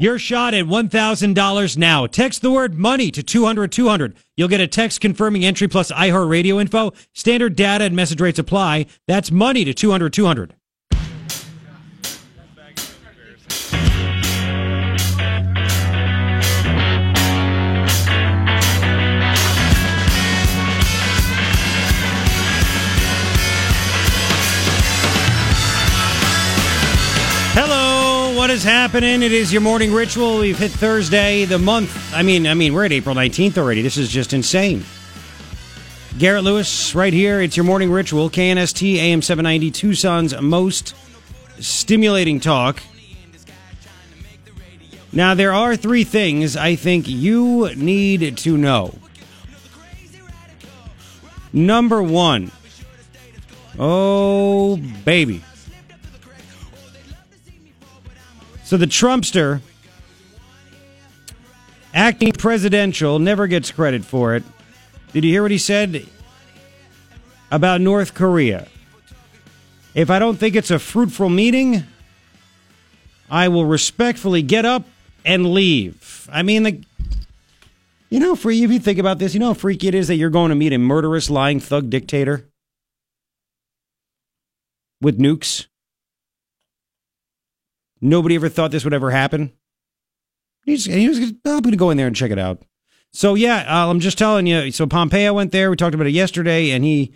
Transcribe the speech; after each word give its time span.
Your 0.00 0.16
shot 0.16 0.54
at 0.54 0.66
$1,000 0.66 1.76
now. 1.76 2.06
Text 2.06 2.40
the 2.40 2.52
word 2.52 2.78
money 2.78 3.10
to 3.10 3.20
200 3.20 3.72
200. 3.72 4.14
You'll 4.36 4.46
get 4.46 4.60
a 4.60 4.68
text 4.68 5.00
confirming 5.00 5.44
entry 5.44 5.66
plus 5.66 5.90
iHeartRadio 5.90 6.60
info. 6.60 6.92
Standard 7.14 7.56
data 7.56 7.82
and 7.82 7.96
message 7.96 8.20
rates 8.20 8.38
apply. 8.38 8.86
That's 9.08 9.32
money 9.32 9.64
to 9.64 9.74
200 9.74 10.12
200. 10.12 10.54
What 28.48 28.54
is 28.54 28.64
happening? 28.64 29.22
It 29.22 29.30
is 29.30 29.52
your 29.52 29.60
morning 29.60 29.92
ritual. 29.92 30.38
We've 30.38 30.58
hit 30.58 30.70
Thursday, 30.70 31.44
the 31.44 31.58
month. 31.58 32.14
I 32.14 32.22
mean, 32.22 32.46
I 32.46 32.54
mean, 32.54 32.72
we're 32.72 32.86
at 32.86 32.92
April 32.92 33.14
19th 33.14 33.58
already. 33.58 33.82
This 33.82 33.98
is 33.98 34.08
just 34.08 34.32
insane. 34.32 34.86
Garrett 36.16 36.44
Lewis, 36.44 36.94
right 36.94 37.12
here. 37.12 37.42
It's 37.42 37.58
your 37.58 37.64
morning 37.64 37.90
ritual. 37.90 38.30
KNST 38.30 38.96
AM 38.96 39.20
790, 39.20 39.70
Tucson's 39.70 40.40
most 40.40 40.94
stimulating 41.58 42.40
talk. 42.40 42.82
Now, 45.12 45.34
there 45.34 45.52
are 45.52 45.76
three 45.76 46.04
things 46.04 46.56
I 46.56 46.74
think 46.74 47.06
you 47.06 47.68
need 47.74 48.38
to 48.38 48.56
know. 48.56 48.94
Number 51.52 52.02
one. 52.02 52.50
Oh, 53.78 54.78
baby. 55.04 55.44
So 58.68 58.76
the 58.76 58.84
Trumpster, 58.84 59.62
acting 61.94 62.32
presidential, 62.32 63.18
never 63.18 63.46
gets 63.46 63.70
credit 63.72 64.04
for 64.04 64.36
it. 64.36 64.42
Did 65.14 65.24
you 65.24 65.30
hear 65.30 65.40
what 65.40 65.50
he 65.50 65.56
said 65.56 66.06
about 67.50 67.80
North 67.80 68.12
Korea? 68.12 68.68
If 69.94 70.10
I 70.10 70.18
don't 70.18 70.36
think 70.36 70.54
it's 70.54 70.70
a 70.70 70.78
fruitful 70.78 71.30
meeting, 71.30 71.84
I 73.30 73.48
will 73.48 73.64
respectfully 73.64 74.42
get 74.42 74.66
up 74.66 74.84
and 75.24 75.54
leave. 75.54 76.28
I 76.30 76.42
mean, 76.42 76.62
the, 76.64 76.84
you 78.10 78.20
know, 78.20 78.36
free 78.36 78.62
if 78.62 78.70
you 78.70 78.80
think 78.80 78.98
about 78.98 79.18
this, 79.18 79.32
you 79.32 79.40
know 79.40 79.46
how 79.46 79.54
freaky 79.54 79.88
it 79.88 79.94
is 79.94 80.08
that 80.08 80.16
you're 80.16 80.28
going 80.28 80.50
to 80.50 80.54
meet 80.54 80.74
a 80.74 80.78
murderous, 80.78 81.30
lying 81.30 81.58
thug 81.58 81.88
dictator 81.88 82.44
with 85.00 85.18
nukes. 85.18 85.68
Nobody 88.00 88.34
ever 88.36 88.48
thought 88.48 88.70
this 88.70 88.84
would 88.84 88.94
ever 88.94 89.10
happen. 89.10 89.52
He's, 90.64 90.84
he 90.84 91.08
was, 91.08 91.18
I'm 91.18 91.34
going 91.42 91.62
to 91.70 91.76
go 91.76 91.90
in 91.90 91.96
there 91.96 92.06
and 92.06 92.16
check 92.16 92.30
it 92.30 92.38
out. 92.38 92.62
So 93.12 93.34
yeah, 93.34 93.64
uh, 93.66 93.90
I'm 93.90 94.00
just 94.00 94.18
telling 94.18 94.46
you. 94.46 94.70
So 94.70 94.86
Pompeo 94.86 95.32
went 95.32 95.52
there. 95.52 95.70
We 95.70 95.76
talked 95.76 95.94
about 95.94 96.06
it 96.06 96.12
yesterday, 96.12 96.70
and 96.70 96.84
he 96.84 97.12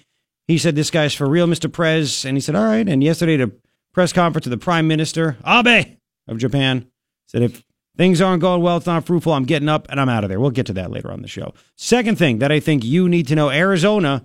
he 0.48 0.58
said 0.58 0.74
this 0.74 0.90
guy's 0.90 1.14
for 1.14 1.28
real, 1.28 1.46
Mr. 1.46 1.70
Prez. 1.72 2.24
And 2.24 2.36
he 2.36 2.40
said, 2.40 2.54
all 2.54 2.64
right. 2.64 2.88
And 2.88 3.02
yesterday, 3.02 3.34
at 3.34 3.40
a 3.48 3.52
press 3.92 4.12
conference 4.12 4.46
of 4.46 4.50
the 4.50 4.58
Prime 4.58 4.88
Minister 4.88 5.36
Abe 5.46 5.96
of 6.26 6.38
Japan 6.38 6.86
said, 7.26 7.42
if 7.42 7.62
things 7.96 8.20
aren't 8.20 8.40
going 8.40 8.62
well, 8.62 8.78
it's 8.78 8.86
not 8.86 9.06
fruitful. 9.06 9.32
I'm 9.32 9.44
getting 9.44 9.68
up 9.68 9.86
and 9.90 10.00
I'm 10.00 10.08
out 10.08 10.24
of 10.24 10.30
there. 10.30 10.40
We'll 10.40 10.50
get 10.50 10.66
to 10.66 10.72
that 10.74 10.90
later 10.90 11.10
on 11.10 11.22
the 11.22 11.28
show. 11.28 11.54
Second 11.76 12.18
thing 12.18 12.38
that 12.38 12.50
I 12.50 12.60
think 12.60 12.84
you 12.84 13.08
need 13.08 13.28
to 13.28 13.34
know: 13.34 13.50
Arizona, 13.50 14.24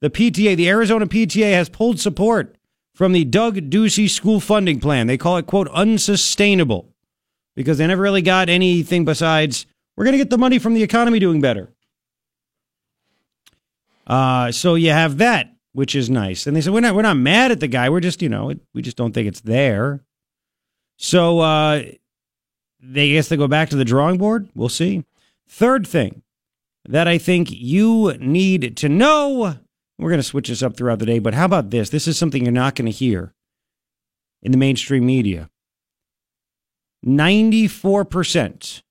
the 0.00 0.10
PTA, 0.10 0.56
the 0.56 0.68
Arizona 0.68 1.06
PTA 1.06 1.52
has 1.52 1.68
pulled 1.68 2.00
support 2.00 2.56
from 3.00 3.12
the 3.12 3.24
Doug 3.24 3.70
Ducey 3.70 4.10
school 4.10 4.40
funding 4.40 4.78
plan. 4.78 5.06
They 5.06 5.16
call 5.16 5.38
it, 5.38 5.46
quote, 5.46 5.68
unsustainable 5.68 6.92
because 7.56 7.78
they 7.78 7.86
never 7.86 8.02
really 8.02 8.20
got 8.20 8.50
anything 8.50 9.06
besides, 9.06 9.64
we're 9.96 10.04
going 10.04 10.12
to 10.12 10.18
get 10.18 10.28
the 10.28 10.36
money 10.36 10.58
from 10.58 10.74
the 10.74 10.82
economy 10.82 11.18
doing 11.18 11.40
better. 11.40 11.72
Uh, 14.06 14.52
so 14.52 14.74
you 14.74 14.90
have 14.90 15.16
that, 15.16 15.50
which 15.72 15.94
is 15.94 16.10
nice. 16.10 16.46
And 16.46 16.54
they 16.54 16.60
said, 16.60 16.74
we're 16.74 16.80
not, 16.80 16.94
we're 16.94 17.00
not 17.00 17.16
mad 17.16 17.50
at 17.50 17.60
the 17.60 17.68
guy. 17.68 17.88
We're 17.88 18.00
just, 18.00 18.20
you 18.20 18.28
know, 18.28 18.52
we 18.74 18.82
just 18.82 18.98
don't 18.98 19.14
think 19.14 19.28
it's 19.28 19.40
there. 19.40 20.04
So 20.98 21.38
uh, 21.38 21.82
they 22.82 23.12
guess 23.12 23.30
they 23.30 23.38
go 23.38 23.48
back 23.48 23.70
to 23.70 23.76
the 23.76 23.84
drawing 23.86 24.18
board. 24.18 24.50
We'll 24.54 24.68
see. 24.68 25.06
Third 25.48 25.86
thing 25.86 26.20
that 26.86 27.08
I 27.08 27.16
think 27.16 27.50
you 27.50 28.12
need 28.18 28.76
to 28.76 28.90
know 28.90 29.56
we're 30.00 30.10
going 30.10 30.18
to 30.20 30.24
switch 30.24 30.48
this 30.48 30.62
up 30.62 30.76
throughout 30.76 30.98
the 30.98 31.06
day, 31.06 31.18
but 31.18 31.34
how 31.34 31.44
about 31.44 31.70
this? 31.70 31.90
This 31.90 32.08
is 32.08 32.18
something 32.18 32.42
you're 32.42 32.52
not 32.52 32.74
going 32.74 32.90
to 32.90 32.96
hear 32.96 33.34
in 34.42 34.52
the 34.52 34.58
mainstream 34.58 35.04
media. 35.04 35.50
94%. 37.06 38.82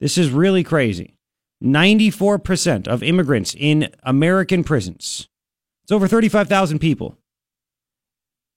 This 0.00 0.18
is 0.18 0.30
really 0.30 0.62
crazy. 0.62 1.16
94% 1.62 2.86
of 2.86 3.02
immigrants 3.02 3.54
in 3.58 3.90
American 4.02 4.62
prisons, 4.62 5.28
it's 5.84 5.92
over 5.92 6.06
35,000 6.06 6.78
people, 6.78 7.16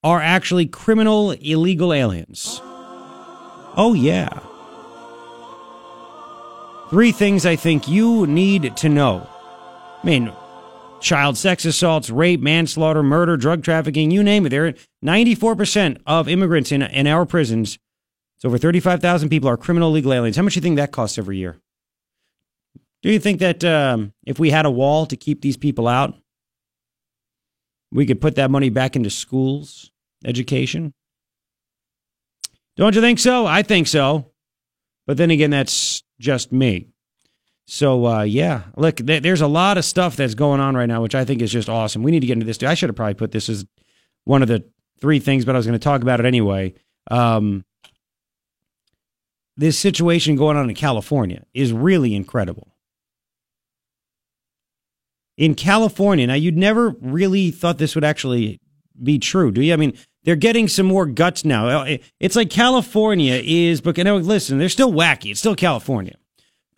are 0.04 0.22
actually 0.22 0.66
criminal 0.66 1.32
illegal 1.32 1.94
aliens. 1.94 2.62
Oh, 3.78 3.94
yeah. 3.96 4.40
Three 6.90 7.12
things 7.12 7.46
I 7.46 7.56
think 7.56 7.88
you 7.88 8.26
need 8.28 8.76
to 8.78 8.90
know. 8.90 9.30
I 10.02 10.06
mean, 10.06 10.34
child 11.00 11.38
sex 11.38 11.66
assaults, 11.66 12.10
rape, 12.10 12.42
manslaughter, 12.42 13.04
murder, 13.04 13.38
drug 13.38 13.64
trafficking, 13.64 14.12
you 14.12 14.24
name 14.24 14.46
it. 14.46 14.50
There, 14.50 14.74
94% 15.04 16.02
of 16.06 16.28
immigrants 16.28 16.72
in, 16.72 16.82
in 16.82 17.08
our 17.08 17.26
prisons, 17.26 17.78
it's 18.38 18.46
over 18.46 18.58
35,000 18.58 19.30
people, 19.30 19.50
are 19.50 19.58
criminal 19.58 19.92
legal 19.92 20.14
aliens. 20.14 20.36
How 20.36 20.44
much 20.44 20.54
do 20.54 20.58
you 20.60 20.62
think 20.62 20.78
that 20.78 20.92
costs 20.92 21.18
every 21.18 21.38
year? 21.38 21.60
Do 23.02 23.12
you 23.12 23.20
think 23.20 23.40
that 23.40 23.64
um, 23.64 24.14
if 24.26 24.40
we 24.40 24.50
had 24.50 24.66
a 24.66 24.72
wall 24.72 25.06
to 25.06 25.16
keep 25.16 25.42
these 25.42 25.58
people 25.58 25.88
out, 25.88 26.16
we 27.92 28.06
could 28.06 28.22
put 28.22 28.36
that 28.36 28.52
money 28.52 28.70
back 28.70 28.96
into 28.96 29.10
schools, 29.10 29.92
education? 30.26 30.94
Don't 32.76 32.96
you 32.96 33.02
think 33.02 33.20
so? 33.20 33.46
I 33.46 33.62
think 33.62 33.88
so. 33.88 34.32
But 35.08 35.18
then 35.18 35.32
again, 35.32 35.50
that's 35.50 36.04
just 36.20 36.52
me. 36.52 36.89
So 37.72 38.08
uh, 38.08 38.24
yeah, 38.24 38.64
look, 38.78 38.96
th- 38.96 39.22
there's 39.22 39.42
a 39.42 39.48
lot 39.48 39.78
of 39.78 39.86
stuff 39.86 40.16
that's 40.16 40.34
going 40.34 40.60
on 40.60 40.76
right 40.76 40.88
now, 40.88 41.04
which 41.04 41.14
I 41.14 41.24
think 41.24 41.40
is 41.40 41.52
just 41.52 41.70
awesome. 41.70 42.02
We 42.02 42.10
need 42.10 42.22
to 42.22 42.28
get 42.28 42.34
into 42.34 42.46
this. 42.48 42.58
Too. 42.58 42.66
I 42.66 42.74
should 42.74 42.90
have 42.90 42.96
probably 42.96 43.14
put 43.14 43.32
this 43.32 43.48
as 43.48 43.64
one 44.24 44.42
of 44.42 44.48
the 44.48 44.64
three 45.00 45.20
things, 45.20 45.46
but 45.46 45.54
I 45.54 45.60
was 45.60 45.68
going 45.68 45.78
to 45.78 45.84
talk 45.84 46.02
about 46.02 46.20
it 46.20 46.26
anyway. 46.26 46.74
Um, 47.12 47.64
this 49.56 49.78
situation 49.78 50.36
going 50.36 50.58
on 50.58 50.68
in 50.68 50.76
California 50.76 51.44
is 51.54 51.72
really 51.72 52.16
incredible. 52.16 52.76
In 55.38 55.54
California, 55.54 56.26
now 56.26 56.34
you'd 56.34 56.58
never 56.58 56.96
really 57.02 57.52
thought 57.52 57.78
this 57.78 57.94
would 57.94 58.04
actually 58.04 58.60
be 59.02 59.20
true, 59.20 59.52
do 59.52 59.62
you? 59.62 59.74
I 59.74 59.78
mean, 59.78 59.94
they're 60.24 60.36
getting 60.36 60.68
some 60.68 60.88
more 60.88 61.06
guts 61.06 61.46
now. 61.46 61.86
It's 62.20 62.36
like 62.36 62.50
California 62.50 63.40
is, 63.46 63.80
but 63.80 63.96
you 63.96 64.06
know, 64.06 64.18
listen, 64.18 64.58
they're 64.58 64.70
still 64.70 64.92
wacky. 64.92 65.30
It's 65.30 65.40
still 65.40 65.56
California. 65.56 66.16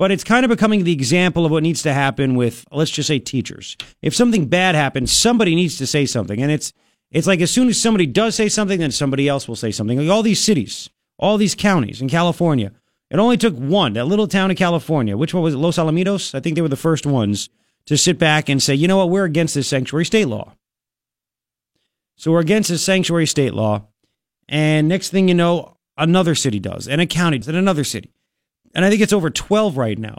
But 0.01 0.09
it's 0.09 0.23
kind 0.23 0.43
of 0.43 0.49
becoming 0.49 0.83
the 0.83 0.93
example 0.93 1.45
of 1.45 1.51
what 1.51 1.61
needs 1.61 1.83
to 1.83 1.93
happen 1.93 2.33
with, 2.33 2.65
let's 2.71 2.89
just 2.89 3.05
say, 3.05 3.19
teachers. 3.19 3.77
If 4.01 4.15
something 4.15 4.47
bad 4.47 4.73
happens, 4.73 5.11
somebody 5.11 5.53
needs 5.53 5.77
to 5.77 5.85
say 5.85 6.07
something. 6.07 6.41
And 6.41 6.51
it's, 6.51 6.73
it's 7.11 7.27
like 7.27 7.39
as 7.39 7.51
soon 7.51 7.67
as 7.67 7.79
somebody 7.79 8.07
does 8.07 8.33
say 8.33 8.49
something, 8.49 8.79
then 8.79 8.89
somebody 8.89 9.27
else 9.27 9.47
will 9.47 9.55
say 9.55 9.69
something. 9.69 9.99
Like 9.99 10.09
all 10.09 10.23
these 10.23 10.43
cities, 10.43 10.89
all 11.19 11.37
these 11.37 11.53
counties 11.53 12.01
in 12.01 12.09
California. 12.09 12.71
It 13.11 13.19
only 13.19 13.37
took 13.37 13.55
one, 13.55 13.93
that 13.93 14.05
little 14.05 14.27
town 14.27 14.49
in 14.49 14.57
California. 14.57 15.15
Which 15.15 15.35
one 15.35 15.43
was 15.43 15.53
it? 15.53 15.59
Los 15.59 15.77
Alamitos? 15.77 16.33
I 16.33 16.39
think 16.39 16.55
they 16.55 16.63
were 16.63 16.67
the 16.67 16.75
first 16.75 17.05
ones 17.05 17.51
to 17.85 17.95
sit 17.95 18.17
back 18.17 18.49
and 18.49 18.59
say, 18.59 18.73
you 18.73 18.87
know 18.87 18.97
what? 18.97 19.11
We're 19.11 19.25
against 19.25 19.53
this 19.53 19.67
sanctuary 19.67 20.05
state 20.05 20.25
law. 20.25 20.55
So 22.15 22.31
we're 22.31 22.39
against 22.39 22.71
this 22.71 22.81
sanctuary 22.81 23.27
state 23.27 23.53
law. 23.53 23.85
And 24.49 24.87
next 24.87 25.09
thing 25.09 25.27
you 25.27 25.35
know, 25.35 25.77
another 25.95 26.33
city 26.33 26.59
does, 26.59 26.87
and 26.87 27.01
a 27.01 27.05
county 27.05 27.37
does, 27.37 27.49
and 27.49 27.57
another 27.57 27.83
city 27.83 28.11
and 28.73 28.85
I 28.85 28.89
think 28.89 29.01
it's 29.01 29.13
over 29.13 29.29
12 29.29 29.77
right 29.77 29.97
now. 29.97 30.17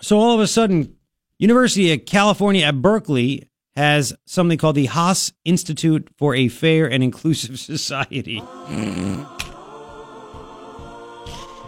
So 0.00 0.18
all 0.18 0.34
of 0.34 0.40
a 0.40 0.46
sudden, 0.46 0.96
University 1.38 1.92
of 1.92 2.04
California 2.04 2.64
at 2.64 2.80
Berkeley 2.82 3.48
has 3.74 4.14
something 4.26 4.56
called 4.58 4.76
the 4.76 4.86
Haas 4.86 5.32
Institute 5.44 6.08
for 6.16 6.34
a 6.34 6.48
Fair 6.48 6.90
and 6.90 7.02
Inclusive 7.02 7.58
Society. 7.74 8.42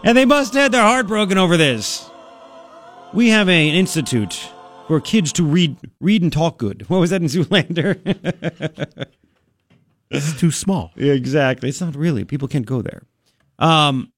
and 0.05 0.17
they 0.17 0.25
must 0.25 0.55
have 0.55 0.63
had 0.65 0.73
their 0.73 0.83
heart 0.83 1.07
broken 1.07 1.39
over 1.39 1.57
this. 1.57 2.09
We 3.13 3.29
have 3.31 3.49
an 3.49 3.75
institute 3.75 4.51
for 4.87 5.01
kids 5.01 5.33
to 5.35 5.45
read 5.45 5.77
read 6.01 6.23
and 6.23 6.33
talk 6.33 6.59
good. 6.59 6.83
What 6.89 6.99
was 7.01 7.11
that 7.11 7.21
in 7.23 7.29
Zoolander? 7.29 7.99
it's 10.11 10.39
too 10.39 10.51
small. 10.51 10.93
Exactly. 10.97 11.69
It's 11.69 11.81
not 11.81 11.95
really. 11.97 12.25
People 12.25 12.49
can't 12.49 12.67
go 12.67 12.83
there. 12.83 13.03
Um, 13.59 14.13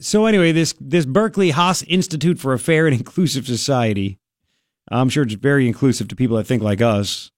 so 0.00 0.26
anyway, 0.26 0.52
this 0.52 0.74
this 0.80 1.06
Berkeley 1.06 1.50
Haas 1.50 1.82
Institute 1.82 2.38
for 2.38 2.52
a 2.52 2.58
Fair 2.58 2.86
and 2.86 2.96
Inclusive 2.96 3.46
Society. 3.46 4.18
I'm 4.90 5.08
sure 5.08 5.22
it's 5.22 5.34
very 5.34 5.66
inclusive 5.66 6.08
to 6.08 6.16
people 6.16 6.36
that 6.36 6.44
think 6.44 6.62
like 6.62 6.82
us. 6.82 7.30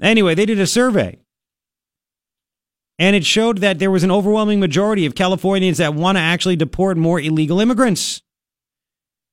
Anyway, 0.00 0.34
they 0.34 0.46
did 0.46 0.58
a 0.58 0.66
survey. 0.66 1.18
And 2.98 3.14
it 3.14 3.26
showed 3.26 3.58
that 3.58 3.78
there 3.78 3.90
was 3.90 4.04
an 4.04 4.10
overwhelming 4.10 4.58
majority 4.58 5.04
of 5.04 5.14
Californians 5.14 5.78
that 5.78 5.94
want 5.94 6.16
to 6.16 6.22
actually 6.22 6.56
deport 6.56 6.96
more 6.96 7.20
illegal 7.20 7.60
immigrants. 7.60 8.22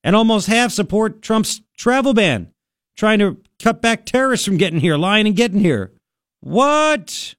And 0.03 0.17
almost 0.17 0.47
half 0.47 0.71
support 0.71 1.21
Trump's 1.21 1.61
travel 1.77 2.13
ban, 2.13 2.51
trying 2.97 3.19
to 3.19 3.37
cut 3.61 3.81
back 3.81 4.05
terrorists 4.05 4.45
from 4.45 4.57
getting 4.57 4.81
here, 4.81 4.97
lying 4.97 5.27
and 5.27 5.35
getting 5.35 5.59
here. 5.59 5.93
What? 6.41 7.35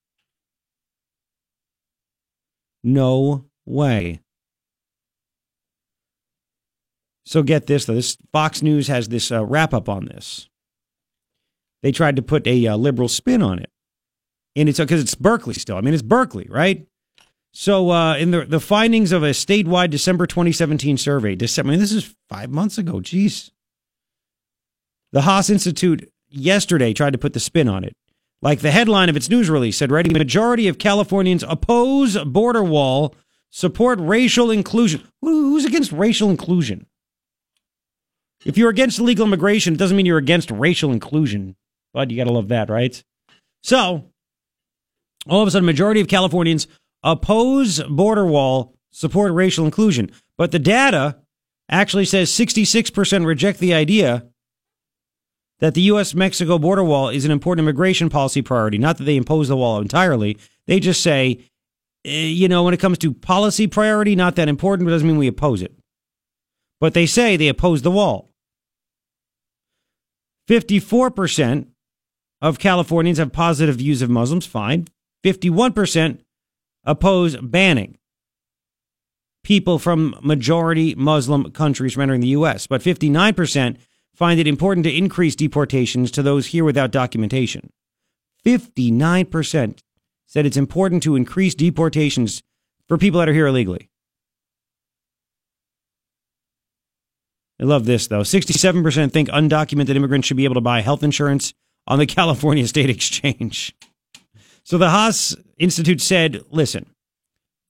No 2.83 3.45
way. 3.67 4.21
So 7.25 7.43
get 7.43 7.67
this 7.67 7.87
though. 7.87 7.95
This 7.95 8.17
Fox 8.33 8.63
News 8.63 8.89
has 8.89 9.09
this 9.09 9.33
uh, 9.33 9.45
wrap 9.45 9.73
up 9.73 9.89
on 9.89 10.07
this. 10.07 10.49
They 11.83 11.93
tried 11.93 12.17
to 12.17 12.23
put 12.23 12.47
a 12.47 12.67
uh, 12.67 12.77
liberal 12.77 13.09
spin 13.09 13.43
on 13.43 13.59
it, 13.59 13.71
and 14.57 14.69
it's 14.69 14.79
because 14.79 15.01
it's 15.01 15.15
Berkeley 15.15 15.55
still. 15.55 15.77
I 15.77 15.81
mean, 15.81 15.95
it's 15.95 16.03
Berkeley, 16.03 16.47
right? 16.51 16.87
So 17.53 17.91
uh, 17.91 18.17
in 18.17 18.31
the 18.31 18.45
the 18.45 18.61
findings 18.61 19.13
of 19.13 19.23
a 19.23 19.31
statewide 19.31 19.91
December 19.91 20.27
2017 20.27 20.99
survey, 20.99 21.35
December. 21.35 21.71
I 21.71 21.73
mean, 21.73 21.81
this 21.81 21.93
is 21.93 22.15
five 22.29 22.51
months 22.51 22.79
ago. 22.79 22.95
Jeez. 22.95 23.51
The 25.13 25.23
Haas 25.23 25.49
Institute 25.49 26.11
yesterday 26.29 26.93
tried 26.93 27.13
to 27.13 27.19
put 27.19 27.33
the 27.33 27.41
spin 27.41 27.69
on 27.69 27.85
it. 27.85 27.95
Like 28.43 28.61
the 28.61 28.73
headline 28.73 29.09
of 29.09 29.17
its 29.17 29.31
news 29.31 29.49
release 29.49 29.79
said, 29.79 29.91
right? 29.91 30.11
Majority 30.11 30.69
of 30.69 30.79
Californians 30.79 31.45
oppose 31.45 32.19
border 32.25 32.65
wall, 32.65 33.15
support 33.51 33.99
racial 34.01 34.51
inclusion. 34.51 35.03
Who's 35.23 35.65
against 35.65 35.93
racial 35.93 36.29
inclusion? 36.29 36.87
If 38.45 38.59
you're 38.59 38.71
against 38.71 38.99
illegal 38.99 39.27
immigration, 39.27 39.75
it 39.75 39.79
doesn't 39.79 39.97
mean 39.97 40.07
you're 40.07 40.19
against 40.19 40.51
racial 40.51 40.93
inclusion. 40.93 41.57
But 41.93 42.11
you 42.11 42.17
got 42.17 42.25
to 42.25 42.33
love 42.33 42.49
that, 42.49 42.69
right? 42.69 43.03
So, 43.63 44.11
all 45.29 45.43
of 45.43 45.49
a 45.49 45.51
sudden, 45.51 45.65
majority 45.65 46.01
of 46.01 46.09
Californians 46.09 46.67
oppose 47.03 47.83
border 47.85 48.27
wall, 48.27 48.75
support 48.91 49.33
racial 49.33 49.65
inclusion. 49.65 50.11
But 50.37 50.51
the 50.51 50.59
data 50.59 51.19
actually 51.69 52.05
says 52.05 52.31
66% 52.31 53.25
reject 53.25 53.59
the 53.59 53.75
idea 53.75 54.27
that 55.61 55.75
the 55.75 55.83
U.S. 55.83 56.15
Mexico 56.15 56.59
border 56.59 56.85
wall 56.85 57.09
is 57.09 57.25
an 57.25 57.31
important 57.31 57.65
immigration 57.65 58.11
policy 58.11 58.43
priority. 58.43 58.77
Not 58.77 58.99
that 58.99 59.05
they 59.05 59.17
impose 59.17 59.49
the 59.49 59.57
wall 59.57 59.81
entirely. 59.81 60.37
They 60.67 60.81
just 60.81 61.03
say, 61.03 61.39
eh, 62.05 62.27
you 62.27 62.49
know, 62.49 62.65
when 62.65 62.75
it 62.75 62.81
comes 62.81 62.99
to 62.99 63.15
policy 63.15 63.67
priority, 63.67 64.15
not 64.17 64.37
that 64.37 64.49
important, 64.49 64.87
but 64.87 64.91
doesn't 64.91 65.07
mean 65.07 65.17
we 65.17 65.29
oppose 65.29 65.63
it. 65.63 65.75
But 66.81 66.93
they 66.93 67.07
say 67.07 67.37
they 67.37 67.49
oppose 67.49 67.83
the 67.83 67.91
wall. 67.91 68.31
54% 70.49 71.69
of 72.41 72.59
Californians 72.59 73.19
have 73.19 73.33
positive 73.33 73.77
views 73.77 74.03
of 74.03 74.11
Muslims. 74.11 74.47
Fine. 74.47 74.87
51% 75.25 76.19
oppose 76.85 77.37
banning 77.37 77.97
people 79.43 79.79
from 79.79 80.17
majority 80.23 80.95
Muslim 80.95 81.51
countries 81.53 81.95
from 81.95 82.03
entering 82.03 82.21
the 82.21 82.29
U.S., 82.29 82.67
but 82.67 82.83
59% 82.83 83.77
find 84.15 84.41
it 84.41 84.47
important 84.47 84.85
to 84.85 84.97
increase 84.97 85.37
deportations 85.37 86.11
to 86.11 86.23
those 86.23 86.47
here 86.47 86.65
without 86.65 86.91
documentation. 86.91 87.71
59% 88.45 89.79
said 90.27 90.47
it's 90.47 90.57
important 90.57 91.03
to 91.03 91.17
increase 91.17 91.55
deportations 91.55 92.43
for 92.89 92.99
people 92.99 93.21
that 93.21 93.29
are 93.29 93.35
here 93.35 93.47
illegally. 93.47 93.89
I 97.61 97.65
love 97.65 97.85
this, 97.85 98.09
though. 98.09 98.21
67% 98.21 99.13
think 99.13 99.29
undocumented 99.29 99.95
immigrants 99.95 100.27
should 100.27 100.37
be 100.37 100.45
able 100.45 100.55
to 100.55 100.61
buy 100.61 100.81
health 100.81 101.03
insurance 101.03 101.55
on 101.87 101.99
the 101.99 102.07
California 102.07 102.67
State 102.67 102.91
Exchange. 102.91 103.75
So 104.65 104.79
the 104.79 104.91
Haas 104.91 105.37
Institute 105.59 106.01
said, 106.01 106.43
listen, 106.51 106.87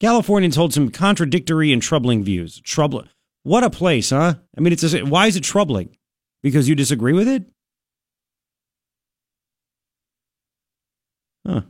Californians 0.01 0.57
hold 0.57 0.73
some 0.73 0.91
contradictory 0.91 1.73
and 1.73 1.83
troubling 1.83 2.25
views. 2.25 2.61
Trouble. 2.61 3.05
What 3.43 3.65
a 3.65 3.71
place, 3.71 4.11
huh? 4.11 4.35
I 4.57 4.61
mean, 4.61 4.73
it's 4.73 4.95
a, 4.95 5.03
why 5.03 5.27
is 5.27 5.37
it 5.37 5.45
troubling? 5.45 5.97
Because 6.43 6.69
you 6.69 6.75
disagree 6.75 7.13
with 7.13 7.29
it? 7.29 7.45
Huh. 11.47 11.63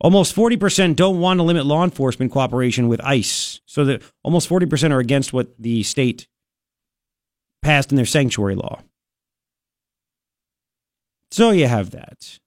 Almost 0.00 0.34
40% 0.34 0.96
don't 0.96 1.20
want 1.20 1.38
to 1.38 1.44
limit 1.44 1.66
law 1.66 1.84
enforcement 1.84 2.32
cooperation 2.32 2.88
with 2.88 3.00
ICE. 3.04 3.60
So 3.66 3.84
that 3.84 4.02
almost 4.22 4.48
40% 4.48 4.92
are 4.92 4.98
against 4.98 5.32
what 5.32 5.54
the 5.58 5.82
state 5.82 6.26
passed 7.62 7.92
in 7.92 7.96
their 7.96 8.06
sanctuary 8.06 8.54
law. 8.54 8.80
So 11.30 11.50
you 11.50 11.66
have 11.66 11.90
that. 11.90 12.38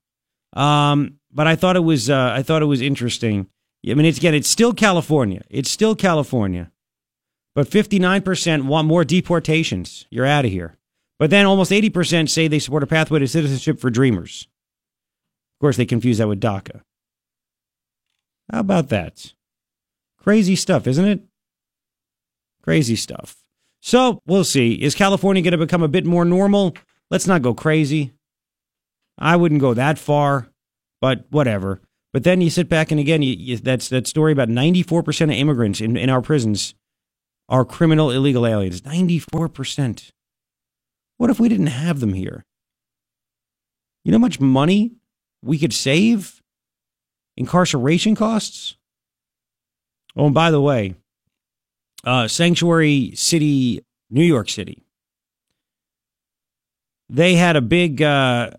Um, 0.60 1.20
but 1.32 1.48
I 1.48 1.56
thought 1.56 1.76
it 1.76 1.82
was 1.82 2.10
uh, 2.10 2.32
I 2.36 2.44
thought 2.44 2.62
it 2.62 2.66
was 2.66 2.82
interesting. 2.82 3.48
I 3.88 3.94
mean, 3.94 4.06
it's 4.06 4.18
again, 4.18 4.34
it's 4.34 4.50
still 4.50 4.74
California. 4.74 5.44
It's 5.50 5.70
still 5.70 5.96
California. 5.96 6.72
But 7.56 7.70
59% 7.70 8.64
want 8.66 8.88
more 8.88 9.04
deportations. 9.04 10.08
You're 10.10 10.26
out 10.26 10.46
of 10.46 10.52
here. 10.52 10.78
But 11.20 11.30
then 11.30 11.46
almost 11.46 11.72
80% 11.72 12.30
say 12.30 12.48
they 12.48 12.60
support 12.60 12.84
a 12.84 12.88
pathway 12.88 13.20
to 13.20 13.28
citizenship 13.28 13.80
for 13.80 13.92
dreamers. 13.92 14.48
Of 15.56 15.62
course, 15.62 15.78
they 15.78 15.86
confuse 15.86 16.18
that 16.18 16.28
with 16.28 16.42
DACA. 16.42 16.82
How 18.52 18.60
about 18.60 18.90
that? 18.90 19.34
Crazy 20.20 20.56
stuff, 20.56 20.88
isn't 20.88 21.06
it? 21.06 21.22
Crazy 22.62 22.96
stuff. 22.96 23.38
So 23.82 24.22
we'll 24.26 24.46
see. 24.46 24.76
Is 24.76 24.96
California 24.96 25.42
going 25.42 25.52
to 25.52 25.58
become 25.58 25.84
a 25.84 25.90
bit 25.90 26.06
more 26.06 26.24
normal? 26.24 26.76
Let's 27.12 27.28
not 27.28 27.42
go 27.42 27.54
crazy. 27.54 28.14
I 29.18 29.36
wouldn't 29.36 29.62
go 29.62 29.74
that 29.74 30.00
far, 30.00 30.50
but 31.02 31.26
whatever. 31.30 31.82
But 32.14 32.24
then 32.24 32.42
you 32.42 32.50
sit 32.50 32.70
back 32.70 32.92
and 32.92 33.00
again, 33.00 33.22
you, 33.22 33.36
you, 33.38 33.58
that's 33.58 33.90
that 33.90 34.08
story 34.08 34.32
about 34.32 34.50
94% 34.50 35.24
of 35.24 35.30
immigrants 35.32 35.82
in, 35.82 35.98
in 35.98 36.10
our 36.10 36.22
prisons 36.22 36.76
are 37.50 37.66
criminal 37.66 38.12
illegal 38.12 38.46
aliens. 38.46 38.82
94%. 38.82 40.12
What 41.18 41.30
if 41.30 41.40
we 41.40 41.50
didn't 41.50 41.68
have 41.68 42.00
them 42.00 42.14
here? 42.14 42.46
You 44.04 44.12
know 44.12 44.18
how 44.18 44.22
much 44.22 44.40
money 44.40 44.94
we 45.42 45.58
could 45.58 45.74
save? 45.74 46.42
Incarceration 47.38 48.16
costs? 48.16 48.78
Oh, 50.16 50.26
and 50.26 50.34
by 50.34 50.52
the 50.52 50.62
way, 50.62 50.96
uh, 52.04 52.28
Sanctuary 52.28 53.14
City, 53.16 53.84
New 54.10 54.24
York 54.24 54.50
City, 54.50 54.84
they 57.10 57.36
had 57.36 57.56
a 57.56 57.62
big, 57.62 58.02
uh, 58.02 58.52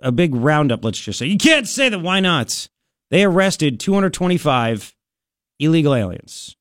a 0.00 0.12
big 0.12 0.34
roundup. 0.34 0.84
Let's 0.84 1.00
just 1.00 1.18
say 1.18 1.26
you 1.26 1.38
can't 1.38 1.66
say 1.66 1.88
that. 1.88 2.00
Why 2.00 2.20
not? 2.20 2.68
They 3.10 3.24
arrested 3.24 3.78
225 3.80 4.94
illegal 5.58 5.94
aliens. 5.94 6.56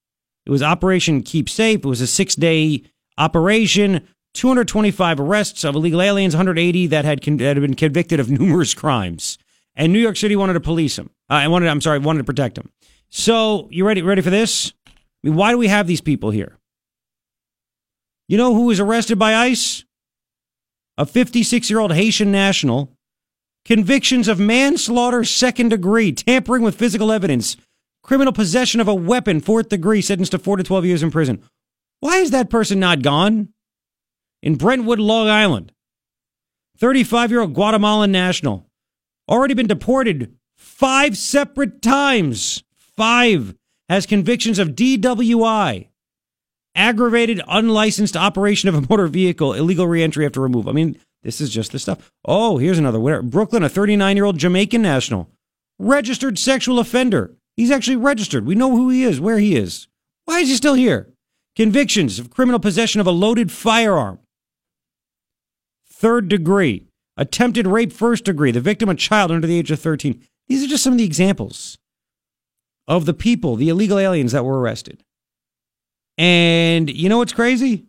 It 0.45 0.51
was 0.51 0.63
Operation 0.63 1.21
Keep 1.21 1.49
Safe. 1.49 1.79
It 1.79 1.85
was 1.85 2.01
a 2.01 2.07
six 2.07 2.35
day 2.35 2.83
operation. 3.17 4.07
225 4.33 5.19
arrests 5.19 5.63
of 5.65 5.75
illegal 5.75 6.01
aliens, 6.01 6.33
180 6.33 6.87
that 6.87 7.03
had, 7.03 7.21
con- 7.21 7.37
that 7.37 7.57
had 7.57 7.61
been 7.61 7.73
convicted 7.75 8.19
of 8.19 8.29
numerous 8.29 8.73
crimes. 8.73 9.37
And 9.75 9.93
New 9.93 9.99
York 9.99 10.17
City 10.17 10.35
wanted 10.35 10.53
to 10.53 10.59
police 10.59 10.97
him. 10.97 11.09
Uh, 11.29 11.35
I 11.35 11.47
wanted, 11.47 11.69
I'm 11.69 11.81
sorry, 11.81 11.99
wanted 11.99 12.19
to 12.19 12.25
protect 12.25 12.57
him. 12.57 12.69
So, 13.09 13.67
you 13.71 13.85
ready? 13.85 14.01
Ready 14.01 14.21
for 14.21 14.29
this? 14.29 14.73
I 14.87 14.91
mean, 15.23 15.35
why 15.35 15.51
do 15.51 15.57
we 15.57 15.67
have 15.67 15.87
these 15.87 16.01
people 16.01 16.31
here? 16.31 16.57
You 18.27 18.37
know 18.37 18.53
who 18.53 18.65
was 18.67 18.79
arrested 18.79 19.19
by 19.19 19.35
ICE? 19.35 19.83
A 20.97 21.05
56 21.05 21.69
year 21.69 21.79
old 21.79 21.93
Haitian 21.93 22.31
national. 22.31 22.91
Convictions 23.65 24.27
of 24.27 24.39
manslaughter, 24.39 25.23
second 25.23 25.69
degree, 25.69 26.11
tampering 26.11 26.63
with 26.63 26.75
physical 26.75 27.11
evidence, 27.11 27.57
criminal 28.01 28.33
possession 28.33 28.81
of 28.81 28.87
a 28.87 28.95
weapon, 28.95 29.39
fourth 29.39 29.69
degree, 29.69 30.01
sentenced 30.01 30.31
to 30.31 30.39
four 30.39 30.57
to 30.57 30.63
12 30.63 30.85
years 30.85 31.03
in 31.03 31.11
prison. 31.11 31.43
Why 31.99 32.17
is 32.17 32.31
that 32.31 32.49
person 32.49 32.79
not 32.79 33.03
gone? 33.03 33.49
In 34.41 34.55
Brentwood, 34.55 34.97
Long 34.97 35.27
Island, 35.27 35.71
35 36.77 37.29
year 37.29 37.41
old 37.41 37.53
Guatemalan 37.53 38.11
national, 38.11 38.65
already 39.31 39.53
been 39.53 39.67
deported 39.67 40.35
five 40.57 41.17
separate 41.17 41.81
times. 41.81 42.63
Five 42.77 43.55
has 43.89 44.05
convictions 44.05 44.59
of 44.59 44.69
DWI, 44.69 45.87
aggravated 46.75 47.41
unlicensed 47.47 48.17
operation 48.17 48.69
of 48.69 48.75
a 48.75 48.81
motor 48.89 49.07
vehicle, 49.07 49.53
illegal 49.53 49.87
reentry 49.87 50.25
after 50.25 50.41
removal. 50.41 50.69
I 50.69 50.73
mean, 50.73 50.97
this 51.23 51.39
is 51.39 51.49
just 51.49 51.71
the 51.71 51.79
stuff. 51.79 52.11
Oh, 52.25 52.57
here's 52.57 52.79
another 52.79 52.99
winner. 52.99 53.21
Brooklyn, 53.21 53.63
a 53.63 53.69
39 53.69 54.15
year 54.15 54.25
old 54.25 54.37
Jamaican 54.37 54.81
national, 54.81 55.29
registered 55.79 56.37
sexual 56.37 56.79
offender. 56.79 57.35
He's 57.55 57.71
actually 57.71 57.97
registered. 57.97 58.45
We 58.45 58.55
know 58.55 58.71
who 58.71 58.89
he 58.89 59.03
is, 59.03 59.19
where 59.19 59.39
he 59.39 59.55
is. 59.55 59.87
Why 60.25 60.39
is 60.39 60.49
he 60.49 60.55
still 60.55 60.75
here? 60.75 61.13
Convictions 61.55 62.17
of 62.19 62.29
criminal 62.29 62.59
possession 62.59 63.01
of 63.01 63.07
a 63.07 63.11
loaded 63.11 63.51
firearm. 63.51 64.19
Third 65.89 66.27
degree. 66.29 66.87
Attempted 67.21 67.67
rape, 67.67 67.93
first 67.93 68.25
degree. 68.25 68.49
The 68.49 68.59
victim, 68.59 68.89
a 68.89 68.95
child 68.95 69.29
under 69.29 69.45
the 69.45 69.59
age 69.59 69.69
of 69.69 69.79
13. 69.79 70.19
These 70.47 70.63
are 70.63 70.67
just 70.67 70.83
some 70.83 70.93
of 70.93 70.97
the 70.97 71.05
examples 71.05 71.77
of 72.87 73.05
the 73.05 73.13
people, 73.13 73.55
the 73.55 73.69
illegal 73.69 73.99
aliens 73.99 74.31
that 74.31 74.43
were 74.43 74.59
arrested. 74.59 75.03
And 76.17 76.89
you 76.89 77.09
know 77.09 77.19
what's 77.19 77.31
crazy? 77.31 77.85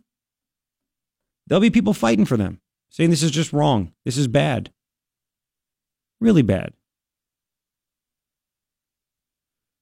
There'll 1.47 1.61
be 1.61 1.71
people 1.71 1.95
fighting 1.95 2.25
for 2.25 2.37
them, 2.37 2.59
saying 2.91 3.09
this 3.09 3.23
is 3.23 3.31
just 3.31 3.51
wrong. 3.51 3.91
This 4.05 4.17
is 4.17 4.27
bad. 4.27 4.71
Really 6.21 6.43
bad. 6.43 6.73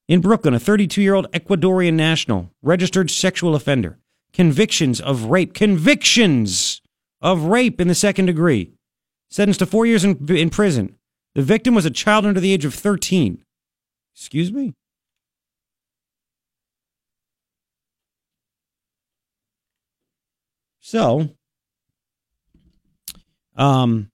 In 0.07 0.21
Brooklyn, 0.21 0.53
a 0.53 0.59
32 0.59 1.01
year 1.01 1.13
old 1.13 1.29
Ecuadorian 1.33 1.95
national, 1.95 2.51
registered 2.61 3.11
sexual 3.11 3.53
offender, 3.53 3.99
convictions 4.31 5.01
of 5.01 5.25
rape, 5.25 5.53
convictions 5.53 6.81
of 7.21 7.43
rape 7.43 7.81
in 7.81 7.89
the 7.89 7.95
second 7.95 8.27
degree, 8.27 8.71
sentenced 9.31 9.59
to 9.59 9.65
four 9.65 9.85
years 9.85 10.03
in, 10.03 10.27
in 10.29 10.49
prison. 10.49 10.97
The 11.33 11.41
victim 11.41 11.73
was 11.73 11.85
a 11.85 11.89
child 11.89 12.25
under 12.25 12.39
the 12.39 12.53
age 12.53 12.65
of 12.65 12.75
13. 12.75 13.43
Excuse 14.13 14.51
me? 14.51 14.75
So, 20.81 21.29
um, 23.55 24.11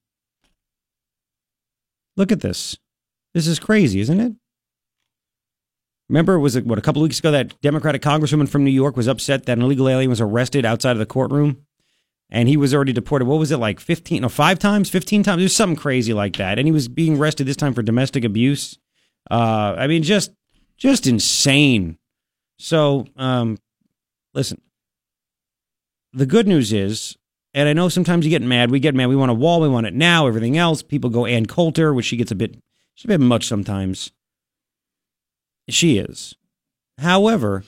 look 2.16 2.32
at 2.32 2.42
this. 2.42 2.78
This 3.34 3.48
is 3.48 3.58
crazy, 3.58 4.00
isn't 4.00 4.20
it? 4.20 4.34
Remember, 6.10 6.36
it 6.36 6.40
was 6.40 6.60
what 6.62 6.78
a 6.78 6.82
couple 6.82 7.02
weeks 7.02 7.20
ago 7.20 7.32
that 7.32 7.60
Democratic 7.62 8.02
congresswoman 8.02 8.48
from 8.48 8.64
New 8.64 8.72
York 8.72 8.96
was 8.96 9.08
upset 9.08 9.46
that 9.46 9.58
an 9.58 9.64
illegal 9.64 9.90
alien 9.90 10.10
was 10.10 10.22
arrested 10.22 10.66
outside 10.66 10.92
of 10.92 11.00
the 11.00 11.06
courtroom, 11.06 11.66
and 12.30 12.50
he 12.50 12.58
was 12.58 12.74
already 12.74 12.94
deported. 12.94 13.26
What 13.26 13.40
was 13.40 13.52
it 13.52 13.58
like, 13.58 13.80
fifteen? 13.80 14.22
No, 14.22 14.30
five 14.30 14.60
times, 14.60 14.90
fifteen 14.90 15.24
times. 15.24 15.42
There's 15.42 15.56
something 15.56 15.78
crazy 15.78 16.14
like 16.14 16.38
that, 16.38 16.58
and 16.60 16.68
he 16.68 16.72
was 16.72 16.88
being 16.88 17.18
arrested 17.18 17.48
this 17.48 17.58
time 17.58 17.74
for 17.74 17.82
domestic 17.82 18.24
abuse. 18.24 18.78
Uh, 19.30 19.76
I 19.78 19.88
mean, 19.88 20.04
just 20.04 20.32
just 20.78 21.08
insane. 21.08 21.98
So, 22.60 23.08
um, 23.16 23.58
listen. 24.34 24.62
The 26.14 26.26
good 26.26 26.48
news 26.48 26.74
is, 26.74 27.16
and 27.54 27.70
I 27.70 27.74
know 27.74 27.90
sometimes 27.90 28.26
you 28.26 28.32
get 28.32 28.42
mad. 28.42 28.72
We 28.72 28.80
get 28.80 28.96
mad. 28.96 29.08
We 29.08 29.16
want 29.16 29.30
a 29.30 29.36
wall. 29.36 29.62
We 29.62 29.70
want 29.70 29.86
it 29.86 29.94
now. 29.94 30.26
Everything 30.26 30.58
else, 30.58 30.82
people 30.82 31.10
go 31.10 31.26
Ann 31.26 31.46
Coulter, 31.46 31.94
which 31.94 32.06
she 32.06 32.18
gets 32.18 32.32
a 32.32 32.36
bit, 32.36 32.58
she's 32.96 33.06
a 33.06 33.10
bit 33.10 33.20
much 33.20 33.46
sometimes. 33.46 34.12
She 35.70 36.00
is. 36.00 36.34
However, 36.98 37.66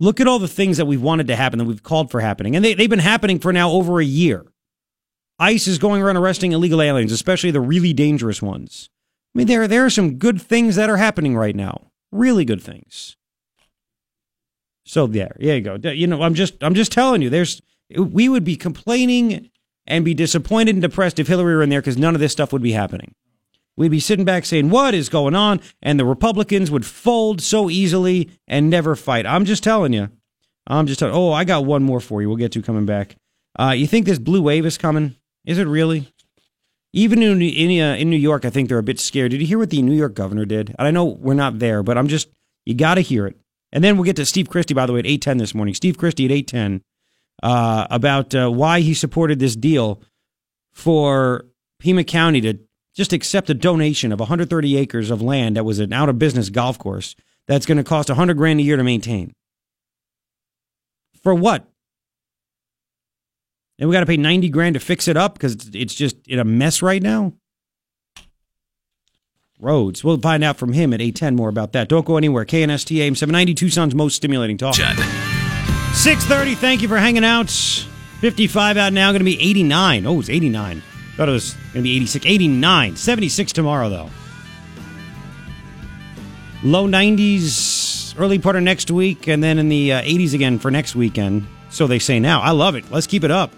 look 0.00 0.20
at 0.20 0.26
all 0.26 0.38
the 0.38 0.48
things 0.48 0.76
that 0.76 0.86
we've 0.86 1.02
wanted 1.02 1.26
to 1.28 1.36
happen 1.36 1.58
that 1.58 1.64
we've 1.64 1.82
called 1.82 2.10
for 2.10 2.20
happening, 2.20 2.56
and 2.56 2.64
they, 2.64 2.74
they've 2.74 2.90
been 2.90 2.98
happening 2.98 3.38
for 3.38 3.52
now 3.52 3.70
over 3.70 4.00
a 4.00 4.04
year. 4.04 4.46
ICE 5.38 5.66
is 5.68 5.78
going 5.78 6.02
around 6.02 6.16
arresting 6.16 6.52
illegal 6.52 6.82
aliens, 6.82 7.12
especially 7.12 7.50
the 7.50 7.60
really 7.60 7.92
dangerous 7.92 8.42
ones. 8.42 8.90
I 9.34 9.38
mean, 9.38 9.46
there 9.46 9.68
there 9.68 9.84
are 9.84 9.90
some 9.90 10.14
good 10.16 10.40
things 10.40 10.76
that 10.76 10.90
are 10.90 10.96
happening 10.96 11.36
right 11.36 11.54
now. 11.54 11.92
Really 12.10 12.44
good 12.44 12.62
things. 12.62 13.16
So 14.84 15.06
there, 15.06 15.36
there 15.38 15.56
you 15.56 15.60
go. 15.60 15.90
You 15.90 16.06
know, 16.06 16.22
I'm 16.22 16.34
just 16.34 16.62
I'm 16.62 16.74
just 16.74 16.92
telling 16.92 17.22
you, 17.22 17.30
there's 17.30 17.62
we 17.96 18.28
would 18.28 18.44
be 18.44 18.56
complaining 18.56 19.50
and 19.86 20.04
be 20.04 20.14
disappointed 20.14 20.74
and 20.74 20.82
depressed 20.82 21.18
if 21.18 21.28
Hillary 21.28 21.54
were 21.54 21.62
in 21.62 21.70
there 21.70 21.80
because 21.80 21.96
none 21.96 22.14
of 22.14 22.20
this 22.20 22.32
stuff 22.32 22.52
would 22.52 22.62
be 22.62 22.72
happening. 22.72 23.14
We'd 23.78 23.92
be 23.92 24.00
sitting 24.00 24.24
back 24.24 24.44
saying, 24.44 24.70
What 24.70 24.92
is 24.92 25.08
going 25.08 25.36
on? 25.36 25.60
And 25.80 26.00
the 26.00 26.04
Republicans 26.04 26.68
would 26.68 26.84
fold 26.84 27.40
so 27.40 27.70
easily 27.70 28.28
and 28.48 28.68
never 28.68 28.96
fight. 28.96 29.24
I'm 29.24 29.44
just 29.44 29.62
telling 29.62 29.92
you. 29.92 30.10
I'm 30.66 30.88
just 30.88 30.98
telling 30.98 31.14
Oh, 31.14 31.32
I 31.32 31.44
got 31.44 31.64
one 31.64 31.84
more 31.84 32.00
for 32.00 32.20
you. 32.20 32.28
We'll 32.28 32.36
get 32.36 32.50
to 32.52 32.62
coming 32.62 32.86
back. 32.86 33.14
Uh, 33.56 33.70
you 33.70 33.86
think 33.86 34.04
this 34.04 34.18
blue 34.18 34.42
wave 34.42 34.66
is 34.66 34.78
coming? 34.78 35.14
Is 35.46 35.58
it 35.58 35.68
really? 35.68 36.12
Even 36.92 37.22
in 37.22 37.40
in, 37.40 37.80
uh, 37.80 37.94
in 37.94 38.10
New 38.10 38.16
York, 38.16 38.44
I 38.44 38.50
think 38.50 38.68
they're 38.68 38.78
a 38.78 38.82
bit 38.82 38.98
scared. 38.98 39.30
Did 39.30 39.40
you 39.40 39.46
hear 39.46 39.58
what 39.58 39.70
the 39.70 39.80
New 39.80 39.94
York 39.94 40.14
governor 40.14 40.44
did? 40.44 40.74
And 40.76 40.88
I 40.88 40.90
know 40.90 41.04
we're 41.04 41.34
not 41.34 41.60
there, 41.60 41.84
but 41.84 41.96
I'm 41.96 42.08
just 42.08 42.28
you 42.66 42.74
got 42.74 42.96
to 42.96 43.00
hear 43.00 43.28
it. 43.28 43.38
And 43.70 43.84
then 43.84 43.96
we'll 43.96 44.04
get 44.04 44.16
to 44.16 44.26
Steve 44.26 44.50
Christy, 44.50 44.74
by 44.74 44.86
the 44.86 44.92
way, 44.92 44.98
at 44.98 45.06
eight 45.06 45.22
ten 45.22 45.38
this 45.38 45.54
morning. 45.54 45.74
Steve 45.74 45.98
Christy 45.98 46.24
at 46.24 46.32
eight 46.32 46.48
ten 46.48 46.82
uh, 47.44 47.86
about 47.90 48.34
uh, 48.34 48.50
why 48.50 48.80
he 48.80 48.92
supported 48.92 49.38
this 49.38 49.54
deal 49.54 50.02
for 50.72 51.44
Pima 51.78 52.02
County 52.02 52.40
to 52.40 52.58
just 52.98 53.12
accept 53.12 53.48
a 53.48 53.54
donation 53.54 54.10
of 54.10 54.18
130 54.18 54.76
acres 54.76 55.12
of 55.12 55.22
land 55.22 55.54
that 55.54 55.62
was 55.64 55.78
an 55.78 55.92
out 55.92 56.08
of 56.08 56.18
business 56.18 56.50
golf 56.50 56.80
course 56.80 57.14
that's 57.46 57.64
going 57.64 57.78
to 57.78 57.84
cost 57.84 58.08
100 58.08 58.36
grand 58.36 58.58
a 58.58 58.64
year 58.64 58.76
to 58.76 58.82
maintain. 58.82 59.32
For 61.22 61.32
what? 61.32 61.64
And 63.78 63.88
we 63.88 63.92
got 63.94 64.00
to 64.00 64.06
pay 64.06 64.16
90 64.16 64.48
grand 64.48 64.74
to 64.74 64.80
fix 64.80 65.06
it 65.06 65.16
up 65.16 65.34
because 65.34 65.70
it's 65.72 65.94
just 65.94 66.16
in 66.26 66.40
a 66.40 66.44
mess 66.44 66.82
right 66.82 67.00
now? 67.00 67.34
Roads. 69.60 70.02
We'll 70.02 70.18
find 70.18 70.42
out 70.42 70.56
from 70.56 70.72
him 70.72 70.92
at 70.92 71.00
810 71.00 71.36
more 71.36 71.48
about 71.48 71.70
that. 71.74 71.88
Don't 71.88 72.04
go 72.04 72.16
anywhere. 72.16 72.44
KNST 72.44 72.98
AM 72.98 73.14
790 73.14 73.54
Tucson's 73.54 73.94
most 73.94 74.16
stimulating 74.16 74.58
talk. 74.58 74.74
630, 74.74 76.56
thank 76.56 76.82
you 76.82 76.88
for 76.88 76.98
hanging 76.98 77.24
out. 77.24 77.48
55 77.48 78.76
out 78.76 78.92
now, 78.92 79.12
going 79.12 79.20
to 79.20 79.24
be 79.24 79.40
89. 79.40 80.04
Oh, 80.04 80.18
it's 80.18 80.28
89. 80.28 80.82
Thought 81.18 81.30
it 81.30 81.32
was 81.32 81.54
going 81.54 81.72
to 81.72 81.82
be 81.82 81.96
86. 81.96 82.26
89. 82.26 82.94
76 82.94 83.52
tomorrow, 83.52 83.88
though. 83.88 84.08
Low 86.62 86.86
90s 86.86 88.14
early 88.20 88.38
part 88.38 88.54
of 88.54 88.62
next 88.62 88.88
week, 88.88 89.26
and 89.26 89.42
then 89.42 89.58
in 89.58 89.68
the 89.68 89.94
uh, 89.94 90.02
80s 90.02 90.32
again 90.32 90.60
for 90.60 90.70
next 90.70 90.94
weekend. 90.94 91.44
So 91.70 91.88
they 91.88 91.98
say 91.98 92.20
now. 92.20 92.40
I 92.40 92.52
love 92.52 92.76
it. 92.76 92.88
Let's 92.92 93.08
keep 93.08 93.24
it 93.24 93.32
up. 93.32 93.52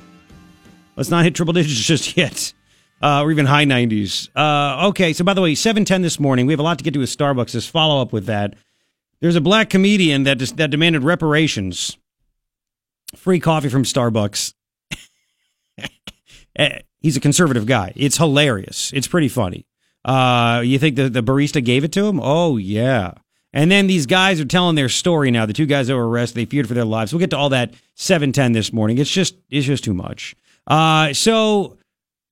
Let's 0.97 1.11
not 1.11 1.23
hit 1.25 1.35
triple 1.35 1.52
digits 1.52 1.83
just 1.83 2.17
yet. 2.17 2.55
Uh, 3.02 3.25
or 3.25 3.31
even 3.31 3.45
high 3.45 3.67
90s. 3.67 4.31
Uh, 4.35 4.88
okay, 4.88 5.12
so 5.12 5.23
by 5.23 5.35
the 5.35 5.43
way, 5.43 5.55
710 5.55 6.00
this 6.00 6.19
morning. 6.19 6.47
We 6.47 6.55
have 6.55 6.61
a 6.61 6.62
lot 6.62 6.79
to 6.79 6.85
get 6.85 6.95
to 6.95 7.00
with 7.00 7.14
Starbucks. 7.14 7.50
Just 7.50 7.69
follow 7.69 8.00
up 8.00 8.11
with 8.11 8.25
that. 8.25 8.55
There's 9.21 9.37
a 9.37 9.40
black 9.43 9.69
comedian 9.69 10.23
that, 10.23 10.38
that 10.38 10.71
demanded 10.71 11.05
reparations 11.05 11.99
free 13.17 13.38
coffee 13.38 13.69
from 13.69 13.83
Starbucks. 13.83 14.55
He's 17.00 17.16
a 17.16 17.21
conservative 17.21 17.66
guy. 17.66 17.92
It's 17.97 18.16
hilarious. 18.19 18.92
It's 18.95 19.09
pretty 19.09 19.28
funny. 19.28 19.66
Uh, 20.04 20.62
you 20.64 20.78
think 20.78 20.97
the, 20.97 21.09
the 21.09 21.23
barista 21.23 21.64
gave 21.64 21.85
it 21.85 21.92
to 21.92 22.07
him? 22.07 22.21
Oh, 22.23 22.57
yeah. 22.57 23.12
And 23.52 23.71
then 23.71 23.87
these 23.87 24.07
guys 24.07 24.40
are 24.40 24.45
telling 24.45 24.76
their 24.76 24.88
story 24.88 25.30
now. 25.30 25.45
The 25.47 25.52
two 25.52 25.66
guys 25.66 25.88
that 25.88 25.97
were 25.97 26.09
arrested, 26.09 26.37
they 26.37 26.45
feared 26.45 26.69
for 26.69 26.75
their 26.75 26.85
lives. 26.85 27.12
We'll 27.12 27.21
get 27.21 27.30
to 27.30 27.37
all 27.37 27.49
that 27.50 27.75
710 27.97 28.52
this 28.52 28.73
morning. 28.73 28.99
It's 28.99 29.11
just 29.11 29.35
it's 29.50 29.66
just 29.66 29.83
too 29.83 29.95
much. 29.95 30.37
Uh, 30.66 31.12
so 31.12 31.76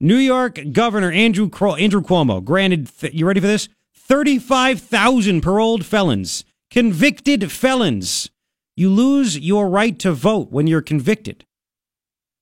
New 0.00 0.16
York 0.16 0.60
Governor 0.72 1.10
Andrew 1.10 1.50
Andrew 1.76 2.02
Cuomo 2.02 2.44
granted. 2.44 2.88
Th- 3.00 3.12
you 3.12 3.26
ready 3.26 3.40
for 3.40 3.48
this? 3.48 3.68
Thirty-five 3.96 4.80
thousand 4.80 5.42
paroled 5.42 5.84
felons, 5.84 6.44
convicted 6.70 7.50
felons, 7.50 8.30
you 8.78 8.88
lose 8.88 9.37
your 9.37 9.68
right 9.68 9.98
to 9.98 10.12
vote 10.12 10.52
when 10.52 10.68
you're 10.68 10.80
convicted. 10.80 11.44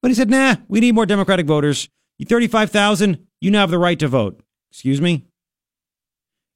But 0.03 0.11
he 0.11 0.15
said, 0.15 0.29
nah, 0.29 0.57
we 0.69 0.81
need 0.81 0.95
more 0.95 1.07
Democratic 1.07 1.47
voters. 1.47 1.89
You 2.19 2.27
35,000, 2.27 3.27
you 3.41 3.51
now 3.51 3.61
have 3.61 3.71
the 3.71 3.79
right 3.79 3.99
to 3.99 4.09
vote. 4.09 4.41
Excuse 4.71 5.01
me? 5.01 5.27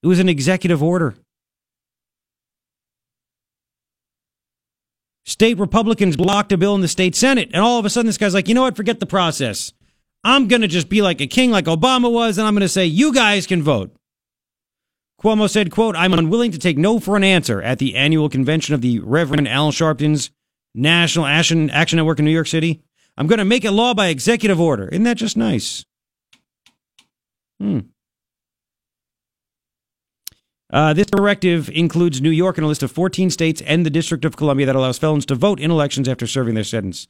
It 0.03 0.07
was 0.07 0.19
an 0.19 0.29
executive 0.29 0.83
order. 0.83 1.15
State 5.27 5.59
Republicans 5.59 6.17
blocked 6.17 6.53
a 6.53 6.59
bill 6.59 6.75
in 6.75 6.81
the 6.81 6.89
state 6.89 7.15
Senate, 7.15 7.51
and 7.53 7.63
all 7.63 7.79
of 7.79 7.85
a 7.85 7.91
sudden 7.91 8.07
this 8.07 8.19
guy's 8.19 8.35
like, 8.35 8.49
you 8.49 8.55
know 8.55 8.63
what, 8.63 8.77
forget 8.77 8.99
the 8.99 9.07
process. 9.07 9.73
I'm 10.25 10.49
going 10.49 10.63
to 10.63 10.69
just 10.69 10.89
be 10.89 11.03
like 11.03 11.21
a 11.21 11.27
king 11.27 11.51
like 11.51 11.67
Obama 11.67 12.11
was, 12.11 12.37
and 12.37 12.47
I'm 12.47 12.55
going 12.55 12.63
to 12.63 12.69
say, 12.69 12.87
you 12.87 13.13
guys 13.15 13.47
can 13.47 13.63
vote. 13.63 13.95
Cuomo 15.23 15.49
said, 15.49 15.71
quote, 15.71 15.97
I'm 15.97 16.15
unwilling 16.15 16.51
to 16.53 16.59
take 16.59 16.79
no 16.79 16.99
for 16.99 17.17
an 17.17 17.25
answer 17.25 17.61
at 17.63 17.79
the 17.79 17.95
annual 17.95 18.29
convention 18.29 18.75
of 18.75 18.81
the 18.81 19.01
Reverend 19.01 19.47
Al 19.49 19.71
Sharpton's 19.71 20.31
National 20.75 21.27
Action, 21.27 21.69
Action 21.71 21.99
Network 21.99 22.19
in 22.19 22.25
New 22.25 22.31
York 22.31 22.47
City. 22.47 22.83
I'm 23.21 23.27
going 23.27 23.39
to 23.39 23.45
make 23.45 23.67
it 23.67 23.73
law 23.73 23.93
by 23.93 24.07
executive 24.07 24.59
order. 24.59 24.89
Isn't 24.89 25.03
that 25.03 25.19
just 25.19 25.37
nice? 25.37 25.85
Hmm. 27.61 27.81
Uh, 30.73 30.95
this 30.95 31.05
directive 31.05 31.69
includes 31.69 32.23
New 32.23 32.31
York 32.31 32.57
and 32.57 32.65
a 32.65 32.69
list 32.69 32.83
of 32.83 32.91
14 32.91 33.29
states 33.29 33.61
and 33.67 33.85
the 33.85 33.91
District 33.91 34.25
of 34.25 34.39
Columbia 34.39 34.65
that 34.65 34.75
allows 34.75 34.97
felons 34.97 35.27
to 35.27 35.35
vote 35.35 35.61
in 35.61 35.71
elections 35.71 36.09
after 36.09 36.27
serving 36.27 36.55
their 36.55 36.65
sentence. 36.65 37.09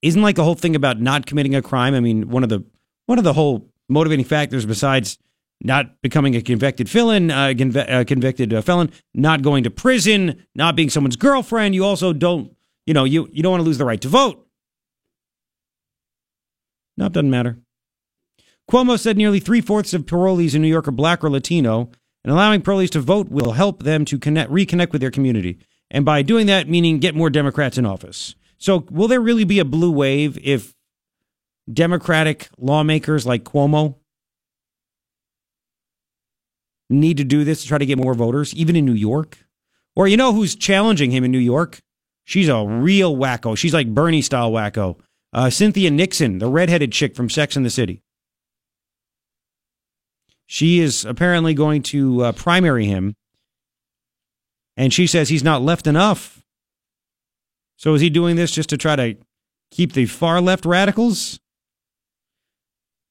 Isn't 0.00 0.22
like 0.22 0.36
the 0.36 0.44
whole 0.44 0.54
thing 0.54 0.74
about 0.74 1.02
not 1.02 1.26
committing 1.26 1.54
a 1.54 1.60
crime? 1.60 1.94
I 1.94 2.00
mean, 2.00 2.30
one 2.30 2.42
of 2.42 2.48
the 2.48 2.64
one 3.04 3.18
of 3.18 3.24
the 3.24 3.34
whole 3.34 3.68
motivating 3.90 4.24
factors 4.24 4.64
besides 4.64 5.18
not 5.62 6.00
becoming 6.00 6.34
a 6.34 6.40
convicted 6.40 6.88
felon, 6.88 7.30
uh, 7.30 7.48
conv- 7.48 7.90
uh, 7.90 8.04
convicted 8.04 8.54
uh, 8.54 8.62
felon, 8.62 8.90
not 9.12 9.42
going 9.42 9.64
to 9.64 9.70
prison, 9.70 10.46
not 10.54 10.76
being 10.76 10.88
someone's 10.88 11.16
girlfriend. 11.16 11.74
You 11.74 11.84
also 11.84 12.14
don't, 12.14 12.56
you 12.86 12.94
know, 12.94 13.04
you, 13.04 13.28
you 13.32 13.42
don't 13.42 13.52
want 13.52 13.60
to 13.60 13.66
lose 13.66 13.78
the 13.78 13.84
right 13.84 14.00
to 14.00 14.08
vote. 14.08 14.48
No, 16.96 17.06
it 17.06 17.12
doesn't 17.12 17.30
matter. 17.30 17.58
Cuomo 18.70 18.98
said 18.98 19.16
nearly 19.16 19.40
three 19.40 19.60
fourths 19.60 19.92
of 19.92 20.06
parolees 20.06 20.54
in 20.54 20.62
New 20.62 20.68
York 20.68 20.88
are 20.88 20.92
black 20.92 21.24
or 21.24 21.30
Latino, 21.30 21.90
and 22.24 22.32
allowing 22.32 22.62
parolees 22.62 22.90
to 22.90 23.00
vote 23.00 23.28
will 23.28 23.52
help 23.52 23.82
them 23.82 24.04
to 24.06 24.18
connect, 24.18 24.50
reconnect 24.50 24.92
with 24.92 25.00
their 25.00 25.10
community. 25.10 25.58
And 25.90 26.04
by 26.04 26.22
doing 26.22 26.46
that, 26.46 26.68
meaning 26.68 26.98
get 26.98 27.14
more 27.14 27.30
Democrats 27.30 27.76
in 27.76 27.84
office. 27.84 28.34
So, 28.58 28.86
will 28.90 29.08
there 29.08 29.20
really 29.20 29.44
be 29.44 29.58
a 29.58 29.64
blue 29.64 29.90
wave 29.90 30.38
if 30.42 30.74
Democratic 31.70 32.48
lawmakers 32.58 33.26
like 33.26 33.44
Cuomo 33.44 33.96
need 36.88 37.16
to 37.16 37.24
do 37.24 37.44
this 37.44 37.62
to 37.62 37.68
try 37.68 37.78
to 37.78 37.86
get 37.86 37.98
more 37.98 38.14
voters, 38.14 38.54
even 38.54 38.76
in 38.76 38.84
New 38.84 38.92
York? 38.92 39.38
Or 39.96 40.08
you 40.08 40.16
know 40.16 40.32
who's 40.32 40.54
challenging 40.54 41.10
him 41.10 41.24
in 41.24 41.32
New 41.32 41.38
York? 41.38 41.80
She's 42.24 42.48
a 42.48 42.64
real 42.64 43.16
wacko. 43.16 43.58
She's 43.58 43.74
like 43.74 43.92
Bernie 43.92 44.22
style 44.22 44.52
wacko. 44.52 44.98
Uh, 45.32 45.48
Cynthia 45.50 45.90
Nixon, 45.90 46.38
the 46.38 46.48
redheaded 46.48 46.92
chick 46.92 47.16
from 47.16 47.30
Sex 47.30 47.56
and 47.56 47.64
the 47.64 47.70
City. 47.70 48.02
She 50.46 50.80
is 50.80 51.04
apparently 51.06 51.54
going 51.54 51.82
to 51.84 52.24
uh, 52.24 52.32
primary 52.32 52.84
him 52.86 53.14
And 54.76 54.92
she 54.92 55.06
says 55.06 55.28
he's 55.28 55.44
not 55.44 55.62
left 55.62 55.86
enough. 55.86 56.42
So 57.76 57.94
is 57.94 58.00
he 58.00 58.10
doing 58.10 58.36
this 58.36 58.52
just 58.52 58.68
to 58.70 58.76
try 58.76 58.96
to 58.96 59.16
keep 59.70 59.92
the 59.92 60.06
far 60.06 60.40
left 60.40 60.64
radicals? 60.64 61.40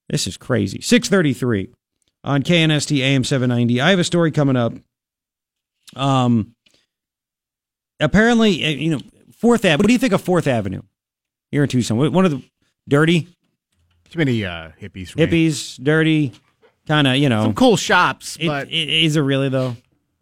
This 0.09 0.27
is 0.27 0.37
crazy. 0.37 0.81
633 0.81 1.69
on 2.23 2.43
KNST 2.43 2.99
AM 2.99 3.23
790. 3.23 3.81
I 3.81 3.89
have 3.89 3.99
a 3.99 4.03
story 4.03 4.31
coming 4.31 4.55
up. 4.55 4.73
Um, 5.95 6.55
apparently, 7.99 8.63
uh, 8.65 8.69
you 8.69 8.91
know, 8.91 9.01
Fourth 9.37 9.65
Avenue. 9.65 9.83
What 9.83 9.87
do 9.87 9.93
you 9.93 9.99
think 9.99 10.13
of 10.13 10.21
Fourth 10.21 10.47
Avenue 10.47 10.81
here 11.51 11.63
in 11.63 11.69
Tucson? 11.69 11.97
One 11.97 12.25
of 12.25 12.31
the 12.31 12.41
dirty, 12.87 13.27
too 14.09 14.17
many 14.17 14.43
uh, 14.45 14.69
hippies. 14.81 15.09
For 15.11 15.19
me. 15.19 15.25
hippies, 15.27 15.81
dirty, 15.83 16.31
kind 16.87 17.07
of, 17.07 17.15
you 17.17 17.29
know. 17.29 17.43
Some 17.43 17.53
cool 17.53 17.77
shops, 17.77 18.37
It- 18.39 18.47
but 18.47 18.67
it- 18.69 18.73
is 19.05 19.15
it 19.15 19.21
really 19.21 19.49
though? 19.49 19.75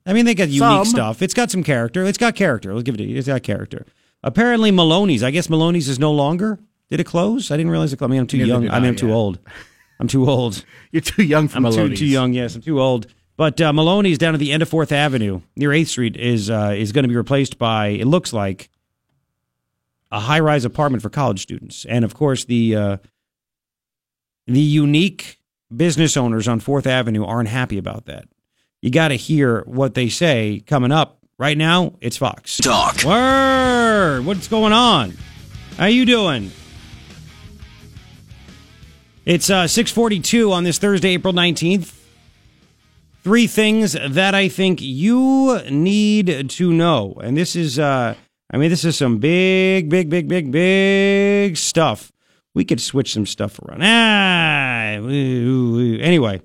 I 0.05 0.13
mean, 0.13 0.25
they 0.25 0.33
got 0.33 0.48
unique 0.50 0.59
Some. 0.62 0.86
stuff. 0.86 1.21
It's 1.21 1.33
got 1.36 1.51
some 1.51 1.63
character. 1.63 2.03
It's 2.03 2.17
got 2.17 2.33
character. 2.36 2.74
Let's 2.74 2.83
give 2.83 2.95
it. 2.95 3.00
to 3.00 3.03
you. 3.03 3.17
It's 3.17 3.27
got 3.27 3.43
character. 3.43 3.86
Apparently, 4.24 4.71
Maloney's. 4.71 5.21
I 5.24 5.29
guess 5.31 5.50
Maloney's 5.50 5.88
is 5.88 6.00
no 6.00 6.12
longer. 6.12 6.57
Did 6.89 7.00
it 7.00 7.03
close? 7.05 7.51
I 7.51 7.57
didn't 7.57 7.71
realize 7.71 7.93
it. 7.93 7.98
closed. 7.98 8.09
I 8.09 8.13
mean, 8.13 8.21
I'm 8.21 8.27
too 8.27 8.38
Neither 8.38 8.48
young. 8.48 8.69
I 8.69 8.79
mean, 8.79 8.89
I'm 8.89 8.95
too 8.95 9.13
old. 9.13 9.38
I'm 10.00 10.07
too 10.07 10.27
old. 10.27 10.65
you're 10.91 11.01
too 11.01 11.21
young 11.24 11.48
for 11.48 11.57
I'm 11.57 11.63
too, 11.63 11.69
Maloney's. 11.69 12.00
too 12.00 12.05
young. 12.07 12.33
Yes, 12.33 12.55
I'm 12.55 12.62
too 12.62 12.81
old. 12.81 13.05
But 13.38 13.62
uh, 13.62 13.71
Maloney's 13.71 14.17
down 14.17 14.33
at 14.33 14.39
the 14.39 14.51
end 14.51 14.63
of 14.63 14.69
Fourth 14.69 14.91
Avenue 14.91 15.41
near 15.55 15.71
Eighth 15.71 15.89
Street 15.89 16.17
is 16.17 16.50
uh, 16.50 16.74
is 16.75 16.91
going 16.91 17.03
to 17.03 17.09
be 17.09 17.15
replaced 17.15 17.59
by. 17.59 17.88
It 17.89 18.05
looks 18.05 18.33
like 18.33 18.69
a 20.12 20.20
high 20.20 20.39
rise 20.39 20.66
apartment 20.66 21.04
for 21.04 21.10
college 21.10 21.42
students, 21.42 21.86
and 21.86 22.04
of 22.04 22.13
course 22.13 22.46
the 22.46 22.75
uh, 22.75 22.98
the 24.48 24.60
unique 24.62 25.39
business 25.75 26.18
owners 26.18 26.48
on 26.48 26.60
Fourth 26.60 26.88
Avenue 26.88 27.25
aren't 27.25 27.50
happy 27.50 27.78
about 27.78 28.06
that. 28.06 28.28
You 28.82 28.89
got 28.89 29.10
to 29.10 29.16
hear 29.16 29.62
what 29.66 29.94
they 29.94 30.10
say 30.10 30.63
coming 30.66 30.92
up. 30.92 31.18
Right 31.38 31.58
now, 31.58 31.94
it's 32.01 32.18
Fox. 32.18 32.58
Talk. 32.58 33.04
Word. 33.06 34.25
What's 34.25 34.50
going 34.50 34.74
on? 34.74 35.13
How 35.78 35.86
you 35.86 36.06
doing? 36.06 36.51
It's 39.25 39.50
uh, 39.50 39.68
642 39.68 40.51
on 40.51 40.66
this 40.66 40.80
Thursday, 40.80 41.12
April 41.12 41.34
19th. 41.34 41.96
Three 43.24 43.48
things 43.48 43.94
that 43.94 44.34
I 44.34 44.50
think 44.50 44.82
you 44.82 45.62
need 45.70 46.50
to 46.50 46.74
know. 46.74 47.18
And 47.22 47.38
this 47.38 47.56
is, 47.56 47.78
uh, 47.80 48.16
I 48.51 48.58
mean, 48.58 48.70
this 48.70 48.84
is 48.84 48.98
some 48.98 49.20
big, 49.20 49.89
big, 49.89 50.10
big, 50.10 50.27
big, 50.27 50.51
big 50.51 51.56
stuff. 51.56 52.12
We 52.56 52.65
could 52.65 52.82
switch 52.82 53.13
some 53.13 53.25
stuff 53.25 53.60
around. 53.60 53.82
Ah, 53.84 54.94
anyway, 54.96 56.41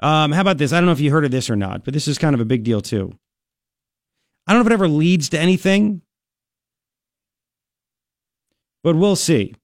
um, 0.00 0.32
how 0.32 0.40
about 0.42 0.58
this? 0.58 0.72
I 0.72 0.76
don't 0.76 0.86
know 0.86 0.92
if 0.92 1.00
you 1.00 1.10
heard 1.10 1.24
of 1.24 1.32
this 1.32 1.50
or 1.50 1.56
not, 1.56 1.84
but 1.84 1.92
this 1.92 2.06
is 2.06 2.18
kind 2.18 2.34
of 2.34 2.40
a 2.40 2.44
big 2.44 2.62
deal 2.62 2.80
too. 2.80 3.12
I 4.46 4.52
don't 4.52 4.60
know 4.60 4.66
if 4.66 4.70
it 4.70 4.74
ever 4.74 4.88
leads 4.88 5.28
to 5.30 5.40
anything, 5.40 6.02
but 8.82 8.96
we'll 8.96 9.16
see. 9.16 9.54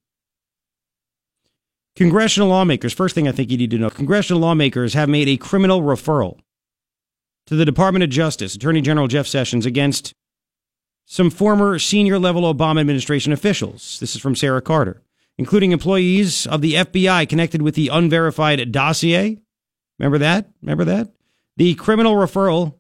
Congressional 1.95 2.49
lawmakers, 2.49 2.93
first 2.93 3.14
thing 3.14 3.26
I 3.26 3.33
think 3.33 3.50
you 3.50 3.57
need 3.57 3.71
to 3.71 3.78
know 3.78 3.88
congressional 3.88 4.40
lawmakers 4.43 4.93
have 4.95 5.09
made 5.09 5.28
a 5.28 5.37
criminal 5.37 5.81
referral 5.81 6.38
to 7.47 7.57
the 7.57 7.64
Department 7.64 8.02
of 8.02 8.11
Justice, 8.11 8.55
Attorney 8.55 8.83
General 8.83 9.07
Jeff 9.07 9.26
Sessions, 9.26 9.64
against 9.64 10.12
some 11.06 11.30
former 11.30 11.78
senior 11.78 12.18
level 12.18 12.42
Obama 12.52 12.80
administration 12.80 13.32
officials. 13.32 13.98
This 14.00 14.14
is 14.14 14.20
from 14.20 14.36
Sarah 14.36 14.60
Carter, 14.60 15.02
including 15.38 15.72
employees 15.72 16.46
of 16.46 16.60
the 16.60 16.75
FBI 16.75 17.28
connected 17.28 17.62
with 17.62 17.76
the 17.76 17.88
unverified 17.88 18.72
dossier. 18.72 19.38
Remember 19.98 20.18
that? 20.18 20.50
Remember 20.60 20.84
that? 20.84 21.12
The 21.56 21.75
criminal 21.76 22.16
referral 22.16 22.75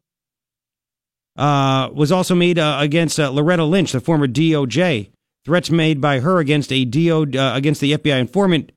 uh, 1.36 1.88
was 1.94 2.12
also 2.12 2.34
made 2.34 2.58
uh, 2.58 2.78
against 2.80 3.18
uh, 3.18 3.30
Loretta 3.30 3.64
Lynch, 3.64 3.92
the 3.92 4.00
former 4.00 4.26
DOJ. 4.26 5.10
Threats 5.44 5.70
made 5.70 6.00
by 6.00 6.18
her 6.18 6.40
against 6.40 6.72
a 6.72 6.84
DO 6.84 7.38
uh, 7.38 7.54
against 7.54 7.80
the 7.80 7.92
FBI 7.92 8.18
informant, 8.18 8.72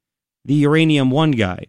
the 0.45 0.53
Uranium 0.53 1.09
One 1.09 1.31
guy. 1.31 1.65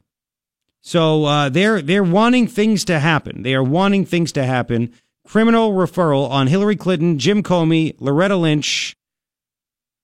So 0.83 1.25
uh, 1.25 1.49
they're 1.49 1.81
they're 1.81 2.05
wanting 2.05 2.47
things 2.47 2.85
to 2.85 2.99
happen. 2.99 3.43
They 3.43 3.55
are 3.55 3.63
wanting 3.63 4.05
things 4.05 4.31
to 4.33 4.45
happen. 4.45 4.93
Criminal 5.27 5.73
referral 5.73 6.29
on 6.31 6.47
Hillary 6.47 6.77
Clinton, 6.77 7.19
Jim 7.19 7.43
Comey, 7.43 7.95
Loretta 8.01 8.37
Lynch 8.37 8.97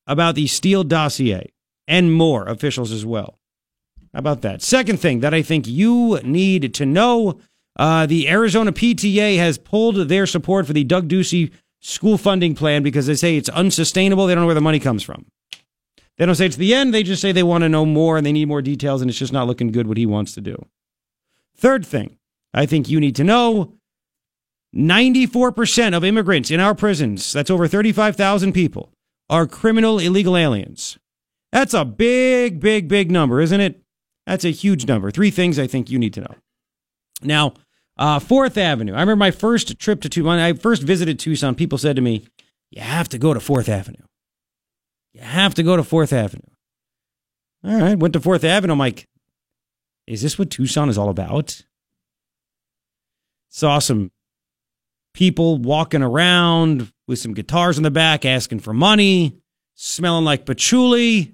about 0.06 0.34
the 0.34 0.46
Steele 0.46 0.84
dossier 0.84 1.52
and 1.88 2.12
more 2.12 2.46
officials 2.46 2.92
as 2.92 3.04
well. 3.04 3.38
How 4.12 4.20
about 4.20 4.42
that? 4.42 4.62
Second 4.62 4.98
thing 4.98 5.20
that 5.20 5.34
I 5.34 5.42
think 5.42 5.66
you 5.66 6.20
need 6.22 6.74
to 6.74 6.86
know 6.86 7.40
uh, 7.78 8.06
the 8.06 8.28
Arizona 8.28 8.72
PTA 8.72 9.36
has 9.38 9.58
pulled 9.58 10.08
their 10.08 10.26
support 10.26 10.66
for 10.66 10.72
the 10.72 10.84
Doug 10.84 11.08
Ducey 11.08 11.52
school 11.80 12.18
funding 12.18 12.54
plan 12.54 12.82
because 12.82 13.06
they 13.06 13.14
say 13.14 13.36
it's 13.36 13.48
unsustainable. 13.48 14.26
They 14.26 14.34
don't 14.34 14.42
know 14.42 14.46
where 14.46 14.54
the 14.54 14.60
money 14.60 14.80
comes 14.80 15.02
from. 15.02 15.26
They 16.16 16.24
don't 16.24 16.34
say 16.34 16.46
it's 16.46 16.56
the 16.56 16.74
end. 16.74 16.94
They 16.94 17.02
just 17.02 17.20
say 17.20 17.32
they 17.32 17.42
want 17.42 17.62
to 17.62 17.68
know 17.68 17.84
more 17.84 18.16
and 18.16 18.24
they 18.24 18.32
need 18.32 18.48
more 18.48 18.62
details, 18.62 19.02
and 19.02 19.10
it's 19.10 19.18
just 19.18 19.32
not 19.32 19.46
looking 19.46 19.70
good 19.70 19.86
what 19.86 19.98
he 19.98 20.06
wants 20.06 20.32
to 20.34 20.40
do. 20.40 20.64
Third 21.56 21.84
thing 21.84 22.16
I 22.54 22.64
think 22.64 22.88
you 22.88 23.00
need 23.00 23.16
to 23.16 23.24
know 23.24 23.74
94% 24.74 25.96
of 25.96 26.04
immigrants 26.04 26.50
in 26.50 26.60
our 26.60 26.74
prisons, 26.74 27.32
that's 27.32 27.50
over 27.50 27.66
35,000 27.66 28.52
people, 28.52 28.92
are 29.30 29.46
criminal 29.46 29.98
illegal 29.98 30.36
aliens. 30.36 30.98
That's 31.52 31.74
a 31.74 31.84
big, 31.84 32.60
big, 32.60 32.88
big 32.88 33.10
number, 33.10 33.40
isn't 33.40 33.60
it? 33.60 33.82
That's 34.26 34.44
a 34.44 34.50
huge 34.50 34.86
number. 34.86 35.10
Three 35.10 35.30
things 35.30 35.58
I 35.58 35.66
think 35.66 35.88
you 35.88 35.98
need 35.98 36.12
to 36.14 36.20
know. 36.20 36.34
Now, 37.22 37.54
uh, 37.96 38.18
Fourth 38.18 38.58
Avenue. 38.58 38.92
I 38.92 39.00
remember 39.00 39.16
my 39.16 39.30
first 39.30 39.78
trip 39.78 40.00
to 40.02 40.08
Tucson. 40.08 40.38
I 40.38 40.52
first 40.52 40.82
visited 40.82 41.18
Tucson, 41.18 41.54
people 41.54 41.78
said 41.78 41.96
to 41.96 42.02
me, 42.02 42.26
"You 42.70 42.82
have 42.82 43.08
to 43.10 43.18
go 43.18 43.32
to 43.32 43.40
Fourth 43.40 43.68
Avenue. 43.68 44.04
You 45.14 45.22
have 45.22 45.54
to 45.54 45.62
go 45.62 45.76
to 45.76 45.84
Fourth 45.84 46.12
Avenue." 46.12 46.42
All 47.64 47.80
right, 47.80 47.98
went 47.98 48.12
to 48.12 48.20
Fourth 48.20 48.44
Avenue. 48.44 48.72
I'm 48.72 48.78
like, 48.78 49.08
"Is 50.06 50.20
this 50.20 50.38
what 50.38 50.50
Tucson 50.50 50.88
is 50.90 50.98
all 50.98 51.08
about?" 51.08 51.62
Saw 53.48 53.78
some 53.78 54.10
people 55.16 55.56
walking 55.56 56.02
around 56.02 56.92
with 57.08 57.18
some 57.18 57.32
guitars 57.32 57.78
in 57.78 57.82
the 57.82 57.90
back, 57.90 58.26
asking 58.26 58.60
for 58.60 58.74
money, 58.74 59.34
smelling 59.74 60.26
like 60.26 60.44
patchouli. 60.44 61.32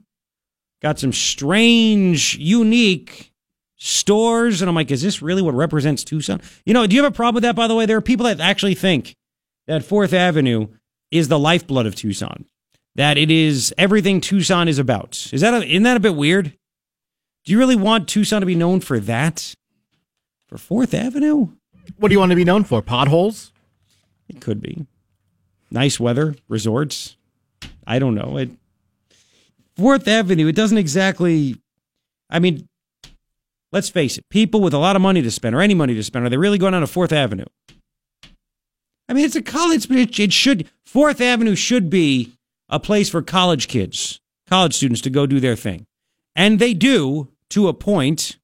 Got 0.81 1.01
some 1.01 1.13
strange, 1.13 2.37
unique 2.37 3.33
stores. 3.77 4.63
And 4.63 4.69
I'm 4.69 4.77
like, 4.77 4.93
is 4.93 5.03
this 5.03 5.21
really 5.21 5.43
what 5.43 5.55
represents 5.55 6.05
Tucson? 6.05 6.41
You 6.65 6.73
know, 6.73 6.87
do 6.87 6.95
you 6.95 7.03
have 7.03 7.13
a 7.13 7.15
problem 7.15 7.35
with 7.35 7.43
that, 7.43 7.57
by 7.57 7.67
the 7.67 7.75
way? 7.75 7.85
There 7.85 7.97
are 7.97 8.03
people 8.03 8.27
that 8.27 8.39
actually 8.39 8.75
think 8.75 9.17
that 9.67 9.85
Fourth 9.85 10.13
Avenue 10.13 10.69
is 11.11 11.27
the 11.27 11.39
lifeblood 11.39 11.87
of 11.87 11.97
Tucson, 11.97 12.47
that 12.95 13.19
it 13.19 13.33
is 13.33 13.75
everything 13.77 14.21
Tucson 14.21 14.69
is 14.69 14.79
about. 14.79 15.29
Is 15.33 15.41
that 15.41 15.55
a, 15.55 15.67
isn't 15.67 15.83
that 15.83 15.97
a 15.97 16.01
bit 16.01 16.15
weird? 16.15 16.57
Do 17.45 17.53
you 17.53 17.59
really 17.59 17.77
want 17.77 18.09
Tucson 18.09 18.43
to 18.43 18.47
be 18.47 18.55
known 18.55 18.79
for 18.79 19.01
that? 19.01 19.55
For 20.47 20.57
Fourth 20.57 20.95
Avenue? 20.95 21.49
What 21.97 22.09
do 22.09 22.13
you 22.13 22.21
want 22.21 22.31
to 22.31 22.37
be 22.37 22.45
known 22.45 22.63
for? 22.63 22.81
Potholes? 22.81 23.52
It 24.29 24.41
could 24.41 24.61
be. 24.61 24.87
Nice 25.71 25.99
weather, 25.99 26.35
resorts. 26.49 27.17
I 27.87 27.99
don't 27.99 28.15
know. 28.15 28.37
It 28.39 28.51
Fourth 29.77 30.07
Avenue, 30.07 30.49
it 30.49 30.57
doesn't 30.57 30.79
exactly 30.79 31.57
I 32.29 32.39
mean, 32.39 32.69
let's 33.73 33.91
face 33.91 34.19
it, 34.19 34.29
people 34.31 34.61
with 34.61 34.75
a 34.75 34.79
lot 34.79 34.97
of 34.97 35.03
money 35.03 35.23
to 35.23 35.31
spend 35.31 35.55
or 35.55 35.61
any 35.61 35.75
money 35.75 35.95
to 35.95 36.03
spend, 36.03 36.25
are 36.25 36.31
they 36.31 36.37
really 36.37 36.59
going 36.59 36.75
on 36.75 36.81
to 36.81 36.87
Fourth 36.87 37.13
Avenue? 37.13 37.45
I 39.09 39.15
mean, 39.15 39.25
it's 39.25 39.37
a 39.37 39.43
college, 39.43 39.89
but 39.89 39.99
it, 39.99 40.33
should 40.33 40.71
Fourth 40.87 41.21
Avenue 41.21 41.55
should 41.55 41.91
be 41.91 42.33
a 42.71 42.81
place 42.81 43.11
for 43.11 43.21
college 43.21 43.69
kids, 43.69 44.21
college 44.49 44.75
students 44.75 45.03
to 45.03 45.11
go 45.11 45.27
do 45.27 45.41
their 45.41 45.57
thing. 45.57 45.87
And 46.35 46.59
they 46.59 46.73
do 46.73 47.29
to 47.51 47.69
a 47.69 47.75
point. 47.75 48.39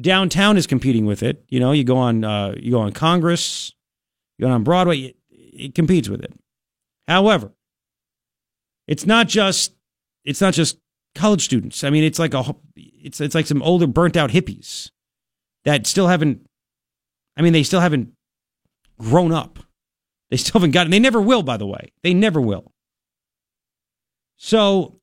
Downtown 0.00 0.56
is 0.56 0.66
competing 0.66 1.04
with 1.04 1.22
it. 1.22 1.44
You 1.48 1.60
know, 1.60 1.72
you 1.72 1.84
go 1.84 1.98
on 1.98 2.24
uh, 2.24 2.54
you 2.56 2.70
go 2.70 2.80
on 2.80 2.92
Congress, 2.92 3.74
you 4.40 4.46
go 4.46 4.52
on 4.52 4.64
Broadway, 4.64 4.98
it, 4.98 5.16
it 5.30 5.74
competes 5.74 6.08
with 6.08 6.22
it. 6.22 6.32
However, 7.06 7.52
it's 8.86 9.06
not 9.06 9.28
just 9.28 9.74
it's 10.24 10.40
not 10.40 10.54
just 10.54 10.78
college 11.14 11.44
students. 11.44 11.84
I 11.84 11.90
mean, 11.90 12.04
it's 12.04 12.18
like 12.18 12.34
a 12.34 12.54
it's 12.74 13.20
it's 13.20 13.34
like 13.34 13.46
some 13.46 13.62
older 13.62 13.86
burnt 13.86 14.16
out 14.16 14.30
hippies 14.30 14.90
that 15.64 15.86
still 15.86 16.08
haven't 16.08 16.46
I 17.36 17.42
mean, 17.42 17.52
they 17.52 17.62
still 17.62 17.80
haven't 17.80 18.12
grown 18.98 19.32
up. 19.32 19.58
They 20.30 20.36
still 20.36 20.54
haven't 20.54 20.70
gotten 20.70 20.90
they 20.90 20.98
never 20.98 21.20
will, 21.20 21.42
by 21.42 21.56
the 21.56 21.66
way. 21.66 21.92
They 22.02 22.14
never 22.14 22.40
will. 22.40 22.72
So 24.36 25.00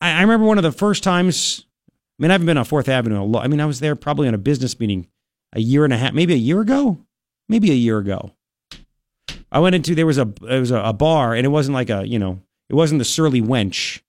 I, 0.00 0.12
I 0.12 0.20
remember 0.20 0.46
one 0.46 0.58
of 0.58 0.64
the 0.64 0.72
first 0.72 1.02
times 1.02 1.66
I 2.18 2.22
mean, 2.22 2.30
I 2.30 2.34
haven't 2.34 2.46
been 2.46 2.58
on 2.58 2.64
Fourth 2.64 2.88
Avenue 2.88 3.20
a 3.20 3.24
lot. 3.24 3.44
I 3.44 3.48
mean, 3.48 3.60
I 3.60 3.66
was 3.66 3.80
there 3.80 3.96
probably 3.96 4.28
on 4.28 4.34
a 4.34 4.38
business 4.38 4.78
meeting 4.78 5.08
a 5.52 5.60
year 5.60 5.84
and 5.84 5.92
a 5.92 5.96
half, 5.96 6.12
maybe 6.12 6.34
a 6.34 6.36
year 6.36 6.60
ago, 6.60 6.98
maybe 7.48 7.70
a 7.70 7.74
year 7.74 7.98
ago. 7.98 8.32
I 9.50 9.60
went 9.60 9.74
into 9.74 9.94
there 9.94 10.06
was 10.06 10.18
a 10.18 10.26
there 10.42 10.60
was 10.60 10.70
a, 10.70 10.80
a 10.80 10.92
bar, 10.92 11.34
and 11.34 11.44
it 11.44 11.50
wasn't 11.50 11.74
like 11.74 11.90
a 11.90 12.06
you 12.06 12.18
know 12.18 12.40
it 12.68 12.74
wasn't 12.74 12.98
the 12.98 13.04
Surly 13.04 13.40
Wench. 13.40 14.00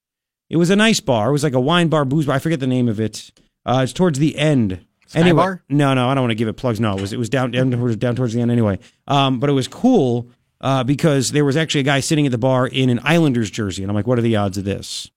It 0.50 0.58
was 0.58 0.70
a 0.70 0.76
nice 0.76 1.00
bar. 1.00 1.30
It 1.30 1.32
was 1.32 1.44
like 1.44 1.54
a 1.54 1.60
wine 1.60 1.88
bar, 1.88 2.06
booze 2.06 2.26
bar. 2.26 2.36
I 2.36 2.40
forget 2.40 2.60
the 2.60 2.68
name 2.68 2.90
of 2.90 3.00
it. 3.00 3.32
Uh, 3.66 3.82
it's 3.84 3.94
towards 3.94 4.20
the 4.20 4.38
end. 4.38 4.86
Anyway, 5.16 5.38
Bar? 5.38 5.64
no, 5.70 5.94
no, 5.96 6.08
I 6.08 6.14
don't 6.14 6.24
want 6.24 6.32
to 6.32 6.36
give 6.36 6.48
it 6.48 6.54
plugs. 6.54 6.80
No, 6.80 6.96
it 6.96 7.02
was 7.02 7.14
it 7.14 7.18
was 7.18 7.30
down 7.30 7.52
down 7.52 7.72
towards, 7.72 7.96
down 7.96 8.16
towards 8.16 8.34
the 8.34 8.42
end 8.42 8.52
anyway. 8.52 8.78
Um, 9.08 9.40
but 9.40 9.50
it 9.50 9.54
was 9.54 9.68
cool 9.68 10.30
uh, 10.62 10.84
because 10.84 11.32
there 11.32 11.46
was 11.46 11.58
actually 11.58 11.82
a 11.82 11.86
guy 11.86 12.00
sitting 12.00 12.26
at 12.26 12.32
the 12.32 12.38
bar 12.38 12.68
in 12.68 12.90
an 12.90 13.00
Islanders 13.04 13.50
jersey, 13.50 13.84
and 13.84 13.90
I'm 13.90 13.96
like, 13.96 14.06
what 14.06 14.20
are 14.20 14.24
the 14.24 14.36
odds 14.36 14.58
of 14.58 14.66
this? 14.66 15.10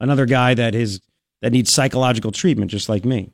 Another 0.00 0.24
guy 0.26 0.54
that 0.54 0.74
is 0.76 1.00
that 1.42 1.52
needs 1.52 1.72
psychological 1.72 2.30
treatment, 2.30 2.70
just 2.70 2.88
like 2.88 3.04
me. 3.04 3.30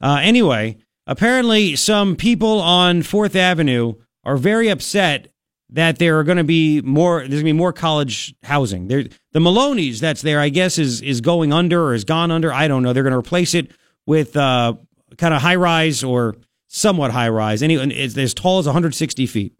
Uh, 0.00 0.20
anyway, 0.22 0.76
apparently, 1.06 1.76
some 1.76 2.16
people 2.16 2.60
on 2.60 3.02
Fourth 3.02 3.36
Avenue 3.36 3.94
are 4.24 4.36
very 4.36 4.68
upset 4.68 5.28
that 5.72 5.98
there 5.98 6.18
are 6.18 6.24
going 6.24 6.38
to 6.38 6.44
be 6.44 6.80
more. 6.82 7.20
There's 7.20 7.30
going 7.30 7.40
to 7.40 7.44
be 7.44 7.52
more 7.52 7.72
college 7.72 8.34
housing. 8.42 8.88
There, 8.88 9.04
the 9.32 9.40
Maloney's 9.40 10.00
that's 10.00 10.22
there, 10.22 10.38
I 10.38 10.50
guess, 10.50 10.78
is 10.78 11.00
is 11.00 11.20
going 11.20 11.52
under 11.52 11.88
or 11.88 11.92
has 11.92 12.04
gone 12.04 12.30
under. 12.30 12.52
I 12.52 12.68
don't 12.68 12.82
know. 12.82 12.92
They're 12.92 13.02
going 13.02 13.12
to 13.12 13.18
replace 13.18 13.54
it 13.54 13.70
with 14.06 14.36
uh, 14.36 14.74
kind 15.16 15.34
of 15.34 15.40
high 15.40 15.56
rise 15.56 16.04
or 16.04 16.36
somewhat 16.68 17.10
high 17.10 17.30
rise. 17.30 17.62
Any 17.62 17.74
it's 17.74 18.16
as 18.16 18.34
tall 18.34 18.58
as 18.58 18.66
160 18.66 19.26
feet. 19.26 19.54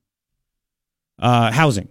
Uh, 1.19 1.53
housing, 1.53 1.89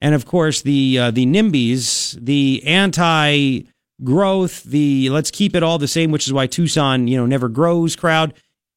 and 0.00 0.14
of 0.14 0.26
course 0.26 0.62
the 0.62 0.98
uh, 0.98 1.10
the 1.10 1.26
NIMBYs, 1.26 2.18
the 2.24 2.62
anti 2.66 3.62
growth, 4.02 4.64
the 4.64 5.10
let's 5.10 5.30
keep 5.30 5.54
it 5.54 5.62
all 5.62 5.78
the 5.78 5.88
same, 5.88 6.10
which 6.10 6.26
is 6.26 6.32
why 6.32 6.46
Tucson, 6.46 7.06
you 7.06 7.16
know, 7.16 7.26
never 7.26 7.48
grows 7.48 7.96
crowd 7.96 8.34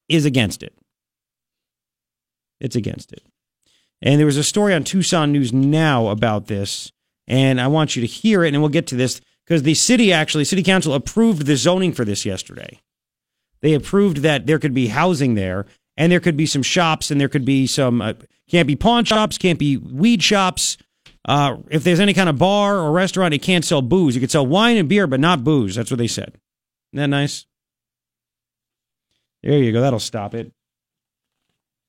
is 0.10 0.26
against 0.26 0.64
it. 0.64 0.74
It's 2.60 2.76
against 2.76 3.12
it. 3.12 3.24
And 4.02 4.20
there 4.20 4.26
was 4.26 4.38
a 4.38 4.44
story 4.44 4.74
on 4.74 4.84
Tucson 4.84 5.32
News 5.32 5.52
Now 5.52 6.08
about 6.08 6.48
this, 6.48 6.92
and 7.28 7.60
I 7.60 7.68
want 7.68 7.96
you 7.96 8.02
to 8.02 8.08
hear 8.08 8.44
it, 8.44 8.54
and 8.54 8.62
we'll 8.62 8.70
get 8.70 8.88
to 8.88 8.96
this 8.96 9.22
because 9.46 9.64
the 9.64 9.74
city 9.74 10.14
actually, 10.14 10.46
city 10.46 10.64
council 10.64 10.94
approved 10.94 11.46
the 11.46 11.56
zoning 11.56 11.94
for 11.94 12.06
this 12.06 12.26
yesterday. 12.26 12.80
They 13.62 13.74
approved 13.74 14.18
that 14.18 14.46
there 14.46 14.60
could 14.60 14.74
be 14.74 14.88
housing 14.88 15.34
there, 15.34 15.66
and 15.96 16.12
there 16.12 16.20
could 16.20 16.38
be 16.38 16.46
some 16.46 16.62
shops, 16.62 17.10
and 17.10 17.20
there 17.20 17.30
could 17.30 17.46
be 17.46 17.66
some 17.66 18.02
uh, 18.02 18.14
can't 18.50 18.68
be 18.68 18.76
pawn 18.76 19.04
shops, 19.04 19.38
can't 19.38 19.60
be 19.60 19.78
weed 19.78 20.22
shops. 20.22 20.78
Uh, 21.26 21.58
if 21.70 21.84
there's 21.84 22.00
any 22.00 22.14
kind 22.14 22.30
of 22.30 22.38
bar 22.38 22.78
or 22.78 22.92
restaurant, 22.92 23.34
it 23.34 23.40
can't 23.40 23.66
sell 23.66 23.82
booze. 23.82 24.16
You 24.16 24.22
could 24.22 24.32
sell 24.32 24.46
wine 24.46 24.78
and 24.78 24.88
beer, 24.88 25.08
but 25.08 25.20
not 25.20 25.44
booze. 25.44 25.76
That's 25.76 25.92
what 25.92 25.98
they 25.98 26.08
said. 26.08 26.38
Isn't 26.94 27.02
that 27.02 27.08
nice? 27.08 27.46
There 29.44 29.58
you 29.60 29.72
go. 29.72 29.82
That'll 29.82 30.00
stop 30.00 30.34
it. 30.34 30.52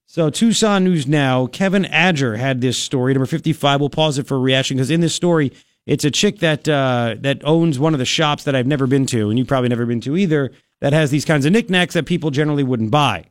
So, 0.07 0.31
Tucson 0.31 0.85
News 0.85 1.07
Now, 1.07 1.47
Kevin 1.47 1.85
Adger 1.85 2.39
had 2.39 2.61
this 2.61 2.79
story, 2.79 3.13
number 3.13 3.27
55. 3.27 3.81
We'll 3.81 3.91
pause 3.91 4.17
it 4.17 4.27
for 4.27 4.41
reaction 4.41 4.77
because 4.77 4.91
in 4.91 5.01
this 5.01 5.15
story, 5.15 5.53
it's 5.87 6.05
a 6.05 6.11
chick 6.11 6.39
that 6.39 6.69
uh, 6.69 7.17
that 7.21 7.43
owns 7.45 7.79
one 7.79 7.95
of 7.95 7.99
the 7.99 8.07
shops 8.07 8.45
that 8.45 8.55
I've 8.55 8.67
never 8.67 8.87
been 8.87 9.07
to, 9.07 9.29
and 9.29 9.39
you've 9.39 9.49
probably 9.49 9.69
never 9.69 9.87
been 9.87 10.01
to 10.03 10.17
either, 10.17 10.51
that 10.81 10.93
has 10.93 11.11
these 11.11 11.25
kinds 11.25 11.47
of 11.47 11.53
knickknacks 11.53 11.95
that 11.95 12.07
people 12.07 12.31
generally 12.31 12.65
wouldn't 12.65 12.91
buy. 12.91 13.25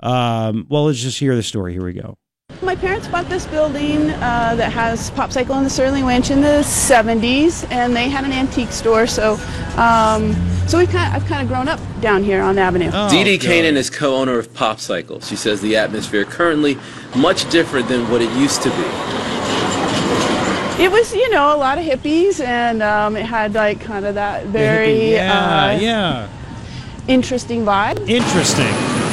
Um, 0.00 0.66
well, 0.68 0.86
let's 0.86 1.00
just 1.00 1.18
hear 1.18 1.36
the 1.36 1.42
story. 1.42 1.72
Here 1.72 1.84
we 1.84 1.92
go. 1.92 2.16
My 2.62 2.76
parents 2.76 3.08
bought 3.08 3.28
this 3.28 3.46
building 3.46 4.10
uh, 4.10 4.54
that 4.56 4.72
has 4.72 5.10
Pop 5.10 5.32
Cycle 5.32 5.56
and 5.56 5.66
the 5.66 5.70
Surly 5.70 6.00
Wench 6.00 6.30
in 6.30 6.40
the 6.40 6.62
70s, 6.62 7.70
and 7.70 7.94
they 7.94 8.08
had 8.08 8.24
an 8.24 8.32
antique 8.32 8.72
store. 8.72 9.06
So, 9.06 9.32
um, 9.76 10.34
so 10.66 10.78
we've 10.78 10.88
kind 10.88 11.14
of, 11.14 11.22
I've 11.22 11.28
kind 11.28 11.42
of 11.42 11.48
grown 11.48 11.68
up 11.68 11.80
down 12.00 12.22
here 12.22 12.40
on 12.40 12.54
the 12.54 12.62
avenue. 12.62 12.90
Oh, 12.92 13.10
Dee 13.10 13.24
Dee 13.24 13.38
God. 13.38 13.48
Kanan 13.48 13.74
is 13.74 13.90
co-owner 13.90 14.38
of 14.38 14.52
Pop 14.54 14.80
Cycle. 14.80 15.20
She 15.20 15.36
says 15.36 15.60
the 15.60 15.76
atmosphere 15.76 16.24
currently 16.24 16.78
much 17.16 17.48
different 17.50 17.88
than 17.88 18.10
what 18.10 18.22
it 18.22 18.30
used 18.38 18.62
to 18.62 18.70
be. 18.70 18.84
It 20.82 20.90
was, 20.90 21.14
you 21.14 21.30
know, 21.30 21.54
a 21.54 21.58
lot 21.58 21.78
of 21.78 21.84
hippies, 21.84 22.40
and 22.40 22.82
um, 22.82 23.16
it 23.16 23.26
had 23.26 23.54
like 23.54 23.80
kind 23.80 24.04
of 24.06 24.14
that 24.14 24.46
very 24.46 25.12
yeah, 25.12 25.66
uh, 25.66 25.78
yeah. 25.78 26.28
interesting 27.08 27.64
vibe. 27.64 28.08
Interesting. 28.08 29.03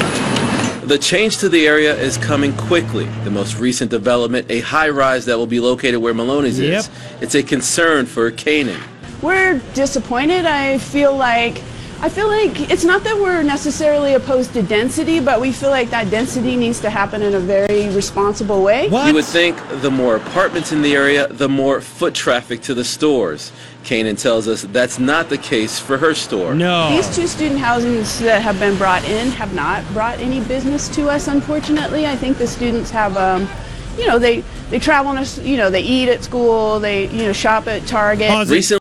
The 0.91 0.97
change 0.97 1.37
to 1.37 1.47
the 1.47 1.67
area 1.67 1.95
is 1.95 2.17
coming 2.17 2.51
quickly. 2.57 3.05
The 3.23 3.31
most 3.31 3.57
recent 3.57 3.89
development, 3.89 4.47
a 4.51 4.59
high-rise 4.59 5.23
that 5.23 5.37
will 5.37 5.47
be 5.47 5.61
located 5.61 6.01
where 6.01 6.13
Maloney's 6.13 6.59
Yep. 6.59 6.79
is. 6.79 6.89
It's 7.21 7.33
a 7.33 7.41
concern 7.41 8.05
for 8.05 8.29
Canaan. 8.29 8.81
We're 9.21 9.61
disappointed. 9.73 10.45
I 10.45 10.79
feel 10.79 11.15
like 11.15 11.61
I 12.03 12.09
feel 12.09 12.27
like 12.27 12.71
it's 12.71 12.83
not 12.83 13.03
that 13.03 13.15
we're 13.15 13.43
necessarily 13.43 14.15
opposed 14.15 14.53
to 14.53 14.63
density, 14.63 15.19
but 15.19 15.39
we 15.39 15.51
feel 15.51 15.69
like 15.69 15.91
that 15.91 16.09
density 16.09 16.55
needs 16.55 16.79
to 16.81 16.89
happen 16.89 17.21
in 17.21 17.35
a 17.35 17.39
very 17.39 17.89
responsible 17.89 18.63
way. 18.63 18.89
What? 18.89 19.05
You 19.05 19.13
would 19.13 19.25
think 19.25 19.55
the 19.81 19.91
more 19.91 20.15
apartments 20.15 20.71
in 20.71 20.81
the 20.81 20.95
area, 20.95 21.27
the 21.27 21.47
more 21.47 21.79
foot 21.79 22.15
traffic 22.15 22.61
to 22.63 22.73
the 22.73 22.83
stores. 22.83 23.51
Kanan 23.83 24.19
tells 24.19 24.47
us 24.47 24.63
that's 24.63 24.97
not 24.97 25.29
the 25.29 25.37
case 25.37 25.77
for 25.77 25.99
her 25.99 26.15
store. 26.15 26.55
No. 26.55 26.89
These 26.89 27.15
two 27.15 27.27
student 27.27 27.59
housings 27.59 28.19
that 28.21 28.41
have 28.41 28.59
been 28.59 28.79
brought 28.79 29.03
in 29.03 29.29
have 29.33 29.53
not 29.53 29.87
brought 29.93 30.17
any 30.17 30.39
business 30.45 30.89
to 30.95 31.07
us, 31.07 31.27
unfortunately. 31.27 32.07
I 32.07 32.15
think 32.15 32.39
the 32.39 32.47
students 32.47 32.89
have, 32.89 33.15
um, 33.15 33.47
you 33.95 34.07
know, 34.07 34.17
they, 34.17 34.43
they 34.71 34.79
travel, 34.79 35.11
on 35.11 35.19
a 35.19 35.21
s 35.21 35.37
you 35.37 35.55
know, 35.55 35.69
they 35.69 35.81
eat 35.81 36.09
at 36.09 36.23
school, 36.23 36.79
they, 36.79 37.09
you 37.09 37.25
know, 37.25 37.33
shop 37.33 37.67
at 37.67 37.85
Target. 37.85 38.29
Pause. 38.29 38.49
Recently, 38.49 38.80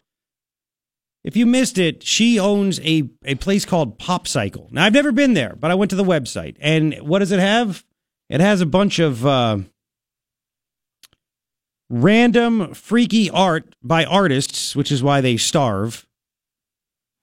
If 1.23 1.37
you 1.37 1.45
missed 1.45 1.77
it, 1.77 2.03
she 2.03 2.39
owns 2.39 2.81
a, 2.81 3.09
a 3.25 3.35
place 3.35 3.65
called 3.65 3.99
Pop 3.99 4.27
Cycle. 4.27 4.69
Now, 4.71 4.87
I've 4.87 4.95
never 4.95 5.13
been 5.13 5.35
there, 5.35 5.55
but 5.59 5.71
I 5.71 5.75
went 5.75 5.91
to 5.91 5.97
the 5.97 6.05
website. 6.05 6.57
And 6.61 6.95
what 6.97 7.19
does 7.19 7.31
it 7.31 7.41
have? 7.41 7.85
It 8.31 8.41
has 8.41 8.61
a 8.61 8.67
bunch 8.67 8.99
of 8.99 9.27
uh, 9.27 9.59
random, 11.91 12.73
freaky 12.73 13.29
art 13.29 13.75
by 13.83 14.05
artists, 14.05 14.75
which 14.75 14.91
is 14.91 15.03
why 15.03 15.21
they 15.21 15.37
starve. 15.37 16.07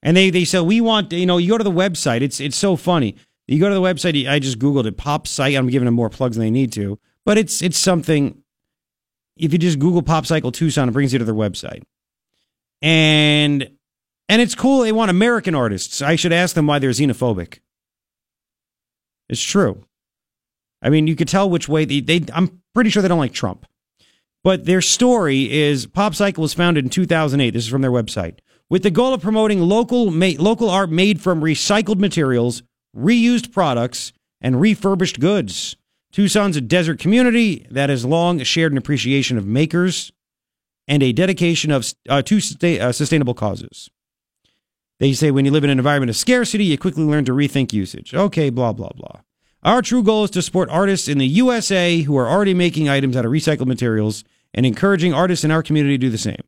And 0.03 0.15
they, 0.15 0.29
they 0.29 0.45
say, 0.45 0.59
we 0.59 0.79
want, 0.79 1.11
you 1.11 1.25
know, 1.25 1.37
you 1.37 1.49
go 1.49 1.57
to 1.57 1.63
the 1.63 1.71
website. 1.71 2.21
It's, 2.21 2.39
it's 2.39 2.57
so 2.57 2.75
funny. 2.75 3.15
You 3.47 3.59
go 3.59 3.69
to 3.69 3.75
the 3.75 3.81
website. 3.81 4.29
I 4.29 4.37
just 4.37 4.59
Googled 4.59 4.85
it, 4.85 4.97
Pop 4.97 5.25
Site. 5.25 5.55
I'm 5.55 5.69
giving 5.69 5.85
them 5.85 5.95
more 5.95 6.09
plugs 6.09 6.35
than 6.35 6.45
they 6.45 6.51
need 6.51 6.71
to. 6.73 6.99
But 7.25 7.37
it's, 7.37 7.61
it's 7.61 7.77
something. 7.77 8.43
If 9.37 9.53
you 9.53 9.59
just 9.59 9.79
Google 9.79 10.03
Pop 10.03 10.25
Cycle 10.25 10.51
Tucson, 10.51 10.89
it 10.89 10.91
brings 10.91 11.13
you 11.13 11.19
to 11.19 11.25
their 11.25 11.33
website. 11.33 11.83
And 12.81 13.76
and 14.29 14.41
it's 14.41 14.55
cool. 14.55 14.81
They 14.81 14.91
want 14.91 15.11
American 15.11 15.55
artists. 15.55 16.01
I 16.01 16.15
should 16.15 16.33
ask 16.33 16.55
them 16.55 16.67
why 16.67 16.79
they're 16.79 16.89
xenophobic. 16.91 17.59
It's 19.29 19.41
true. 19.41 19.83
I 20.81 20.89
mean, 20.89 21.07
you 21.07 21.15
could 21.15 21.27
tell 21.27 21.49
which 21.49 21.67
way 21.67 21.85
they, 21.85 21.99
they 21.99 22.21
I'm 22.33 22.61
pretty 22.73 22.89
sure 22.89 23.01
they 23.01 23.07
don't 23.07 23.19
like 23.19 23.33
Trump. 23.33 23.65
But 24.43 24.65
their 24.65 24.81
story 24.81 25.51
is 25.51 25.87
Pop 25.87 26.15
Cycle 26.15 26.41
was 26.41 26.53
founded 26.53 26.85
in 26.85 26.89
2008. 26.89 27.51
This 27.51 27.63
is 27.65 27.69
from 27.69 27.81
their 27.81 27.91
website. 27.91 28.39
With 28.69 28.83
the 28.83 28.91
goal 28.91 29.13
of 29.13 29.21
promoting 29.21 29.61
local 29.61 30.11
ma- 30.11 30.33
local 30.37 30.69
art 30.69 30.91
made 30.91 31.21
from 31.21 31.41
recycled 31.41 31.97
materials, 31.97 32.63
reused 32.95 33.51
products, 33.51 34.13
and 34.41 34.61
refurbished 34.61 35.19
goods. 35.19 35.75
Tucson's 36.11 36.55
a 36.55 36.61
desert 36.61 36.99
community 36.99 37.65
that 37.69 37.89
has 37.89 38.05
long 38.05 38.41
shared 38.43 38.71
an 38.71 38.77
appreciation 38.77 39.37
of 39.37 39.45
makers 39.45 40.11
and 40.87 41.03
a 41.03 41.11
dedication 41.11 41.71
of 41.71 41.93
uh, 42.07 42.21
to 42.21 42.39
sustain, 42.39 42.81
uh, 42.81 42.91
sustainable 42.91 43.33
causes. 43.33 43.89
They 44.99 45.13
say 45.13 45.31
when 45.31 45.45
you 45.45 45.51
live 45.51 45.63
in 45.63 45.69
an 45.69 45.77
environment 45.77 46.09
of 46.09 46.15
scarcity, 46.15 46.65
you 46.65 46.77
quickly 46.77 47.03
learn 47.03 47.25
to 47.25 47.33
rethink 47.33 47.71
usage. 47.71 48.13
Okay, 48.13 48.49
blah, 48.49 48.73
blah, 48.73 48.91
blah. 48.95 49.21
Our 49.63 49.81
true 49.81 50.03
goal 50.03 50.23
is 50.23 50.31
to 50.31 50.41
support 50.41 50.69
artists 50.69 51.07
in 51.07 51.17
the 51.17 51.27
USA 51.27 52.01
who 52.01 52.17
are 52.17 52.29
already 52.29 52.53
making 52.53 52.89
items 52.89 53.15
out 53.15 53.25
of 53.25 53.31
recycled 53.31 53.67
materials 53.67 54.23
and 54.53 54.65
encouraging 54.65 55.13
artists 55.13 55.43
in 55.43 55.51
our 55.51 55.61
community 55.61 55.97
to 55.97 56.01
do 56.01 56.09
the 56.09 56.17
same. 56.17 56.41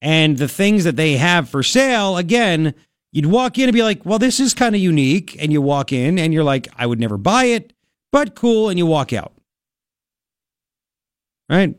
And 0.00 0.38
the 0.38 0.48
things 0.48 0.84
that 0.84 0.96
they 0.96 1.16
have 1.16 1.48
for 1.48 1.62
sale, 1.62 2.16
again, 2.16 2.74
you'd 3.10 3.26
walk 3.26 3.58
in 3.58 3.64
and 3.64 3.72
be 3.72 3.82
like, 3.82 4.04
well, 4.04 4.18
this 4.18 4.38
is 4.38 4.54
kind 4.54 4.74
of 4.74 4.80
unique. 4.80 5.36
And 5.40 5.52
you 5.52 5.60
walk 5.60 5.92
in 5.92 6.18
and 6.18 6.32
you're 6.32 6.44
like, 6.44 6.68
I 6.76 6.86
would 6.86 7.00
never 7.00 7.16
buy 7.16 7.44
it, 7.44 7.72
but 8.12 8.34
cool. 8.34 8.68
And 8.68 8.78
you 8.78 8.86
walk 8.86 9.12
out. 9.12 9.32
Right? 11.48 11.74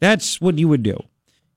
That's 0.00 0.40
what 0.40 0.58
you 0.58 0.68
would 0.68 0.82
do. 0.82 0.98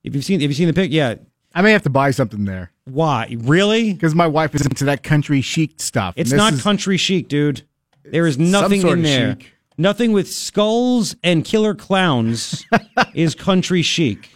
If 0.04 0.14
you've 0.14 0.24
seen, 0.24 0.40
if 0.40 0.48
you've 0.48 0.56
seen 0.56 0.68
the 0.68 0.72
pic, 0.72 0.92
yeah. 0.92 1.16
I 1.54 1.62
may 1.62 1.72
have 1.72 1.82
to 1.82 1.90
buy 1.90 2.10
something 2.10 2.44
there 2.44 2.72
Why? 2.84 3.36
Really? 3.40 3.92
because 3.92 4.14
my 4.14 4.26
wife 4.26 4.54
is 4.54 4.64
into 4.66 4.84
that 4.86 5.02
country 5.02 5.40
chic 5.40 5.80
stuff. 5.80 6.14
It's 6.16 6.30
and 6.30 6.38
this 6.38 6.44
not 6.44 6.52
is 6.54 6.62
country 6.62 6.96
chic, 6.96 7.28
dude. 7.28 7.62
There 8.04 8.26
is 8.26 8.38
nothing 8.38 8.80
sort 8.80 8.94
in 8.94 8.98
of 9.00 9.04
there. 9.04 9.36
chic. 9.38 9.52
Nothing 9.78 10.12
with 10.12 10.30
skulls 10.30 11.16
and 11.22 11.44
killer 11.44 11.74
clowns 11.74 12.64
is 13.14 13.34
country 13.34 13.82
chic. 13.82 14.28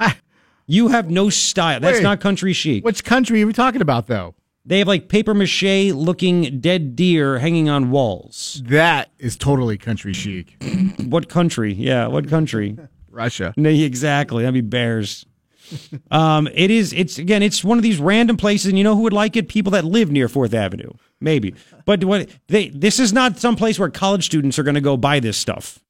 You 0.67 0.89
have 0.89 1.11
no 1.11 1.29
style. 1.31 1.81
That's 1.81 1.99
Wait. 1.99 2.03
not 2.03 2.21
country 2.21 2.53
chic. 2.53 2.85
Which 2.85 3.05
country 3.05 3.43
are 3.43 3.47
we 3.47 3.53
talking 3.53 3.81
about, 3.83 4.07
though? 4.07 4.35
They 4.65 4.79
have 4.81 4.89
like 4.89 5.09
paper 5.09 5.33
mache 5.35 5.93
looking 5.93 6.59
dead 6.61 6.97
deer 6.97 7.39
hanging 7.39 7.69
on 7.69 7.91
walls. 7.91 8.61
That 8.65 9.11
is 9.19 9.37
totally 9.37 9.79
country 9.79 10.13
chic. 10.13 10.57
What 11.05 11.29
country? 11.29 11.73
Yeah, 11.73 12.09
what 12.09 12.29
country? 12.29 12.77
Russia. 13.11 13.55
No, 13.57 13.69
exactly. 13.71 14.43
That'd 14.43 14.55
be 14.55 14.61
bears. 14.63 15.25
Um, 16.11 16.49
it 16.55 16.71
is. 16.71 16.93
It's 16.93 17.19
again. 17.19 17.43
It's 17.43 17.65
one 17.65 17.79
of 17.79 17.83
these 17.83 17.99
random 17.99 18.37
places, 18.37 18.67
and 18.67 18.79
you 18.79 18.85
know 18.85 18.95
who 18.95 19.03
would 19.03 19.13
like 19.13 19.37
it? 19.37 19.49
People 19.49 19.73
that 19.73 19.85
live 19.85 20.11
near 20.11 20.29
Fourth 20.29 20.55
Avenue, 20.55 20.91
maybe. 21.21 21.55
But 21.85 22.05
what 22.05 22.31
they 22.49 22.69
this 22.69 23.01
is 23.01 23.13
not 23.13 23.39
some 23.39 23.57
place 23.57 23.79
where 23.79 23.91
college 23.91 24.25
students 24.25 24.59
are 24.59 24.63
going 24.63 24.77
to 24.77 24.81
go 24.81 24.97
buy 24.97 25.21
this 25.21 25.37
stuff. 25.37 25.81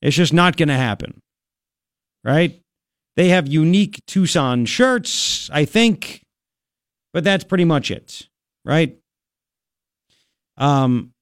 It's 0.00 0.16
just 0.16 0.32
not 0.32 0.56
going 0.56 0.68
to 0.68 0.76
happen, 0.76 1.20
right? 2.24 2.60
They 3.16 3.28
have 3.28 3.46
unique 3.48 4.00
Tucson 4.06 4.64
shirts, 4.64 5.50
I 5.52 5.64
think, 5.64 6.22
but 7.12 7.24
that's 7.24 7.44
pretty 7.44 7.64
much 7.64 7.90
it, 7.90 8.28
right? 8.64 8.96
Um, 10.56 11.12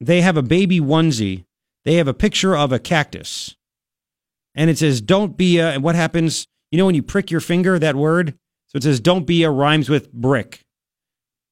they 0.00 0.20
have 0.20 0.36
a 0.36 0.42
baby 0.42 0.80
onesie. 0.80 1.44
They 1.84 1.94
have 1.94 2.08
a 2.08 2.14
picture 2.14 2.56
of 2.56 2.72
a 2.72 2.78
cactus, 2.78 3.56
and 4.54 4.70
it 4.70 4.78
says, 4.78 5.00
"Don't 5.00 5.36
be 5.36 5.58
a." 5.58 5.70
And 5.72 5.82
what 5.82 5.94
happens? 5.94 6.46
You 6.76 6.82
know 6.82 6.86
when 6.86 6.94
you 6.94 7.02
prick 7.02 7.30
your 7.30 7.40
finger, 7.40 7.78
that 7.78 7.96
word. 7.96 8.34
So 8.66 8.76
it 8.76 8.82
says, 8.82 9.00
"Don't 9.00 9.26
be 9.26 9.42
a" 9.44 9.50
rhymes 9.50 9.88
with 9.88 10.12
brick. 10.12 10.60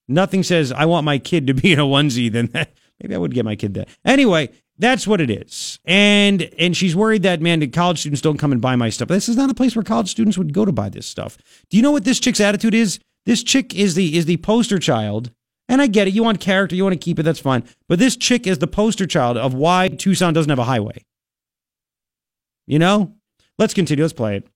Nothing 0.07 0.43
says, 0.43 0.71
"I 0.71 0.85
want 0.85 1.07
my 1.07 1.17
kid 1.17 1.47
to 1.47 1.55
be 1.55 1.73
in 1.73 1.81
a 1.81 1.85
onesie." 1.85 2.31
Then 2.31 2.49
that, 2.49 2.75
maybe 3.01 3.15
I 3.15 3.17
would 3.17 3.33
get 3.33 3.47
my 3.47 3.57
kid 3.57 3.73
that. 3.73 3.89
Anyway, 4.05 4.51
that's 4.77 5.07
what 5.07 5.23
it 5.23 5.31
is. 5.31 5.79
And 5.87 6.43
and 6.59 6.77
she's 6.77 6.95
worried 6.95 7.23
that 7.23 7.41
man, 7.41 7.71
college 7.71 8.01
students 8.01 8.21
don't 8.21 8.37
come 8.37 8.53
and 8.53 8.61
buy 8.61 8.77
my 8.77 8.91
stuff. 8.91 9.09
This 9.09 9.31
is 9.31 9.37
not 9.39 9.49
a 9.49 9.55
place 9.55 9.75
where 9.75 9.83
college 9.83 10.11
students 10.11 10.37
would 10.37 10.53
go 10.53 10.67
to 10.67 10.73
buy 10.73 10.91
this 10.91 11.07
stuff. 11.07 11.39
Do 11.71 11.79
you 11.79 11.83
know 11.83 11.93
what 11.93 12.05
this 12.05 12.21
chick's 12.21 12.39
attitude 12.39 12.75
is? 12.75 12.99
This 13.25 13.43
chick 13.43 13.75
is 13.75 13.95
the 13.95 14.19
is 14.19 14.27
the 14.27 14.37
poster 14.37 14.79
child. 14.79 15.31
And 15.71 15.81
I 15.81 15.87
get 15.87 16.07
it. 16.07 16.13
You 16.13 16.23
want 16.23 16.41
character, 16.41 16.77
you 16.77 16.83
want 16.83 16.93
to 16.93 17.03
keep 17.03 17.19
it, 17.19 17.23
that's 17.23 17.41
fine. 17.41 17.65
But 17.89 17.99
this 17.99 18.15
chick 18.15 18.47
is 18.47 18.59
the 18.59 18.67
poster 18.67 19.07
child 19.07 19.39
of 19.39 19.55
why 19.55 19.89
Tucson 19.89 20.35
doesn't 20.35 20.51
have 20.51 20.59
a 20.59 20.65
highway. 20.65 21.03
You 22.67 22.79
know? 22.79 23.15
Let's 23.59 23.73
continue. 23.73 24.05
Let's 24.05 24.13
play 24.13 24.37
it. 24.37 24.49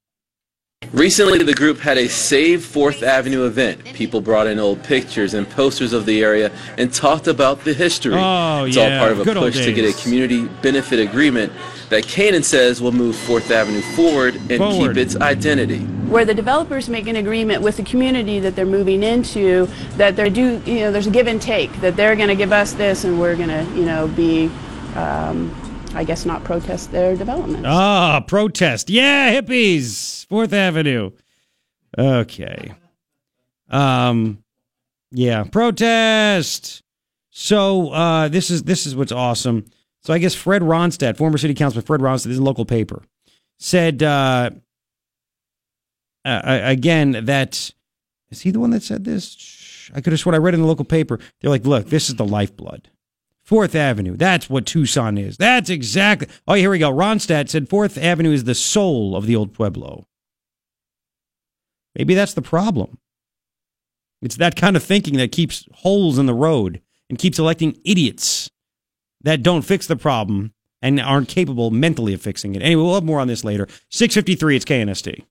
Recently, 0.92 1.42
the 1.42 1.52
group 1.52 1.78
had 1.78 1.98
a 1.98 2.08
Save 2.08 2.60
4th 2.60 3.02
Avenue 3.02 3.44
event. 3.44 3.84
People 3.84 4.22
brought 4.22 4.46
in 4.46 4.58
old 4.58 4.82
pictures 4.82 5.34
and 5.34 5.48
posters 5.50 5.92
of 5.92 6.06
the 6.06 6.22
area 6.22 6.50
and 6.78 6.92
talked 6.92 7.26
about 7.26 7.62
the 7.64 7.74
history. 7.74 8.14
Oh, 8.16 8.64
it's 8.64 8.76
yeah, 8.76 8.94
all 8.94 8.98
part 8.98 9.12
of 9.12 9.20
a 9.20 9.24
good 9.24 9.36
push 9.36 9.56
to 9.56 9.72
get 9.72 9.84
a 9.84 10.02
community 10.02 10.46
benefit 10.62 10.98
agreement 10.98 11.52
that 11.90 12.04
Canaan 12.04 12.42
says 12.42 12.80
will 12.80 12.92
move 12.92 13.14
4th 13.16 13.50
Avenue 13.50 13.82
forward 13.94 14.36
and 14.36 14.56
Forward. 14.56 14.94
keep 14.94 14.96
its 14.96 15.14
identity. 15.16 15.80
where 16.08 16.24
the 16.24 16.34
developers 16.34 16.88
make 16.88 17.06
an 17.06 17.16
agreement 17.16 17.60
with 17.60 17.76
the 17.76 17.82
community 17.82 18.40
that 18.40 18.56
they're 18.56 18.64
moving 18.64 19.02
into, 19.02 19.68
that 19.98 20.16
they 20.16 20.30
do, 20.30 20.62
you 20.64 20.80
know, 20.80 20.90
there's 20.90 21.06
a 21.06 21.10
give 21.10 21.26
and 21.26 21.42
take, 21.42 21.70
that 21.82 21.96
they're 21.96 22.16
going 22.16 22.28
to 22.28 22.34
give 22.36 22.50
us 22.52 22.72
this 22.72 23.04
and 23.04 23.20
we're 23.20 23.36
going 23.36 23.50
to, 23.50 23.62
you 23.78 23.84
know, 23.84 24.08
be, 24.08 24.46
um, 24.94 25.54
I 25.98 26.04
guess, 26.04 26.24
not 26.24 26.44
protest 26.44 26.92
their 26.92 27.16
development. 27.16 27.66
Ah, 27.66 28.20
protest. 28.20 28.88
Yeah, 28.88 29.32
hippies. 29.32 30.26
Fourth 30.26 30.52
Avenue. 30.52 31.11
Okay. 31.98 32.72
Um 33.68 34.44
yeah, 35.11 35.42
protest. 35.42 36.84
So 37.30 37.90
uh 37.90 38.28
this 38.28 38.48
is 38.48 38.62
this 38.62 38.87
is 38.87 38.94
what's 38.94 39.11
awesome. 39.11 39.64
So 40.02 40.14
I 40.14 40.18
guess 40.18 40.37
Fred 40.37 40.62
Ronstadt, 40.62 41.16
former 41.16 41.37
city 41.37 41.54
councilman 41.54 41.84
Fred 41.84 42.00
Ronstadt, 42.00 42.26
this 42.26 42.34
is 42.34 42.38
a 42.38 42.44
local 42.44 42.64
paper, 42.64 43.02
said 43.58 44.00
uh, 44.00 44.50
uh 46.24 46.40
again 46.44 47.24
that 47.24 47.72
is 48.30 48.42
he 48.42 48.52
the 48.52 48.61
one 48.61 48.70
that 48.70 48.84
said 48.84 49.04
this? 49.04 49.90
I 49.92 50.00
could 50.00 50.12
have 50.12 50.20
sworn 50.20 50.37
I 50.37 50.38
read 50.38 50.54
in 50.54 50.61
the 50.61 50.66
local 50.66 50.84
paper. 50.84 51.18
They're 51.40 51.50
like, 51.50 51.66
look, 51.66 51.87
this 51.87 52.08
is 52.08 52.14
the 52.14 52.24
lifeblood. 52.24 52.88
Fourth 53.48 53.74
Avenue. 53.74 54.14
That's 54.14 54.50
what 54.50 54.66
Tucson 54.66 55.16
is. 55.16 55.38
That's 55.38 55.70
exactly. 55.70 56.28
Oh, 56.46 56.52
here 56.52 56.70
we 56.70 56.78
go. 56.78 56.92
Ronstadt 56.92 57.48
said 57.48 57.70
Fourth 57.70 57.96
Avenue 57.96 58.30
is 58.30 58.44
the 58.44 58.54
soul 58.54 59.16
of 59.16 59.24
the 59.24 59.34
old 59.34 59.54
Pueblo. 59.54 60.06
Maybe 61.96 62.14
that's 62.14 62.34
the 62.34 62.42
problem. 62.42 62.98
It's 64.20 64.37
that 64.37 64.54
kind 64.54 64.76
of 64.76 64.82
thinking 64.82 65.16
that 65.16 65.32
keeps 65.32 65.64
holes 65.76 66.18
in 66.18 66.26
the 66.26 66.34
road 66.34 66.82
and 67.08 67.18
keeps 67.18 67.38
electing 67.38 67.78
idiots 67.87 68.50
that 69.22 69.42
don't 69.42 69.62
fix 69.62 69.87
the 69.87 69.96
problem 69.96 70.52
and 70.82 71.00
aren't 71.00 71.30
capable 71.30 71.70
mentally 71.70 72.12
of 72.12 72.20
fixing 72.20 72.54
it. 72.54 72.61
Anyway, 72.61 72.82
we'll 72.82 72.96
have 72.96 73.02
more 73.02 73.18
on 73.18 73.28
this 73.28 73.44
later. 73.44 73.66
653, 73.88 74.56
it's 74.56 74.64
KNST. 74.66 75.24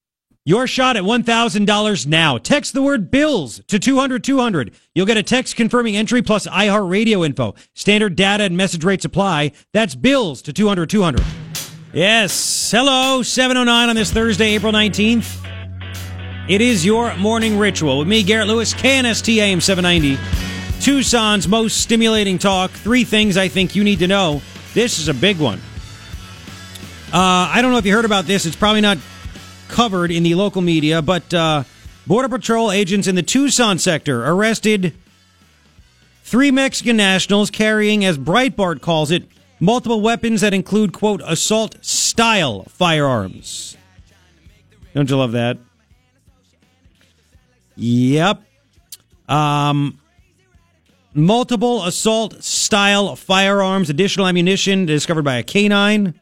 Your 0.48 0.66
shot 0.66 0.96
at 0.96 1.04
$1,000 1.04 2.08
now. 2.08 2.38
Text 2.38 2.74
the 2.74 2.82
word 2.82 3.12
bills 3.12 3.60
to 3.68 3.78
200 3.78 4.24
200. 4.24 4.72
You'll 4.96 5.06
get 5.06 5.18
a 5.18 5.24
text 5.24 5.58
confirming 5.58 5.98
entry 5.98 6.22
plus 6.22 6.48
iHeartRadio 6.48 7.26
info. 7.26 7.54
Standard 7.74 8.16
data 8.16 8.46
and 8.46 8.56
message 8.56 8.86
rates 8.86 9.04
apply. 9.04 9.52
That's 9.74 9.94
bills 9.94 10.42
to 10.44 10.54
200 10.54 10.90
200. 10.90 11.22
Yes. 11.92 12.72
Hello, 12.72 13.24
709 13.24 13.90
on 13.90 13.96
this 13.98 14.10
Thursday, 14.10 14.56
April 14.56 14.72
19th. 14.72 15.46
It 16.48 16.62
is 16.62 16.86
your 16.86 17.14
morning 17.18 17.60
ritual 17.60 18.00
with 18.00 18.08
me, 18.08 18.24
Garrett 18.24 18.48
Lewis, 18.48 18.74
KNST 18.74 19.40
AM 19.40 19.60
790. 19.60 20.18
Tucson's 20.80 21.50
most 21.50 21.82
stimulating 21.82 22.38
talk. 22.38 22.72
Three 22.72 23.04
things 23.04 23.36
I 23.36 23.50
think 23.50 23.76
you 23.76 23.84
need 23.84 24.00
to 24.00 24.08
know. 24.08 24.42
This 24.74 24.98
is 24.98 25.10
a 25.10 25.14
big 25.14 25.40
one. 25.40 25.60
Uh, 27.12 27.52
I 27.52 27.60
don't 27.62 27.74
know 27.74 27.80
if 27.80 27.86
you 27.86 27.94
heard 27.94 28.06
about 28.06 28.28
this. 28.28 28.46
It's 28.46 28.56
probably 28.56 28.80
not 28.80 28.98
covered 29.68 30.12
in 30.12 30.24
the 30.24 30.36
local 30.36 30.62
media, 30.62 31.02
but 31.02 31.34
uh, 31.34 31.64
Border 32.06 32.30
Patrol 32.30 32.72
agents 32.72 33.08
in 33.08 33.16
the 33.16 33.24
Tucson 33.24 33.80
sector 33.80 34.26
arrested 34.26 34.94
three 36.24 36.52
Mexican 36.52 36.98
nationals 36.98 37.50
carrying, 37.50 38.06
as 38.06 38.18
Breitbart 38.18 38.82
calls 38.82 39.12
it, 39.12 39.24
multiple 39.60 40.02
weapons 40.02 40.42
that 40.42 40.54
include, 40.54 40.94
quote, 40.94 41.22
assault 41.26 41.76
style 41.84 42.64
firearms. 42.70 43.78
Don't 44.94 45.10
you 45.10 45.18
love 45.18 45.34
that? 45.34 45.58
Yep. 47.76 48.42
Um, 49.30 50.00
multiple 51.14 51.84
assault 51.84 52.44
style 52.44 53.16
firearms, 53.16 53.90
additional 53.90 54.28
ammunition 54.28 54.86
discovered 54.86 55.24
by 55.24 55.36
a 55.36 55.44
canine. 55.44 56.20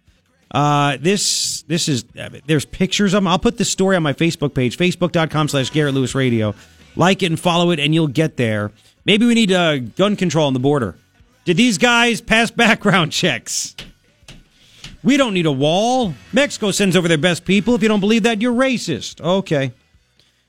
Uh, 0.55 0.95
this 1.01 1.63
this 1.63 1.89
is 1.89 2.05
there's 2.47 2.63
pictures 2.63 3.13
of 3.13 3.17
them. 3.17 3.27
I'll 3.27 3.37
put 3.37 3.57
this 3.57 3.69
story 3.69 3.97
on 3.97 4.03
my 4.03 4.13
Facebook 4.13 4.53
page, 4.53 4.77
facebook.com 4.77 5.49
slash 5.49 5.69
Garrett 5.69 5.93
Lewis 5.93 6.15
Radio. 6.15 6.55
Like 6.95 7.23
it 7.23 7.25
and 7.25 7.37
follow 7.37 7.71
it, 7.71 7.79
and 7.81 7.93
you'll 7.93 8.07
get 8.07 8.37
there. 8.37 8.71
Maybe 9.03 9.25
we 9.25 9.33
need 9.33 9.51
uh, 9.51 9.79
gun 9.79 10.15
control 10.15 10.47
on 10.47 10.53
the 10.53 10.61
border. 10.61 10.95
Did 11.43 11.57
these 11.57 11.77
guys 11.77 12.21
pass 12.21 12.51
background 12.63 13.11
checks? 13.11 13.75
We 15.03 15.17
don't 15.17 15.33
need 15.33 15.45
a 15.45 15.51
wall. 15.51 16.13
Mexico 16.31 16.71
sends 16.71 16.95
over 16.95 17.09
their 17.09 17.17
best 17.17 17.43
people. 17.43 17.75
If 17.75 17.81
you 17.81 17.89
don't 17.89 17.99
believe 17.99 18.23
that, 18.23 18.41
you're 18.41 18.53
racist. 18.53 19.19
Okay. 19.19 19.73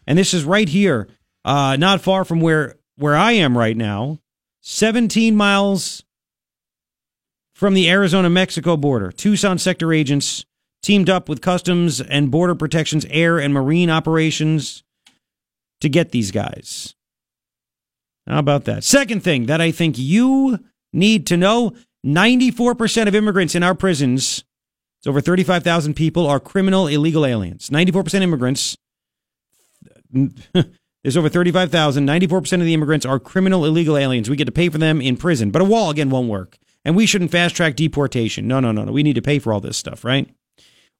And 0.06 0.16
this 0.16 0.32
is 0.32 0.44
right 0.44 0.68
here, 0.68 1.08
uh, 1.44 1.74
not 1.80 2.00
far 2.00 2.24
from 2.24 2.40
where 2.40 2.76
where 2.96 3.16
I 3.16 3.32
am 3.32 3.58
right 3.58 3.76
now, 3.76 4.20
17 4.60 5.34
miles 5.34 6.04
from 7.56 7.72
the 7.72 7.88
Arizona 7.88 8.28
Mexico 8.28 8.76
border. 8.76 9.10
Tucson 9.10 9.56
sector 9.56 9.90
agents 9.90 10.44
teamed 10.82 11.08
up 11.08 11.26
with 11.26 11.40
Customs 11.40 12.02
and 12.02 12.30
Border 12.30 12.54
Protection's 12.54 13.06
air 13.06 13.38
and 13.38 13.54
marine 13.54 13.88
operations 13.88 14.84
to 15.80 15.88
get 15.88 16.10
these 16.10 16.30
guys. 16.30 16.94
How 18.26 18.40
about 18.40 18.66
that? 18.66 18.84
Second 18.84 19.22
thing 19.22 19.46
that 19.46 19.62
I 19.62 19.70
think 19.70 19.96
you 19.96 20.58
need 20.92 21.26
to 21.28 21.38
know 21.38 21.72
94% 22.04 23.08
of 23.08 23.14
immigrants 23.14 23.54
in 23.54 23.62
our 23.62 23.74
prisons, 23.74 24.44
it's 24.98 25.06
over 25.06 25.22
35,000 25.22 25.94
people, 25.94 26.26
are 26.26 26.38
criminal 26.38 26.86
illegal 26.86 27.24
aliens. 27.24 27.70
94% 27.70 28.20
immigrants. 28.20 28.76
There's 31.02 31.16
over 31.16 31.30
35,000. 31.30 32.06
94% 32.06 32.52
of 32.52 32.60
the 32.60 32.74
immigrants 32.74 33.06
are 33.06 33.18
criminal 33.18 33.64
illegal 33.64 33.96
aliens. 33.96 34.28
We 34.28 34.36
get 34.36 34.44
to 34.44 34.52
pay 34.52 34.68
for 34.68 34.76
them 34.76 35.00
in 35.00 35.16
prison. 35.16 35.50
But 35.50 35.62
a 35.62 35.64
wall, 35.64 35.88
again, 35.88 36.10
won't 36.10 36.28
work. 36.28 36.58
And 36.86 36.94
we 36.94 37.04
shouldn't 37.04 37.32
fast 37.32 37.56
track 37.56 37.74
deportation. 37.74 38.46
No, 38.46 38.60
no, 38.60 38.70
no, 38.70 38.84
no. 38.84 38.92
We 38.92 39.02
need 39.02 39.16
to 39.16 39.22
pay 39.22 39.40
for 39.40 39.52
all 39.52 39.58
this 39.58 39.76
stuff, 39.76 40.04
right? 40.04 40.30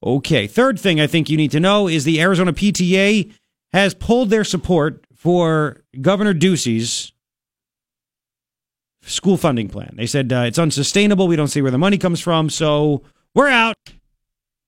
Okay. 0.05 0.49
Third 0.49 0.81
thing 0.81 1.01
I 1.01 1.07
think 1.07 1.31
you 1.31 1.37
need 1.37 1.53
to 1.53 1.61
know 1.61 1.87
is 1.87 2.03
the 2.03 2.21
Arizona 2.21 2.53
PTA 2.53 3.33
has 3.73 3.95
pulled 3.95 4.29
their 4.29 4.43
support 4.43 5.07
for 5.15 5.85
Governor 6.01 6.35
Ducey's 6.35 7.13
school 9.03 9.37
funding 9.37 9.69
plan. 9.69 9.95
They 9.97 10.07
said 10.07 10.33
uh, 10.33 10.41
it's 10.41 10.59
unsustainable. 10.59 11.29
We 11.29 11.37
don't 11.37 11.47
see 11.47 11.63
where 11.63 11.71
the 11.71 11.79
money 11.79 11.99
comes 11.99 12.21
from. 12.21 12.51
So 12.51 13.03
we're 13.33 13.47
out. 13.47 13.77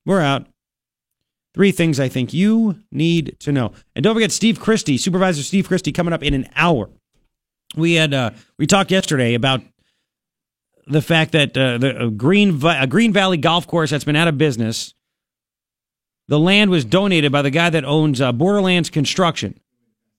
We're 0.05 0.21
out. 0.21 0.47
Three 1.53 1.73
things 1.73 1.99
I 1.99 2.07
think 2.07 2.33
you 2.33 2.79
need 2.93 3.35
to 3.41 3.51
know. 3.51 3.73
And 3.93 4.03
don't 4.03 4.15
forget 4.15 4.31
Steve 4.31 4.57
Christy, 4.57 4.97
Supervisor 4.97 5.43
Steve 5.43 5.67
Christy, 5.67 5.91
coming 5.91 6.13
up 6.13 6.23
in 6.23 6.33
an 6.33 6.47
hour. 6.55 6.89
We 7.75 7.95
had 7.95 8.13
uh, 8.13 8.31
we 8.57 8.67
talked 8.67 8.89
yesterday 8.89 9.33
about 9.33 9.61
the 10.89 11.01
fact 11.01 11.31
that 11.31 11.57
uh, 11.57 11.77
the 11.77 12.13
Green 12.15 12.63
uh, 12.65 12.85
Green 12.87 13.13
Valley 13.13 13.37
Golf 13.37 13.67
Course 13.67 13.91
that's 13.91 14.03
been 14.03 14.15
out 14.15 14.27
of 14.27 14.37
business. 14.37 14.93
The 16.27 16.39
land 16.39 16.69
was 16.69 16.85
donated 16.85 17.31
by 17.31 17.41
the 17.41 17.49
guy 17.49 17.69
that 17.69 17.85
owns 17.85 18.21
uh, 18.21 18.31
Borderlands 18.31 18.89
Construction. 18.89 19.59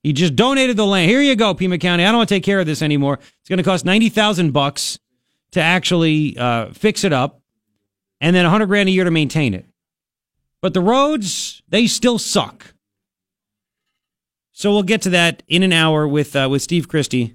He 0.02 0.12
just 0.12 0.35
donated 0.35 0.76
the 0.76 0.87
land. 0.87 1.11
Here 1.11 1.20
you 1.20 1.37
go, 1.37 1.54
Pima 1.54 1.78
County. 1.78 2.04
I 2.04 2.06
don't 2.06 2.16
want 2.16 2.28
to 2.28 2.35
take 2.35 2.42
care 2.42 2.59
of 2.59 2.66
this 2.66 2.83
anymore. 2.83 3.18
It's 3.40 3.48
going 3.48 3.59
to 3.59 3.62
cost 3.62 3.85
ninety 3.85 4.09
thousand 4.09 4.52
bucks 4.52 4.98
to 5.52 5.61
actually 5.61 6.37
uh, 6.38 6.72
fix 6.72 7.04
it 7.04 7.12
up, 7.12 7.42
and 8.20 8.35
then 8.35 8.44
a 8.46 8.50
hundred 8.50 8.66
grand 8.66 8.88
a 8.88 8.92
year 8.92 9.04
to 9.04 9.11
maintain 9.11 9.54
it. 9.54 9.66
But 10.62 10.74
the 10.74 10.80
roads, 10.80 11.62
they 11.68 11.87
still 11.87 12.18
suck. 12.18 12.74
So 14.52 14.70
we'll 14.72 14.83
get 14.83 15.02
to 15.02 15.11
that 15.11 15.42
in 15.48 15.62
an 15.62 15.72
hour 15.72 16.06
with 16.06 16.35
uh, 16.37 16.48
with 16.50 16.62
Steve 16.62 16.88
Christy. 16.88 17.35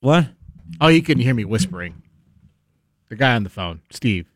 What? 0.00 0.26
Oh, 0.80 0.88
you 0.88 1.02
couldn't 1.02 1.22
hear 1.22 1.34
me 1.34 1.44
whispering. 1.44 2.02
The 3.08 3.16
guy 3.16 3.34
on 3.34 3.42
the 3.42 3.50
phone, 3.50 3.80
Steve. 3.90 4.26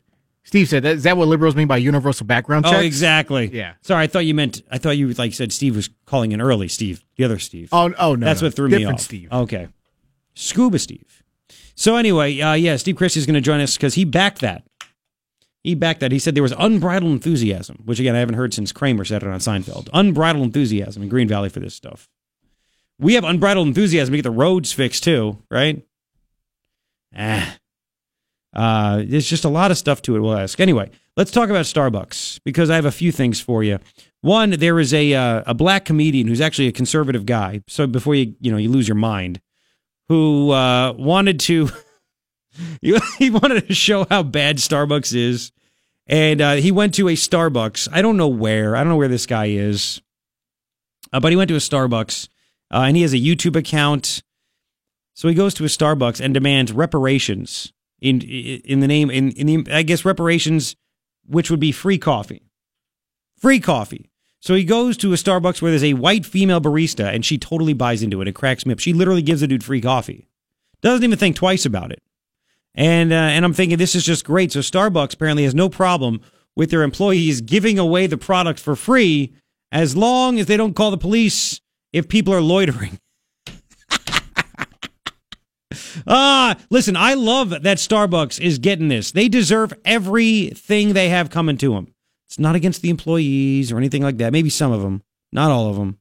Steve 0.43 0.67
said, 0.67 0.83
that, 0.83 0.95
"Is 0.95 1.03
that 1.03 1.15
what 1.15 1.27
liberals 1.27 1.55
mean 1.55 1.67
by 1.67 1.77
universal 1.77 2.25
background 2.25 2.65
checks?" 2.65 2.75
Oh, 2.77 2.81
exactly. 2.81 3.49
Yeah. 3.53 3.73
Sorry, 3.81 4.03
I 4.03 4.07
thought 4.07 4.25
you 4.25 4.33
meant. 4.33 4.61
I 4.69 4.77
thought 4.77 4.97
you 4.97 5.13
like 5.13 5.33
said 5.33 5.53
Steve 5.53 5.75
was 5.75 5.89
calling 6.05 6.31
in 6.31 6.41
early. 6.41 6.67
Steve, 6.67 7.03
the 7.15 7.23
other 7.23 7.39
Steve. 7.39 7.69
Oh, 7.71 7.93
oh 7.97 8.15
no, 8.15 8.25
That's 8.25 8.41
no. 8.41 8.47
what 8.47 8.55
threw 8.55 8.67
me 8.67 8.79
Different 8.79 8.99
off. 8.99 9.01
Steve. 9.05 9.31
Okay. 9.31 9.67
Scuba 10.33 10.79
Steve. 10.79 11.23
So 11.75 11.95
anyway, 11.95 12.39
uh, 12.39 12.53
yeah, 12.53 12.75
Steve 12.75 12.97
Christy 12.97 13.19
is 13.19 13.25
going 13.25 13.35
to 13.35 13.41
join 13.41 13.61
us 13.61 13.77
because 13.77 13.93
he 13.93 14.05
backed 14.05 14.41
that. 14.41 14.63
He 15.63 15.75
backed 15.75 16.01
that. 16.01 16.11
He 16.11 16.19
said 16.19 16.35
there 16.35 16.43
was 16.43 16.53
unbridled 16.57 17.11
enthusiasm, 17.11 17.81
which 17.85 17.99
again 17.99 18.15
I 18.15 18.19
haven't 18.19 18.35
heard 18.35 18.53
since 18.53 18.71
Kramer 18.73 19.05
said 19.05 19.23
it 19.23 19.29
on 19.29 19.39
Seinfeld. 19.39 19.87
Unbridled 19.93 20.43
enthusiasm 20.43 21.03
in 21.03 21.09
Green 21.09 21.27
Valley 21.27 21.49
for 21.49 21.61
this 21.61 21.73
stuff. 21.73 22.09
We 22.99 23.15
have 23.15 23.23
unbridled 23.23 23.67
enthusiasm 23.67 24.11
to 24.11 24.17
get 24.17 24.23
the 24.23 24.31
roads 24.31 24.71
fixed 24.71 25.03
too, 25.03 25.39
right? 25.49 25.85
Ah. 27.15 27.57
Uh, 28.53 29.03
there's 29.05 29.27
just 29.27 29.45
a 29.45 29.49
lot 29.49 29.71
of 29.71 29.77
stuff 29.77 30.01
to 30.03 30.15
it. 30.15 30.19
We'll 30.19 30.37
ask 30.37 30.59
anyway. 30.59 30.91
Let's 31.17 31.31
talk 31.31 31.49
about 31.49 31.65
Starbucks 31.65 32.39
because 32.43 32.69
I 32.69 32.75
have 32.75 32.85
a 32.85 32.91
few 32.91 33.11
things 33.11 33.39
for 33.39 33.63
you. 33.63 33.79
One, 34.21 34.51
there 34.51 34.79
is 34.79 34.93
a 34.93 35.13
uh, 35.13 35.43
a 35.45 35.53
black 35.53 35.85
comedian 35.85 36.27
who's 36.27 36.41
actually 36.41 36.67
a 36.67 36.71
conservative 36.71 37.25
guy. 37.25 37.61
So 37.67 37.87
before 37.87 38.15
you 38.15 38.35
you 38.39 38.51
know 38.51 38.57
you 38.57 38.69
lose 38.69 38.87
your 38.87 38.95
mind, 38.95 39.41
who 40.07 40.51
uh, 40.51 40.93
wanted 40.93 41.39
to 41.41 41.69
he 42.81 43.29
wanted 43.29 43.67
to 43.67 43.73
show 43.73 44.05
how 44.09 44.23
bad 44.23 44.57
Starbucks 44.57 45.15
is, 45.15 45.51
and 46.07 46.41
uh, 46.41 46.53
he 46.55 46.71
went 46.71 46.93
to 46.95 47.07
a 47.09 47.13
Starbucks. 47.13 47.89
I 47.91 48.01
don't 48.01 48.17
know 48.17 48.27
where. 48.27 48.75
I 48.75 48.79
don't 48.79 48.89
know 48.89 48.97
where 48.97 49.07
this 49.07 49.25
guy 49.25 49.47
is, 49.47 50.01
uh, 51.11 51.19
but 51.19 51.31
he 51.31 51.35
went 51.35 51.49
to 51.49 51.55
a 51.55 51.59
Starbucks, 51.59 52.27
uh, 52.73 52.85
and 52.87 52.95
he 52.97 53.03
has 53.03 53.13
a 53.13 53.17
YouTube 53.17 53.55
account. 53.55 54.23
So 55.13 55.27
he 55.27 55.35
goes 55.35 55.53
to 55.55 55.63
a 55.63 55.67
Starbucks 55.67 56.19
and 56.19 56.33
demands 56.33 56.71
reparations 56.71 57.71
in 58.01 58.21
in 58.21 58.79
the 58.79 58.87
name 58.87 59.11
in 59.11 59.31
in 59.31 59.45
the 59.45 59.71
I 59.71 59.83
guess 59.83 60.03
reparations, 60.03 60.75
which 61.25 61.51
would 61.51 61.59
be 61.59 61.71
free 61.71 61.99
coffee, 61.99 62.49
free 63.37 63.59
coffee. 63.59 64.09
So 64.39 64.55
he 64.55 64.65
goes 64.65 64.97
to 64.97 65.13
a 65.13 65.15
Starbucks 65.15 65.61
where 65.61 65.71
there's 65.71 65.83
a 65.83 65.93
white 65.93 66.25
female 66.25 66.59
barista, 66.59 67.13
and 67.13 67.23
she 67.23 67.37
totally 67.37 67.73
buys 67.73 68.03
into 68.03 68.21
it. 68.21 68.27
It 68.27 68.35
cracks 68.35 68.65
me 68.65 68.73
up. 68.73 68.79
She 68.79 68.91
literally 68.91 69.21
gives 69.21 69.39
the 69.39 69.47
dude 69.47 69.63
free 69.63 69.79
coffee, 69.79 70.27
doesn't 70.81 71.03
even 71.03 71.17
think 71.17 71.35
twice 71.35 71.65
about 71.65 71.91
it. 71.91 72.01
And 72.73 73.13
uh, 73.13 73.15
and 73.15 73.45
I'm 73.45 73.53
thinking 73.53 73.77
this 73.77 73.95
is 73.95 74.03
just 74.03 74.25
great. 74.25 74.51
So 74.51 74.59
Starbucks 74.59 75.13
apparently 75.13 75.43
has 75.43 75.53
no 75.53 75.69
problem 75.69 76.21
with 76.55 76.71
their 76.71 76.81
employees 76.81 77.39
giving 77.41 77.77
away 77.77 78.07
the 78.07 78.17
product 78.17 78.59
for 78.59 78.75
free 78.75 79.33
as 79.71 79.95
long 79.95 80.39
as 80.39 80.47
they 80.47 80.57
don't 80.57 80.75
call 80.75 80.89
the 80.89 80.97
police 80.97 81.61
if 81.93 82.09
people 82.09 82.33
are 82.33 82.41
loitering. 82.41 82.99
Ah, 86.05 86.57
listen, 86.69 86.97
I 86.97 87.13
love 87.13 87.49
that 87.49 87.77
Starbucks 87.77 88.39
is 88.39 88.57
getting 88.59 88.89
this. 88.89 89.11
They 89.11 89.27
deserve 89.29 89.73
everything 89.85 90.93
they 90.93 91.09
have 91.09 91.29
coming 91.29 91.57
to 91.57 91.73
them. 91.73 91.93
It's 92.27 92.39
not 92.39 92.55
against 92.55 92.81
the 92.81 92.89
employees 92.89 93.71
or 93.71 93.77
anything 93.77 94.01
like 94.01 94.17
that. 94.17 94.33
Maybe 94.33 94.49
some 94.49 94.71
of 94.71 94.81
them, 94.81 95.03
not 95.31 95.51
all 95.51 95.69
of 95.69 95.75
them. 95.75 95.99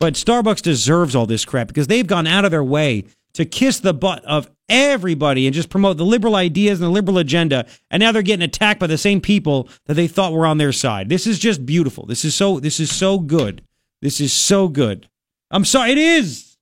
But 0.00 0.14
Starbucks 0.14 0.62
deserves 0.62 1.14
all 1.14 1.26
this 1.26 1.44
crap 1.44 1.68
because 1.68 1.86
they've 1.86 2.06
gone 2.06 2.26
out 2.26 2.44
of 2.44 2.50
their 2.50 2.64
way 2.64 3.04
to 3.34 3.44
kiss 3.44 3.80
the 3.80 3.94
butt 3.94 4.24
of 4.24 4.50
everybody 4.68 5.46
and 5.46 5.54
just 5.54 5.70
promote 5.70 5.96
the 5.96 6.04
liberal 6.04 6.36
ideas 6.36 6.80
and 6.80 6.86
the 6.86 6.92
liberal 6.92 7.18
agenda. 7.18 7.66
And 7.90 8.00
now 8.00 8.12
they're 8.12 8.22
getting 8.22 8.44
attacked 8.44 8.80
by 8.80 8.86
the 8.86 8.98
same 8.98 9.20
people 9.20 9.68
that 9.86 9.94
they 9.94 10.08
thought 10.08 10.32
were 10.32 10.46
on 10.46 10.58
their 10.58 10.72
side. 10.72 11.08
This 11.08 11.26
is 11.26 11.38
just 11.38 11.64
beautiful. 11.66 12.06
This 12.06 12.24
is 12.24 12.34
so 12.34 12.60
this 12.60 12.80
is 12.80 12.90
so 12.90 13.18
good. 13.18 13.62
This 14.00 14.20
is 14.20 14.32
so 14.32 14.68
good. 14.68 15.08
I'm 15.52 15.64
sorry, 15.64 15.92
it 15.92 15.98
is. 15.98 16.56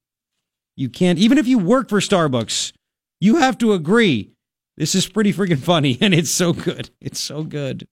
You 0.76 0.88
can't 0.88 1.18
even 1.18 1.38
if 1.38 1.46
you 1.46 1.58
work 1.58 1.88
for 1.88 2.00
Starbucks, 2.00 2.72
you 3.20 3.36
have 3.36 3.56
to 3.58 3.72
agree. 3.72 4.32
This 4.76 4.94
is 4.94 5.06
pretty 5.08 5.32
freaking 5.32 5.58
funny 5.58 5.98
and 6.02 6.12
it's 6.12 6.30
so 6.30 6.52
good. 6.52 6.90
It's 7.00 7.20
so 7.20 7.44
good. 7.44 7.86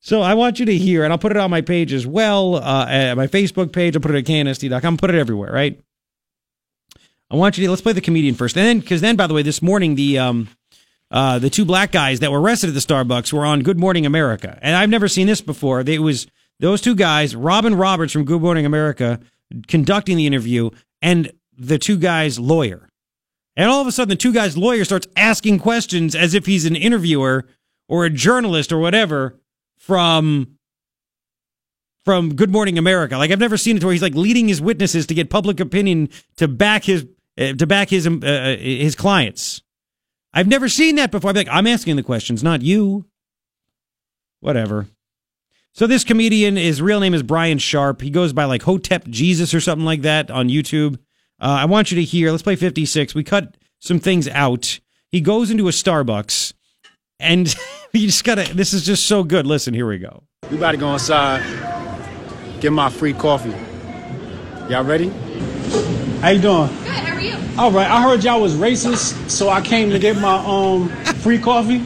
So 0.00 0.22
I 0.22 0.34
want 0.34 0.58
you 0.58 0.66
to 0.66 0.76
hear, 0.76 1.04
and 1.04 1.12
I'll 1.12 1.18
put 1.18 1.32
it 1.32 1.36
on 1.36 1.50
my 1.50 1.60
page 1.60 1.92
as 1.92 2.06
well, 2.06 2.56
uh, 2.56 2.86
at 2.88 3.14
my 3.14 3.26
Facebook 3.26 3.72
page. 3.72 3.96
I'll 3.96 4.00
put 4.00 4.14
it 4.14 4.18
at 4.18 4.24
knst.com. 4.24 4.96
Put 4.96 5.10
it 5.10 5.16
everywhere, 5.18 5.52
right? 5.52 5.78
I 7.30 7.36
want 7.36 7.58
you 7.58 7.64
to 7.64 7.70
let's 7.70 7.82
play 7.82 7.92
the 7.92 8.00
comedian 8.00 8.34
first, 8.34 8.56
and 8.56 8.64
then 8.64 8.80
because 8.80 9.00
then, 9.00 9.16
by 9.16 9.26
the 9.26 9.34
way, 9.34 9.42
this 9.42 9.60
morning 9.60 9.96
the 9.96 10.18
um 10.18 10.48
uh 11.10 11.38
the 11.38 11.50
two 11.50 11.64
black 11.64 11.92
guys 11.92 12.20
that 12.20 12.32
were 12.32 12.40
arrested 12.40 12.68
at 12.68 12.74
the 12.74 12.80
Starbucks 12.80 13.32
were 13.32 13.44
on 13.44 13.62
Good 13.62 13.78
Morning 13.78 14.06
America, 14.06 14.58
and 14.62 14.74
I've 14.74 14.88
never 14.88 15.08
seen 15.08 15.26
this 15.26 15.42
before. 15.42 15.80
It 15.80 16.00
was 16.00 16.26
those 16.58 16.80
two 16.80 16.94
guys, 16.94 17.36
Robin 17.36 17.74
Roberts 17.74 18.12
from 18.12 18.24
Good 18.24 18.40
Morning 18.40 18.64
America, 18.64 19.20
conducting 19.66 20.16
the 20.16 20.26
interview, 20.26 20.70
and 21.02 21.32
the 21.56 21.78
two 21.78 21.96
guys' 21.96 22.38
lawyer. 22.38 22.88
And 23.56 23.68
all 23.68 23.80
of 23.80 23.86
a 23.86 23.92
sudden, 23.92 24.10
the 24.10 24.16
two 24.16 24.32
guys' 24.32 24.56
lawyer 24.56 24.84
starts 24.84 25.08
asking 25.16 25.58
questions 25.58 26.14
as 26.14 26.34
if 26.34 26.46
he's 26.46 26.64
an 26.64 26.76
interviewer 26.76 27.46
or 27.88 28.04
a 28.04 28.10
journalist 28.10 28.72
or 28.72 28.78
whatever 28.78 29.40
from 29.78 30.58
from 32.04 32.34
Good 32.34 32.50
Morning 32.50 32.78
America. 32.78 33.18
Like 33.18 33.30
I've 33.30 33.38
never 33.38 33.56
seen 33.56 33.76
it 33.76 33.84
where 33.84 33.92
he's 33.92 34.00
like 34.02 34.14
leading 34.14 34.48
his 34.48 34.62
witnesses 34.62 35.06
to 35.08 35.14
get 35.14 35.28
public 35.28 35.60
opinion 35.60 36.08
to 36.36 36.48
back 36.48 36.84
his 36.84 37.06
uh, 37.38 37.52
to 37.54 37.66
back 37.66 37.90
his 37.90 38.06
uh, 38.06 38.56
his 38.58 38.94
clients. 38.94 39.62
I've 40.32 40.48
never 40.48 40.68
seen 40.68 40.96
that 40.96 41.10
before. 41.10 41.30
I'm 41.30 41.36
like, 41.36 41.48
I'm 41.50 41.66
asking 41.66 41.96
the 41.96 42.02
questions, 42.02 42.42
not 42.42 42.62
you. 42.62 43.06
Whatever. 44.40 44.86
So 45.74 45.86
this 45.86 46.04
comedian, 46.04 46.56
his 46.56 46.82
real 46.82 47.00
name 47.00 47.14
is 47.14 47.22
Brian 47.22 47.58
Sharp. 47.58 48.00
He 48.00 48.10
goes 48.10 48.32
by 48.32 48.44
like 48.44 48.62
Hotep 48.62 49.06
Jesus 49.08 49.54
or 49.54 49.60
something 49.60 49.84
like 49.84 50.02
that 50.02 50.30
on 50.30 50.48
YouTube. 50.48 50.96
Uh, 51.40 51.58
I 51.60 51.64
want 51.66 51.92
you 51.92 51.96
to 51.96 52.04
hear. 52.04 52.30
Let's 52.30 52.42
play 52.42 52.56
56. 52.56 53.14
We 53.14 53.22
cut 53.22 53.56
some 53.78 54.00
things 54.00 54.26
out. 54.28 54.80
He 55.12 55.20
goes 55.20 55.50
into 55.50 55.68
a 55.68 55.70
Starbucks, 55.70 56.52
and 57.20 57.54
you 57.92 58.06
just 58.06 58.24
gotta. 58.24 58.52
This 58.52 58.72
is 58.72 58.84
just 58.84 59.06
so 59.06 59.22
good. 59.22 59.46
Listen, 59.46 59.72
here 59.72 59.86
we 59.86 59.98
go. 59.98 60.24
We 60.50 60.56
about 60.56 60.72
to 60.72 60.78
go 60.78 60.92
inside, 60.92 61.42
get 62.60 62.72
my 62.72 62.90
free 62.90 63.12
coffee. 63.12 63.54
Y'all 64.68 64.84
ready? 64.84 65.08
How 66.20 66.30
you 66.30 66.40
doing? 66.40 66.66
Good, 66.68 66.86
how 66.88 67.14
are 67.14 67.20
you? 67.20 67.36
All 67.56 67.70
right, 67.70 67.88
I 67.88 68.02
heard 68.02 68.24
y'all 68.24 68.40
was 68.40 68.54
racist, 68.54 69.30
so 69.30 69.48
I 69.48 69.60
came 69.60 69.90
to 69.90 69.98
get 69.98 70.18
my 70.18 70.44
um 70.44 70.88
free 71.22 71.38
coffee. 71.38 71.84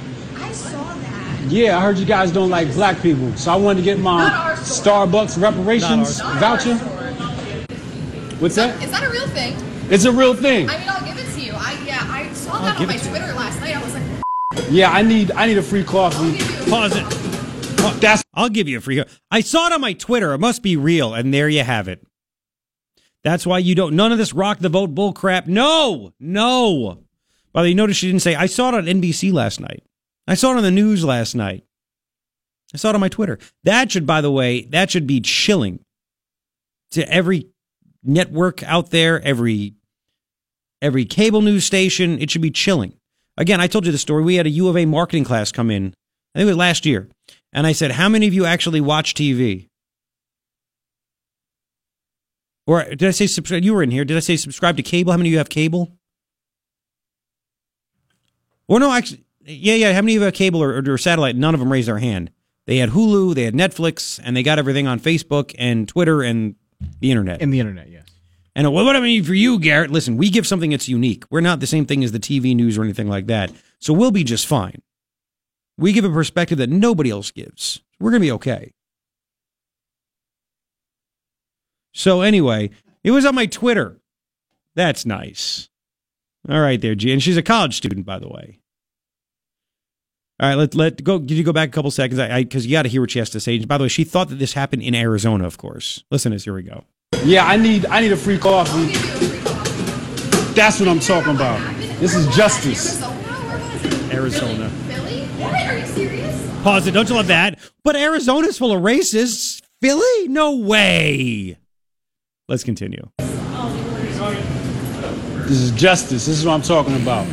I 1.42 1.44
saw 1.44 1.48
that. 1.48 1.52
Yeah, 1.54 1.78
I 1.78 1.80
heard 1.82 1.98
you 1.98 2.06
guys 2.06 2.30
don't 2.32 2.50
like 2.50 2.72
black 2.72 3.00
people, 3.02 3.34
so 3.36 3.52
I 3.52 3.56
wanted 3.56 3.80
to 3.80 3.84
get 3.84 3.98
my 3.98 4.28
Not 4.28 4.32
our 4.50 4.56
store. 4.56 5.06
Starbucks 5.06 5.40
reparations 5.42 6.18
Not 6.18 6.38
voucher. 6.38 6.72
our 6.72 6.78
store. 6.78 8.36
What's 8.38 8.54
that? 8.56 8.82
Is 8.82 8.90
that 8.90 9.04
a 9.04 9.10
real 9.10 9.26
thing? 9.28 9.56
It's 9.90 10.04
a 10.04 10.12
real 10.12 10.34
thing. 10.34 10.68
I 10.68 10.78
mean, 10.78 10.88
I'll 10.88 11.04
give 11.04 11.18
it 11.18 11.32
to 11.34 11.40
you. 11.40 11.52
I 11.54 11.80
yeah, 11.86 12.00
I 12.02 12.32
saw 12.32 12.58
that 12.60 12.78
give 12.78 12.88
on 12.88 12.94
it 12.94 12.98
my 12.98 12.98
to 12.98 13.04
you. 13.04 13.10
Twitter 13.10 13.32
last 13.34 13.60
night. 13.60 13.76
I 13.76 13.82
was 13.82 13.94
like, 13.94 14.70
Yeah, 14.70 14.90
I 14.90 15.02
need 15.02 15.30
I 15.32 15.46
need 15.46 15.58
a 15.58 15.62
free 15.62 15.84
coffee. 15.84 16.16
I'll 16.16 16.30
give 16.32 16.66
you. 16.66 16.70
Pause 16.70 16.96
it. 16.96 18.00
That's 18.00 18.22
I'll 18.34 18.48
give 18.48 18.68
you 18.68 18.78
a 18.78 18.80
free. 18.80 19.02
I 19.30 19.40
saw 19.40 19.66
it 19.66 19.72
on 19.72 19.80
my 19.80 19.92
Twitter. 19.92 20.32
It 20.32 20.38
must 20.38 20.62
be 20.62 20.76
real, 20.76 21.14
and 21.14 21.32
there 21.34 21.48
you 21.48 21.62
have 21.62 21.88
it. 21.88 22.04
That's 23.24 23.46
why 23.46 23.58
you 23.58 23.74
don't. 23.74 23.94
None 23.94 24.10
of 24.12 24.18
this 24.18 24.32
rock 24.32 24.58
the 24.60 24.68
vote 24.68 24.94
bull 24.94 25.12
crap. 25.12 25.46
No, 25.46 26.12
no. 26.18 27.04
By 27.52 27.62
the 27.62 27.66
way, 27.66 27.68
you 27.70 27.74
notice 27.74 27.96
she 27.96 28.06
didn't 28.08 28.22
say. 28.22 28.34
I 28.34 28.46
saw 28.46 28.68
it 28.70 28.74
on 28.74 28.84
NBC 28.86 29.32
last 29.32 29.60
night. 29.60 29.82
I 30.26 30.34
saw 30.34 30.52
it 30.52 30.56
on 30.56 30.62
the 30.62 30.70
news 30.70 31.04
last 31.04 31.34
night. 31.34 31.64
I 32.74 32.76
saw 32.76 32.90
it 32.90 32.94
on 32.94 33.00
my 33.00 33.08
Twitter. 33.08 33.38
That 33.64 33.90
should, 33.92 34.06
by 34.06 34.20
the 34.20 34.30
way, 34.30 34.62
that 34.66 34.90
should 34.90 35.06
be 35.06 35.20
chilling 35.20 35.80
to 36.92 37.08
every 37.12 37.48
network 38.02 38.62
out 38.62 38.90
there, 38.90 39.20
every 39.22 39.74
every 40.80 41.04
cable 41.04 41.42
news 41.42 41.64
station. 41.64 42.18
It 42.20 42.30
should 42.30 42.42
be 42.42 42.50
chilling. 42.50 42.94
Again, 43.36 43.60
I 43.60 43.66
told 43.66 43.86
you 43.86 43.92
the 43.92 43.98
story. 43.98 44.22
We 44.22 44.36
had 44.36 44.46
a 44.46 44.50
U 44.50 44.68
of 44.68 44.76
A 44.76 44.84
marketing 44.84 45.24
class 45.24 45.52
come 45.52 45.70
in. 45.70 45.94
I 46.34 46.38
think 46.38 46.46
it 46.46 46.50
was 46.50 46.56
last 46.56 46.86
year. 46.86 47.08
And 47.52 47.66
I 47.66 47.72
said, 47.72 47.92
How 47.92 48.08
many 48.08 48.26
of 48.26 48.34
you 48.34 48.44
actually 48.44 48.80
watch 48.80 49.14
TV? 49.14 49.68
Or 52.66 52.84
did 52.84 53.04
I 53.04 53.10
say 53.10 53.26
subscribe? 53.26 53.64
You 53.64 53.74
were 53.74 53.82
in 53.82 53.90
here. 53.90 54.04
Did 54.04 54.16
I 54.16 54.20
say 54.20 54.36
subscribe 54.36 54.76
to 54.76 54.82
cable? 54.82 55.12
How 55.12 55.18
many 55.18 55.30
of 55.30 55.32
you 55.32 55.38
have 55.38 55.48
cable? 55.48 55.92
Or 58.68 58.78
no, 58.78 58.92
actually, 58.92 59.21
yeah, 59.44 59.74
yeah. 59.74 59.92
How 59.92 60.00
many 60.02 60.12
of 60.12 60.14
you 60.14 60.20
have 60.22 60.34
a 60.34 60.36
cable 60.36 60.62
or, 60.62 60.82
or 60.86 60.98
satellite? 60.98 61.36
None 61.36 61.54
of 61.54 61.60
them 61.60 61.72
raised 61.72 61.88
their 61.88 61.98
hand. 61.98 62.30
They 62.66 62.76
had 62.76 62.90
Hulu, 62.90 63.34
they 63.34 63.44
had 63.44 63.54
Netflix, 63.54 64.20
and 64.22 64.36
they 64.36 64.42
got 64.42 64.58
everything 64.58 64.86
on 64.86 65.00
Facebook 65.00 65.54
and 65.58 65.88
Twitter 65.88 66.22
and 66.22 66.54
the 67.00 67.10
internet. 67.10 67.40
in 67.42 67.50
the 67.50 67.60
internet. 67.60 67.88
Yes. 67.88 68.06
And 68.54 68.72
well, 68.72 68.84
what 68.84 68.96
I 68.96 69.00
mean 69.00 69.24
for 69.24 69.34
you, 69.34 69.58
Garrett, 69.58 69.90
listen, 69.90 70.16
we 70.16 70.30
give 70.30 70.46
something 70.46 70.70
that's 70.70 70.88
unique. 70.88 71.24
We're 71.30 71.40
not 71.40 71.60
the 71.60 71.66
same 71.66 71.86
thing 71.86 72.04
as 72.04 72.12
the 72.12 72.20
TV 72.20 72.54
news 72.54 72.76
or 72.76 72.84
anything 72.84 73.08
like 73.08 73.26
that. 73.26 73.50
So 73.78 73.92
we'll 73.92 74.10
be 74.10 74.24
just 74.24 74.46
fine. 74.46 74.82
We 75.78 75.92
give 75.92 76.04
a 76.04 76.10
perspective 76.10 76.58
that 76.58 76.70
nobody 76.70 77.10
else 77.10 77.30
gives. 77.30 77.80
We're 77.98 78.10
going 78.10 78.20
to 78.20 78.26
be 78.26 78.32
okay. 78.32 78.72
So 81.94 82.20
anyway, 82.20 82.70
it 83.02 83.10
was 83.10 83.24
on 83.24 83.34
my 83.34 83.46
Twitter. 83.46 84.00
That's 84.74 85.06
nice. 85.06 85.68
All 86.48 86.60
right, 86.60 86.80
there, 86.80 86.94
G. 86.94 87.12
And 87.12 87.22
she's 87.22 87.36
a 87.36 87.42
college 87.42 87.76
student, 87.76 88.04
by 88.04 88.18
the 88.18 88.28
way. 88.28 88.58
All 90.42 90.48
right, 90.48 90.56
let 90.56 90.74
let 90.74 91.04
go. 91.04 91.20
Did 91.20 91.38
you 91.38 91.44
go 91.44 91.52
back 91.52 91.68
a 91.68 91.72
couple 91.72 91.92
seconds? 91.92 92.18
I 92.18 92.42
because 92.42 92.66
you 92.66 92.72
got 92.72 92.82
to 92.82 92.88
hear 92.88 93.00
what 93.00 93.12
she 93.12 93.20
has 93.20 93.30
to 93.30 93.38
say. 93.38 93.64
By 93.64 93.78
the 93.78 93.84
way, 93.84 93.88
she 93.88 94.02
thought 94.02 94.28
that 94.30 94.40
this 94.40 94.54
happened 94.54 94.82
in 94.82 94.92
Arizona. 94.92 95.46
Of 95.46 95.56
course. 95.56 96.02
Listen, 96.10 96.32
to 96.32 96.34
this. 96.34 96.42
Here 96.42 96.52
we 96.52 96.64
go. 96.64 96.82
yeah, 97.22 97.46
I 97.46 97.56
need 97.56 97.86
I 97.86 98.00
need 98.00 98.10
a 98.10 98.16
free 98.16 98.38
coffee. 98.38 98.88
give 98.88 98.92
you 98.92 98.98
a 98.98 99.30
free 99.30 99.40
coffee. 99.40 100.52
That's 100.54 100.80
what 100.80 100.88
I'm 100.88 100.98
talking 100.98 101.36
about. 101.36 101.60
This 102.00 102.16
is 102.16 102.26
justice. 102.34 103.00
Arizona? 103.00 103.14
Where 103.38 103.58
was 103.60 103.84
it? 103.84 104.14
Arizona. 104.14 104.68
Philly? 104.68 105.26
Philly? 105.26 105.26
What? 105.44 105.54
Are 105.54 105.78
you 105.78 105.86
serious? 105.86 106.62
Pause 106.64 106.86
it. 106.88 106.90
Don't 106.90 107.08
you 107.08 107.14
love 107.14 107.28
that? 107.28 107.60
But 107.84 107.94
Arizona's 107.94 108.58
full 108.58 108.72
of 108.72 108.82
racists. 108.82 109.62
Philly? 109.80 110.26
No 110.26 110.56
way. 110.56 111.56
Let's 112.48 112.64
continue. 112.64 113.08
This 115.46 115.60
is 115.60 115.70
justice. 115.70 116.26
This 116.26 116.36
is 116.36 116.44
what 116.44 116.54
I'm 116.54 116.62
talking 116.62 116.96
about. 117.00 117.28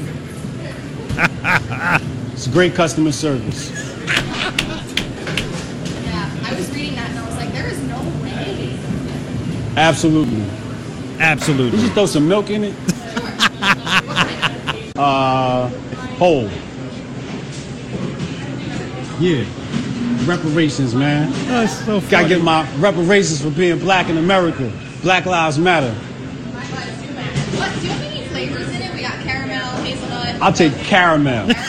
it's 2.40 2.48
great 2.48 2.74
customer 2.74 3.12
service. 3.12 3.70
Yeah, 6.06 6.32
I 6.46 6.56
was 6.56 6.74
reading 6.74 6.96
that 6.96 7.10
and 7.10 7.20
I 7.20 7.26
was 7.26 7.36
like, 7.36 7.52
there 7.52 7.68
is 7.68 7.78
no 7.84 8.00
way. 8.24 8.80
Absolutely. 9.76 10.46
Absolutely. 11.20 11.80
You 11.80 11.84
just 11.84 11.96
throw 11.96 12.06
some 12.06 12.30
milk 12.30 12.50
in 12.50 12.64
it. 12.64 12.74
uh, 14.96 15.68
whole. 16.18 16.50
Yeah. 19.20 19.44
Reparations, 20.26 20.96
man. 20.96 21.34
That's 21.50 21.84
so 21.84 22.00
Gotta 22.00 22.30
get 22.30 22.42
my 22.42 22.66
reparations 22.78 23.42
for 23.42 23.50
being 23.50 23.80
black 23.80 24.08
in 24.08 24.18
America. 24.18 24.72
Black 25.02 25.26
Lives 25.26 25.60
Matter. 25.60 25.92
What? 25.92 27.74
Do 27.82 27.86
you 27.86 27.92
have 27.92 28.02
any 28.02 28.26
flavors 28.30 28.70
in 28.70 28.82
it? 28.82 28.94
We 28.94 29.02
got 29.02 29.20
caramel, 29.26 29.84
hazelnut. 29.84 30.42
I'll 30.42 30.54
take 30.54 30.74
caramel. 30.76 31.50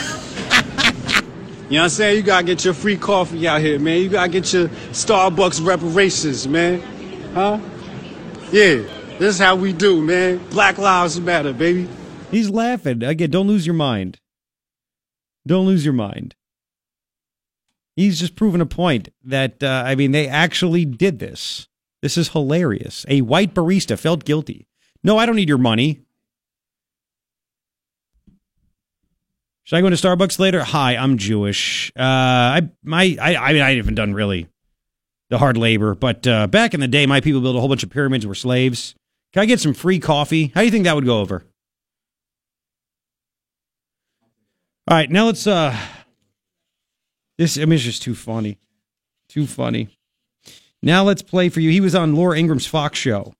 you 1.71 1.77
know 1.77 1.83
what 1.83 1.85
I'm 1.85 1.89
saying? 1.91 2.17
You 2.17 2.23
gotta 2.23 2.45
get 2.45 2.65
your 2.65 2.73
free 2.73 2.97
coffee 2.97 3.47
out 3.47 3.61
here, 3.61 3.79
man. 3.79 4.01
You 4.01 4.09
gotta 4.09 4.29
get 4.29 4.51
your 4.51 4.67
Starbucks 4.67 5.65
reparations, 5.65 6.45
man. 6.45 6.81
Huh? 7.33 7.59
Yeah. 8.51 8.83
This 9.17 9.35
is 9.35 9.39
how 9.39 9.55
we 9.55 9.71
do, 9.71 10.01
man. 10.01 10.45
Black 10.49 10.77
Lives 10.77 11.21
Matter, 11.21 11.53
baby. 11.53 11.87
He's 12.29 12.49
laughing. 12.49 13.01
Again, 13.03 13.29
don't 13.29 13.47
lose 13.47 13.65
your 13.65 13.73
mind. 13.73 14.19
Don't 15.47 15.65
lose 15.65 15.85
your 15.85 15.93
mind. 15.93 16.35
He's 17.95 18.19
just 18.19 18.35
proven 18.35 18.59
a 18.59 18.65
point 18.65 19.07
that, 19.23 19.63
uh, 19.63 19.83
I 19.85 19.95
mean, 19.95 20.11
they 20.11 20.27
actually 20.27 20.83
did 20.83 21.19
this. 21.19 21.69
This 22.01 22.17
is 22.17 22.29
hilarious. 22.29 23.05
A 23.07 23.21
white 23.21 23.53
barista 23.53 23.97
felt 23.97 24.25
guilty. 24.25 24.67
No, 25.05 25.17
I 25.17 25.25
don't 25.25 25.37
need 25.37 25.47
your 25.47 25.57
money. 25.57 26.01
Should 29.63 29.77
I 29.77 29.81
go 29.81 29.87
into 29.87 29.97
Starbucks 30.07 30.39
later? 30.39 30.63
Hi, 30.63 30.95
I'm 30.95 31.17
Jewish. 31.17 31.91
Uh, 31.95 32.01
I 32.01 32.69
my 32.83 33.15
I 33.21 33.35
I 33.35 33.53
mean 33.53 33.61
I 33.61 33.75
haven't 33.75 33.95
done 33.95 34.13
really 34.13 34.47
the 35.29 35.37
hard 35.37 35.55
labor, 35.57 35.95
but 35.95 36.25
uh, 36.27 36.47
back 36.47 36.73
in 36.73 36.79
the 36.79 36.87
day, 36.87 37.05
my 37.05 37.21
people 37.21 37.41
built 37.41 37.55
a 37.55 37.59
whole 37.59 37.69
bunch 37.69 37.83
of 37.83 37.89
pyramids. 37.89 38.25
Were 38.25 38.35
slaves. 38.35 38.95
Can 39.33 39.43
I 39.43 39.45
get 39.45 39.59
some 39.59 39.73
free 39.73 39.99
coffee? 39.99 40.51
How 40.53 40.61
do 40.61 40.65
you 40.65 40.71
think 40.71 40.83
that 40.85 40.95
would 40.95 41.05
go 41.05 41.19
over? 41.19 41.43
All 44.87 44.97
right, 44.97 45.09
now 45.09 45.25
let's. 45.27 45.45
uh 45.47 45.77
This 47.37 47.57
I 47.57 47.61
mean, 47.61 47.73
it's 47.73 47.83
just 47.83 48.01
too 48.01 48.15
funny, 48.15 48.57
too 49.29 49.45
funny. 49.47 49.89
Now 50.83 51.03
let's 51.03 51.21
play 51.21 51.49
for 51.49 51.59
you. 51.59 51.69
He 51.69 51.79
was 51.79 51.93
on 51.93 52.15
Laura 52.15 52.37
Ingraham's 52.37 52.65
Fox 52.65 52.97
show 52.97 53.33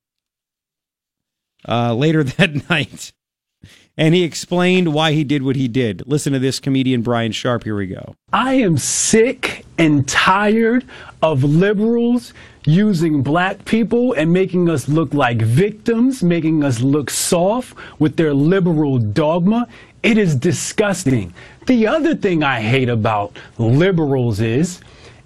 uh, 1.67 1.93
later 1.95 2.23
that 2.23 2.69
night, 2.69 3.11
and 4.01 4.15
he 4.15 4.23
explained 4.23 4.91
why 4.95 5.11
he 5.11 5.23
did 5.23 5.43
what 5.43 5.55
he 5.55 5.67
did. 5.67 6.01
Listen 6.07 6.33
to 6.33 6.39
this 6.39 6.59
comedian 6.59 7.03
Brian 7.03 7.31
Sharp. 7.31 7.63
Here 7.63 7.75
we 7.75 7.85
go. 7.85 8.15
I 8.33 8.55
am 8.55 8.79
sick 8.79 9.63
and 9.77 10.07
tired 10.07 10.83
of 11.21 11.43
liberals 11.43 12.33
using 12.65 13.21
black 13.21 13.63
people 13.63 14.13
and 14.13 14.33
making 14.33 14.69
us 14.69 14.89
look 14.89 15.13
like 15.13 15.39
victims, 15.39 16.23
making 16.23 16.63
us 16.63 16.81
look 16.81 17.11
soft 17.11 17.77
with 17.99 18.15
their 18.15 18.33
liberal 18.33 18.97
dogma. 18.97 19.67
It 20.01 20.17
is 20.17 20.35
disgusting. 20.35 21.31
The 21.67 21.85
other 21.85 22.15
thing 22.15 22.41
I 22.41 22.59
hate 22.59 22.89
about 22.89 23.37
liberals 23.59 24.39
is 24.39 24.81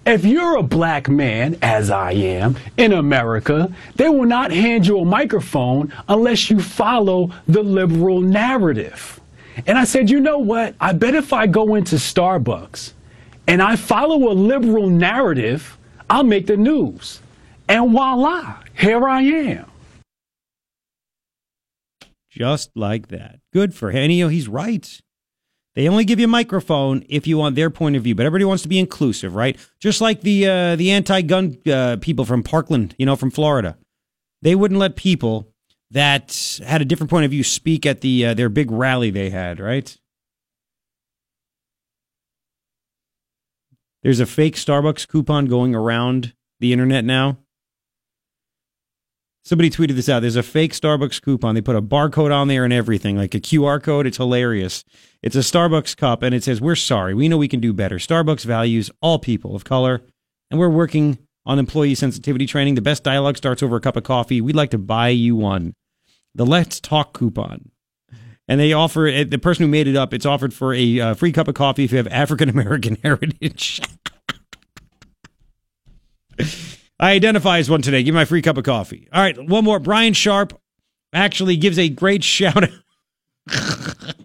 if 0.06 0.24
you're 0.24 0.56
a 0.56 0.62
black 0.62 1.08
man, 1.08 1.58
as 1.62 1.90
I 1.90 2.12
am, 2.12 2.56
in 2.76 2.92
America, 2.92 3.72
they 3.96 4.08
will 4.08 4.24
not 4.24 4.52
hand 4.52 4.86
you 4.86 5.00
a 5.00 5.04
microphone 5.04 5.92
unless 6.08 6.48
you 6.48 6.60
follow 6.60 7.32
the 7.48 7.62
liberal 7.62 8.20
narrative. 8.20 9.20
And 9.66 9.76
I 9.76 9.84
said, 9.84 10.08
you 10.08 10.20
know 10.20 10.38
what? 10.38 10.74
I 10.80 10.92
bet 10.92 11.14
if 11.14 11.32
I 11.32 11.46
go 11.46 11.74
into 11.74 11.96
Starbucks 11.96 12.92
and 13.46 13.60
I 13.60 13.76
follow 13.76 14.30
a 14.30 14.34
liberal 14.34 14.88
narrative, 14.88 15.76
I'll 16.08 16.24
make 16.24 16.46
the 16.46 16.56
news. 16.56 17.20
And 17.68 17.90
voila, 17.90 18.58
here 18.78 19.08
I 19.08 19.22
am. 19.22 19.66
Just 22.30 22.70
like 22.76 23.08
that. 23.08 23.40
Good 23.52 23.74
for 23.74 23.90
know, 23.90 24.28
he's 24.28 24.46
right. 24.46 25.00
They 25.76 25.90
only 25.90 26.06
give 26.06 26.18
you 26.18 26.24
a 26.24 26.28
microphone 26.28 27.04
if 27.10 27.26
you 27.26 27.36
want 27.36 27.54
their 27.54 27.68
point 27.68 27.96
of 27.96 28.02
view, 28.02 28.14
but 28.14 28.24
everybody 28.24 28.46
wants 28.46 28.62
to 28.62 28.68
be 28.68 28.78
inclusive, 28.78 29.34
right? 29.34 29.58
Just 29.78 30.00
like 30.00 30.22
the 30.22 30.46
uh, 30.46 30.76
the 30.76 30.90
anti-gun 30.90 31.58
uh, 31.70 31.98
people 32.00 32.24
from 32.24 32.42
Parkland, 32.42 32.94
you 32.98 33.04
know, 33.04 33.14
from 33.14 33.30
Florida, 33.30 33.76
they 34.40 34.54
wouldn't 34.54 34.80
let 34.80 34.96
people 34.96 35.52
that 35.90 36.58
had 36.66 36.80
a 36.80 36.86
different 36.86 37.10
point 37.10 37.26
of 37.26 37.30
view 37.30 37.44
speak 37.44 37.84
at 37.84 38.00
the 38.00 38.26
uh, 38.26 38.34
their 38.34 38.48
big 38.48 38.70
rally 38.70 39.10
they 39.10 39.28
had, 39.28 39.60
right? 39.60 39.96
There's 44.02 44.20
a 44.20 44.26
fake 44.26 44.56
Starbucks 44.56 45.06
coupon 45.06 45.44
going 45.44 45.74
around 45.74 46.32
the 46.58 46.72
internet 46.72 47.04
now. 47.04 47.38
Somebody 49.46 49.70
tweeted 49.70 49.94
this 49.94 50.08
out. 50.08 50.22
There's 50.22 50.34
a 50.34 50.42
fake 50.42 50.72
Starbucks 50.72 51.22
coupon. 51.22 51.54
They 51.54 51.60
put 51.60 51.76
a 51.76 51.80
barcode 51.80 52.34
on 52.34 52.48
there 52.48 52.64
and 52.64 52.72
everything, 52.72 53.16
like 53.16 53.32
a 53.32 53.38
QR 53.38 53.80
code. 53.80 54.04
It's 54.04 54.16
hilarious. 54.16 54.84
It's 55.22 55.36
a 55.36 55.38
Starbucks 55.38 55.96
cup 55.96 56.24
and 56.24 56.34
it 56.34 56.42
says, 56.42 56.60
We're 56.60 56.74
sorry. 56.74 57.14
We 57.14 57.28
know 57.28 57.36
we 57.36 57.46
can 57.46 57.60
do 57.60 57.72
better. 57.72 57.98
Starbucks 57.98 58.44
values 58.44 58.90
all 59.00 59.20
people 59.20 59.54
of 59.54 59.62
color, 59.62 60.02
and 60.50 60.58
we're 60.58 60.68
working 60.68 61.18
on 61.44 61.60
employee 61.60 61.94
sensitivity 61.94 62.44
training. 62.44 62.74
The 62.74 62.82
best 62.82 63.04
dialogue 63.04 63.36
starts 63.36 63.62
over 63.62 63.76
a 63.76 63.80
cup 63.80 63.94
of 63.94 64.02
coffee. 64.02 64.40
We'd 64.40 64.56
like 64.56 64.70
to 64.70 64.78
buy 64.78 65.10
you 65.10 65.36
one. 65.36 65.74
The 66.34 66.44
Let's 66.44 66.80
Talk 66.80 67.16
coupon. 67.16 67.70
And 68.48 68.58
they 68.58 68.72
offer 68.72 69.06
it, 69.06 69.30
the 69.30 69.38
person 69.38 69.62
who 69.62 69.70
made 69.70 69.86
it 69.86 69.94
up, 69.94 70.12
it's 70.12 70.26
offered 70.26 70.54
for 70.54 70.74
a 70.74 70.98
uh, 70.98 71.14
free 71.14 71.30
cup 71.30 71.46
of 71.46 71.54
coffee 71.54 71.84
if 71.84 71.92
you 71.92 71.98
have 71.98 72.08
African 72.08 72.48
American 72.48 72.96
heritage. 73.04 73.80
I 76.98 77.12
identify 77.12 77.58
as 77.58 77.68
one 77.68 77.82
today. 77.82 78.02
Give 78.02 78.14
me 78.14 78.20
my 78.20 78.24
free 78.24 78.40
cup 78.42 78.56
of 78.56 78.64
coffee. 78.64 79.08
All 79.12 79.20
right, 79.20 79.36
one 79.48 79.64
more. 79.64 79.78
Brian 79.78 80.14
Sharp 80.14 80.58
actually 81.12 81.56
gives 81.56 81.78
a 81.78 81.88
great 81.90 82.24
shout 82.24 82.64
out. 82.64 82.70
the 83.46 84.16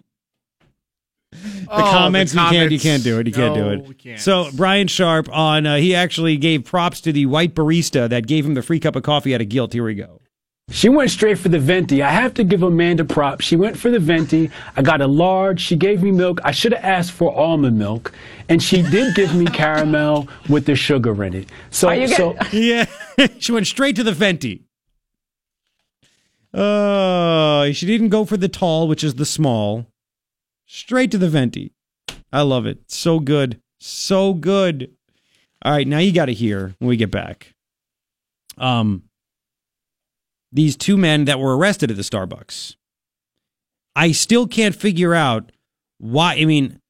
Oh, 1.68 1.90
comments, 1.90 2.32
the 2.32 2.40
you 2.42 2.48
can't 2.48 2.72
you 2.72 2.78
can't 2.78 3.02
do 3.04 3.18
it. 3.18 3.26
You 3.26 3.32
can't 3.32 3.54
do 3.54 3.68
it. 3.70 4.18
So 4.18 4.48
Brian 4.54 4.86
Sharp 4.88 5.28
on 5.30 5.66
uh, 5.66 5.76
he 5.76 5.94
actually 5.94 6.36
gave 6.38 6.64
props 6.64 7.00
to 7.02 7.12
the 7.12 7.26
white 7.26 7.54
barista 7.54 8.08
that 8.08 8.26
gave 8.26 8.46
him 8.46 8.54
the 8.54 8.62
free 8.62 8.80
cup 8.80 8.96
of 8.96 9.02
coffee 9.02 9.34
out 9.34 9.40
of 9.42 9.48
guilt. 9.48 9.72
Here 9.74 9.84
we 9.84 9.94
go. 9.94 10.21
She 10.70 10.88
went 10.88 11.10
straight 11.10 11.38
for 11.38 11.48
the 11.48 11.58
venti. 11.58 12.02
I 12.02 12.10
have 12.10 12.34
to 12.34 12.44
give 12.44 12.62
Amanda 12.62 13.04
props. 13.04 13.44
She 13.44 13.56
went 13.56 13.76
for 13.76 13.90
the 13.90 13.98
venti. 13.98 14.50
I 14.76 14.82
got 14.82 15.00
a 15.00 15.06
large. 15.06 15.60
She 15.60 15.76
gave 15.76 16.02
me 16.02 16.10
milk. 16.12 16.40
I 16.44 16.52
should 16.52 16.72
have 16.72 16.84
asked 16.84 17.12
for 17.12 17.36
almond 17.36 17.78
milk, 17.78 18.12
and 18.48 18.62
she 18.62 18.82
did 18.82 19.14
give 19.14 19.34
me 19.34 19.46
caramel 19.46 20.28
with 20.48 20.66
the 20.66 20.74
sugar 20.74 21.24
in 21.24 21.34
it. 21.34 21.48
So, 21.70 21.88
Are 21.88 21.96
you 21.96 22.08
so 22.08 22.36
Yeah, 22.52 22.86
she 23.38 23.52
went 23.52 23.66
straight 23.66 23.96
to 23.96 24.04
the 24.04 24.12
venti. 24.12 24.62
Uh, 26.54 27.72
she 27.72 27.86
didn't 27.86 28.10
go 28.10 28.24
for 28.24 28.36
the 28.36 28.48
tall, 28.48 28.86
which 28.88 29.02
is 29.02 29.14
the 29.16 29.24
small. 29.24 29.86
Straight 30.66 31.10
to 31.10 31.18
the 31.18 31.28
venti. 31.28 31.72
I 32.32 32.42
love 32.42 32.66
it. 32.66 32.90
So 32.90 33.20
good. 33.20 33.60
So 33.78 34.32
good. 34.32 34.90
All 35.64 35.72
right, 35.72 35.86
now 35.86 35.98
you 35.98 36.12
got 36.12 36.26
to 36.26 36.32
hear 36.34 36.74
when 36.78 36.88
we 36.88 36.96
get 36.96 37.10
back. 37.10 37.54
Um, 38.58 39.04
these 40.52 40.76
two 40.76 40.96
men 40.96 41.24
that 41.24 41.40
were 41.40 41.56
arrested 41.56 41.90
at 41.90 41.96
the 41.96 42.02
Starbucks. 42.02 42.76
I 43.96 44.12
still 44.12 44.46
can't 44.46 44.74
figure 44.74 45.14
out 45.14 45.52
why. 45.98 46.34
I 46.34 46.44
mean, 46.44 46.80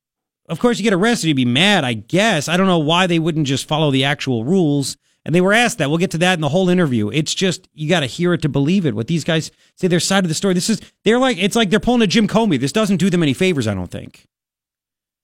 of 0.48 0.58
course, 0.58 0.78
you 0.78 0.84
get 0.84 0.92
arrested, 0.92 1.28
you'd 1.28 1.36
be 1.36 1.44
mad, 1.44 1.84
I 1.84 1.94
guess. 1.94 2.48
I 2.48 2.56
don't 2.56 2.66
know 2.66 2.78
why 2.78 3.06
they 3.06 3.18
wouldn't 3.18 3.46
just 3.46 3.68
follow 3.68 3.90
the 3.90 4.04
actual 4.04 4.44
rules. 4.44 4.96
And 5.24 5.34
they 5.34 5.40
were 5.40 5.52
asked 5.52 5.78
that. 5.78 5.88
We'll 5.88 5.98
get 5.98 6.10
to 6.12 6.18
that 6.18 6.34
in 6.34 6.40
the 6.40 6.48
whole 6.48 6.68
interview. 6.68 7.08
It's 7.08 7.32
just, 7.32 7.68
you 7.72 7.88
got 7.88 8.00
to 8.00 8.06
hear 8.06 8.34
it 8.34 8.42
to 8.42 8.48
believe 8.48 8.86
it. 8.86 8.94
What 8.94 9.06
these 9.06 9.22
guys 9.22 9.52
say, 9.76 9.86
their 9.86 10.00
side 10.00 10.24
of 10.24 10.28
the 10.28 10.34
story. 10.34 10.54
This 10.54 10.68
is, 10.68 10.80
they're 11.04 11.20
like, 11.20 11.38
it's 11.38 11.54
like 11.54 11.70
they're 11.70 11.78
pulling 11.78 12.02
a 12.02 12.08
Jim 12.08 12.26
Comey. 12.26 12.58
This 12.58 12.72
doesn't 12.72 12.96
do 12.96 13.08
them 13.08 13.22
any 13.22 13.32
favors, 13.32 13.68
I 13.68 13.74
don't 13.74 13.90
think. 13.90 14.26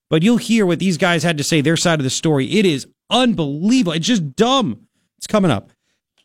But 0.09 0.23
you'll 0.23 0.37
hear 0.37 0.65
what 0.65 0.79
these 0.79 0.97
guys 0.97 1.23
had 1.23 1.37
to 1.37 1.43
say, 1.43 1.59
their 1.59 1.77
side 1.77 1.99
of 1.99 2.05
the 2.05 2.09
story. 2.09 2.45
It 2.49 2.65
is 2.65 2.87
unbelievable. 3.09 3.91
It's 3.91 4.07
just 4.07 4.35
dumb. 4.35 4.87
It's 5.17 5.27
coming 5.27 5.51
up. 5.51 5.71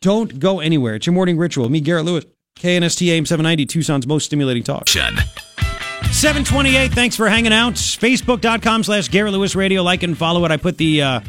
Don't 0.01 0.39
go 0.39 0.59
anywhere. 0.59 0.95
It's 0.95 1.05
your 1.05 1.13
morning 1.13 1.37
ritual. 1.37 1.69
Me, 1.69 1.81
Garrett 1.81 2.05
Lewis, 2.05 2.25
KNST 2.59 3.07
AM 3.09 3.25
790, 3.25 3.65
Tucson's 3.65 4.07
most 4.07 4.25
stimulating 4.25 4.63
talk. 4.63 4.87
728. 4.89 6.93
Thanks 6.93 7.15
for 7.15 7.27
hanging 7.27 7.53
out. 7.53 7.73
Facebook.com 7.73 8.83
slash 8.83 9.09
Garrett 9.09 9.33
Lewis 9.33 9.55
Radio. 9.55 9.83
Like 9.83 10.03
and 10.03 10.17
follow 10.17 10.45
it. 10.45 10.51
I 10.51 10.57
put 10.57 10.77
the 10.77 11.01
uh, 11.01 11.19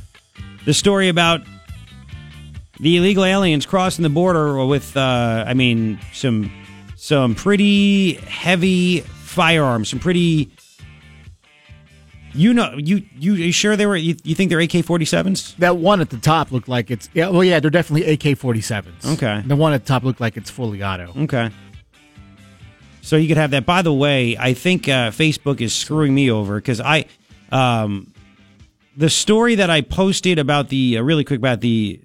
the 0.64 0.75
story 0.75 1.09
about 1.09 1.43
the 2.79 2.99
illegal 2.99 3.25
aliens 3.25 3.67
crossing 3.67 4.03
the 4.03 4.11
border 4.11 4.64
with, 4.67 4.97
uh, 4.97 5.45
I 5.47 5.55
mean, 5.55 5.99
some 6.12 6.53
some 6.97 7.35
pretty 7.35 8.14
heavy 8.14 9.01
firearms, 9.01 9.89
some 9.89 9.99
pretty 9.99 10.51
You 12.37 12.53
know, 12.53 12.74
you 12.76 13.03
you, 13.18 13.34
you 13.34 13.53
sure 13.53 13.76
they 13.76 13.87
were? 13.87 13.97
You, 13.97 14.16
you 14.22 14.34
think 14.34 14.51
they're 14.51 14.61
AK 14.61 14.84
forty 14.84 15.05
sevens? 15.07 15.55
That 15.55 15.78
one 15.78 16.01
at 16.01 16.11
the 16.11 16.18
top 16.18 16.53
looked 16.53 16.68
like 16.68 16.91
it's 16.91 17.09
yeah. 17.14 17.28
Well, 17.28 17.43
yeah, 17.43 17.61
they're 17.61 17.70
definitely 17.70 18.12
AK 18.12 18.37
forty 18.39 18.61
sevens. 18.61 19.05
Okay. 19.05 19.43
The 19.47 19.57
one 19.57 19.72
at 19.72 19.84
the 19.84 19.89
top 19.89 20.03
looked 20.05 20.20
like 20.20 20.37
it's 20.37 20.51
fully 20.51 20.82
auto. 20.82 21.12
Okay. 21.16 21.51
So 23.01 23.16
you 23.16 23.28
could 23.28 23.37
have 23.37 23.53
that. 23.53 23.64
By 23.64 23.82
the 23.82 23.93
way, 23.93 24.37
I 24.37 24.53
think 24.53 24.89
uh, 24.89 25.11
Facebook 25.11 25.61
is 25.61 25.72
screwing 25.72 26.14
me 26.14 26.30
over 26.30 26.57
because 26.57 26.80
I, 26.80 27.07
um, 27.53 28.12
the 28.97 29.09
story 29.09 29.55
that 29.55 29.70
I 29.70 29.80
posted 29.80 30.39
about 30.39 30.68
the 30.68 30.99
uh, 30.99 31.03
really 31.03 31.22
quick 31.24 31.39
about 31.39 31.61
the 31.61 32.01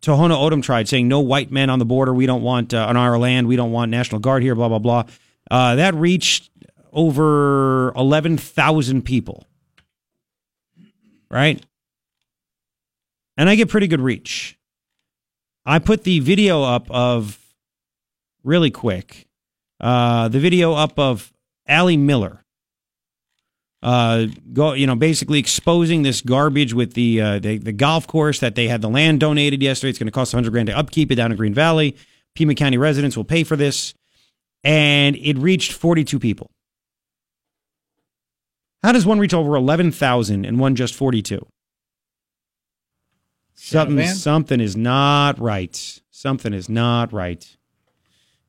Tohono 0.00 0.32
O'odham 0.32 0.60
tribe 0.60 0.88
saying 0.88 1.08
no 1.08 1.20
white 1.20 1.50
men 1.50 1.70
on 1.70 1.78
the 1.78 1.84
border. 1.84 2.12
We 2.12 2.26
don't 2.26 2.42
want 2.42 2.74
uh, 2.74 2.84
on 2.84 2.96
our 2.96 3.16
land. 3.16 3.46
We 3.46 3.56
don't 3.56 3.72
want 3.72 3.90
National 3.90 4.20
Guard 4.20 4.42
here. 4.42 4.54
Blah 4.54 4.68
blah 4.68 4.78
blah. 4.80 5.04
Uh, 5.50 5.76
that 5.76 5.94
reached 5.94 6.50
over 6.92 7.92
eleven 7.94 8.36
thousand 8.36 9.02
people. 9.02 9.46
Right. 11.34 11.60
And 13.36 13.48
I 13.48 13.56
get 13.56 13.68
pretty 13.68 13.88
good 13.88 14.00
reach. 14.00 14.56
I 15.66 15.80
put 15.80 16.04
the 16.04 16.20
video 16.20 16.62
up 16.62 16.88
of 16.92 17.40
really 18.44 18.70
quick. 18.70 19.26
Uh, 19.80 20.28
the 20.28 20.38
video 20.38 20.74
up 20.74 20.96
of 20.96 21.32
Ally 21.66 21.96
Miller. 21.96 22.44
Uh, 23.82 24.26
go, 24.52 24.74
you 24.74 24.86
know, 24.86 24.94
basically 24.94 25.40
exposing 25.40 26.02
this 26.02 26.20
garbage 26.20 26.72
with 26.72 26.94
the, 26.94 27.20
uh, 27.20 27.38
the 27.40 27.58
the 27.58 27.72
golf 27.72 28.06
course 28.06 28.38
that 28.38 28.54
they 28.54 28.68
had 28.68 28.80
the 28.80 28.88
land 28.88 29.18
donated 29.18 29.60
yesterday. 29.60 29.90
It's 29.90 29.98
going 29.98 30.06
to 30.06 30.12
cost 30.12 30.32
100 30.32 30.52
grand 30.52 30.68
to 30.68 30.78
upkeep 30.78 31.10
it 31.10 31.16
down 31.16 31.32
in 31.32 31.36
Green 31.36 31.52
Valley. 31.52 31.96
Pima 32.36 32.54
County 32.54 32.78
residents 32.78 33.16
will 33.16 33.24
pay 33.24 33.42
for 33.42 33.56
this, 33.56 33.92
and 34.62 35.16
it 35.16 35.36
reached 35.36 35.72
42 35.72 36.18
people. 36.20 36.53
How 38.84 38.92
does 38.92 39.06
one 39.06 39.18
reach 39.18 39.32
over 39.32 39.56
11,000 39.56 40.44
and 40.44 40.60
one 40.60 40.74
just 40.74 40.94
42? 40.94 41.46
Something, 43.54 43.96
man. 43.96 44.14
something 44.14 44.60
is 44.60 44.76
not 44.76 45.40
right. 45.40 46.02
Something 46.10 46.52
is 46.52 46.68
not 46.68 47.10
right. 47.10 47.56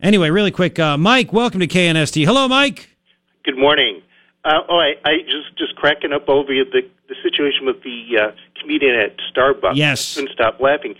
Anyway, 0.01 0.29
really 0.29 0.51
quick, 0.51 0.77
uh, 0.77 0.97
Mike, 0.97 1.31
welcome 1.31 1.61
to 1.61 1.67
KNST. 1.67 2.25
Hello, 2.25 2.49
Mike. 2.49 2.89
Good 3.45 3.57
morning. 3.57 4.01
Uh, 4.43 4.59
oh, 4.67 4.77
I, 4.77 4.95
I 5.09 5.19
just 5.19 5.57
just 5.57 5.77
cracking 5.77 6.11
up 6.11 6.27
over 6.27 6.49
the 6.49 6.81
the 7.07 7.15
situation 7.23 7.65
with 7.65 7.81
the 7.83 8.03
uh, 8.19 8.31
comedian 8.59 8.93
at 8.93 9.15
Starbucks. 9.33 9.75
Yes. 9.77 10.15
couldn't 10.15 10.33
stop 10.33 10.59
laughing. 10.59 10.95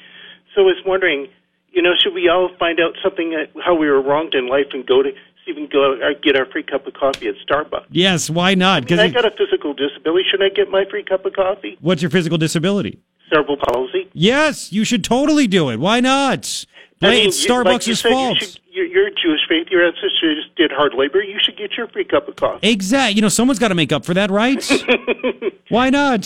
So 0.56 0.62
I 0.62 0.64
was 0.64 0.82
wondering, 0.86 1.28
you 1.74 1.82
know, 1.82 1.92
should 2.02 2.14
we 2.14 2.30
all 2.30 2.52
find 2.58 2.80
out 2.80 2.94
something 3.04 3.36
uh, 3.36 3.60
how 3.60 3.76
we 3.76 3.90
were 3.90 4.02
wronged 4.02 4.34
in 4.34 4.48
life 4.48 4.68
and 4.72 4.86
go 4.86 5.04
to 5.04 5.12
see 5.46 5.52
if 5.52 5.58
we 5.58 5.68
can 5.68 5.72
go 5.72 5.94
uh, 5.94 6.14
get 6.24 6.36
our 6.36 6.46
free 6.48 6.64
cup 6.64 6.86
of 6.88 6.94
coffee 6.94 7.28
at 7.28 7.36
Starbucks? 7.48 7.86
Yes, 7.92 8.30
why 8.30 8.56
not? 8.56 8.92
I, 8.92 8.96
mean, 8.96 9.00
I 9.00 9.10
got 9.10 9.26
a 9.26 9.32
physical 9.32 9.74
disability. 9.74 10.26
Should 10.30 10.42
I 10.42 10.50
get 10.50 10.70
my 10.70 10.86
free 10.90 11.04
cup 11.04 11.26
of 11.26 11.34
coffee? 11.34 11.78
what's 11.82 12.02
your 12.02 12.12
physical 12.12 12.38
disability? 12.38 13.00
Cerebral 13.32 13.58
palsy. 13.58 14.10
Yes, 14.14 14.72
you 14.72 14.84
should 14.84 15.04
totally 15.04 15.48
do 15.48 15.70
it. 15.70 15.78
Why 15.80 16.00
not? 16.00 16.66
I 17.02 17.10
mean, 17.10 17.28
it's 17.28 17.44
you- 17.46 17.64
like 17.64 17.86
you 17.88 17.94
Starbucks' 17.94 18.02
said, 18.02 18.10
you 18.10 18.16
fault. 18.16 18.38
should- 18.40 18.60
You're, 18.72 18.86
you're 18.86 19.10
Jewish 19.10 19.40
faith. 19.50 19.68
Your 19.72 19.86
ancestors 19.86 20.46
did 20.56 20.72
hard 20.72 20.94
labor. 20.94 21.22
You 21.24 21.38
should 21.42 21.58
get 21.58 21.72
your 21.78 21.88
free 21.88 22.04
cup 22.06 22.28
of 22.28 22.36
coffee. 22.36 22.68
Exactly. 22.70 23.16
You 23.16 23.22
know, 23.22 23.30
someone's 23.30 23.58
got 23.60 23.70
to 23.70 23.76
make 23.76 23.92
up 23.92 24.06
for 24.06 24.14
that, 24.14 24.30
right? 24.30 24.62
Why 25.70 25.90
not? 25.90 26.26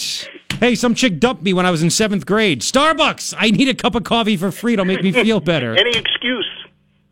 Hey, 0.60 0.76
some 0.76 0.94
chick 0.96 1.20
dumped 1.20 1.44
me 1.44 1.54
when 1.54 1.66
I 1.66 1.72
was 1.72 1.82
in 1.84 1.90
seventh 1.90 2.26
grade. 2.26 2.62
Starbucks. 2.62 3.34
I 3.38 3.52
need 3.52 3.70
a 3.70 3.74
cup 3.74 3.96
of 3.96 4.04
coffee 4.04 4.36
for 4.36 4.52
free. 4.52 4.74
It'll 4.74 4.84
make 4.86 5.02
me 5.04 5.12
feel 5.12 5.40
better. 5.40 5.76
Any 5.78 5.92
excuse? 5.98 6.48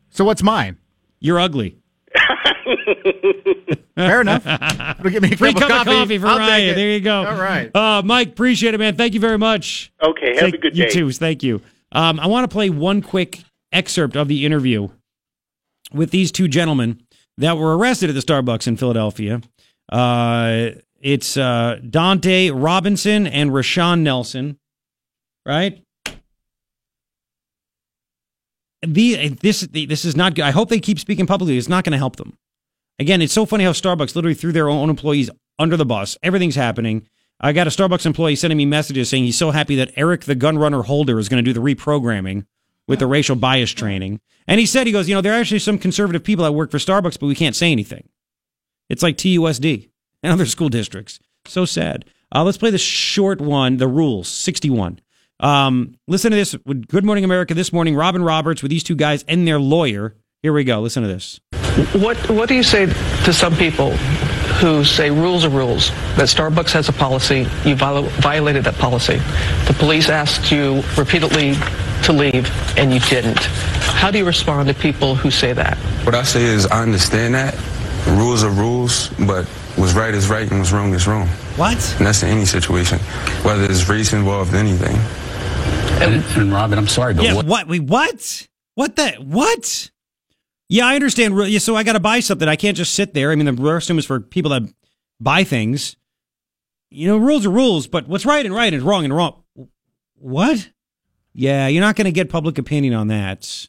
So 0.09 0.25
what's 0.25 0.43
mine? 0.43 0.77
You're 1.19 1.39
ugly. 1.39 1.77
Fair 3.95 4.21
enough. 4.21 4.45
It'll 4.99 5.11
give 5.11 5.23
me 5.23 5.31
a 5.33 5.37
Free 5.37 5.53
cup, 5.53 5.69
cup 5.69 5.87
of 5.87 5.93
coffee 5.93 6.17
for 6.19 6.27
I'll 6.27 6.37
Ryan. 6.37 6.75
There 6.75 6.91
you 6.91 6.99
go. 6.99 7.25
All 7.25 7.35
right. 7.35 7.75
Uh, 7.75 8.01
Mike, 8.03 8.29
appreciate 8.29 8.73
it, 8.73 8.77
man. 8.77 8.95
Thank 8.95 9.13
you 9.13 9.19
very 9.19 9.37
much. 9.37 9.91
Okay, 10.01 10.31
have 10.33 10.39
Thank- 10.41 10.55
a 10.55 10.57
good 10.59 10.73
day. 10.73 10.85
you 10.85 10.91
too. 10.91 11.11
Thank 11.11 11.41
you. 11.43 11.61
Um, 11.91 12.19
I 12.19 12.27
want 12.27 12.43
to 12.49 12.53
play 12.53 12.69
one 12.69 13.01
quick 13.01 13.41
excerpt 13.71 14.15
of 14.15 14.27
the 14.27 14.45
interview 14.45 14.89
with 15.93 16.11
these 16.11 16.31
two 16.31 16.47
gentlemen 16.47 17.01
that 17.37 17.57
were 17.57 17.77
arrested 17.77 18.09
at 18.09 18.13
the 18.13 18.21
Starbucks 18.21 18.67
in 18.67 18.77
Philadelphia. 18.77 19.41
Uh, 19.89 20.69
it's 21.01 21.37
uh, 21.37 21.79
Donte 21.83 22.51
Robinson 22.53 23.25
and 23.27 23.51
Rashon 23.51 24.01
Nelson, 24.01 24.57
right? 25.45 25.81
The 28.81 29.29
this 29.29 29.61
this 29.71 30.05
is 30.05 30.15
not 30.15 30.35
good. 30.35 30.45
I 30.45 30.51
hope 30.51 30.69
they 30.69 30.79
keep 30.79 30.99
speaking 30.99 31.27
publicly. 31.27 31.57
It's 31.57 31.69
not 31.69 31.83
going 31.83 31.91
to 31.91 31.97
help 31.97 32.17
them. 32.17 32.37
Again, 32.99 33.21
it's 33.21 33.33
so 33.33 33.45
funny 33.45 33.63
how 33.63 33.71
Starbucks 33.71 34.15
literally 34.15 34.35
threw 34.35 34.51
their 34.51 34.69
own 34.69 34.89
employees 34.89 35.29
under 35.59 35.77
the 35.77 35.85
bus. 35.85 36.17
Everything's 36.23 36.55
happening. 36.55 37.07
I 37.39 37.53
got 37.53 37.67
a 37.67 37.69
Starbucks 37.69 38.05
employee 38.05 38.35
sending 38.35 38.57
me 38.57 38.65
messages 38.65 39.09
saying 39.09 39.23
he's 39.23 39.37
so 39.37 39.51
happy 39.51 39.75
that 39.75 39.91
Eric, 39.95 40.23
the 40.23 40.35
gun 40.35 40.57
runner 40.57 40.81
holder, 40.81 41.19
is 41.19 41.29
going 41.29 41.43
to 41.43 41.53
do 41.53 41.59
the 41.59 41.75
reprogramming 41.75 42.45
with 42.87 42.99
the 42.99 43.05
racial 43.07 43.35
bias 43.35 43.71
training. 43.71 44.19
And 44.47 44.59
he 44.59 44.65
said, 44.65 44.87
he 44.87 44.93
goes, 44.93 45.07
you 45.07 45.13
know, 45.13 45.21
there 45.21 45.33
are 45.33 45.39
actually 45.39 45.59
some 45.59 45.77
conservative 45.77 46.23
people 46.23 46.45
that 46.45 46.53
work 46.53 46.71
for 46.71 46.79
Starbucks, 46.79 47.19
but 47.19 47.27
we 47.27 47.35
can't 47.35 47.55
say 47.55 47.71
anything. 47.71 48.09
It's 48.89 49.03
like 49.03 49.17
TUSD 49.17 49.89
and 50.23 50.33
other 50.33 50.45
school 50.45 50.69
districts. 50.69 51.19
So 51.45 51.65
sad. 51.65 52.05
Uh, 52.33 52.43
let's 52.43 52.57
play 52.57 52.71
the 52.71 52.77
short 52.77 53.39
one, 53.39 53.77
the 53.77 53.87
rules, 53.87 54.27
61. 54.27 54.99
Um, 55.39 55.95
listen 56.07 56.31
to 56.31 56.37
this. 56.37 56.55
Good 56.87 57.05
Morning 57.05 57.23
America 57.23 57.53
this 57.53 57.71
morning, 57.71 57.95
Robin 57.95 58.23
Roberts 58.23 58.61
with 58.61 58.71
these 58.71 58.83
two 58.83 58.95
guys 58.95 59.23
and 59.27 59.47
their 59.47 59.59
lawyer. 59.59 60.15
Here 60.41 60.53
we 60.53 60.63
go. 60.63 60.79
Listen 60.81 61.03
to 61.03 61.09
this. 61.09 61.39
What 61.93 62.17
What 62.29 62.49
do 62.49 62.55
you 62.55 62.63
say 62.63 62.85
to 62.87 63.33
some 63.33 63.55
people 63.55 63.91
who 64.61 64.83
say 64.83 65.11
rules 65.11 65.45
are 65.45 65.49
rules? 65.49 65.89
That 66.15 66.27
Starbucks 66.27 66.71
has 66.71 66.89
a 66.89 66.93
policy, 66.93 67.47
you 67.65 67.75
viol- 67.75 68.03
violated 68.21 68.63
that 68.63 68.75
policy. 68.75 69.17
The 69.67 69.75
police 69.77 70.09
asked 70.09 70.51
you 70.51 70.81
repeatedly 70.97 71.53
to 72.03 72.13
leave, 72.13 72.49
and 72.77 72.93
you 72.93 72.99
didn't. 73.01 73.39
How 73.39 74.09
do 74.11 74.17
you 74.17 74.25
respond 74.25 74.69
to 74.69 74.73
people 74.73 75.15
who 75.15 75.29
say 75.29 75.53
that? 75.53 75.77
What 76.05 76.15
I 76.15 76.23
say 76.23 76.43
is 76.43 76.65
I 76.67 76.81
understand 76.81 77.35
that. 77.35 77.55
Rules 78.07 78.43
are 78.43 78.49
rules, 78.51 79.09
but 79.27 79.45
what's 79.75 79.93
right 79.93 80.13
is 80.13 80.29
right 80.29 80.49
and 80.49 80.59
what's 80.59 80.71
wrong 80.71 80.93
is 80.93 81.05
wrong. 81.07 81.27
What? 81.57 81.73
And 81.97 82.07
that's 82.07 82.23
in 82.23 82.29
any 82.29 82.45
situation, 82.45 82.99
whether 83.43 83.65
it's 83.65 83.89
race 83.89 84.13
involved, 84.13 84.53
anything. 84.53 84.95
And, 86.01 86.23
and 86.37 86.51
Robin, 86.53 86.77
I'm 86.77 86.87
sorry, 86.87 87.13
but 87.13 87.23
yeah, 87.23 87.33
what, 87.33 87.45
what? 87.45 87.67
Wait, 87.67 87.81
what? 87.83 88.47
What 88.75 88.95
the? 88.95 89.11
What? 89.13 89.89
Yeah, 90.69 90.85
I 90.85 90.95
understand. 90.95 91.37
Yeah, 91.47 91.59
So 91.59 91.75
I 91.75 91.83
got 91.83 91.93
to 91.93 91.99
buy 91.99 92.19
something. 92.19 92.47
I 92.47 92.55
can't 92.55 92.77
just 92.77 92.93
sit 92.93 93.13
there. 93.13 93.31
I 93.31 93.35
mean, 93.35 93.45
the 93.45 93.51
restroom 93.51 93.97
is 93.97 94.05
for 94.05 94.19
people 94.19 94.51
that 94.51 94.63
buy 95.19 95.43
things. 95.43 95.95
You 96.89 97.07
know, 97.07 97.17
rules 97.17 97.45
are 97.45 97.51
rules, 97.51 97.87
but 97.87 98.07
what's 98.07 98.25
right 98.25 98.45
and 98.45 98.53
right 98.53 98.73
is 98.73 98.83
wrong 98.83 99.03
and 99.03 99.13
wrong. 99.13 99.43
What? 100.15 100.69
Yeah, 101.33 101.67
you're 101.67 101.81
not 101.81 101.95
going 101.95 102.05
to 102.05 102.11
get 102.11 102.29
public 102.29 102.57
opinion 102.57 102.93
on 102.93 103.07
that. 103.07 103.67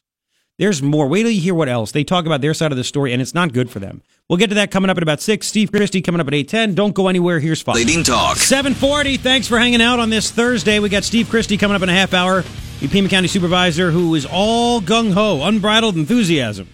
There's 0.59 0.81
more. 0.81 1.07
Wait 1.07 1.23
till 1.23 1.31
you 1.31 1.39
hear 1.39 1.55
what 1.55 1.69
else. 1.69 1.93
They 1.93 2.03
talk 2.03 2.25
about 2.25 2.41
their 2.41 2.53
side 2.53 2.73
of 2.73 2.77
the 2.77 2.83
story, 2.83 3.13
and 3.13 3.21
it's 3.21 3.33
not 3.33 3.53
good 3.53 3.71
for 3.71 3.79
them. 3.79 4.01
We'll 4.27 4.35
get 4.35 4.49
to 4.49 4.55
that 4.55 4.71
coming 4.71 4.89
up 4.89 4.97
at 4.97 5.03
about 5.03 5.21
6. 5.21 5.47
Steve 5.47 5.71
Christy 5.71 6.01
coming 6.01 6.19
up 6.19 6.27
at 6.27 6.33
8.10. 6.33 6.75
Don't 6.75 6.93
go 6.93 7.07
anywhere. 7.07 7.39
Here's 7.39 7.61
Fox. 7.61 7.77
Leading 7.77 8.03
talk. 8.03 8.35
740. 8.35 9.15
Thanks 9.15 9.47
for 9.47 9.57
hanging 9.57 9.81
out 9.81 9.99
on 9.99 10.09
this 10.09 10.29
Thursday. 10.29 10.79
We 10.79 10.89
got 10.89 11.05
Steve 11.05 11.29
Christy 11.29 11.55
coming 11.55 11.75
up 11.75 11.81
in 11.81 11.87
a 11.87 11.93
half 11.93 12.13
hour. 12.13 12.43
The 12.81 12.89
Pima 12.89 13.07
County 13.07 13.29
Supervisor 13.29 13.89
who 13.89 14.13
is 14.15 14.25
all 14.29 14.81
gung-ho, 14.81 15.43
unbridled 15.43 15.95
enthusiasm 15.95 16.67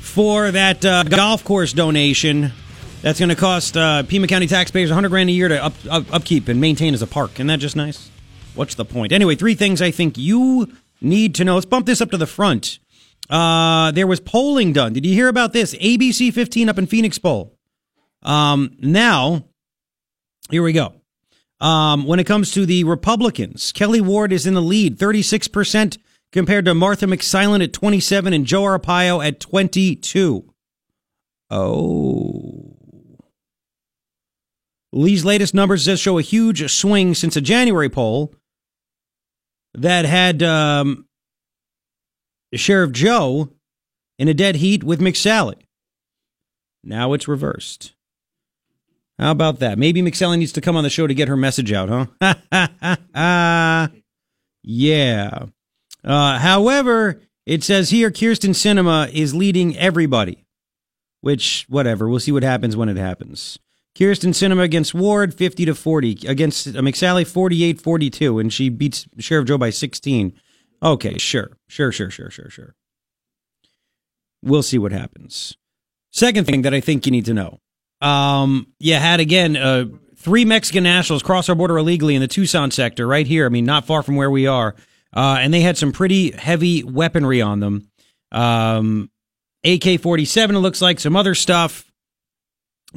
for 0.00 0.50
that 0.50 0.84
uh, 0.84 1.04
golf 1.04 1.42
course 1.42 1.72
donation 1.72 2.52
that's 3.00 3.18
going 3.18 3.30
to 3.30 3.34
cost 3.34 3.78
uh, 3.78 4.02
Pima 4.02 4.26
County 4.26 4.46
taxpayers 4.46 4.90
100 4.90 5.08
grand 5.08 5.30
a 5.30 5.32
year 5.32 5.48
to 5.48 5.64
up, 5.64 5.74
up, 5.90 6.12
upkeep 6.12 6.48
and 6.48 6.60
maintain 6.60 6.92
as 6.92 7.00
a 7.00 7.06
park. 7.06 7.32
Isn't 7.34 7.46
that 7.46 7.60
just 7.60 7.76
nice? 7.76 8.10
What's 8.54 8.74
the 8.74 8.84
point? 8.84 9.12
Anyway, 9.12 9.36
three 9.36 9.54
things 9.54 9.80
I 9.80 9.90
think 9.90 10.18
you 10.18 10.72
need 11.00 11.34
to 11.36 11.44
know. 11.44 11.54
Let's 11.54 11.66
bump 11.66 11.86
this 11.86 12.00
up 12.00 12.10
to 12.10 12.16
the 12.16 12.26
front. 12.26 12.78
Uh, 13.28 13.90
there 13.90 14.06
was 14.06 14.20
polling 14.20 14.72
done. 14.72 14.92
Did 14.92 15.04
you 15.04 15.14
hear 15.14 15.28
about 15.28 15.52
this? 15.52 15.74
ABC 15.74 16.32
15 16.32 16.68
up 16.68 16.78
in 16.78 16.86
Phoenix 16.86 17.18
poll. 17.18 17.56
Um, 18.22 18.76
now, 18.78 19.46
here 20.50 20.62
we 20.62 20.72
go. 20.72 20.94
Um, 21.60 22.06
when 22.06 22.20
it 22.20 22.26
comes 22.26 22.50
to 22.52 22.66
the 22.66 22.84
Republicans, 22.84 23.72
Kelli 23.72 24.00
Ward 24.00 24.32
is 24.32 24.46
in 24.46 24.54
the 24.54 24.62
lead, 24.62 24.98
36% 24.98 25.98
compared 26.32 26.66
to 26.66 26.74
Martha 26.74 27.06
McSilent 27.06 27.64
at 27.64 27.72
27 27.72 28.32
and 28.32 28.44
Joe 28.44 28.62
Arpaio 28.62 29.26
at 29.26 29.40
22. 29.40 30.52
Oh. 31.50 32.76
Lee's 34.92 35.24
latest 35.24 35.54
numbers 35.54 35.84
does 35.84 36.00
show 36.00 36.18
a 36.18 36.22
huge 36.22 36.70
swing 36.70 37.14
since 37.14 37.36
a 37.36 37.40
January 37.40 37.88
poll 37.88 38.34
that 39.76 40.04
had 40.04 40.42
um, 40.42 41.06
Sheriff 42.54 42.92
Joe 42.92 43.50
in 44.18 44.28
a 44.28 44.34
dead 44.34 44.56
heat 44.56 44.82
with 44.82 45.00
McSally. 45.00 45.62
Now 46.82 47.12
it's 47.12 47.28
reversed. 47.28 47.92
How 49.18 49.30
about 49.30 49.60
that? 49.60 49.78
Maybe 49.78 50.02
McSally 50.02 50.38
needs 50.38 50.52
to 50.52 50.60
come 50.60 50.76
on 50.76 50.84
the 50.84 50.90
show 50.90 51.06
to 51.06 51.14
get 51.14 51.28
her 51.28 51.36
message 51.36 51.72
out, 51.72 51.88
huh? 52.20 53.88
yeah. 54.62 55.46
Uh, 56.04 56.38
however, 56.38 57.20
it 57.46 57.64
says 57.64 57.90
here 57.90 58.10
Kyrsten 58.10 58.50
Sinema 58.50 59.10
is 59.12 59.34
leading 59.34 59.76
everybody, 59.78 60.44
which, 61.22 61.64
whatever. 61.68 62.08
We'll 62.08 62.20
see 62.20 62.32
what 62.32 62.42
happens 62.42 62.76
when 62.76 62.88
it 62.88 62.98
happens. 62.98 63.58
Kyrsten 63.96 64.34
Sinema 64.34 64.62
against 64.62 64.94
Ward, 64.94 65.32
50 65.32 65.64
to 65.64 65.74
40. 65.74 66.26
Against 66.28 66.68
McSally, 66.74 67.26
48 67.26 67.80
42. 67.80 68.38
And 68.38 68.52
she 68.52 68.68
beats 68.68 69.06
Sheriff 69.18 69.46
Joe 69.46 69.56
by 69.56 69.70
16. 69.70 70.34
Okay, 70.82 71.16
sure. 71.16 71.56
Sure, 71.66 71.90
sure, 71.90 72.10
sure, 72.10 72.30
sure, 72.30 72.50
sure. 72.50 72.74
We'll 74.42 74.62
see 74.62 74.78
what 74.78 74.92
happens. 74.92 75.56
Second 76.10 76.46
thing 76.46 76.62
that 76.62 76.74
I 76.74 76.80
think 76.80 77.06
you 77.06 77.12
need 77.12 77.24
to 77.24 77.34
know. 77.34 77.60
Um, 78.02 78.66
you 78.78 78.94
had 78.94 79.20
again 79.20 79.56
uh, 79.56 79.86
three 80.16 80.44
Mexican 80.44 80.84
nationals 80.84 81.22
cross 81.22 81.48
our 81.48 81.54
border 81.54 81.78
illegally 81.78 82.14
in 82.14 82.20
the 82.20 82.28
Tucson 82.28 82.70
sector, 82.70 83.06
right 83.06 83.26
here. 83.26 83.46
I 83.46 83.48
mean, 83.48 83.64
not 83.64 83.86
far 83.86 84.02
from 84.02 84.16
where 84.16 84.30
we 84.30 84.46
are, 84.46 84.74
uh, 85.14 85.38
and 85.40 85.52
they 85.52 85.62
had 85.62 85.78
some 85.78 85.92
pretty 85.92 86.32
heavy 86.32 86.84
weaponry 86.84 87.40
on 87.40 87.60
them. 87.60 87.90
Um, 88.30 89.10
AK 89.64 90.00
forty 90.02 90.26
seven. 90.26 90.54
It 90.54 90.60
looks 90.60 90.82
like 90.82 91.00
some 91.00 91.16
other 91.16 91.34
stuff. 91.34 91.85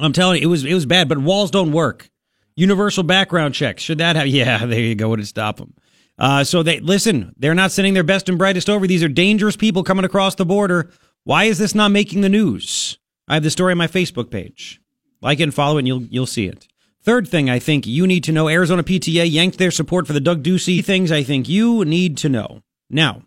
I'm 0.02 0.12
telling 0.12 0.40
you, 0.40 0.48
it 0.48 0.50
was 0.50 0.64
it 0.64 0.74
was 0.74 0.86
bad. 0.86 1.08
But 1.08 1.18
walls 1.18 1.50
don't 1.50 1.72
work. 1.72 2.10
Universal 2.56 3.04
background 3.04 3.54
checks. 3.54 3.82
Should 3.82 3.98
that 3.98 4.16
have? 4.16 4.26
Yeah, 4.40 4.66
there 4.66 4.80
you 4.80 4.94
go. 4.94 5.08
Would 5.10 5.20
it 5.20 5.26
stop 5.26 5.56
them? 5.56 5.74
Uh, 6.18 6.44
so 6.44 6.62
they 6.62 6.80
listen. 6.80 7.34
They're 7.38 7.54
not 7.54 7.72
sending 7.72 7.94
their 7.94 8.04
best 8.04 8.28
and 8.28 8.36
brightest 8.38 8.68
over. 8.68 8.86
These 8.86 9.02
are 9.02 9.08
dangerous 9.08 9.56
people 9.56 9.82
coming 9.82 10.04
across 10.04 10.34
the 10.34 10.44
border. 10.44 10.90
Why 11.24 11.44
is 11.44 11.58
this 11.58 11.74
not 11.74 11.90
making 11.90 12.20
the 12.20 12.28
news? 12.28 12.98
I 13.28 13.34
have 13.34 13.42
the 13.42 13.50
story 13.50 13.72
on 13.72 13.78
my 13.78 13.86
Facebook 13.86 14.30
page. 14.30 14.80
Like 15.22 15.40
it 15.40 15.44
and 15.44 15.54
follow 15.54 15.76
it, 15.76 15.80
and 15.80 15.88
you'll 15.88 16.02
you'll 16.04 16.26
see 16.26 16.46
it. 16.46 16.66
Third 17.02 17.28
thing 17.28 17.48
I 17.48 17.58
think 17.58 17.86
you 17.86 18.06
need 18.06 18.24
to 18.24 18.32
know: 18.32 18.48
Arizona 18.48 18.82
PTA 18.82 19.30
yanked 19.30 19.58
their 19.58 19.70
support 19.70 20.06
for 20.06 20.12
the 20.12 20.20
Doug 20.20 20.42
Ducey. 20.42 20.84
Things 20.84 21.10
I 21.12 21.22
think 21.22 21.48
you 21.48 21.84
need 21.84 22.16
to 22.18 22.28
know. 22.28 22.62
Now, 22.88 23.22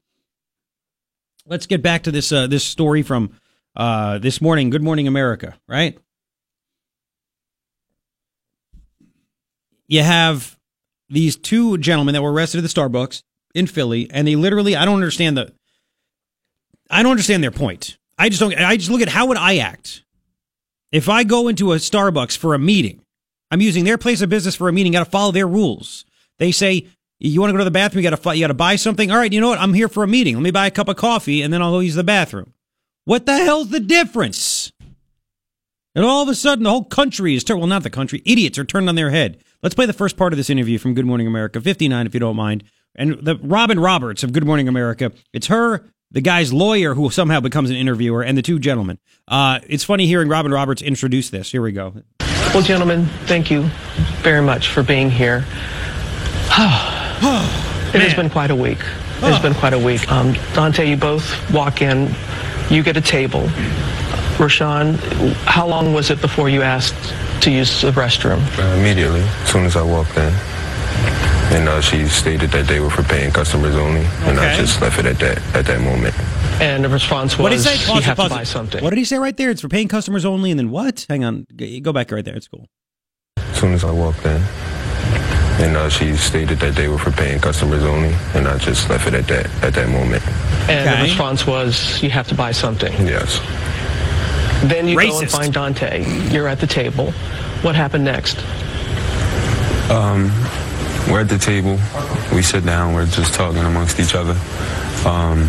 let's 1.46 1.66
get 1.66 1.82
back 1.82 2.04
to 2.04 2.12
this 2.12 2.32
uh, 2.32 2.48
this 2.48 2.64
story 2.64 3.02
from 3.02 3.32
uh, 3.76 4.20
this 4.20 4.42
morning. 4.42 4.70
Good 4.70 4.84
morning, 4.84 5.08
America. 5.08 5.58
Right? 5.68 5.98
You 9.88 10.04
have 10.04 10.58
these 11.10 11.36
two 11.36 11.78
gentlemen 11.78 12.14
that 12.14 12.22
were 12.22 12.32
arrested 12.32 12.58
at 12.60 12.62
the 12.62 12.82
Starbucks 12.82 13.24
in 13.54 13.68
Philly, 13.68 14.10
and 14.12 14.28
they 14.28 14.36
literally 14.36 14.76
I 14.76 14.86
don't 14.86 14.96
understand 14.96 15.38
the 15.38 15.54
I 16.90 17.04
don't 17.04 17.12
understand 17.12 17.44
their 17.44 17.52
point. 17.52 17.98
I 18.18 18.30
just 18.30 18.40
don't. 18.40 18.56
I 18.56 18.78
just 18.78 18.92
look 18.92 19.02
at 19.02 19.10
how 19.10 19.28
would 19.28 19.38
I 19.38 19.58
act 19.58 20.04
if 20.92 21.10
I 21.10 21.24
go 21.24 21.48
into 21.48 21.74
a 21.74 21.78
Starbucks 21.78 22.38
for 22.38 22.54
a 22.54 22.60
meeting. 22.60 23.02
I'm 23.52 23.62
using 23.62 23.84
their 23.84 23.98
place 23.98 24.22
of 24.22 24.30
business 24.30 24.56
for 24.56 24.70
a 24.70 24.74
meeting. 24.74 24.94
Got 24.94 25.04
to 25.04 25.10
follow 25.12 25.32
their 25.32 25.48
rules. 25.48 26.06
They 26.40 26.52
say 26.52 26.88
you 27.20 27.40
want 27.40 27.52
to 27.52 27.54
go 27.54 27.60
to 27.60 27.64
the 27.64 27.72
bathroom. 27.72 28.04
You 28.04 28.10
got 28.10 28.22
to 28.22 28.36
you 28.36 28.44
got 28.44 28.48
to 28.48 28.54
buy 28.54 28.76
something. 28.76 29.12
All 29.12 29.18
right, 29.18 29.32
you 29.32 29.42
know 29.42 29.50
what? 29.50 29.60
I'm 29.60 29.74
here 29.74 29.88
for 29.88 30.04
a 30.04 30.08
meeting. 30.08 30.36
Let 30.36 30.44
me 30.44 30.52
buy 30.52 30.68
a 30.68 30.72
cup 30.72 30.88
of 30.88 30.96
coffee 30.96 31.42
and 31.42 31.54
then 31.54 31.62
I'll 31.62 31.72
go 31.72 31.80
use 31.80 31.96
the 31.96 32.04
bathroom. 32.04 32.54
What 33.06 33.26
the 33.26 33.38
hell's 33.38 33.70
the 33.70 33.80
difference? 33.80 34.72
And 35.96 36.04
all 36.06 36.24
of 36.24 36.30
a 36.30 36.36
sudden, 36.36 36.64
the 36.64 36.72
whole 36.72 36.86
country 36.86 37.36
is 37.36 37.44
turned. 37.44 37.60
Well, 37.60 37.68
not 37.68 37.84
the 37.84 37.90
country. 37.90 38.22
Idiots 38.26 38.58
are 38.58 38.66
turned 38.66 38.90
on 38.90 38.96
their 38.96 39.12
head. 39.12 39.44
Let's 39.64 39.76
play 39.76 39.86
the 39.86 39.93
first 39.93 40.18
part 40.18 40.34
of 40.34 40.38
this 40.38 40.49
interview 40.49 40.78
from 40.78 40.93
Good 40.93 41.05
Morning 41.05 41.26
America, 41.26 41.61
59, 41.61 42.05
if 42.05 42.14
you 42.14 42.20
don't 42.20 42.36
mind. 42.36 42.66
And 42.95 43.14
the 43.14 43.38
Robin 43.41 43.80
Roberts 43.80 44.22
of 44.22 44.34
Good 44.34 44.45
Morning 44.45 44.68
America. 44.68 45.14
It's 45.32 45.47
her, 45.47 45.86
the 46.11 46.20
guy's 46.20 46.51
lawyer 46.51 46.95
who 46.95 47.09
somehow 47.09 47.39
becomes 47.39 47.70
an 47.70 47.78
interviewer, 47.78 48.22
and 48.22 48.38
the 48.38 48.41
two 48.41 48.59
gentlemen. 48.59 48.99
Uh, 49.26 49.61
it's 49.70 49.86
funny 49.86 50.05
hearing 50.05 50.28
Robin 50.28 50.51
Roberts 50.51 50.82
introduce 50.82 51.30
this. 51.30 51.49
Here 51.49 51.61
we 51.61 51.72
go. 51.72 51.93
Well, 52.53 52.61
gentlemen, 52.61 53.05
thank 53.26 53.49
you 53.49 53.70
very 54.22 54.41
much 54.41 54.68
for 54.68 54.84
being 54.84 55.09
here. 55.09 55.38
it 56.53 58.01
has 58.01 58.14
been 58.14 58.30
quite 58.30 58.51
a 58.51 58.55
week. 58.55 58.80
It 58.80 59.32
has 59.32 59.41
been 59.41 59.53
quite 59.53 59.74
a 59.74 59.80
week. 59.80 60.11
Um, 60.11 60.34
Donte, 60.53 60.86
you 60.86 60.97
both 60.97 61.51
walk 61.53 61.82
in, 61.82 62.14
you 62.70 62.84
get 62.84 62.97
a 62.97 63.01
table. 63.01 63.43
Rashon, 64.38 64.95
how 65.45 65.68
long 65.68 65.93
was 65.93 66.09
it 66.09 66.20
before 66.22 66.49
you 66.49 66.61
asked 66.61 66.95
to 67.43 67.51
use 67.51 67.82
the 67.82 67.91
restroom? 67.91 68.39
Uh, 68.57 68.76
immediately, 68.80 69.22
as 69.22 69.49
soon 69.49 69.66
as 69.66 69.76
I 69.76 69.84
walked 69.84 70.18
in. 70.18 70.34
And 71.53 71.70
uh, 71.70 71.82
she 71.82 72.07
stated 72.07 72.49
that 72.51 72.68
they 72.68 72.80
were 72.80 72.89
for 72.89 73.03
paying 73.03 73.32
customers 73.32 73.76
only, 73.76 74.05
and 74.22 74.39
I 74.39 74.55
just 74.55 74.82
left 74.82 74.97
it 74.97 75.05
at 75.05 75.20
that 75.20 75.38
at 75.55 75.66
that 75.68 75.82
moment. 75.82 76.16
And 76.61 76.84
the 76.84 76.89
response 76.89 77.34
was, 77.38 77.43
What 77.43 77.49
did 77.49 77.57
he 77.57 77.64
say? 77.64 77.76
you 77.76 77.86
Pause 77.86 77.97
it, 77.97 78.03
have 78.05 78.18
pause 78.18 78.30
to 78.30 78.36
buy 78.36 78.43
something. 78.43 78.84
What 78.84 78.89
did 78.91 78.97
he 78.97 79.05
say 79.05 79.18
right 79.18 79.36
there? 79.36 79.51
It's 79.51 79.61
for 79.61 79.70
paying 79.70 79.88
customers 79.88 80.26
only, 80.26 80.49
and 80.49 80.59
then 80.59 80.72
what? 80.72 81.05
Hang 81.09 81.24
on, 81.24 81.45
go 81.82 81.93
back 81.93 82.11
right 82.11 82.26
there. 82.26 82.36
It's 82.36 82.47
cool. 82.47 82.68
As 83.38 83.57
soon 83.59 83.74
as 83.74 83.84
I 83.84 83.91
walked 83.91 84.26
in, 84.26 84.41
and 85.64 85.78
uh, 85.78 85.89
she 85.89 86.16
stated 86.18 86.59
that 86.59 86.76
they 86.76 86.88
were 86.89 86.97
for 86.97 87.11
paying 87.11 87.39
customers 87.39 87.84
only, 87.84 88.14
and 88.36 88.47
I 88.47 88.57
just 88.57 88.89
left 88.89 89.07
it 89.07 89.14
at 89.14 89.28
that 89.28 89.45
at 89.64 89.74
that 89.74 89.88
moment. 89.89 90.22
And 90.70 90.88
Okay. 90.88 90.97
the 90.97 91.03
response 91.03 91.47
was, 91.47 92.01
you 92.03 92.09
have 92.09 92.28
to 92.28 92.36
buy 92.36 92.51
something. 92.51 92.91
Yes. 93.07 93.39
Then 94.70 94.88
you 94.88 94.95
go 94.99 95.20
and 95.20 95.30
find 95.30 95.53
Donte. 95.53 96.32
You're 96.34 96.47
at 96.47 96.59
the 96.59 96.68
table. 96.68 97.11
What 97.64 97.76
happened 97.76 98.03
next? 98.05 98.38
Um, 99.89 100.32
we're 101.09 101.22
at 101.22 101.30
the 101.30 101.38
table. 101.38 101.78
We 102.36 102.41
sit 102.41 102.66
down. 102.66 102.93
We're 102.93 103.05
just 103.05 103.34
talking 103.34 103.59
amongst 103.64 103.99
each 103.99 104.16
other. 104.16 104.36
Um, 105.05 105.47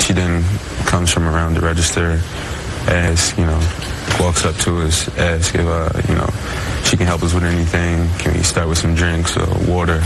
she 0.00 0.12
then 0.12 0.42
comes 0.86 1.12
from 1.12 1.24
around 1.26 1.54
the 1.54 1.60
register, 1.60 2.20
as 2.88 3.36
you 3.38 3.44
know, 3.44 3.60
walks 4.20 4.44
up 4.44 4.56
to 4.64 4.80
us, 4.82 5.08
asks 5.18 5.54
if 5.54 5.66
uh, 5.66 5.90
you 6.08 6.14
know 6.14 6.28
she 6.84 6.96
can 6.96 7.06
help 7.06 7.22
us 7.22 7.34
with 7.34 7.44
anything. 7.44 8.08
Can 8.18 8.34
we 8.34 8.42
start 8.42 8.68
with 8.68 8.78
some 8.78 8.94
drinks 8.94 9.36
or 9.36 9.46
water 9.70 10.02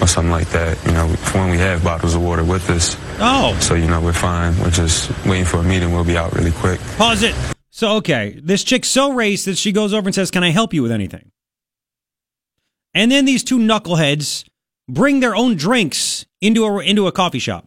or 0.00 0.06
something 0.06 0.30
like 0.30 0.48
that? 0.50 0.82
You 0.86 0.92
know, 0.92 1.08
when 1.32 1.50
we 1.50 1.58
have 1.58 1.82
bottles 1.84 2.14
of 2.14 2.22
water 2.22 2.44
with 2.44 2.68
us. 2.70 2.96
Oh. 3.18 3.56
So 3.60 3.74
you 3.74 3.86
know 3.86 4.00
we're 4.00 4.12
fine. 4.12 4.58
We're 4.58 4.70
just 4.70 5.10
waiting 5.26 5.44
for 5.44 5.58
a 5.58 5.62
meeting. 5.62 5.92
We'll 5.92 6.04
be 6.04 6.16
out 6.16 6.32
really 6.34 6.52
quick. 6.52 6.80
Pause 6.96 7.24
it. 7.24 7.34
So, 7.70 7.96
okay, 7.96 8.40
this 8.40 8.62
chick's 8.62 8.88
so 8.88 9.10
racist, 9.10 9.46
that 9.46 9.58
she 9.58 9.72
goes 9.72 9.92
over 9.92 10.06
and 10.06 10.14
says, 10.14 10.30
Can 10.30 10.44
I 10.44 10.50
help 10.50 10.72
you 10.72 10.82
with 10.82 10.92
anything? 10.92 11.32
And 12.94 13.10
then 13.10 13.24
these 13.24 13.42
two 13.42 13.58
knuckleheads 13.58 14.44
bring 14.88 15.18
their 15.18 15.34
own 15.34 15.56
drinks 15.56 16.24
into 16.40 16.64
a, 16.64 16.78
into 16.78 17.08
a 17.08 17.12
coffee 17.12 17.40
shop. 17.40 17.66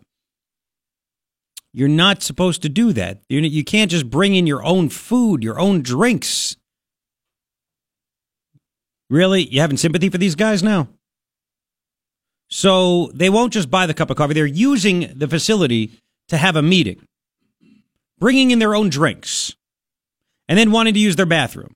You're 1.74 1.90
not 1.90 2.24
supposed 2.24 2.62
to 2.62 2.70
do 2.70 2.94
that. 2.94 3.22
You, 3.28 3.42
you 3.42 3.64
can't 3.64 3.92
just 3.92 4.10
bring 4.10 4.34
in 4.34 4.48
your 4.48 4.64
own 4.64 4.90
food, 4.90 5.44
your 5.44 5.60
own 5.60 5.82
drinks. 5.82 6.56
Really? 9.10 9.48
You 9.48 9.62
having 9.62 9.78
sympathy 9.78 10.10
for 10.10 10.18
these 10.18 10.36
guys 10.36 10.62
now? 10.64 10.88
So 12.50 13.12
they 13.14 13.30
won't 13.30 13.54
just 13.54 13.70
buy 13.70 13.86
the 13.86 13.94
cup 13.94 14.10
of 14.10 14.18
coffee. 14.18 14.34
They're 14.34 14.46
using 14.46 15.12
the 15.16 15.28
facility 15.28 15.92
to 16.30 16.38
have 16.38 16.56
a 16.56 16.62
meeting, 16.62 17.06
bringing 18.20 18.52
in 18.52 18.60
their 18.60 18.76
own 18.76 18.90
drinks, 18.90 19.56
and 20.48 20.58
then 20.58 20.72
wanting 20.72 20.94
to 20.94 21.00
use 21.00 21.16
their 21.16 21.26
bathroom. 21.26 21.76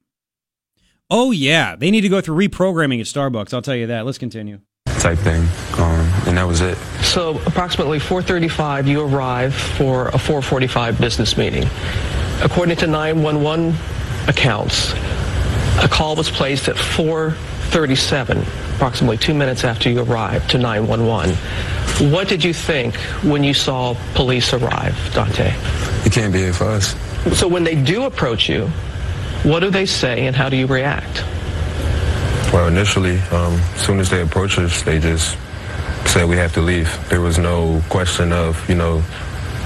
Oh, 1.09 1.32
yeah. 1.32 1.75
They 1.75 1.91
need 1.91 2.01
to 2.01 2.09
go 2.09 2.21
through 2.21 2.47
reprogramming 2.47 2.99
at 3.01 3.05
Starbucks. 3.05 3.53
I'll 3.53 3.61
tell 3.61 3.75
you 3.75 3.88
that. 3.88 4.05
Let's 4.05 4.17
continue. 4.17 4.61
Type 4.99 5.17
thing. 5.19 5.41
Um, 5.77 6.09
and 6.27 6.38
that 6.38 6.47
was 6.47 6.61
it. 6.61 6.77
So 7.01 7.32
approximately 7.47 7.99
4:35, 7.99 8.88
you 8.88 9.01
arrive 9.01 9.53
for 9.53 10.09
a 10.09 10.17
4:45 10.17 10.99
business 10.99 11.36
meeting. 11.38 11.67
According 12.43 12.77
to 12.77 12.88
911 12.88 13.75
accounts, 14.27 14.93
a 15.82 15.88
call 15.88 16.15
was 16.15 16.29
placed 16.29 16.67
at 16.67 16.75
4:37, 16.75 18.45
approximately 18.75 19.17
two 19.17 19.34
minutes 19.34 19.63
after 19.63 19.89
you 19.89 20.01
arrived, 20.01 20.49
to 20.51 20.57
911. 20.57 21.36
What 22.11 22.27
did 22.27 22.43
you 22.43 22.53
think 22.53 22.95
when 23.23 23.43
you 23.43 23.53
saw 23.53 23.95
police 24.13 24.53
arrive, 24.53 24.95
Donte? 25.13 25.53
You 26.05 26.11
can't 26.11 26.32
be 26.32 26.39
here 26.39 26.53
for 26.53 26.65
us. 26.65 26.95
So 27.34 27.47
when 27.47 27.63
they 27.63 27.75
do 27.75 28.05
approach 28.05 28.49
you, 28.49 28.67
what 29.43 29.59
do 29.59 29.69
they 29.69 29.86
say 29.86 30.27
and 30.27 30.36
how 30.36 30.49
do 30.49 30.55
you 30.57 30.67
react? 30.67 31.23
Well, 32.53 32.67
initially, 32.67 33.17
um, 33.32 33.53
as 33.75 33.82
soon 33.82 33.99
as 33.99 34.09
they 34.09 34.21
approached 34.21 34.59
us, 34.59 34.82
they 34.84 34.99
just 34.99 35.38
said 36.05 36.27
we 36.27 36.36
have 36.38 36.53
to 36.53 36.61
leave. 36.61 36.89
There 37.09 37.21
was 37.21 37.38
no 37.38 37.82
question 37.89 38.34
of, 38.34 38.67
you 38.69 38.75
know, 38.75 39.03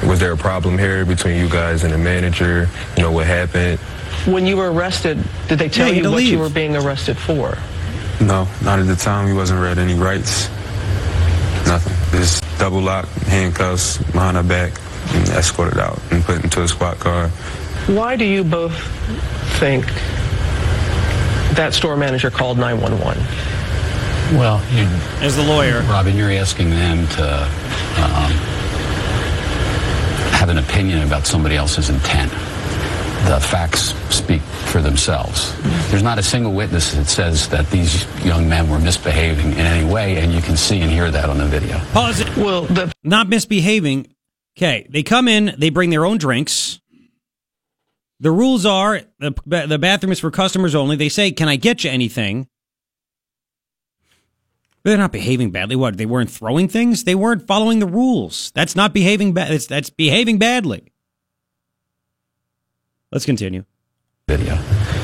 was 0.06 0.20
there 0.20 0.34
a 0.34 0.38
problem 0.38 0.78
here 0.78 1.06
between 1.06 1.38
you 1.40 1.50
guys 1.50 1.84
and 1.84 1.92
the 1.92 1.98
manager? 1.98 2.70
You 2.96 3.04
know, 3.04 3.12
what 3.12 3.26
happened? 3.26 3.80
When 4.26 4.46
you 4.48 4.58
were 4.58 4.72
arrested, 4.72 5.24
did 5.48 5.60
they 5.60 5.70
tell 5.70 5.88
Yeah, 5.88 5.94
you 5.94 5.98
you 5.98 6.04
had 6.04 6.10
to 6.10 6.16
what 6.16 6.24
you 6.24 6.40
were 6.40 6.50
being 6.50 6.76
arrested 6.76 7.18
for? 7.18 7.58
No, 8.20 8.48
not 8.64 8.80
at 8.80 8.88
the 8.88 8.96
time. 8.96 9.28
He 9.28 9.34
wasn't 9.34 9.62
read 9.62 9.78
any 9.78 9.94
rights. 9.94 10.48
Nothing. 11.68 12.20
Just 12.20 12.44
double 12.58 12.82
lock, 12.82 13.08
handcuffs 13.28 13.98
behind 13.98 14.38
her 14.38 14.44
back, 14.44 14.74
and 15.14 15.30
escorted 15.30 15.80
out 15.80 16.00
and 16.12 16.24
put 16.24 16.44
into 16.44 16.64
a 16.64 16.68
squad 16.68 17.00
car. 17.00 17.30
Why 17.88 18.16
do 18.16 18.26
you 18.26 18.44
both 18.44 18.74
think 19.60 19.86
that 21.56 21.74
store 21.74 21.96
manager 21.96 22.32
called 22.32 22.58
911? 22.58 23.22
Well, 24.40 24.60
you, 24.74 24.86
as 25.24 25.36
the 25.36 25.44
lawyer, 25.44 25.82
Robin, 25.82 26.16
you're 26.18 26.32
asking 26.32 26.72
them 26.72 27.08
to 27.10 27.44
um, 27.44 28.32
have 30.32 30.50
an 30.50 30.58
opinion 30.58 31.04
about 31.04 31.28
somebody 31.28 31.56
else's 31.58 31.90
intent. 31.90 32.32
The 33.26 33.40
facts 33.40 33.96
speak 34.16 34.42
for 34.42 34.82
themselves. 34.82 35.56
There's 35.90 36.04
not 36.04 36.20
a 36.20 36.24
single 36.24 36.54
witness 36.54 36.94
that 36.94 37.06
says 37.06 37.50
that 37.50 37.70
these 37.72 38.06
young 38.24 38.48
men 38.48 38.70
were 38.70 38.78
misbehaving 38.78 39.54
in 39.54 39.60
any 39.66 39.92
way, 39.92 40.18
and 40.18 40.32
you 40.32 40.42
can 40.42 40.56
see 40.56 40.80
and 40.82 40.92
hear 40.92 41.10
that 41.10 41.28
on 41.28 41.40
the 41.40 41.46
video. 41.46 41.80
Pause 41.92 42.20
it. 42.22 42.38
Well, 42.38 42.66
the- 42.66 42.94
not 43.04 43.28
misbehaving. 43.28 44.08
Okay, 44.58 44.86
they 44.90 45.02
come 45.02 45.28
in, 45.28 45.56
they 45.58 45.72
bring 45.72 45.90
their 45.90 46.06
own 46.06 46.20
drinks. 46.20 46.80
The 48.20 48.32
rules 48.32 48.66
are 48.66 49.02
the, 49.20 49.34
the 49.46 49.80
bathroom 49.80 50.12
is 50.12 50.20
for 50.20 50.30
customers 50.32 50.76
only. 50.76 50.96
They 50.96 51.10
say, 51.10 51.32
"Can 51.32 51.50
I 51.50 51.56
get 51.56 51.84
you 51.84 51.90
anything?" 51.90 52.48
They're 54.84 54.98
not 55.00 55.12
behaving 55.12 55.50
badly. 55.50 55.76
What? 55.76 55.98
They 55.98 56.06
weren't 56.06 56.30
throwing 56.30 56.68
things. 56.68 57.04
They 57.06 57.16
weren't 57.16 57.48
following 57.48 57.80
the 57.80 57.88
rules. 57.88 58.52
That's 58.54 58.76
not 58.76 58.94
behaving 58.94 59.34
bad. 59.34 59.52
That's, 59.52 59.66
that's 59.66 59.90
behaving 59.90 60.38
badly. 60.38 60.92
Let's 63.16 63.26
continue. 63.26 63.64
Video. 64.28 64.60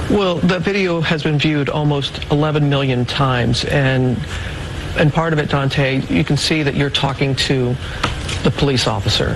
Well, 0.09 0.35
the 0.35 0.59
video 0.59 0.99
has 0.99 1.23
been 1.23 1.39
viewed 1.39 1.69
almost 1.69 2.29
11 2.29 2.67
million 2.67 3.05
times, 3.05 3.63
and 3.63 4.17
and 4.97 5.13
part 5.13 5.31
of 5.31 5.39
it, 5.39 5.47
Donte, 5.47 6.09
you 6.09 6.25
can 6.25 6.35
see 6.35 6.61
that 6.61 6.75
you're 6.75 6.89
talking 6.89 7.37
to 7.47 7.73
the 8.43 8.51
police 8.51 8.85
officer. 8.85 9.35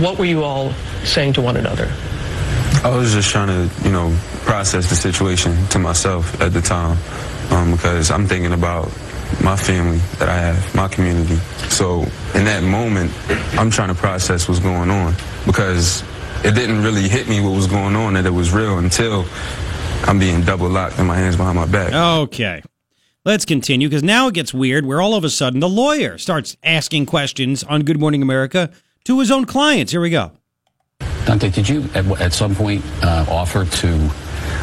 What 0.00 0.16
were 0.16 0.24
you 0.24 0.42
all 0.42 0.72
saying 1.04 1.34
to 1.34 1.42
one 1.42 1.58
another? 1.58 1.92
I 2.82 2.96
was 2.96 3.12
just 3.12 3.28
trying 3.28 3.48
to, 3.48 3.84
you 3.84 3.92
know, 3.92 4.16
process 4.46 4.88
the 4.88 4.96
situation 4.96 5.66
to 5.66 5.78
myself 5.78 6.40
at 6.40 6.54
the 6.54 6.62
time 6.62 6.96
um, 7.50 7.72
because 7.72 8.10
I'm 8.10 8.26
thinking 8.26 8.54
about 8.54 8.86
my 9.42 9.54
family 9.54 9.98
that 10.18 10.30
I 10.30 10.38
have, 10.38 10.74
my 10.74 10.88
community. 10.88 11.36
So 11.68 12.04
in 12.34 12.46
that 12.46 12.62
moment, 12.62 13.12
I'm 13.58 13.70
trying 13.70 13.88
to 13.88 13.94
process 13.94 14.48
what's 14.48 14.60
going 14.60 14.88
on 14.88 15.14
because 15.44 16.02
it 16.44 16.54
didn't 16.54 16.82
really 16.82 17.08
hit 17.08 17.28
me 17.28 17.40
what 17.40 17.54
was 17.54 17.66
going 17.66 17.96
on 17.96 18.14
that 18.14 18.26
it 18.26 18.30
was 18.30 18.52
real 18.52 18.78
until 18.78 19.24
I'm 20.04 20.18
being 20.18 20.42
double 20.42 20.68
locked 20.68 20.98
and 20.98 21.06
my 21.06 21.16
hands 21.16 21.36
behind 21.36 21.56
my 21.56 21.66
back. 21.66 21.92
Okay. 21.92 22.62
Let's 23.24 23.44
continue 23.44 23.88
because 23.88 24.02
now 24.02 24.26
it 24.26 24.34
gets 24.34 24.52
weird 24.52 24.84
where 24.84 25.00
all 25.00 25.14
of 25.14 25.22
a 25.22 25.30
sudden 25.30 25.60
the 25.60 25.68
lawyer 25.68 26.18
starts 26.18 26.56
asking 26.64 27.06
questions 27.06 27.62
on 27.62 27.82
Good 27.82 28.00
Morning 28.00 28.20
America 28.20 28.70
to 29.04 29.20
his 29.20 29.30
own 29.30 29.44
clients. 29.44 29.92
Here 29.92 30.00
we 30.00 30.10
go. 30.10 30.32
Donte, 31.24 31.52
did 31.54 31.68
you 31.68 31.88
at, 31.94 32.04
at 32.20 32.32
some 32.32 32.54
point 32.54 32.84
uh, 33.02 33.24
offer 33.28 33.64
to 33.64 34.10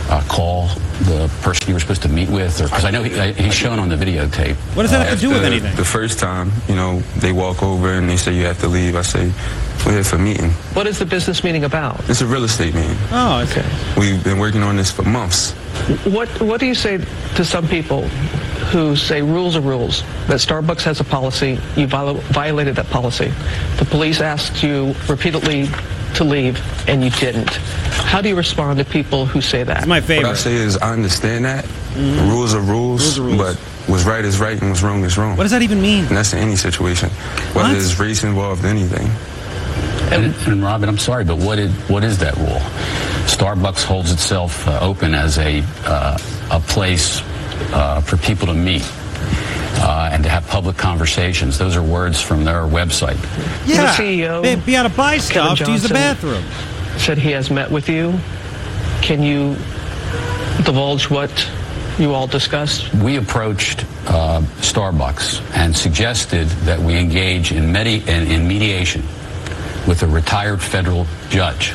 uh, 0.10 0.22
call 0.28 0.68
the 1.03 1.30
person 1.41 1.68
you 1.68 1.74
were 1.74 1.80
supposed 1.80 2.01
to 2.01 2.10
meet 2.10 2.30
with? 2.30 2.57
Because 2.62 2.84
I 2.86 2.91
know 2.91 3.03
he, 3.03 3.18
uh, 3.18 3.34
he's 3.34 3.53
shown 3.53 3.80
on 3.80 3.89
the 3.89 3.95
videotape. 3.95 4.55
What 4.76 4.84
does 4.84 4.91
that 4.91 5.07
have 5.07 5.20
to 5.20 5.22
do 5.22 5.30
with 5.30 5.43
anything? 5.43 5.76
The 5.76 5.86
first 5.86 6.20
time, 6.20 6.51
you 6.68 6.76
know, 6.76 6.99
they 7.18 7.32
walk 7.32 7.62
over 7.64 7.93
and 7.93 8.10
they 8.10 8.18
say 8.18 8.34
you 8.36 8.45
have 8.45 8.60
to 8.60 8.68
leave. 8.68 8.95
I 8.95 9.01
say, 9.03 9.32
we're 9.86 9.93
here 9.93 10.03
for 10.03 10.18
a 10.18 10.20
meeting. 10.20 10.49
What 10.74 10.88
is 10.88 10.99
the 10.99 11.05
business 11.05 11.43
meeting 11.43 11.64
about? 11.64 12.10
It's 12.10 12.22
a 12.22 12.26
real 12.28 12.43
estate 12.43 12.74
meeting. 12.74 12.97
Oh, 13.12 13.45
okay. 13.49 13.66
We've 13.97 14.22
been 14.24 14.39
working 14.39 14.64
on 14.64 14.76
this 14.76 14.91
for 14.91 15.03
months. 15.03 15.51
What 16.05 16.28
What 16.41 16.60
do 16.60 16.66
you 16.66 16.76
say 16.76 16.97
to 17.36 17.45
some 17.45 17.68
people 17.68 18.07
who 18.72 18.95
say 18.95 19.22
rules 19.22 19.55
are 19.55 19.62
rules? 19.62 20.03
That 20.28 20.39
Starbucks 20.39 20.82
has 20.84 20.99
a 20.99 21.03
policy, 21.03 21.60
you 21.78 21.88
viol- 21.88 22.16
violated 22.34 22.76
that 22.76 22.89
policy. 22.89 23.32
The 23.78 23.86
police 23.86 24.20
asked 24.22 24.62
you 24.64 24.93
repeatedly 25.07 25.70
to 26.16 26.24
leave, 26.24 26.60
and 26.88 27.03
you 27.03 27.10
didn't. 27.12 27.49
How 27.49 28.22
do 28.22 28.30
you 28.30 28.36
respond 28.36 28.80
to 28.80 28.86
people 28.86 29.26
who 29.26 29.41
say 29.41 29.64
that? 29.64 29.88
my 29.88 29.99
What 29.99 30.26
I 30.26 30.34
say 30.34 30.53
is, 30.53 30.78
I 30.78 30.93
understand 30.93 31.45
that. 31.45 31.66
Rules 31.95 32.53
are 32.53 32.62
rules, 32.62 33.20
but 33.20 33.55
what's 33.88 34.03
right 34.05 34.24
is 34.24 34.39
right 34.39 34.60
and 34.60 34.70
what's 34.70 34.84
wrong 34.84 35.03
is 35.03 35.18
wrong. 35.18 35.36
What 35.38 35.43
does 35.43 35.51
that 35.51 35.62
even 35.62 35.82
mean? 35.82 36.05
And 36.05 36.18
that's 36.18 36.34
in 36.34 36.39
any 36.39 36.55
situation, 36.55 37.10
whether 37.10 37.70
What? 37.70 37.74
there's 37.74 37.99
race 37.99 38.24
involved, 38.24 38.66
anything. 38.66 39.10
And, 40.12 40.34
and 40.47 40.64
Robin, 40.64 40.89
I'm 40.89 40.97
sorry, 40.97 41.24
but 41.24 41.38
what 41.38 41.57
did, 41.57 41.72
what 41.89 42.03
is 42.03 42.18
that 42.20 42.36
rule? 42.38 42.62
Starbucks 43.28 43.84
holds 43.84 44.12
itself 44.12 44.68
uh, 44.68 44.80
open 44.82 45.14
as 45.14 45.38
a 45.38 45.64
uh, 45.86 46.18
a 46.51 46.60
place 46.60 47.22
uh, 47.74 48.01
for 48.01 48.18
people 48.18 48.47
to 48.47 48.53
meet 48.55 48.82
uh, 49.76 50.09
and 50.11 50.24
to 50.24 50.30
have 50.30 50.45
public 50.47 50.78
conversations. 50.78 51.57
Those 51.57 51.76
are 51.76 51.84
words 51.84 52.22
from 52.22 52.43
their 52.43 52.63
website. 52.63 53.17
Yeah. 53.67 53.95
The 53.95 54.03
CEO, 54.03 54.41
Be, 54.43 54.55
be 54.55 54.76
able 54.76 54.89
to 54.89 54.95
buy 54.95 55.17
Kevin 55.20 55.55
stuff 55.55 55.57
to 55.59 55.72
use 55.72 55.84
the 55.84 55.93
bathroom. 55.93 56.43
Said 56.97 57.17
he 57.17 57.32
has 57.32 57.49
met 57.49 57.70
with 57.72 57.88
you. 57.89 58.20
Can 59.01 59.22
you 59.24 59.55
divulge 60.63 61.09
what 61.09 61.49
you 61.97 62.13
all 62.13 62.28
discussed? 62.28 62.93
We 62.95 63.17
approached 63.17 63.86
uh, 64.07 64.41
Starbucks 64.61 65.41
and 65.55 65.76
suggested 65.76 66.47
that 66.65 66.80
we 66.80 66.97
engage 66.97 67.51
in, 67.51 67.72
medi- 67.72 68.03
in, 68.09 68.28
in 68.28 68.47
mediation 68.47 69.01
with 69.88 70.03
a 70.03 70.07
retired 70.07 70.61
federal 70.61 71.05
judge 71.30 71.74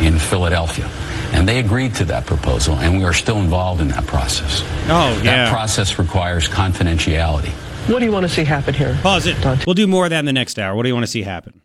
in 0.00 0.18
Philadelphia. 0.18 0.88
And 1.32 1.48
they 1.48 1.60
agreed 1.60 1.94
to 1.96 2.04
that 2.06 2.26
proposal, 2.26 2.74
and 2.76 2.98
we 2.98 3.04
are 3.04 3.12
still 3.12 3.38
involved 3.38 3.80
in 3.80 3.88
that 3.88 4.06
process. 4.06 4.62
Oh, 4.88 5.18
yeah. 5.22 5.44
That 5.44 5.52
process 5.52 5.98
requires 5.98 6.48
confidentiality. 6.48 7.50
What 7.88 8.00
do 8.00 8.04
you 8.04 8.12
want 8.12 8.24
to 8.24 8.28
see 8.28 8.44
happen 8.44 8.74
here? 8.74 8.98
Pause 9.02 9.28
it. 9.28 9.66
We'll 9.66 9.74
do 9.74 9.86
more 9.86 10.04
of 10.04 10.10
that 10.10 10.18
in 10.18 10.24
the 10.24 10.32
next 10.32 10.58
hour. 10.58 10.74
What 10.74 10.82
do 10.82 10.88
you 10.88 10.94
want 10.94 11.04
to 11.04 11.10
see 11.10 11.22
happen? 11.22 11.60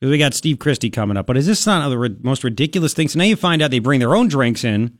Because 0.00 0.10
we 0.10 0.18
got 0.18 0.34
Steve 0.34 0.58
Christy 0.58 0.90
coming 0.90 1.16
up. 1.16 1.26
But 1.26 1.36
is 1.36 1.46
this 1.46 1.66
not 1.66 1.88
the 1.88 2.16
most 2.22 2.44
ridiculous 2.44 2.92
thing? 2.92 3.08
So 3.08 3.18
now 3.18 3.24
you 3.24 3.36
find 3.36 3.62
out 3.62 3.70
they 3.70 3.78
bring 3.78 4.00
their 4.00 4.14
own 4.14 4.28
drinks 4.28 4.62
in. 4.62 4.98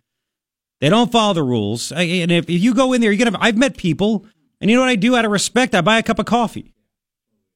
They 0.80 0.88
don't 0.88 1.12
follow 1.12 1.34
the 1.34 1.42
rules. 1.42 1.92
And 1.92 2.32
if, 2.32 2.44
if 2.44 2.62
you 2.62 2.74
go 2.74 2.92
in 2.92 3.00
there, 3.00 3.12
you're 3.12 3.24
gonna. 3.24 3.38
I've 3.40 3.56
met 3.56 3.76
people, 3.76 4.26
and 4.60 4.70
you 4.70 4.76
know 4.76 4.82
what 4.82 4.88
I 4.88 4.96
do 4.96 5.16
out 5.16 5.24
of 5.24 5.30
respect? 5.30 5.74
I 5.74 5.80
buy 5.80 5.98
a 5.98 6.02
cup 6.02 6.18
of 6.18 6.26
coffee. 6.26 6.72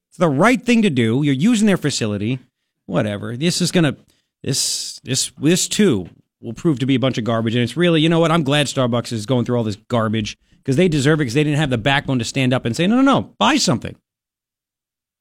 It's 0.09 0.17
the 0.17 0.29
right 0.29 0.61
thing 0.61 0.81
to 0.83 0.89
do. 0.89 1.23
You're 1.23 1.33
using 1.33 1.67
their 1.67 1.77
facility. 1.77 2.39
Whatever. 2.85 3.35
This 3.35 3.61
is 3.61 3.71
gonna. 3.71 3.97
This 4.43 4.99
this 5.03 5.31
this 5.37 5.67
too 5.67 6.09
will 6.41 6.53
prove 6.53 6.79
to 6.79 6.85
be 6.85 6.95
a 6.95 6.99
bunch 6.99 7.17
of 7.17 7.23
garbage. 7.23 7.55
And 7.55 7.63
it's 7.63 7.75
really, 7.75 8.01
you 8.01 8.09
know 8.09 8.19
what? 8.19 8.31
I'm 8.31 8.43
glad 8.43 8.67
Starbucks 8.67 9.11
is 9.11 9.25
going 9.25 9.45
through 9.45 9.57
all 9.57 9.63
this 9.63 9.75
garbage 9.75 10.37
because 10.57 10.77
they 10.77 10.87
deserve 10.87 11.19
it 11.19 11.23
because 11.23 11.33
they 11.33 11.43
didn't 11.43 11.59
have 11.59 11.69
the 11.69 11.77
backbone 11.77 12.19
to 12.19 12.25
stand 12.25 12.53
up 12.53 12.65
and 12.65 12.75
say, 12.75 12.87
no, 12.87 12.95
no, 12.95 13.01
no, 13.01 13.35
buy 13.37 13.57
something. 13.57 13.95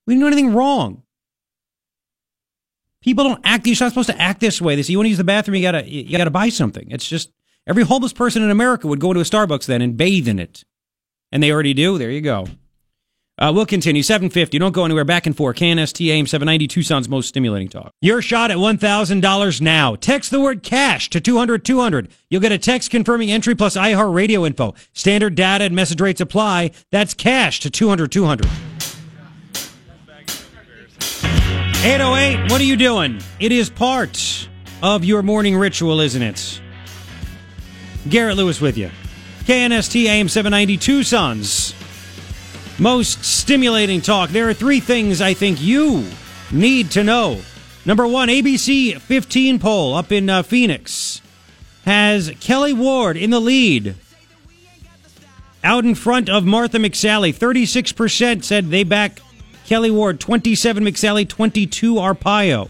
We 0.06 0.14
didn't 0.14 0.22
do 0.22 0.26
anything 0.28 0.54
wrong. 0.54 1.02
People 3.00 3.24
don't 3.24 3.40
act. 3.44 3.66
You're 3.66 3.76
not 3.80 3.90
supposed 3.90 4.10
to 4.10 4.20
act 4.20 4.40
this 4.40 4.60
way. 4.60 4.76
They 4.76 4.82
say 4.82 4.92
you 4.92 4.98
want 4.98 5.06
to 5.06 5.10
use 5.10 5.18
the 5.18 5.24
bathroom, 5.24 5.56
you 5.56 5.62
gotta 5.62 5.88
you 5.88 6.16
gotta 6.16 6.30
buy 6.30 6.48
something. 6.48 6.90
It's 6.90 7.08
just 7.08 7.32
every 7.66 7.84
homeless 7.84 8.12
person 8.12 8.42
in 8.42 8.50
America 8.50 8.86
would 8.86 9.00
go 9.00 9.10
into 9.10 9.20
a 9.20 9.24
Starbucks 9.24 9.66
then 9.66 9.82
and 9.82 9.96
bathe 9.96 10.28
in 10.28 10.38
it, 10.38 10.64
and 11.30 11.42
they 11.42 11.52
already 11.52 11.74
do. 11.74 11.98
There 11.98 12.10
you 12.10 12.20
go. 12.20 12.46
Uh, 13.38 13.52
we'll 13.54 13.66
continue. 13.66 14.02
750. 14.02 14.58
Don't 14.58 14.72
go 14.72 14.84
anywhere. 14.84 15.04
Back 15.04 15.26
and 15.26 15.36
forth. 15.36 15.56
KNST 15.56 16.08
AM 16.08 16.26
790 16.26 16.66
Tucson's 16.66 17.08
most 17.08 17.28
stimulating 17.28 17.68
talk. 17.68 17.92
Your 18.00 18.20
shot 18.20 18.50
at 18.50 18.56
$1,000 18.56 19.60
now. 19.60 19.94
Text 19.94 20.30
the 20.30 20.40
word 20.40 20.62
cash 20.62 21.08
to 21.10 21.20
200 21.20 21.64
200. 21.64 22.08
You'll 22.28 22.40
get 22.40 22.52
a 22.52 22.58
text 22.58 22.90
confirming 22.90 23.30
entry 23.30 23.54
plus 23.54 23.76
iHeart 23.76 24.12
radio 24.12 24.44
info. 24.44 24.74
Standard 24.92 25.34
data 25.36 25.64
and 25.64 25.74
message 25.76 26.00
rates 26.00 26.20
apply. 26.20 26.72
That's 26.90 27.14
cash 27.14 27.60
to 27.60 27.70
200 27.70 28.10
200. 28.10 28.48
808, 31.80 32.50
what 32.50 32.60
are 32.60 32.64
you 32.64 32.76
doing? 32.76 33.20
It 33.38 33.52
is 33.52 33.70
part 33.70 34.48
of 34.82 35.04
your 35.04 35.22
morning 35.22 35.56
ritual, 35.56 36.00
isn't 36.00 36.22
it? 36.22 36.60
Garrett 38.08 38.36
Lewis 38.36 38.60
with 38.60 38.76
you. 38.76 38.90
KNST 39.44 40.06
AM 40.06 40.28
790 40.28 40.76
Tucson's 40.76 41.77
most 42.78 43.24
stimulating 43.24 44.00
talk. 44.00 44.30
There 44.30 44.48
are 44.48 44.54
three 44.54 44.80
things 44.80 45.20
I 45.20 45.34
think 45.34 45.60
you 45.60 46.04
need 46.50 46.90
to 46.92 47.04
know. 47.04 47.40
Number 47.84 48.06
one, 48.06 48.28
ABC 48.28 49.00
15 49.00 49.58
poll 49.58 49.94
up 49.94 50.12
in 50.12 50.28
uh, 50.28 50.42
Phoenix 50.42 51.22
has 51.84 52.30
Kelli 52.30 52.76
Ward 52.76 53.16
in 53.16 53.30
the 53.30 53.40
lead. 53.40 53.94
Out 55.64 55.84
in 55.84 55.94
front 55.94 56.28
of 56.28 56.44
Martha 56.44 56.78
McSally. 56.78 57.34
36% 57.34 58.44
said 58.44 58.70
they 58.70 58.84
back 58.84 59.20
Kelli 59.66 59.90
Ward. 59.90 60.20
27 60.20 60.84
McSally, 60.84 61.28
22 61.28 61.94
Arpaio. 61.94 62.68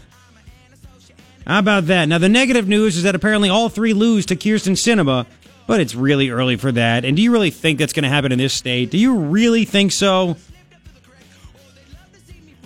How 1.45 1.59
about 1.59 1.87
that? 1.87 2.05
Now, 2.05 2.17
the 2.17 2.29
negative 2.29 2.67
news 2.67 2.95
is 2.95 3.03
that 3.03 3.15
apparently 3.15 3.49
all 3.49 3.69
three 3.69 3.93
lose 3.93 4.25
to 4.27 4.35
Kyrsten 4.35 4.73
Sinema, 4.73 5.25
but 5.69 5.79
it's 5.79 5.93
really 5.93 6.31
early 6.31 6.55
for 6.55 6.71
that. 6.71 7.05
And 7.05 7.15
do 7.15 7.21
you 7.21 7.31
really 7.31 7.51
think 7.51 7.77
that's 7.77 7.93
going 7.93 8.01
to 8.01 8.09
happen 8.09 8.31
in 8.31 8.39
this 8.39 8.55
state? 8.55 8.89
Do 8.89 8.97
you 8.97 9.15
really 9.15 9.65
think 9.65 9.91
so? 9.91 10.35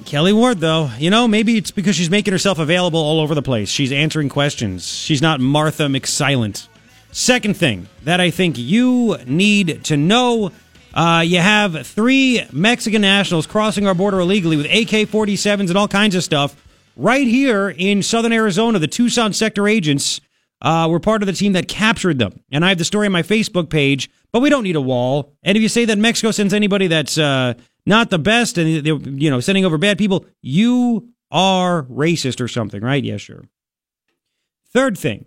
Kelli 0.05 0.33
Ward, 0.33 0.59
though, 0.59 0.89
you 0.97 1.09
know, 1.09 1.27
maybe 1.27 1.57
it's 1.57 1.69
because 1.69 1.97
she's 1.97 2.09
making 2.09 2.31
herself 2.31 2.59
available 2.59 3.01
all 3.01 3.19
over 3.19 3.35
the 3.35 3.41
place. 3.41 3.67
She's 3.67 3.91
answering 3.91 4.29
questions. 4.29 4.87
She's 4.87 5.21
not 5.21 5.41
Martha 5.41 5.83
McSilent. 5.87 6.69
Second 7.11 7.57
thing 7.57 7.87
that 8.03 8.21
I 8.21 8.29
think 8.29 8.57
you 8.57 9.17
need 9.25 9.83
to 9.83 9.97
know 9.97 10.53
uh, 10.93 11.23
you 11.25 11.39
have 11.39 11.85
three 11.85 12.45
Mexican 12.53 13.01
nationals 13.01 13.45
crossing 13.45 13.85
our 13.85 13.93
border 13.93 14.21
illegally 14.21 14.55
with 14.55 14.67
AK 14.67 15.09
47s 15.09 15.67
and 15.67 15.77
all 15.77 15.89
kinds 15.89 16.15
of 16.15 16.23
stuff 16.23 16.55
right 16.95 17.27
here 17.27 17.67
in 17.69 18.01
southern 18.01 18.31
Arizona. 18.31 18.79
The 18.79 18.87
Tucson 18.87 19.33
sector 19.33 19.67
agents 19.67 20.21
uh, 20.63 20.87
were 20.89 20.99
part 20.99 21.21
of 21.21 21.27
the 21.27 21.33
team 21.33 21.53
that 21.53 21.67
captured 21.67 22.17
them. 22.17 22.39
And 22.51 22.65
I 22.65 22.69
have 22.69 22.77
the 22.77 22.85
story 22.85 23.05
on 23.05 23.11
my 23.11 23.21
Facebook 23.21 23.69
page, 23.69 24.09
but 24.31 24.41
we 24.41 24.49
don't 24.49 24.63
need 24.63 24.77
a 24.77 24.81
wall. 24.81 25.33
And 25.43 25.57
if 25.57 25.61
you 25.61 25.69
say 25.69 25.85
that 25.85 25.97
Mexico 25.97 26.31
sends 26.31 26.53
anybody 26.53 26.87
that's 26.87 27.17
uh, 27.17 27.53
not 27.85 28.09
the 28.09 28.19
best 28.19 28.57
and 28.57 28.85
they're, 28.85 28.95
you 28.95 29.29
know, 29.29 29.41
sending 29.41 29.65
over 29.65 29.77
bad 29.77 29.97
people, 29.97 30.25
you 30.41 31.09
are 31.29 31.83
racist 31.83 32.39
or 32.39 32.47
something, 32.47 32.81
right? 32.81 33.03
Yeah, 33.03 33.17
sure. 33.17 33.43
Third 34.71 34.97
thing 34.97 35.25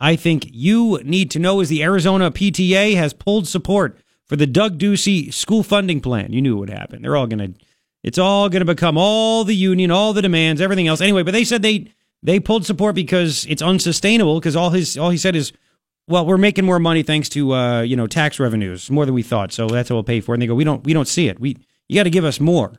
I 0.00 0.16
think 0.16 0.48
you 0.50 1.00
need 1.04 1.30
to 1.32 1.38
know 1.38 1.60
is 1.60 1.68
the 1.68 1.82
Arizona 1.82 2.30
PTA 2.30 2.96
has 2.96 3.12
pulled 3.12 3.46
support 3.46 3.98
for 4.24 4.36
the 4.36 4.46
Doug 4.46 4.78
Ducey 4.78 5.32
school 5.32 5.62
funding 5.62 6.00
plan. 6.00 6.32
You 6.32 6.42
knew 6.42 6.56
it 6.56 6.60
would 6.60 6.70
happen. 6.70 7.02
They're 7.02 7.16
all 7.16 7.26
going 7.26 7.54
to, 7.54 7.60
it's 8.02 8.18
all 8.18 8.48
going 8.48 8.60
to 8.60 8.74
become 8.74 8.98
all 8.98 9.44
the 9.44 9.54
union, 9.54 9.90
all 9.90 10.12
the 10.12 10.22
demands, 10.22 10.60
everything 10.60 10.88
else. 10.88 11.00
Anyway, 11.00 11.22
but 11.22 11.32
they 11.32 11.44
said 11.44 11.62
they, 11.62 11.92
they 12.22 12.40
pulled 12.40 12.66
support 12.66 12.94
because 12.94 13.46
it's 13.46 13.62
unsustainable. 13.62 14.38
Because 14.38 14.56
all 14.56 14.70
his 14.70 14.96
all 14.96 15.10
he 15.10 15.18
said 15.18 15.36
is, 15.36 15.52
"Well, 16.08 16.26
we're 16.26 16.38
making 16.38 16.64
more 16.64 16.78
money 16.78 17.02
thanks 17.02 17.28
to 17.30 17.52
uh, 17.54 17.82
you 17.82 17.96
know 17.96 18.06
tax 18.06 18.38
revenues, 18.38 18.90
more 18.90 19.04
than 19.06 19.14
we 19.14 19.22
thought. 19.22 19.52
So 19.52 19.66
that's 19.68 19.90
what 19.90 19.96
we'll 19.96 20.04
pay 20.04 20.20
for." 20.20 20.34
And 20.34 20.42
they 20.42 20.46
go, 20.46 20.54
"We 20.54 20.64
don't 20.64 20.84
we 20.84 20.92
don't 20.92 21.08
see 21.08 21.28
it. 21.28 21.38
We 21.40 21.56
you 21.88 21.96
got 21.96 22.04
to 22.04 22.10
give 22.10 22.24
us 22.24 22.40
more." 22.40 22.72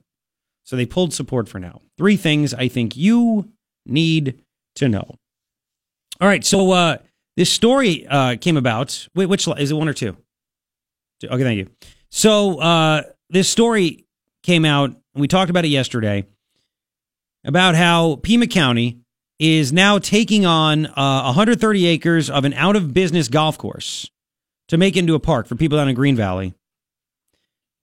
So 0.63 0.75
they 0.75 0.85
pulled 0.85 1.13
support 1.13 1.47
for 1.47 1.59
now. 1.59 1.81
Three 1.97 2.17
things 2.17 2.53
I 2.53 2.67
think 2.67 2.97
you 2.97 3.49
need 3.85 4.43
to 4.75 4.89
know. 4.89 5.15
All 6.19 6.27
right, 6.27 6.43
so 6.43 6.71
uh, 6.71 6.97
this 7.38 7.51
story 7.51 8.05
uh, 8.07 8.35
came 8.41 8.57
about. 8.57 9.07
Wait, 9.15 9.27
which 9.27 9.47
is 9.47 9.71
it? 9.71 9.75
One 9.75 9.88
or 9.88 9.93
two? 9.93 10.17
Okay, 11.23 11.43
thank 11.43 11.57
you. 11.57 11.69
So 12.09 12.59
uh, 12.59 13.03
this 13.29 13.49
story 13.49 14.05
came 14.43 14.65
out, 14.65 14.89
and 14.89 15.21
we 15.21 15.27
talked 15.27 15.49
about 15.49 15.65
it 15.65 15.69
yesterday 15.69 16.25
about 17.45 17.75
how 17.75 18.17
Pima 18.17 18.47
County 18.47 18.99
is 19.39 19.71
now 19.71 19.99
taking 19.99 20.45
on 20.45 20.88
uh, 20.88 21.23
130 21.23 21.85
acres 21.85 22.29
of 22.29 22.45
an 22.45 22.53
out 22.53 22.75
of 22.75 22.93
business 22.93 23.27
golf 23.27 23.57
course 23.57 24.09
to 24.67 24.77
make 24.77 24.97
into 24.97 25.15
a 25.15 25.19
park 25.19 25.47
for 25.47 25.55
people 25.55 25.77
down 25.77 25.89
in 25.89 25.95
Green 25.95 26.15
Valley. 26.15 26.53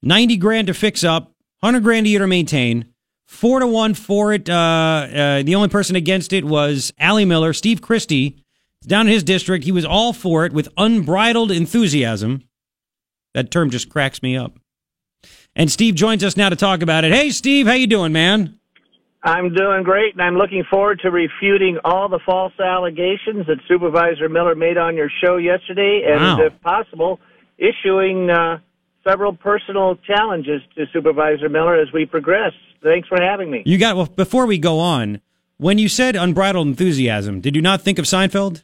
90 0.02 0.36
grand 0.36 0.66
to 0.66 0.74
fix 0.74 1.02
up, 1.02 1.32
100 1.60 1.82
grand 1.82 2.06
a 2.06 2.10
year 2.10 2.18
to 2.20 2.26
maintain. 2.26 2.92
Four 3.26 3.60
to 3.60 3.66
one 3.66 3.94
for 3.94 4.34
it. 4.34 4.50
Uh, 4.50 4.52
uh, 4.52 5.42
the 5.42 5.54
only 5.54 5.68
person 5.68 5.96
against 5.96 6.32
it 6.32 6.44
was 6.44 6.92
Ally 6.98 7.24
Miller. 7.24 7.52
Steve 7.54 7.80
Christy, 7.80 8.44
down 8.86 9.06
in 9.06 9.12
his 9.12 9.22
district, 9.22 9.64
he 9.64 9.72
was 9.72 9.84
all 9.84 10.12
for 10.12 10.44
it 10.44 10.52
with 10.52 10.68
unbridled 10.76 11.50
enthusiasm. 11.50 12.42
That 13.32 13.50
term 13.50 13.70
just 13.70 13.88
cracks 13.88 14.22
me 14.22 14.36
up. 14.36 14.58
And 15.56 15.70
Steve 15.70 15.94
joins 15.94 16.22
us 16.22 16.36
now 16.36 16.50
to 16.50 16.56
talk 16.56 16.82
about 16.82 17.04
it. 17.04 17.12
Hey, 17.12 17.30
Steve, 17.30 17.66
how 17.66 17.72
you 17.72 17.86
doing, 17.86 18.12
man? 18.12 18.58
I'm 19.24 19.54
doing 19.54 19.82
great, 19.84 20.12
and 20.12 20.20
I'm 20.22 20.36
looking 20.36 20.64
forward 20.70 21.00
to 21.00 21.10
refuting 21.10 21.78
all 21.84 22.08
the 22.10 22.18
false 22.26 22.52
allegations 22.60 23.46
that 23.46 23.56
Supervisor 23.66 24.28
Miller 24.28 24.54
made 24.54 24.76
on 24.76 24.96
your 24.96 25.08
show 25.24 25.38
yesterday, 25.38 26.02
and 26.06 26.20
Wow. 26.20 26.40
if 26.42 26.60
possible, 26.60 27.18
issuing 27.56 28.28
uh, 28.28 28.58
several 29.02 29.32
personal 29.34 29.96
challenges 30.06 30.60
to 30.76 30.84
Supervisor 30.92 31.48
Miller 31.48 31.74
as 31.80 31.90
we 31.92 32.04
progress. 32.04 32.52
Thanks 32.82 33.08
for 33.08 33.16
having 33.20 33.50
me. 33.50 33.62
You 33.64 33.78
got 33.78 33.96
well. 33.96 34.06
Before 34.14 34.44
we 34.44 34.58
go 34.58 34.78
on, 34.78 35.22
when 35.56 35.78
you 35.78 35.88
said 35.88 36.16
unbridled 36.16 36.66
enthusiasm, 36.66 37.40
did 37.40 37.56
you 37.56 37.62
not 37.62 37.80
think 37.80 37.98
of 37.98 38.04
Seinfeld? 38.04 38.62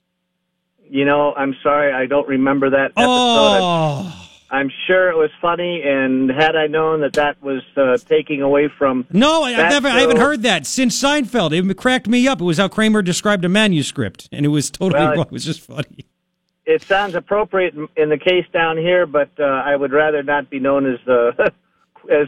You 0.90 1.06
know, 1.06 1.32
I'm 1.34 1.54
sorry, 1.62 1.92
I 1.92 2.04
don't 2.06 2.28
remember 2.28 2.68
that 2.70 2.90
episode. 2.96 3.06
Oh. 3.06 4.29
I'm 4.52 4.70
sure 4.86 5.10
it 5.10 5.16
was 5.16 5.30
funny, 5.40 5.82
and 5.84 6.28
had 6.28 6.56
I 6.56 6.66
known 6.66 7.02
that 7.02 7.12
that 7.12 7.40
was 7.40 7.62
uh, 7.76 7.98
taking 7.98 8.42
away 8.42 8.68
from 8.68 9.06
No, 9.12 9.44
I, 9.44 9.50
I've 9.50 9.70
never. 9.70 9.88
I 9.88 10.00
haven't 10.00 10.18
heard 10.18 10.42
that 10.42 10.66
since 10.66 11.00
Seinfeld. 11.00 11.52
It 11.52 11.76
cracked 11.76 12.08
me 12.08 12.26
up. 12.26 12.40
It 12.40 12.44
was 12.44 12.58
how 12.58 12.66
Kramer 12.66 13.02
described 13.02 13.44
a 13.44 13.48
manuscript, 13.48 14.28
and 14.32 14.44
it 14.44 14.48
was 14.48 14.70
totally 14.70 15.00
Well, 15.00 15.14
wrong. 15.14 15.26
It 15.26 15.32
was 15.32 15.44
just 15.44 15.60
funny. 15.60 16.06
It 16.66 16.82
sounds 16.82 17.14
appropriate 17.14 17.74
in, 17.74 17.88
in 17.96 18.08
the 18.08 18.18
case 18.18 18.44
down 18.52 18.76
here, 18.76 19.06
but 19.06 19.30
uh, 19.38 19.44
I 19.44 19.76
would 19.76 19.92
rather 19.92 20.22
not 20.22 20.50
be 20.50 20.58
known 20.58 20.92
as 20.92 20.98
the 21.06 21.52
as 22.10 22.26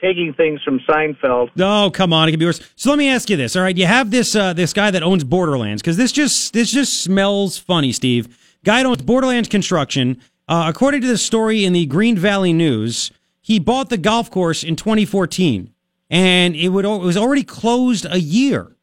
taking 0.00 0.34
things 0.34 0.62
from 0.62 0.80
Seinfeld. 0.80 1.50
No, 1.56 1.90
come 1.90 2.12
on, 2.12 2.28
it 2.28 2.32
could 2.32 2.40
be 2.40 2.46
worse. 2.46 2.60
So 2.76 2.90
let 2.90 2.98
me 2.98 3.08
ask 3.08 3.30
you 3.30 3.36
this. 3.36 3.56
All 3.56 3.62
right, 3.62 3.76
you 3.76 3.86
have 3.86 4.10
this 4.10 4.36
uh, 4.36 4.52
this 4.52 4.72
guy 4.72 4.90
that 4.90 5.02
owns 5.02 5.24
Borderlands 5.24 5.80
because 5.80 5.96
this 5.96 6.12
just 6.12 6.52
this 6.52 6.70
just 6.70 7.02
smells 7.02 7.56
funny, 7.56 7.92
Steve. 7.92 8.36
Guy 8.64 8.82
owns 8.84 9.02
Borderlands 9.02 9.48
Construction. 9.48 10.20
Uh, 10.48 10.66
according 10.68 11.00
to 11.00 11.06
the 11.06 11.18
story 11.18 11.64
in 11.64 11.72
the 11.72 11.86
Green 11.86 12.16
Valley 12.16 12.52
News, 12.52 13.10
he 13.40 13.58
bought 13.58 13.88
the 13.88 13.98
golf 13.98 14.30
course 14.30 14.62
in 14.62 14.76
2014, 14.76 15.72
and 16.10 16.54
it 16.54 16.68
would 16.68 16.84
it 16.84 16.88
was 16.88 17.16
already 17.16 17.42
closed 17.42 18.06
a 18.08 18.20
year. 18.20 18.76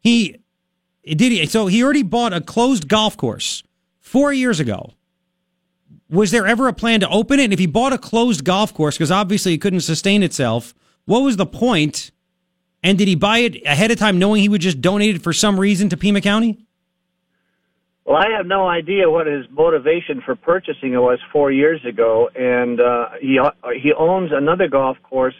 He 0.00 0.38
did 1.04 1.32
he 1.32 1.46
so 1.46 1.66
he 1.66 1.82
already 1.82 2.02
bought 2.02 2.32
a 2.32 2.40
closed 2.40 2.88
golf 2.88 3.16
course 3.16 3.62
four 4.00 4.32
years 4.32 4.60
ago. 4.60 4.92
Was 6.10 6.30
there 6.30 6.46
ever 6.46 6.68
a 6.68 6.72
plan 6.72 7.00
to 7.00 7.08
open 7.08 7.38
it? 7.40 7.44
And 7.44 7.52
if 7.52 7.58
he 7.58 7.66
bought 7.66 7.92
a 7.92 7.98
closed 7.98 8.44
golf 8.44 8.72
course, 8.72 8.96
because 8.96 9.10
obviously 9.10 9.54
it 9.54 9.58
couldn't 9.58 9.80
sustain 9.80 10.22
itself, 10.22 10.74
what 11.04 11.20
was 11.20 11.36
the 11.36 11.44
point? 11.44 12.12
And 12.82 12.96
did 12.96 13.08
he 13.08 13.14
buy 13.14 13.38
it 13.38 13.62
ahead 13.66 13.90
of 13.90 13.98
time 13.98 14.18
knowing 14.18 14.40
he 14.40 14.48
would 14.48 14.60
just 14.60 14.80
donate 14.80 15.16
it 15.16 15.22
for 15.22 15.32
some 15.32 15.58
reason 15.58 15.88
to 15.90 15.96
Pima 15.96 16.20
County? 16.20 16.66
Well, 18.08 18.16
I 18.16 18.38
have 18.38 18.46
no 18.46 18.66
idea 18.66 19.10
what 19.10 19.26
his 19.26 19.44
motivation 19.50 20.22
for 20.24 20.34
purchasing 20.34 20.94
it 20.94 20.98
was 20.98 21.18
four 21.30 21.52
years 21.52 21.84
ago, 21.84 22.30
and 22.34 22.80
uh, 22.80 23.10
he 23.20 23.38
he 23.82 23.92
owns 23.92 24.30
another 24.32 24.66
golf 24.66 24.96
course 25.02 25.34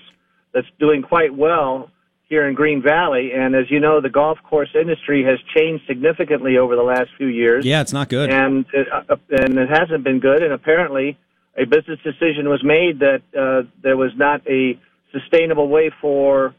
that's 0.53 0.67
doing 0.79 1.01
quite 1.01 1.35
well 1.35 1.89
here 2.29 2.47
in 2.47 2.55
Green 2.55 2.83
Valley. 2.83 3.31
And 3.35 3.55
as 3.55 3.71
you 3.71 3.81
know, 3.81 4.03
the 4.03 4.11
golf 4.11 4.37
course 4.43 4.69
industry 4.79 5.25
has 5.25 5.39
changed 5.57 5.85
significantly 5.87 6.59
over 6.59 6.77
the 6.77 6.83
last 6.83 7.09
few 7.17 7.29
years. 7.29 7.65
Yeah, 7.65 7.81
it's 7.81 7.95
not 7.95 8.11
good. 8.11 8.29
and 8.29 8.67
it, 8.75 8.87
uh, 8.93 9.17
and 9.31 9.59
it 9.59 9.71
hasn't 9.71 10.05
been 10.05 10.21
good. 10.21 10.43
And 10.43 10.53
apparently, 10.53 11.17
a 11.57 11.65
business 11.65 11.99
decision 12.05 12.51
was 12.51 12.63
made 12.63 12.99
that 12.99 13.23
uh, 13.35 13.67
there 13.83 13.97
was 13.97 14.13
not 14.15 14.47
a 14.47 14.79
sustainable 15.11 15.69
way 15.69 15.91
for 16.03 16.55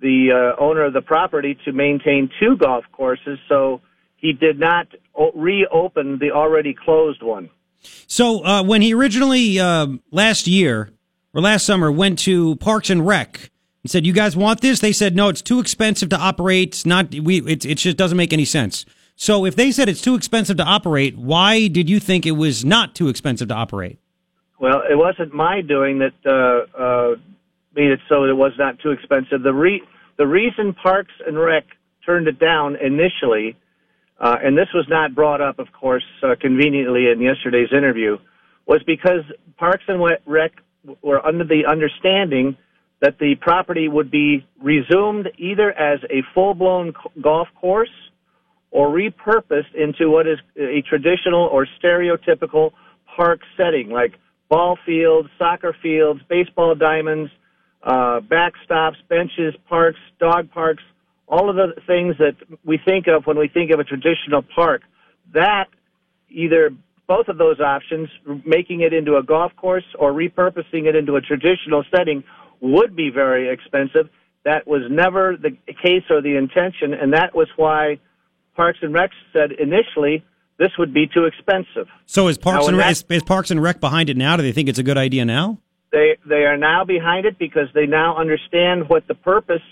the 0.00 0.32
uh, 0.32 0.60
owner 0.60 0.82
of 0.82 0.92
the 0.92 1.02
property 1.02 1.56
to 1.66 1.70
maintain 1.70 2.30
two 2.40 2.56
golf 2.56 2.84
courses. 2.90 3.38
So 3.48 3.80
he 4.22 4.32
did 4.32 4.58
not 4.58 4.86
o- 5.14 5.32
reopen 5.34 6.18
the 6.18 6.30
already 6.30 6.72
closed 6.72 7.22
one. 7.22 7.50
So 8.06 8.42
uh, 8.44 8.62
when 8.62 8.80
he 8.80 8.94
originally 8.94 9.60
uh, 9.60 9.88
last 10.10 10.46
year 10.46 10.90
or 11.34 11.42
last 11.42 11.66
summer 11.66 11.92
went 11.92 12.18
to 12.20 12.56
Parks 12.56 12.88
and 12.88 13.06
Rec 13.06 13.50
and 13.82 13.90
said, 13.90 14.06
"You 14.06 14.14
guys 14.14 14.34
want 14.34 14.62
this?" 14.62 14.80
They 14.80 14.92
said, 14.92 15.14
"No, 15.14 15.28
it's 15.28 15.42
too 15.42 15.60
expensive 15.60 16.08
to 16.10 16.16
operate. 16.16 16.68
It's 16.68 16.86
not. 16.86 17.14
We. 17.14 17.42
It, 17.42 17.66
it 17.66 17.74
just 17.78 17.98
doesn't 17.98 18.16
make 18.16 18.32
any 18.32 18.46
sense." 18.46 18.86
So 19.16 19.44
if 19.44 19.56
they 19.56 19.70
said 19.72 19.88
it's 19.88 20.00
too 20.00 20.14
expensive 20.14 20.56
to 20.56 20.64
operate, 20.64 21.18
why 21.18 21.68
did 21.68 21.90
you 21.90 22.00
think 22.00 22.24
it 22.24 22.32
was 22.32 22.64
not 22.64 22.94
too 22.94 23.08
expensive 23.08 23.48
to 23.48 23.54
operate? 23.54 23.98
Well, 24.58 24.82
it 24.88 24.96
wasn't 24.96 25.34
my 25.34 25.60
doing 25.60 25.98
that 25.98 26.14
uh, 26.24 26.80
uh, 26.80 27.14
made 27.74 27.90
it 27.90 28.00
so 28.08 28.24
it 28.24 28.32
was 28.32 28.52
not 28.58 28.78
too 28.78 28.90
expensive. 28.90 29.42
The 29.42 29.52
re- 29.52 29.82
the 30.16 30.26
reason 30.26 30.72
Parks 30.72 31.12
and 31.26 31.38
Rec 31.38 31.64
turned 32.06 32.28
it 32.28 32.38
down 32.38 32.76
initially, 32.76 33.56
uh, 34.22 34.36
and 34.42 34.56
this 34.56 34.68
was 34.72 34.86
not 34.88 35.14
brought 35.14 35.40
up, 35.40 35.58
of 35.58 35.66
course, 35.72 36.04
uh, 36.22 36.36
conveniently 36.40 37.08
in 37.10 37.20
yesterday's 37.20 37.72
interview, 37.72 38.16
was 38.66 38.80
because 38.86 39.24
Parks 39.58 39.82
and 39.88 40.00
Rec 40.26 40.52
were 41.02 41.24
under 41.26 41.44
the 41.44 41.66
understanding 41.68 42.56
that 43.00 43.18
the 43.18 43.34
property 43.40 43.88
would 43.88 44.12
be 44.12 44.46
resumed 44.62 45.28
either 45.36 45.72
as 45.72 45.98
a 46.08 46.22
full-blown 46.34 46.92
golf 47.20 47.48
course 47.60 47.90
or 48.70 48.88
repurposed 48.88 49.74
into 49.74 50.08
what 50.08 50.28
is 50.28 50.38
a 50.56 50.82
traditional 50.88 51.46
or 51.46 51.66
stereotypical 51.82 52.70
park 53.16 53.40
setting, 53.56 53.90
like 53.90 54.14
ball 54.48 54.78
fields, 54.86 55.28
soccer 55.36 55.76
fields, 55.82 56.20
baseball 56.28 56.76
diamonds, 56.76 57.30
uh, 57.82 58.20
backstops, 58.20 58.96
benches, 59.08 59.54
parks, 59.68 59.98
dog 60.20 60.48
parks, 60.52 60.84
all 61.32 61.48
of 61.48 61.56
the 61.56 61.72
things 61.86 62.14
that 62.18 62.36
we 62.62 62.78
think 62.84 63.06
of 63.08 63.26
when 63.26 63.38
we 63.38 63.48
think 63.48 63.70
of 63.72 63.80
a 63.80 63.84
traditional 63.84 64.42
park. 64.54 64.82
That 65.32 65.64
either 66.28 66.70
both 67.08 67.28
of 67.28 67.38
those 67.38 67.58
options, 67.58 68.10
making 68.44 68.82
it 68.82 68.92
into 68.92 69.16
a 69.16 69.22
golf 69.22 69.52
course 69.56 69.84
or 69.98 70.12
repurposing 70.12 70.84
it 70.84 70.94
into 70.94 71.16
a 71.16 71.22
traditional 71.22 71.84
setting, 71.90 72.22
would 72.60 72.94
be 72.94 73.08
very 73.08 73.50
expensive. 73.50 74.10
That 74.44 74.66
was 74.66 74.82
never 74.90 75.36
the 75.36 75.56
case 75.82 76.04
or 76.10 76.20
the 76.20 76.36
intention, 76.36 76.92
and 76.92 77.14
that 77.14 77.34
was 77.34 77.48
why 77.56 77.98
Parks 78.54 78.80
and 78.82 78.92
Rec 78.92 79.10
said 79.32 79.52
initially 79.52 80.22
this 80.58 80.72
would 80.78 80.92
be 80.92 81.06
too 81.06 81.24
expensive. 81.24 81.88
So 82.04 82.28
is 82.28 82.36
Parks 82.36 82.64
Now, 82.64 82.68
and 82.68 82.76
Rec, 82.76 82.96
is 83.08 83.22
Parks 83.22 83.50
and 83.50 83.62
Rec 83.62 83.80
behind 83.80 84.10
it 84.10 84.18
now? 84.18 84.36
Do 84.36 84.42
they 84.42 84.52
think 84.52 84.68
it's 84.68 84.78
a 84.78 84.82
good 84.82 84.98
idea 84.98 85.24
now? 85.24 85.58
They 85.92 86.18
they 86.26 86.44
are 86.44 86.58
now 86.58 86.84
behind 86.84 87.24
it 87.24 87.38
because 87.38 87.68
they 87.74 87.86
now 87.86 88.16
understand 88.18 88.88
what 88.88 89.06
the 89.08 89.14
purpose 89.14 89.62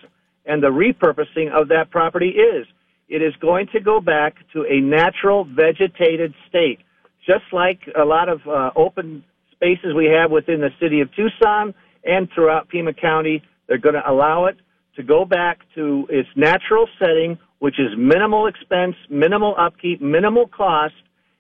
and 0.47 0.63
the 0.63 0.69
repurposing 0.69 1.51
of 1.51 1.69
that 1.69 1.91
property 1.91 2.31
is. 2.31 2.67
It 3.09 3.23
is 3.23 3.35
going 3.41 3.67
to 3.73 3.81
go 3.81 4.01
back 4.01 4.35
to 4.53 4.65
a 4.65 4.81
natural 4.81 5.45
vegetated 5.45 6.33
state, 6.49 6.79
just 7.27 7.45
like 7.53 7.81
a 8.01 8.05
lot 8.05 8.29
of 8.29 8.41
uh, 8.47 8.71
open 8.77 9.25
spaces 9.53 9.95
we 9.97 10.07
have 10.07 10.31
within 10.31 10.61
the 10.61 10.71
city 10.81 11.01
of 11.01 11.09
Tucson 11.15 11.75
and 12.05 12.29
throughout 12.35 12.69
Pima 12.69 12.95
County. 12.95 13.43
They're 13.67 13.79
going 13.79 13.97
to 13.97 14.09
allow 14.09 14.47
it 14.47 14.57
to 14.97 15.03
go 15.03 15.25
back 15.25 15.59
to 15.75 16.07
its 16.09 16.29
natural 16.37 16.89
setting, 16.99 17.39
which 17.59 17.79
is 17.79 17.89
minimal 17.99 18.47
expense, 18.47 18.95
minimal 19.09 19.55
upkeep, 19.59 20.01
minimal 20.01 20.47
cost, 20.47 20.95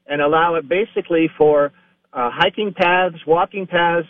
and 0.07 0.21
allow 0.21 0.57
it 0.57 0.69
basically 0.69 1.29
for 1.39 1.73
uh, 2.13 2.31
hiking 2.33 2.75
paths, 2.77 3.17
walking 3.27 3.67
paths, 3.67 4.09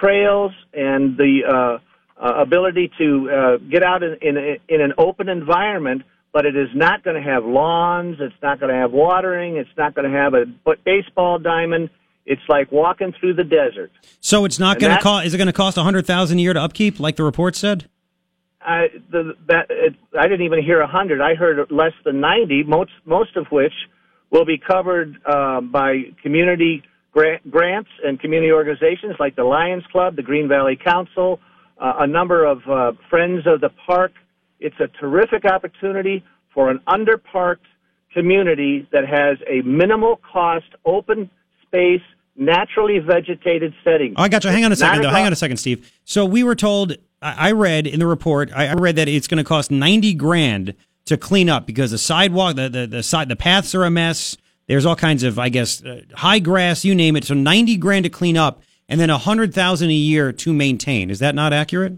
trails, 0.00 0.52
and 0.72 1.16
the 1.16 1.40
uh, 1.46 1.78
uh, 2.16 2.34
ability 2.36 2.90
to 2.98 3.30
uh, 3.30 3.56
get 3.58 3.82
out 3.82 4.02
in, 4.02 4.16
in, 4.22 4.36
in 4.68 4.80
an 4.80 4.92
open 4.98 5.28
environment. 5.28 6.02
But 6.32 6.46
it 6.46 6.56
is 6.56 6.68
not 6.74 7.04
going 7.04 7.14
to 7.14 7.22
have 7.22 7.44
lawns. 7.44 8.16
It's 8.18 8.34
not 8.42 8.58
going 8.58 8.72
to 8.72 8.76
have 8.76 8.90
watering. 8.90 9.56
It's 9.56 9.70
not 9.78 9.94
going 9.94 10.10
to 10.10 10.18
have 10.18 10.34
a 10.34 10.46
baseball 10.84 11.38
diamond. 11.38 11.90
It's 12.26 12.42
like 12.48 12.72
walking 12.72 13.14
through 13.20 13.34
the 13.34 13.44
desert. 13.44 13.92
So 14.20 14.44
it's 14.44 14.58
not 14.58 14.80
going 14.80 14.96
to 14.96 15.00
cost. 15.00 15.26
Is 15.26 15.34
it 15.34 15.36
going 15.36 15.46
to 15.46 15.52
cost 15.52 15.76
a 15.76 15.82
hundred 15.82 16.06
thousand 16.06 16.38
a 16.38 16.42
year 16.42 16.52
to 16.52 16.60
upkeep, 16.60 16.98
like 16.98 17.14
the 17.16 17.22
report 17.22 17.54
said? 17.54 17.88
I 18.60 18.88
the 19.10 19.34
that 19.46 19.66
it, 19.68 19.94
I 20.18 20.22
didn't 20.22 20.46
even 20.46 20.62
hear 20.64 20.80
a 20.80 20.86
hundred. 20.88 21.20
I 21.20 21.34
heard 21.34 21.70
less 21.70 21.92
than 22.04 22.20
ninety. 22.20 22.62
Most 22.64 22.90
most 23.04 23.36
of 23.36 23.46
which 23.52 23.74
will 24.30 24.46
be 24.46 24.58
covered 24.58 25.16
uh, 25.26 25.60
by 25.60 26.04
community 26.22 26.82
grant, 27.12 27.48
grants 27.50 27.90
and 28.02 28.18
community 28.18 28.52
organizations 28.52 29.16
like 29.20 29.36
the 29.36 29.44
Lions 29.44 29.84
Club, 29.92 30.16
the 30.16 30.22
Green 30.22 30.48
Valley 30.48 30.76
Council, 30.82 31.40
uh, 31.78 31.94
a 31.98 32.06
number 32.06 32.44
of 32.44 32.58
uh, 32.68 32.92
friends 33.10 33.46
of 33.46 33.60
the 33.60 33.70
park. 33.86 34.12
It's 34.60 34.78
a 34.80 34.88
terrific 35.00 35.44
opportunity 35.44 36.24
for 36.52 36.70
an 36.70 36.80
underparked 36.86 37.66
community 38.12 38.88
that 38.92 39.06
has 39.06 39.38
a 39.48 39.60
minimal 39.62 40.20
cost, 40.32 40.66
open 40.84 41.30
space, 41.62 42.02
naturally 42.36 42.98
vegetated 42.98 43.74
setting. 43.82 44.14
Oh, 44.16 44.22
I 44.22 44.28
got 44.28 44.44
you. 44.44 44.50
Hang 44.50 44.64
on 44.64 44.72
a 44.72 44.76
second, 44.76 45.02
though. 45.02 45.10
Hang 45.10 45.26
on 45.26 45.32
a 45.32 45.36
second, 45.36 45.56
Steve. 45.56 45.92
So 46.04 46.24
we 46.24 46.42
were 46.44 46.54
told. 46.54 46.96
I 47.22 47.52
read 47.52 47.86
in 47.86 48.00
the 48.00 48.06
report. 48.06 48.52
I 48.54 48.74
read 48.74 48.96
that 48.96 49.08
it's 49.08 49.26
going 49.28 49.38
to 49.38 49.48
cost 49.48 49.70
ninety 49.70 50.12
grand 50.12 50.74
to 51.06 51.16
clean 51.16 51.48
up 51.48 51.66
because 51.66 51.90
the 51.90 51.98
sidewalk, 51.98 52.56
the 52.56 52.68
the, 52.68 52.86
the 52.86 53.02
side, 53.02 53.28
the 53.28 53.36
paths 53.36 53.74
are 53.74 53.84
a 53.84 53.90
mess. 53.90 54.36
There's 54.66 54.84
all 54.84 54.96
kinds 54.96 55.22
of, 55.22 55.38
I 55.38 55.48
guess, 55.48 55.82
uh, 55.84 56.02
high 56.14 56.38
grass, 56.38 56.84
you 56.84 56.94
name 56.94 57.16
it. 57.16 57.24
So 57.24 57.34
ninety 57.34 57.78
grand 57.78 58.04
to 58.04 58.10
clean 58.10 58.36
up, 58.36 58.62
and 58.94 59.00
then 59.00 59.10
a 59.10 59.18
hundred 59.18 59.52
thousand 59.52 59.90
a 59.90 59.92
year 59.92 60.32
to 60.32 60.52
maintain. 60.52 61.10
Is 61.10 61.18
that 61.18 61.34
not 61.34 61.52
accurate? 61.52 61.94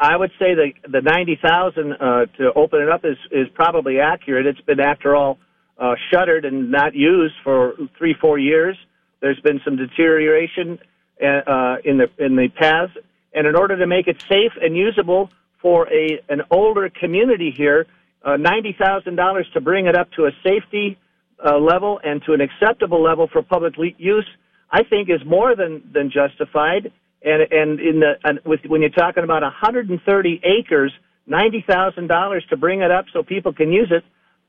I 0.00 0.16
would 0.16 0.32
say 0.40 0.56
the 0.56 0.72
the 0.90 1.00
ninety 1.00 1.38
thousand 1.40 1.92
uh, 1.92 2.26
to 2.38 2.52
open 2.56 2.80
it 2.80 2.88
up 2.88 3.04
is 3.04 3.16
is 3.30 3.46
probably 3.54 4.00
accurate. 4.00 4.44
It's 4.46 4.60
been, 4.62 4.80
after 4.80 5.14
all, 5.14 5.38
uh, 5.78 5.94
shuttered 6.10 6.44
and 6.44 6.68
not 6.72 6.96
used 6.96 7.34
for 7.44 7.74
three 7.96 8.16
four 8.20 8.40
years. 8.40 8.76
There's 9.20 9.38
been 9.38 9.60
some 9.64 9.76
deterioration 9.76 10.80
uh, 11.22 11.26
uh, 11.26 11.76
in 11.84 11.98
the 11.98 12.10
in 12.18 12.34
the 12.34 12.48
paths, 12.48 12.90
and 13.32 13.46
in 13.46 13.54
order 13.54 13.78
to 13.78 13.86
make 13.86 14.08
it 14.08 14.20
safe 14.22 14.50
and 14.60 14.76
usable 14.76 15.30
for 15.60 15.88
a 15.92 16.20
an 16.28 16.42
older 16.50 16.90
community 16.90 17.54
here, 17.56 17.86
uh, 18.24 18.36
ninety 18.36 18.74
thousand 18.76 19.14
dollars 19.14 19.46
to 19.54 19.60
bring 19.60 19.86
it 19.86 19.94
up 19.94 20.10
to 20.16 20.24
a 20.24 20.32
safety 20.42 20.98
uh, 21.46 21.56
level 21.56 22.00
and 22.02 22.20
to 22.24 22.32
an 22.32 22.40
acceptable 22.40 23.00
level 23.00 23.28
for 23.32 23.42
public 23.42 23.76
le- 23.78 23.90
use, 23.96 24.26
I 24.72 24.82
think 24.82 25.10
is 25.10 25.24
more 25.24 25.54
than 25.54 25.82
than 25.92 26.10
justified. 26.10 26.90
And 27.24 27.52
and 27.52 27.78
in 27.78 28.00
the 28.00 28.14
and 28.24 28.40
with 28.44 28.60
when 28.66 28.80
you're 28.80 28.90
talking 28.90 29.22
about 29.22 29.42
130 29.42 30.40
acres, 30.44 30.92
ninety 31.26 31.64
thousand 31.66 32.08
dollars 32.08 32.44
to 32.50 32.56
bring 32.56 32.80
it 32.80 32.90
up 32.90 33.04
so 33.12 33.22
people 33.22 33.52
can 33.52 33.70
use 33.70 33.92
it 33.92 34.04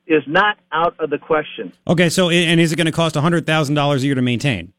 is 0.05 0.23
not 0.27 0.57
out 0.71 0.95
of 0.99 1.09
the 1.09 1.17
question. 1.17 1.73
Okay. 1.87 2.09
So 2.09 2.29
and 2.29 2.59
is 2.59 2.71
it 2.71 2.77
going 2.77 2.85
to 2.85 2.91
cost 2.91 3.15
hundred 3.15 3.45
thousand 3.45 3.75
dollars 3.75 4.03
a 4.03 4.05
year 4.07 4.15
to 4.15 4.21
maintain? 4.21 4.73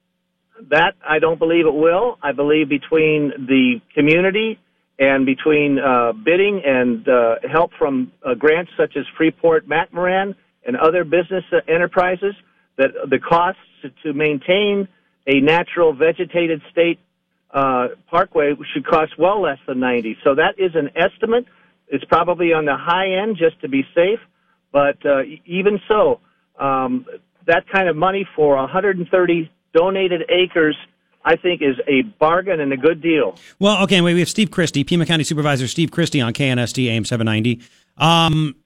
That 0.70 0.94
I 1.06 1.18
don't 1.18 1.38
believe 1.38 1.66
it 1.66 1.74
will. 1.74 2.18
I 2.22 2.32
believe 2.32 2.68
between 2.68 3.32
the 3.46 3.80
community 3.94 4.58
and 4.98 5.26
between 5.26 5.78
uh, 5.78 6.12
bidding 6.12 6.62
and 6.64 7.06
uh, 7.08 7.36
help 7.50 7.72
from 7.78 8.12
uh, 8.24 8.34
grants 8.34 8.70
such 8.76 8.96
as 8.96 9.04
Freeport 9.16 9.68
McMoRan 9.68 10.34
and 10.64 10.76
other 10.76 11.04
business 11.04 11.44
uh, 11.52 11.58
enterprises, 11.68 12.34
that 12.78 12.90
the 13.10 13.18
costs 13.18 13.60
to 14.02 14.12
maintain 14.12 14.88
a 15.26 15.40
natural 15.40 15.94
vegetated 15.94 16.60
state 16.70 16.98
uh, 17.52 17.88
parkway 18.10 18.52
should 18.72 18.86
cost 18.86 19.12
well 19.18 19.40
less 19.40 19.58
than 19.66 19.80
90. 19.80 20.18
So 20.24 20.34
that 20.34 20.54
is 20.58 20.72
an 20.74 20.90
estimate. 20.96 21.46
It's 21.88 22.04
probably 22.04 22.52
on 22.52 22.64
the 22.64 22.76
high 22.76 23.22
end 23.22 23.36
just 23.36 23.60
to 23.60 23.68
be 23.68 23.84
safe, 23.94 24.18
but 24.72 25.04
uh, 25.06 25.22
even 25.46 25.80
so, 25.86 26.20
um, 26.58 27.06
that 27.46 27.64
kind 27.72 27.88
of 27.88 27.96
money 27.96 28.26
for 28.34 28.56
130 28.56 29.50
donated 29.74 30.22
acres, 30.30 30.76
I 31.24 31.36
think, 31.36 31.62
is 31.62 31.76
a 31.86 32.02
bargain 32.18 32.60
and 32.60 32.72
a 32.72 32.76
good 32.76 33.02
deal. 33.02 33.36
Well, 33.58 33.82
okay. 33.84 34.00
We 34.00 34.18
have 34.18 34.28
Steve 34.28 34.50
Christy, 34.50 34.82
Pima 34.82 35.06
County 35.06 35.24
Supervisor 35.24 35.68
Steve 35.68 35.90
Christy 35.90 36.20
on 36.20 36.32
KNST 36.32 36.88
AM 36.88 37.04
790. 37.04 37.60
Um, 37.98 38.56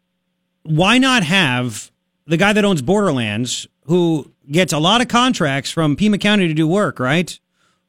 why 0.62 0.98
not 0.98 1.24
have 1.24 1.90
the 2.29 2.37
guy 2.37 2.53
that 2.53 2.64
owns 2.64 2.83
Borderlands, 2.83 3.66
who 3.87 4.31
gets 4.51 4.72
a 4.72 4.79
lot 4.79 5.01
of 5.01 5.09
contracts 5.09 5.70
from 5.70 5.97
Pima 5.97 6.18
County 6.18 6.47
to 6.47 6.55
do 6.55 6.68
work, 6.68 7.01
right? 7.01 7.39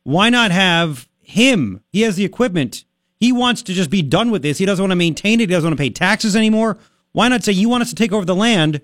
Why 0.04 0.30
not 0.30 0.52
have 0.52 1.10
him? 1.22 1.82
He 1.92 2.02
has 2.02 2.16
the 2.16 2.24
equipment. 2.24 2.86
He 3.20 3.34
wants 3.34 3.62
to 3.64 3.74
just 3.74 3.90
be 3.90 4.02
done 4.02 4.32
with 4.32 4.42
this. 4.42 4.58
He 4.58 4.66
doesn't 4.66 4.82
want 4.82 4.92
to 4.92 4.96
maintain 4.96 5.42
it. 5.42 5.50
He 5.50 5.54
doesn't 5.54 5.70
want 5.70 5.78
to 5.78 5.84
pay 5.84 5.90
taxes 5.90 6.38
anymore. 6.38 6.78
Why 7.12 7.28
not 7.28 7.44
say, 7.44 7.52
you 7.52 7.68
want 7.68 7.82
us 7.82 7.90
to 7.90 7.96
take 7.96 8.14
over 8.14 8.24
the 8.24 8.34
land? 8.34 8.82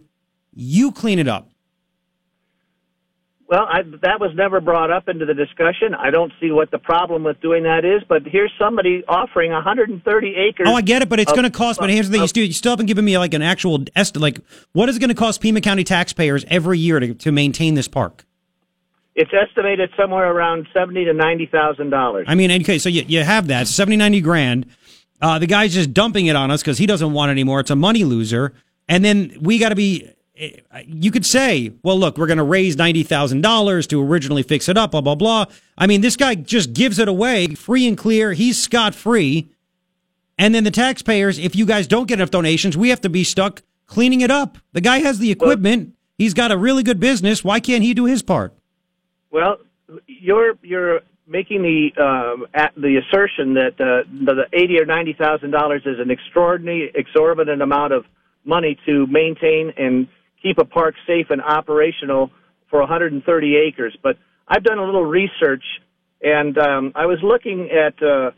You 0.54 0.92
clean 0.92 1.20
it 1.20 1.28
up. 1.28 1.50
Well, 3.48 3.68
I, 3.70 3.84
that 4.02 4.20
was 4.20 4.32
never 4.36 4.60
brought 4.60 4.90
up 4.90 5.08
into 5.08 5.26
the 5.26 5.36
discussion. 5.36 5.94
I 5.94 6.10
don't 6.10 6.34
see 6.42 6.50
what 6.50 6.72
the 6.72 6.80
problem 6.80 7.24
with 7.24 7.40
doing 7.42 7.64
that 7.64 7.86
is, 7.86 8.02
but 8.10 8.24
here's 8.26 8.52
somebody 8.58 9.04
offering 9.08 9.52
130 9.52 10.36
acres. 10.36 10.66
Oh, 10.68 10.74
I 10.74 10.82
get 10.82 11.04
it, 11.04 11.10
but 11.10 11.20
it's 11.20 11.32
going 11.32 11.44
to 11.44 11.52
cost. 11.52 11.80
But 11.80 11.92
here's 11.92 12.10
the 12.10 12.14
thing: 12.14 12.22
you 12.24 12.28
still, 12.28 12.44
you 12.44 12.54
still 12.54 12.72
haven't 12.72 12.88
given 12.88 13.06
me 13.06 13.18
like 13.20 13.36
an 13.36 13.44
actual 13.44 13.84
estimate. 13.96 14.22
Like, 14.22 14.40
what 14.74 14.90
is 14.90 14.98
it 14.98 15.00
going 15.00 15.10
to 15.10 15.16
cost 15.16 15.42
Pima 15.42 15.62
County 15.62 15.84
taxpayers 15.84 16.44
every 16.48 16.80
year 16.80 17.00
to, 17.00 17.14
to 17.14 17.32
maintain 17.32 17.76
this 17.76 17.88
park? 17.88 18.26
It's 19.14 19.32
estimated 19.32 19.92
somewhere 19.96 20.32
around 20.32 20.68
seventy 20.74 21.06
to 21.06 21.14
ninety 21.14 21.46
thousand 21.46 21.92
dollars. 21.92 22.26
I 22.28 22.34
mean, 22.34 22.52
okay, 22.64 22.80
so 22.80 22.90
you, 22.90 23.04
you 23.08 23.24
have 23.24 23.48
that 23.48 23.68
70, 23.68 23.96
90 23.98 24.22
grand. 24.22 24.66
Uh, 25.22 25.40
the 25.40 25.48
guy's 25.48 25.74
just 25.74 25.94
dumping 25.94 26.26
it 26.26 26.36
on 26.36 26.50
us 26.50 26.62
because 26.62 26.80
he 26.80 26.86
doesn't 26.86 27.14
want 27.14 27.30
it 27.30 27.34
anymore. 27.34 27.60
It's 27.60 27.72
a 27.72 27.76
money 27.76 28.04
loser. 28.04 28.54
And 28.90 29.06
then 29.06 29.38
we 29.40 29.60
got 29.60 29.70
to 29.70 29.76
be. 29.76 30.10
Eh, 30.38 30.84
You 30.86 31.12
could 31.12 31.26
say, 31.26 31.74
well, 31.84 32.00
look, 32.00 32.18
we're 32.18 32.28
going 32.28 32.38
to 32.38 32.44
raise 32.44 32.76
ninety 32.76 33.04
thousand 33.04 33.42
dollars 33.42 33.88
to 33.88 34.02
originally 34.02 34.44
fix 34.44 34.70
it 34.70 34.78
up. 34.78 34.92
Blah 34.92 35.02
blah 35.02 35.16
blah. 35.16 35.46
I 35.78 35.88
mean, 35.88 36.02
this 36.02 36.16
guy 36.16 36.36
just 36.36 36.74
gives 36.74 37.00
it 37.00 37.08
away 37.08 37.48
free 37.56 37.88
and 37.88 37.98
clear. 37.98 38.34
He's 38.34 38.62
scot 38.62 38.96
free. 38.96 39.50
And 40.38 40.54
then 40.54 40.66
the 40.66 40.72
taxpayers, 40.72 41.40
if 41.40 41.56
you 41.56 41.66
guys 41.66 41.88
don't 41.88 42.08
get 42.08 42.20
enough 42.20 42.32
donations, 42.32 42.76
we 42.76 42.90
have 42.90 43.02
to 43.02 43.10
be 43.10 43.24
stuck 43.24 43.62
cleaning 43.88 44.22
it 44.22 44.32
up. 44.32 44.58
The 44.74 44.82
guy 44.82 45.00
has 45.00 45.20
the 45.20 45.32
equipment. 45.32 45.94
He's 46.18 46.34
got 46.34 46.52
a 46.52 46.58
really 46.58 46.84
good 46.84 47.00
business. 47.00 47.44
Why 47.44 47.60
can't 47.60 47.84
he 47.84 47.94
do 47.94 48.06
his 48.06 48.22
part? 48.22 48.54
Well, 49.32 49.58
you're 50.08 50.58
you're 50.62 51.02
making 51.28 51.62
the 51.62 52.02
um, 52.02 52.46
the 52.78 52.98
assertion 52.98 53.54
that 53.56 53.74
uh, 53.80 54.08
the 54.26 54.34
the 54.34 54.46
eighty 54.54 54.80
or 54.80 54.86
ninety 54.86 55.14
thousand 55.14 55.52
dollars 55.52 55.84
is 55.86 56.00
an 56.00 56.12
extraordinary, 56.12 56.92
exorbitant 56.96 57.62
amount 57.62 57.94
of 57.94 58.06
money 58.46 58.78
to 58.86 59.08
maintain 59.08 59.74
and 59.78 60.08
keep 60.46 60.60
a 60.60 60.66
park 60.66 60.94
safe 61.08 61.28
and 61.32 61.42
operational 61.42 62.30
for 62.70 62.80
130 62.80 63.56
acres. 63.56 63.98
But 64.04 64.18
I've 64.48 64.64
done 64.64 64.78
a 64.78 64.86
little 64.86 65.06
research, 65.06 65.64
and 66.22 66.56
um, 66.58 66.92
I 66.94 67.08
was 67.08 67.18
looking 67.24 67.70
at 67.72 68.02
uh, 68.04 68.32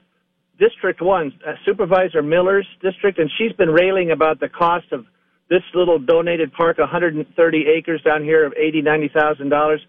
District 0.57 1.01
One, 1.01 1.33
uh, 1.45 1.53
Supervisor 1.65 2.23
Miller's 2.23 2.67
district, 2.81 3.19
and 3.19 3.29
she's 3.37 3.51
been 3.53 3.69
railing 3.69 4.11
about 4.11 4.39
the 4.39 4.47
cost 4.47 4.85
of 4.93 5.05
this 5.49 5.63
little 5.73 5.99
donated 5.99 6.53
park, 6.53 6.77
130 6.77 7.65
acres 7.77 8.01
down 8.03 8.23
here 8.23 8.45
of 8.45 8.53
80, 8.53 8.81
90 8.81 9.09
thousand 9.09 9.49
dollars. 9.49 9.81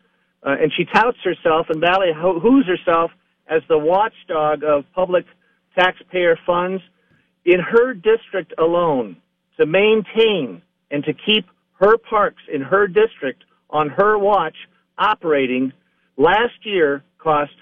Uh, 0.45 0.55
and 0.61 0.73
she 0.77 0.85
touts 0.85 1.19
herself 1.25 1.67
and 1.69 1.83
ballyhoos 1.83 2.65
herself 2.67 3.11
as 3.49 3.61
the 3.69 3.79
watchdog 3.79 4.63
of 4.63 4.85
public 4.95 5.25
taxpayer 5.77 6.39
funds 6.47 6.81
in 7.45 7.59
her 7.59 7.93
district 7.93 8.53
alone 8.59 9.17
to 9.57 9.67
maintain 9.67 10.63
and 10.91 11.03
to 11.05 11.13
keep 11.13 11.45
her 11.79 11.97
parks 11.99 12.43
in 12.53 12.61
her 12.63 12.87
district 12.87 13.45
on 13.71 13.89
her 13.89 14.19
watch 14.19 14.57
operating 14.99 15.73
last 16.17 16.65
year 16.65 17.03
cost 17.19 17.53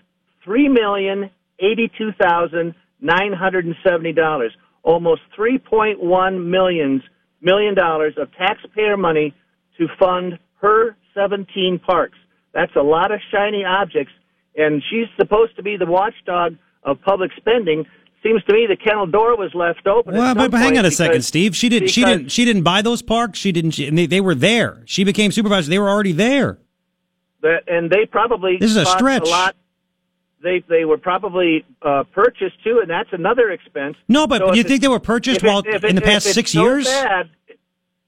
three 0.44 0.68
million 0.68 1.30
eighty 1.60 1.90
two 1.98 2.10
thousand 2.20 2.74
nine 3.00 3.32
hundred 3.32 3.66
and 3.66 3.74
seventy 3.86 4.12
dollars 4.12 4.52
almost 4.82 5.20
three 5.34 5.58
point 5.58 6.02
one 6.02 6.50
millions 6.50 7.02
million 7.40 7.74
dollars 7.74 8.14
of 8.16 8.28
taxpayer 8.32 8.96
money 8.96 9.34
to 9.78 9.86
fund 9.98 10.38
her 10.60 10.96
seventeen 11.14 11.78
parks 11.78 12.18
that's 12.56 12.74
a 12.74 12.82
lot 12.82 13.12
of 13.12 13.20
shiny 13.30 13.64
objects, 13.66 14.14
and 14.56 14.82
she's 14.88 15.08
supposed 15.18 15.54
to 15.56 15.62
be 15.62 15.76
the 15.76 15.84
watchdog 15.84 16.56
of 16.84 16.96
public 17.02 17.30
spending. 17.36 17.84
Seems 18.26 18.42
to 18.44 18.52
me 18.52 18.66
the 18.68 18.76
kennel 18.76 19.06
door 19.06 19.36
was 19.36 19.52
left 19.54 19.86
open. 19.86 20.14
Well, 20.14 20.34
but, 20.34 20.50
but 20.50 20.58
hang 20.58 20.76
on 20.78 20.84
a 20.84 20.90
second, 20.90 21.22
Steve. 21.22 21.54
She 21.54 21.68
didn't. 21.68 21.88
She 21.88 22.04
didn't. 22.04 22.30
She 22.30 22.44
didn't 22.44 22.62
buy 22.62 22.82
those 22.82 23.02
parks. 23.02 23.38
She 23.38 23.52
didn't. 23.52 23.72
She, 23.72 23.86
and 23.86 23.96
they, 23.96 24.06
they 24.06 24.20
were 24.20 24.34
there. 24.34 24.82
She 24.86 25.04
became 25.04 25.30
supervisor. 25.30 25.70
They 25.70 25.78
were 25.78 25.88
already 25.88 26.12
there. 26.12 26.58
That, 27.42 27.62
and 27.68 27.90
they 27.90 28.06
probably 28.06 28.56
This 28.58 28.70
is 28.70 28.76
a 28.76 28.86
stretch. 28.86 29.26
A 29.26 29.30
lot. 29.30 29.54
They 30.42 30.64
they 30.68 30.84
were 30.84 30.98
probably 30.98 31.64
uh, 31.82 32.04
purchased 32.12 32.62
too, 32.64 32.80
and 32.80 32.90
that's 32.90 33.10
another 33.12 33.50
expense. 33.50 33.96
No, 34.08 34.26
but 34.26 34.38
So 34.38 34.54
you 34.54 34.64
think 34.64 34.80
they 34.82 34.88
were 34.88 34.98
purchased 34.98 35.42
it- 35.42 35.46
while 35.46 35.60
if 35.64 35.84
in 35.84 35.90
it- 35.90 35.94
the 35.94 36.00
past 36.00 36.26
if 36.26 36.30
it's 36.30 36.34
six 36.34 36.52
so 36.52 36.62
years? 36.62 36.84
Bad, 36.86 37.30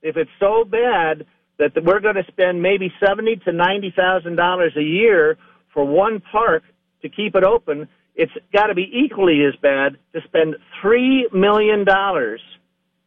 if 0.03 0.17
it's 0.17 0.31
so 0.41 0.65
bad 0.65 1.27
that 1.59 1.73
we're 1.85 2.01
going 2.01 2.15
to 2.17 2.25
spend 2.29 2.61
maybe 2.61 2.93
seventy 3.05 3.37
to 3.45 3.53
ninety 3.53 3.93
thousand 3.95 4.37
dollars 4.37 4.73
a 4.77 4.83
year 4.83 5.37
for 5.73 5.85
one 5.85 6.21
park 6.33 6.65
to 7.03 7.09
keep 7.09 7.37
it 7.37 7.45
open, 7.45 7.89
it's 8.19 8.33
got 8.53 8.67
to 8.67 8.75
be 8.75 8.91
equally 8.93 9.45
as 9.45 9.55
bad 9.63 9.97
to 10.13 10.21
spend 10.27 10.57
three 10.83 11.27
million 11.33 11.85
dollars 11.85 12.41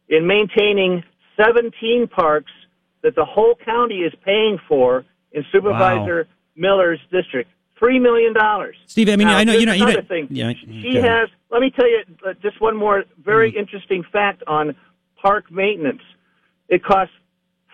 in 0.08 0.26
maintaining 0.26 1.04
seventeen 1.36 2.08
parks 2.08 2.50
that 3.02 3.14
the 3.14 3.24
whole 3.24 3.54
county 3.64 3.98
is 4.00 4.12
paying 4.24 4.58
for 4.68 5.04
in 5.32 5.44
Supervisor 5.52 6.26
Miller's 6.56 6.98
district. 7.12 7.50
three 7.78 7.98
million 7.98 8.32
dollars. 8.32 8.76
Steve, 8.86 9.08
I 9.08 9.16
mean, 9.16 9.28
Now, 9.28 9.36
I 9.38 9.44
know 9.44 9.52
you 9.52 9.66
know 9.66 9.72
here's 9.72 9.80
you 9.80 9.86
know. 9.86 9.92
another 9.92 10.08
thing. 10.08 10.26
Yeah, 10.30 10.52
She 10.82 10.94
go 10.94 11.02
has. 11.02 11.28
Let 11.50 11.60
me 11.60 11.70
tell 11.70 11.88
you 11.88 12.02
uh, 12.26 12.32
just 12.42 12.60
one 12.60 12.76
more 12.76 13.04
very 13.22 13.50
Mm-hmm. 13.52 13.58
interesting 13.60 14.04
fact 14.12 14.42
on 14.46 14.74
park 15.20 15.50
maintenance. 15.50 16.02
It 16.68 16.82
costs 16.84 17.14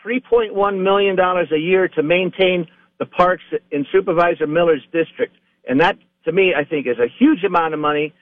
three 0.03 0.21
point 0.21 0.55
one 0.55 0.83
million 0.83 1.15
dollars 1.15 1.51
a 1.53 1.59
year 1.59 1.89
to 1.89 2.03
maintain 2.03 2.67
the 2.99 3.07
parks 3.07 3.45
in 3.71 3.87
Supervisor 3.93 4.47
Miller's 4.47 4.83
district, 4.93 5.37
and 5.69 5.79
that, 5.81 5.97
to 6.29 6.33
me, 6.33 6.53
I 6.57 6.65
think 6.65 6.87
is 6.87 6.99
a 6.99 7.09
huge 7.19 7.43
amount 7.45 7.75
of 7.75 7.81
money. 7.81 8.13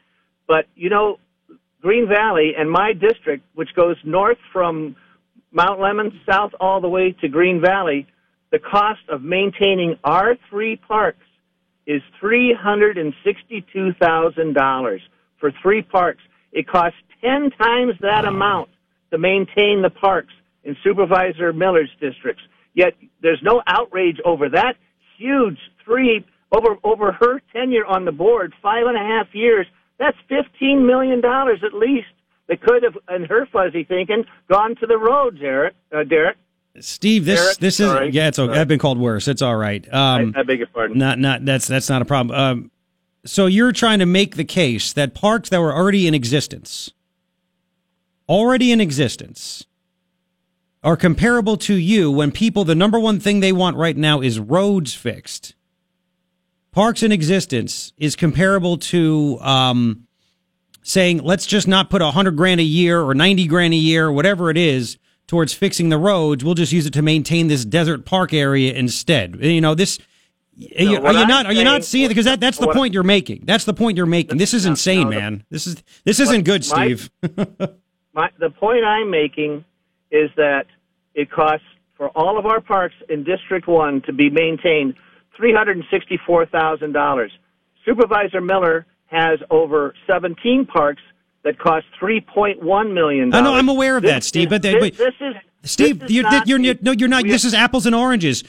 But 0.48 0.66
you 0.74 0.90
know, 0.90 1.18
Green 1.82 2.08
Valley 2.08 2.52
and 2.58 2.70
my 2.70 2.92
district, 2.92 3.44
which 3.54 3.70
goes 3.74 3.96
north 4.04 4.38
from 4.52 4.96
Mount 5.52 5.80
Lemmon 5.80 6.10
south 6.28 6.52
all 6.60 6.80
the 6.80 6.88
way 6.88 7.14
to 7.20 7.28
Green 7.28 7.60
Valley, 7.60 8.06
the 8.52 8.58
cost 8.58 9.00
of 9.08 9.22
maintaining 9.22 9.96
our 10.04 10.36
three 10.48 10.76
parks 10.76 11.26
is 11.86 12.02
three 12.20 12.54
hundred 12.54 12.96
and 12.96 13.12
sixty-two 13.24 13.92
thousand 14.00 14.54
dollars 14.54 15.00
for 15.38 15.52
three 15.62 15.82
parks. 15.82 16.22
It 16.52 16.66
costs 16.68 16.98
ten 17.20 17.50
times 17.50 17.94
that 18.00 18.24
amount 18.24 18.70
to 19.10 19.18
maintain 19.18 19.82
the 19.82 19.90
parks 19.90 20.32
in 20.64 20.76
Supervisor 20.82 21.52
Miller's 21.52 21.90
districts. 22.00 22.42
Yet 22.74 22.94
there's 23.22 23.42
no 23.42 23.62
outrage 23.66 24.18
over 24.24 24.48
that 24.50 24.74
huge 25.18 25.58
three 25.84 26.24
over 26.52 26.76
over 26.84 27.12
her 27.12 27.40
tenure 27.52 27.86
on 27.86 28.04
the 28.04 28.12
board, 28.12 28.52
five 28.62 28.86
and 28.86 28.96
a 28.96 29.00
half 29.00 29.26
years. 29.34 29.66
That's 29.98 30.16
fifteen 30.28 30.86
million 30.86 31.20
dollars 31.20 31.60
at 31.64 31.72
least. 31.74 32.06
that 32.48 32.60
could 32.60 32.82
have, 32.82 32.96
in 33.14 33.24
her 33.24 33.46
fuzzy 33.46 33.84
thinking, 33.84 34.24
gone 34.50 34.76
to 34.76 34.86
the 34.86 34.96
roads, 34.98 35.38
Eric, 35.42 35.74
uh, 35.92 36.04
Derek. 36.04 36.36
Steve, 36.78 37.24
this 37.24 37.40
Eric, 37.40 37.58
this 37.58 37.80
is 37.80 37.90
sorry. 37.90 38.10
yeah, 38.10 38.28
it's 38.28 38.38
okay. 38.38 38.48
Sorry. 38.52 38.60
I've 38.60 38.68
been 38.68 38.78
called 38.78 38.98
worse. 38.98 39.28
It's 39.28 39.42
all 39.42 39.56
right. 39.56 39.82
Um, 39.92 40.34
I, 40.36 40.40
I 40.40 40.42
beg 40.42 40.58
your 40.58 40.68
pardon. 40.68 40.98
Not 40.98 41.18
not 41.18 41.44
that's 41.44 41.66
that's 41.66 41.88
not 41.88 42.02
a 42.02 42.04
problem. 42.04 42.38
Um, 42.38 42.70
so 43.24 43.46
you're 43.46 43.72
trying 43.72 43.98
to 43.98 44.06
make 44.06 44.36
the 44.36 44.44
case 44.44 44.92
that 44.92 45.14
parks 45.14 45.48
that 45.48 45.60
were 45.60 45.74
already 45.74 46.06
in 46.06 46.14
existence, 46.14 46.92
already 48.28 48.70
in 48.70 48.80
existence, 48.80 49.66
are 50.84 50.96
comparable 50.96 51.56
to 51.56 51.74
you 51.74 52.10
when 52.10 52.30
people 52.30 52.64
the 52.64 52.74
number 52.74 53.00
one 53.00 53.18
thing 53.18 53.40
they 53.40 53.52
want 53.52 53.76
right 53.76 53.96
now 53.96 54.20
is 54.20 54.38
roads 54.38 54.94
fixed. 54.94 55.54
Parks 56.76 57.02
in 57.02 57.10
existence 57.10 57.94
is 57.96 58.16
comparable 58.16 58.76
to 58.76 59.38
um, 59.40 60.06
saying 60.82 61.22
let's 61.22 61.46
just 61.46 61.66
not 61.66 61.88
put 61.88 62.02
a 62.02 62.10
hundred 62.10 62.36
grand 62.36 62.60
a 62.60 62.64
year 62.64 63.00
or 63.00 63.14
ninety 63.14 63.46
grand 63.46 63.72
a 63.72 63.78
year, 63.78 64.12
whatever 64.12 64.50
it 64.50 64.58
is, 64.58 64.98
towards 65.26 65.54
fixing 65.54 65.88
the 65.88 65.96
roads. 65.96 66.44
We'll 66.44 66.52
just 66.52 66.72
use 66.72 66.84
it 66.84 66.92
to 66.92 67.00
maintain 67.00 67.48
this 67.48 67.64
desert 67.64 68.04
park 68.04 68.34
area 68.34 68.74
instead. 68.74 69.42
You 69.42 69.62
know 69.62 69.74
this. 69.74 69.98
Are 70.78 70.82
you, 70.82 70.98
are 70.98 71.14
you 71.14 71.26
not? 71.26 71.46
Are 71.46 71.54
you 71.54 71.64
not 71.64 71.82
seeing? 71.82 72.08
Because 72.08 72.26
that, 72.26 72.40
that's 72.40 72.58
the 72.58 72.70
point 72.70 72.92
you're 72.92 73.02
making. 73.02 73.44
That's 73.46 73.64
the 73.64 73.72
point 73.72 73.96
you're 73.96 74.04
making. 74.04 74.36
This 74.36 74.52
is 74.52 74.66
insane, 74.66 75.08
man. 75.08 75.44
This 75.48 75.66
is 75.66 75.82
this 76.04 76.20
isn't 76.20 76.44
good, 76.44 76.62
Steve. 76.62 77.08
My, 78.12 78.28
the 78.38 78.50
point 78.50 78.84
I'm 78.84 79.10
making 79.10 79.64
is 80.10 80.28
that 80.36 80.66
it 81.14 81.30
costs 81.30 81.64
for 81.96 82.08
all 82.08 82.38
of 82.38 82.44
our 82.44 82.60
parks 82.60 82.96
in 83.08 83.24
District 83.24 83.66
1 83.66 84.02
to 84.02 84.12
be 84.12 84.28
maintained 84.28 84.92
$364,000. 85.40 87.28
Supervisor 87.84 88.40
Miller 88.40 88.86
has 89.06 89.38
over 89.50 89.94
17 90.06 90.66
parks 90.66 91.02
that 91.44 91.58
cost 91.58 91.86
$3.1 92.00 92.92
million. 92.92 93.32
I 93.34 93.40
know. 93.40 93.54
I'm 93.54 93.68
aware 93.68 93.96
of 93.96 94.02
This 94.02 94.12
that, 94.12 94.24
Steve. 94.24 94.52
is- 94.52 94.60
But, 94.60 94.62
this, 94.62 94.80
this 94.98 95.14
is 95.20 95.34
Steve, 95.62 96.00
this 96.00 96.10
is 96.10 96.14
you're, 96.16 96.22
not- 96.24 96.46
you're, 96.48 96.74
no, 96.82 96.92
you're 96.92 97.08
not. 97.08 97.24
This 97.24 97.44
is 97.44 97.54
apples 97.54 97.86
and 97.86 97.94
oranges. 97.94 98.44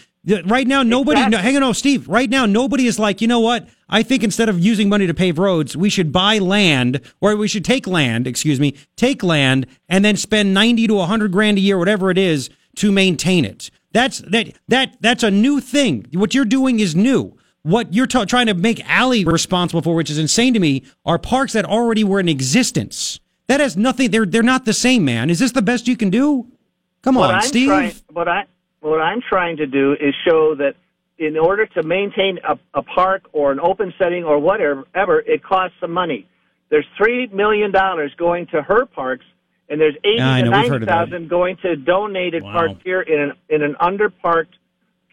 Right 0.45 0.67
now, 0.67 0.83
nobody. 0.83 1.25
No, 1.29 1.37
hang 1.37 1.55
on, 1.55 1.61
no, 1.61 1.71
Steve. 1.73 2.09
Right 2.09 2.29
now, 2.29 2.45
nobody 2.45 2.85
is 2.85 2.99
like, 2.99 3.21
you 3.21 3.27
know 3.29 3.39
what? 3.39 3.69
I 3.87 4.03
think 4.03 4.23
instead 4.23 4.49
of 4.49 4.59
using 4.59 4.89
money 4.89 5.07
to 5.07 5.13
pave 5.13 5.39
roads, 5.39 5.77
we 5.77 5.89
should 5.89 6.11
buy 6.11 6.39
land, 6.39 6.99
or 7.21 7.33
we 7.37 7.47
should 7.47 7.63
take 7.63 7.87
land. 7.87 8.27
Excuse 8.27 8.59
me, 8.59 8.75
take 8.97 9.23
land 9.23 9.67
and 9.87 10.03
then 10.03 10.17
spend 10.17 10.53
ninety 10.53 10.85
to 10.87 10.99
hundred 10.99 11.31
grand 11.31 11.57
a 11.57 11.61
year, 11.61 11.77
whatever 11.77 12.11
it 12.11 12.17
is, 12.17 12.49
to 12.75 12.91
maintain 12.91 13.45
it. 13.45 13.71
That's 13.97 14.19
that 14.19 14.53
that 14.67 14.97
that's 15.01 15.23
a 15.23 15.31
new 15.31 15.59
thing. 15.59 16.05
What 16.13 16.35
you're 16.35 16.45
doing 16.45 16.79
is 16.79 16.95
new. 16.95 17.35
What 17.63 17.95
you're 17.95 18.05
ta- 18.05 18.25
trying 18.25 18.45
to 18.45 18.53
make 18.53 18.79
Ally 18.87 19.23
responsible 19.25 19.81
for, 19.81 19.95
which 19.95 20.11
is 20.11 20.19
insane 20.19 20.53
to 20.53 20.59
me, 20.59 20.83
are 21.03 21.17
parks 21.17 21.53
that 21.53 21.65
already 21.65 22.03
were 22.03 22.19
in 22.19 22.29
existence. 22.29 23.19
That 23.47 23.59
has 23.59 23.75
nothing. 23.75 24.11
They're 24.11 24.27
they're 24.27 24.43
not 24.43 24.65
the 24.65 24.73
same, 24.73 25.03
man. 25.03 25.31
Is 25.31 25.39
this 25.39 25.51
the 25.51 25.63
best 25.63 25.87
you 25.87 25.97
can 25.97 26.11
do? 26.11 26.45
Come 27.01 27.15
what 27.15 27.31
on, 27.31 27.35
I'm 27.37 27.41
Steve. 27.41 27.69
Trying, 27.69 27.93
what 28.11 28.27
I 28.27 28.43
what 28.81 29.01
I'm 29.01 29.19
trying 29.27 29.57
to 29.57 29.65
do 29.65 29.93
is 29.93 30.13
show 30.27 30.53
that 30.53 30.75
in 31.17 31.35
order 31.35 31.65
to 31.65 31.81
maintain 31.81 32.37
a, 32.47 32.59
a 32.75 32.83
park 32.83 33.23
or 33.33 33.51
an 33.51 33.59
open 33.59 33.95
setting 33.97 34.23
or 34.23 34.37
whatever, 34.37 34.85
ever, 34.93 35.21
it 35.21 35.43
costs 35.43 35.75
some 35.81 35.91
money. 35.91 36.27
There's 36.69 36.85
three 36.99 37.25
million 37.33 37.71
dollars 37.71 38.13
going 38.15 38.45
to 38.51 38.61
her 38.61 38.85
parks, 38.85 39.25
and 39.69 39.79
there's 39.81 39.95
eighty 40.03 40.17
Yeah, 40.17 40.37
to 40.37 40.43
know. 40.43 40.43
We've 40.43 40.51
ninety 40.51 40.69
heard 40.69 40.81
of 40.83 40.87
that. 40.87 41.09
thousand 41.09 41.29
going 41.29 41.57
to 41.63 41.75
donated 41.75 42.43
Wow. 42.43 42.51
parks 42.53 42.81
here 42.83 43.01
in 43.01 43.19
an 43.19 43.33
in 43.49 43.61
an 43.63 43.75
underparked 43.81 44.53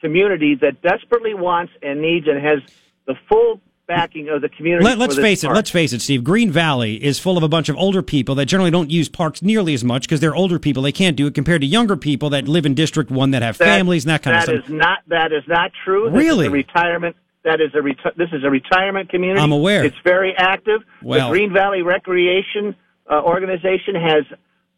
community 0.01 0.55
that 0.57 0.83
desperately 0.83 1.35
wants 1.35 1.73
and 1.83 2.01
needs 2.01 2.27
and 2.29 2.43
has 2.45 2.59
the 3.07 3.15
full 3.29 3.61
backing 3.87 4.31
of 4.31 4.41
the 4.41 4.49
community. 4.49 4.83
Let, 4.85 4.97
let's 4.99 5.15
this 5.17 5.23
face 5.23 5.45
it. 5.45 5.49
Let's 5.51 5.69
face 5.71 5.93
it, 5.93 6.01
Steve. 6.01 6.25
Green 6.25 6.51
Valley 6.51 7.03
is 7.05 7.19
full 7.19 7.37
of 7.37 7.43
a 7.43 7.49
bunch 7.49 7.69
of 7.69 7.77
older 7.77 8.03
people 8.03 8.35
that 8.37 8.47
generally 8.47 8.71
don't 8.71 8.91
use 8.91 9.11
parks 9.11 9.43
nearly 9.43 9.75
as 9.75 9.85
much 9.85 10.03
because 10.03 10.21
they're 10.21 10.35
older 10.35 10.59
people. 10.59 10.83
They 10.83 10.93
can't 10.93 11.17
do 11.17 11.27
it 11.27 11.35
compared 11.35 11.61
to 11.61 11.67
younger 11.67 11.97
people 11.97 12.31
that 12.31 12.49
live 12.49 12.65
in 12.65 12.73
District 12.75 13.11
One 13.11 13.31
that 13.33 13.43
have 13.43 13.59
That- 13.59 13.65
families 13.67 14.05
and 14.05 14.11
that 14.11 14.23
kind 14.23 14.37
that 14.37 14.49
of 14.49 14.55
is 14.61 14.65
stuff. 14.65 14.75
not 14.77 14.99
that 15.09 15.33
is 15.33 15.43
not 15.47 15.71
true. 15.85 16.09
This 16.11 16.19
Really? 16.19 16.47
a 16.47 16.51
retirement. 16.51 17.17
That 17.45 17.61
is 17.61 17.75
a 17.75 17.79
reti- 17.81 18.15
this 18.17 18.31
is 18.33 18.43
a 18.43 18.49
retirement 18.49 19.11
community. 19.11 19.39
I'm 19.43 19.53
aware. 19.53 19.85
It's 19.85 19.99
very 20.03 20.35
active. 20.35 20.81
Well- 21.03 21.29
the 21.29 21.33
Green 21.39 21.53
Valley 21.53 21.83
Recreation 21.83 22.75
uh, 23.11 23.23
Organization 23.23 23.95
has 23.95 24.25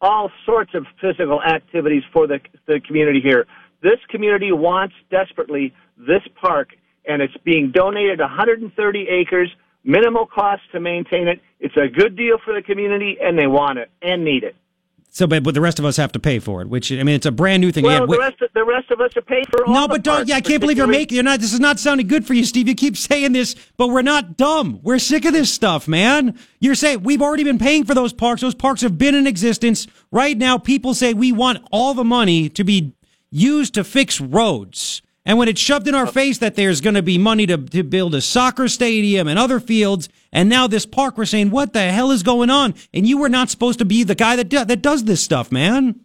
all 0.01 0.29
sorts 0.45 0.71
of 0.75 0.85
physical 1.01 1.41
activities 1.41 2.03
for 2.13 2.27
the 2.27 2.39
the 2.67 2.79
community 2.85 3.21
here. 3.21 3.45
This 3.81 3.99
community 4.09 4.51
wants 4.51 4.95
desperately 5.09 5.73
this 5.97 6.21
park, 6.39 6.69
and 7.05 7.21
it's 7.21 7.35
being 7.43 7.71
donated 7.71 8.19
130 8.19 9.07
acres, 9.09 9.49
minimal 9.83 10.25
cost 10.25 10.61
to 10.71 10.79
maintain 10.79 11.27
it. 11.27 11.39
It's 11.59 11.77
a 11.77 11.87
good 11.87 12.15
deal 12.15 12.37
for 12.43 12.53
the 12.53 12.61
community, 12.61 13.17
and 13.21 13.37
they 13.37 13.47
want 13.47 13.79
it 13.79 13.89
and 14.01 14.23
need 14.23 14.43
it. 14.43 14.55
So, 15.09 15.25
but, 15.25 15.41
but 15.41 15.53
the 15.55 15.61
rest 15.61 15.79
of 15.79 15.85
us 15.85 15.97
have 15.97 16.11
to 16.11 16.19
pay 16.19 16.37
for 16.37 16.61
it. 16.61 16.69
Which 16.69 16.91
I 16.91 17.01
mean, 17.01 17.15
it's 17.15 17.25
a 17.25 17.31
brand 17.31 17.61
new 17.61 17.71
thing. 17.71 17.83
Well, 17.83 18.05
the 18.05 18.19
rest 18.19 18.41
of, 18.41 18.49
the 18.53 18.63
rest 18.63 18.91
of 18.91 19.01
us 19.01 19.15
are 19.17 19.21
paid 19.21 19.47
for 19.49 19.65
all 19.65 19.73
no, 19.73 19.87
but 19.87 20.03
don't. 20.03 20.27
Yeah, 20.27 20.35
I 20.35 20.41
can't 20.41 20.59
believe 20.59 20.77
you're 20.77 20.85
making. 20.85 21.15
You're 21.15 21.23
not. 21.23 21.39
This 21.39 21.53
is 21.53 21.59
not 21.59 21.79
sounding 21.79 22.07
good 22.07 22.25
for 22.27 22.33
you, 22.33 22.45
Steve. 22.45 22.67
You 22.67 22.75
keep 22.75 22.95
saying 22.95 23.31
this, 23.31 23.55
but 23.77 23.87
we're 23.87 24.03
not 24.03 24.37
dumb. 24.37 24.79
We're 24.83 24.99
sick 24.99 25.25
of 25.25 25.33
this 25.33 25.51
stuff, 25.51 25.87
man. 25.87 26.37
You're 26.59 26.75
saying 26.75 27.03
we've 27.03 27.21
already 27.21 27.43
been 27.43 27.57
paying 27.57 27.83
for 27.83 27.95
those 27.95 28.13
parks. 28.13 28.41
Those 28.41 28.53
parks 28.53 28.81
have 28.81 28.97
been 28.97 29.15
in 29.15 29.25
existence. 29.25 29.87
Right 30.11 30.37
now, 30.37 30.57
people 30.57 30.93
say 30.93 31.13
we 31.13 31.31
want 31.31 31.65
all 31.71 31.93
the 31.93 32.03
money 32.03 32.49
to 32.49 32.63
be 32.63 32.93
used 33.31 33.73
to 33.73 33.83
fix 33.83 34.21
roads. 34.21 35.01
And 35.25 35.37
when 35.37 35.49
it's 35.49 35.59
shoved 35.59 35.87
in 35.87 35.95
our 35.95 36.05
uh, 36.05 36.11
face 36.11 36.37
that 36.37 36.55
there's 36.55 36.79
going 36.79 36.93
to 36.95 37.01
be 37.01 37.17
money 37.17 37.45
to, 37.47 37.57
to 37.57 37.83
build 37.83 38.15
a 38.15 38.21
soccer 38.21 38.69
stadium 38.69 39.27
and 39.27 39.37
other 39.37 39.59
fields, 39.59 40.07
and 40.37 40.49
now 40.49 40.67
this 40.67 40.85
park, 40.85 41.17
we're 41.17 41.25
saying, 41.25 41.49
what 41.49 41.73
the 41.73 41.81
hell 41.81 42.11
is 42.11 42.21
going 42.21 42.51
on? 42.51 42.75
And 42.93 43.07
you 43.07 43.17
were 43.17 43.27
not 43.27 43.49
supposed 43.49 43.79
to 43.79 43.85
be 43.85 44.03
the 44.03 44.13
guy 44.13 44.35
that 44.35 44.49
do, 44.49 44.63
that 44.63 44.83
does 44.83 45.05
this 45.05 45.23
stuff, 45.23 45.51
man. 45.51 46.01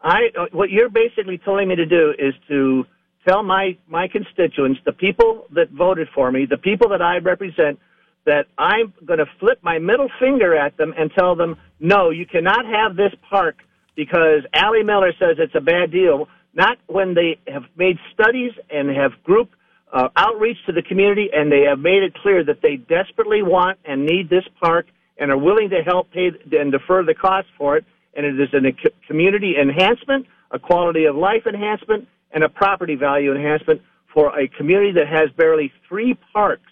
I 0.00 0.30
uh, 0.36 0.46
what 0.50 0.70
you're 0.70 0.90
basically 0.90 1.38
telling 1.38 1.68
me 1.68 1.76
to 1.76 1.86
do 1.86 2.12
is 2.18 2.34
to 2.48 2.84
tell 3.24 3.44
my 3.44 3.78
my 3.86 4.08
constituents, 4.08 4.80
the 4.84 4.90
people 4.90 5.46
that 5.54 5.70
voted 5.70 6.08
for 6.12 6.32
me, 6.32 6.44
the 6.44 6.56
people 6.56 6.88
that 6.88 7.00
I 7.00 7.18
represent, 7.18 7.78
that 8.24 8.46
I'm 8.58 8.92
going 9.04 9.20
to 9.20 9.26
flip 9.38 9.60
my 9.62 9.78
middle 9.78 10.10
finger 10.18 10.56
at 10.56 10.76
them 10.76 10.92
and 10.98 11.12
tell 11.16 11.36
them, 11.36 11.56
no, 11.78 12.10
you 12.10 12.26
cannot 12.26 12.66
have 12.66 12.96
this 12.96 13.12
park 13.30 13.58
because 13.94 14.42
Ally 14.52 14.82
Miller 14.82 15.12
says 15.20 15.36
it's 15.38 15.54
a 15.54 15.60
bad 15.60 15.92
deal. 15.92 16.26
Not 16.52 16.78
when 16.88 17.14
they 17.14 17.38
have 17.46 17.66
made 17.76 17.96
studies 18.12 18.50
and 18.70 18.90
have 18.90 19.12
group 19.22 19.50
uh, 19.92 20.08
outreach 20.16 20.56
to 20.66 20.72
the 20.72 20.82
community 20.82 21.28
and 21.32 21.52
they 21.52 21.62
have 21.62 21.78
made 21.78 22.02
it 22.02 22.14
clear 22.14 22.44
that 22.44 22.62
they 22.62 22.76
desperately 22.76 23.42
want 23.42 23.78
and 23.84 24.06
need 24.06 24.30
this 24.30 24.44
park 24.60 24.86
and 25.18 25.30
are 25.30 25.38
willing 25.38 25.70
to 25.70 25.82
help 25.82 26.10
pay 26.10 26.30
and 26.52 26.72
defer 26.72 27.04
the 27.04 27.14
cost 27.14 27.46
for 27.58 27.76
it. 27.76 27.84
And 28.14 28.26
it 28.26 28.40
is 28.40 28.48
a 28.54 29.06
community 29.06 29.54
enhancement, 29.60 30.26
a 30.50 30.58
quality 30.58 31.04
of 31.04 31.16
life 31.16 31.46
enhancement, 31.46 32.08
and 32.32 32.42
a 32.44 32.48
property 32.48 32.94
value 32.94 33.34
enhancement 33.34 33.80
for 34.12 34.38
a 34.38 34.48
community 34.48 34.92
that 34.92 35.08
has 35.08 35.30
barely 35.36 35.72
three 35.88 36.18
parks. 36.32 36.62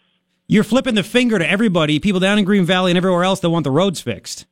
You're 0.46 0.64
flipping 0.64 0.94
the 0.94 1.02
finger 1.02 1.38
to 1.38 1.48
everybody, 1.48 2.00
people 2.00 2.20
down 2.20 2.38
in 2.38 2.44
Green 2.44 2.64
Valley 2.64 2.90
and 2.90 2.98
everywhere 2.98 3.24
else 3.24 3.40
that 3.40 3.50
want 3.50 3.64
the 3.64 3.70
roads 3.70 4.00
fixed. 4.00 4.46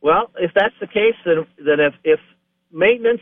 Well, 0.00 0.30
if 0.38 0.52
that's 0.54 0.74
the 0.80 0.86
case, 0.86 1.16
then 1.24 1.44
then 1.58 1.80
if 1.80 1.94
if 2.04 2.20
maintenance 2.70 3.20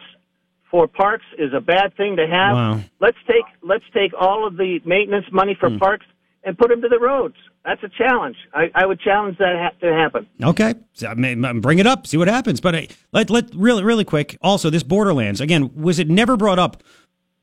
for 0.71 0.87
parks 0.89 1.25
is 1.39 1.53
a 1.55 1.61
bad 1.61 1.97
thing 1.97 2.17
to 2.17 2.27
have, 2.27 2.55
Wow. 2.55 2.81
let's 3.01 3.19
take 3.27 3.45
let's 3.63 3.85
take 3.95 4.13
all 4.19 4.47
of 4.47 4.57
the 4.57 4.81
maintenance 4.85 5.27
money 5.33 5.57
for 5.59 5.77
parks 5.79 6.07
and 6.45 6.57
put 6.59 6.69
them 6.71 6.81
to 6.83 6.89
the 6.89 6.99
roads. 6.99 7.37
That's 7.65 7.83
a 7.83 7.89
challenge. 7.89 8.37
I, 8.55 8.71
I 8.75 8.87
would 8.87 9.01
challenge 9.01 9.39
that 9.39 9.57
ha- 9.57 9.87
to 9.87 9.93
happen. 9.93 10.27
Okay, 10.43 10.75
so, 10.93 11.09
I 11.09 11.15
mean, 11.15 11.61
bring 11.61 11.81
it 11.81 11.87
up, 11.87 12.07
see 12.07 12.17
what 12.17 12.29
happens. 12.29 12.61
But 12.61 12.75
uh, 12.75 12.81
let 13.13 13.31
let 13.31 13.55
really 13.55 13.83
really 13.85 14.05
quick. 14.05 14.37
Also, 14.43 14.71
this 14.71 14.83
Borderlands 14.83 15.41
again 15.41 15.71
was 15.75 15.99
it 15.99 16.09
never 16.09 16.37
brought 16.37 16.59
up 16.59 16.83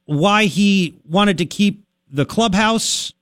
why 0.05 0.45
he 0.45 0.99
wanted 1.09 1.37
to 1.39 1.45
keep 1.45 1.85
the 2.09 2.25
clubhouse 2.25 3.13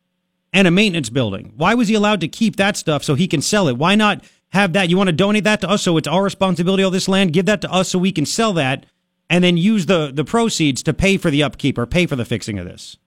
and 0.53 0.68
a 0.68 0.72
maintenance 0.72 1.10
building. 1.10 1.53
Why 1.56 1.73
was 1.76 1.88
he 1.88 1.94
allowed 1.95 2.22
to 2.22 2.28
keep 2.28 2.57
that 2.57 2.76
stuff 2.76 3.03
so 3.03 3.15
he 3.15 3.28
can 3.28 3.41
sell 3.41 3.68
it? 3.68 3.78
Why 3.78 3.95
not 3.95 4.23
have 4.49 4.73
that? 4.73 4.90
You 4.90 4.98
want 4.98 5.07
to 5.07 5.14
donate 5.14 5.44
that 5.45 5.61
to 5.61 5.69
us 5.69 5.82
so 5.84 5.95
it's 5.98 6.07
our 6.07 6.23
responsibility 6.23 6.84
all 6.84 6.91
this 6.91 7.07
land? 7.07 7.34
Give 7.34 7.45
that 7.45 7.61
to 7.61 7.72
us 7.72 7.90
so 7.90 7.99
we 7.99 8.11
can 8.11 8.26
sell 8.26 8.52
that 8.53 8.86
and 9.32 9.44
then 9.45 9.56
use 9.56 9.86
the, 9.86 10.12
the 10.14 10.26
proceeds 10.26 10.84
to 10.84 10.94
pay 10.94 11.18
for 11.18 11.32
the 11.32 11.41
upkeep 11.41 11.78
or 11.78 11.86
pay 11.86 12.06
for 12.06 12.18
the 12.18 12.26
fixing 12.26 12.60
of 12.60 12.66
this. 12.66 12.98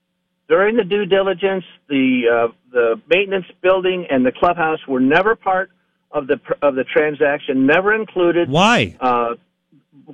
During 0.49 0.77
the 0.77 0.85
due 0.85 1.05
diligence, 1.05 1.65
the 1.89 2.23
uh, 2.49 2.53
the 2.73 3.01
maintenance 3.09 3.47
building 3.63 4.07
and 4.11 4.27
the 4.27 4.33
clubhouse 4.33 4.81
were 4.89 5.01
never 5.01 5.37
part 5.37 5.71
of 6.11 6.27
the 6.27 6.41
of 6.61 6.75
the 6.75 6.85
transaction. 6.85 7.67
Never 7.67 7.95
included. 7.95 8.49
Why? 8.49 8.97
Uh, 9.01 9.35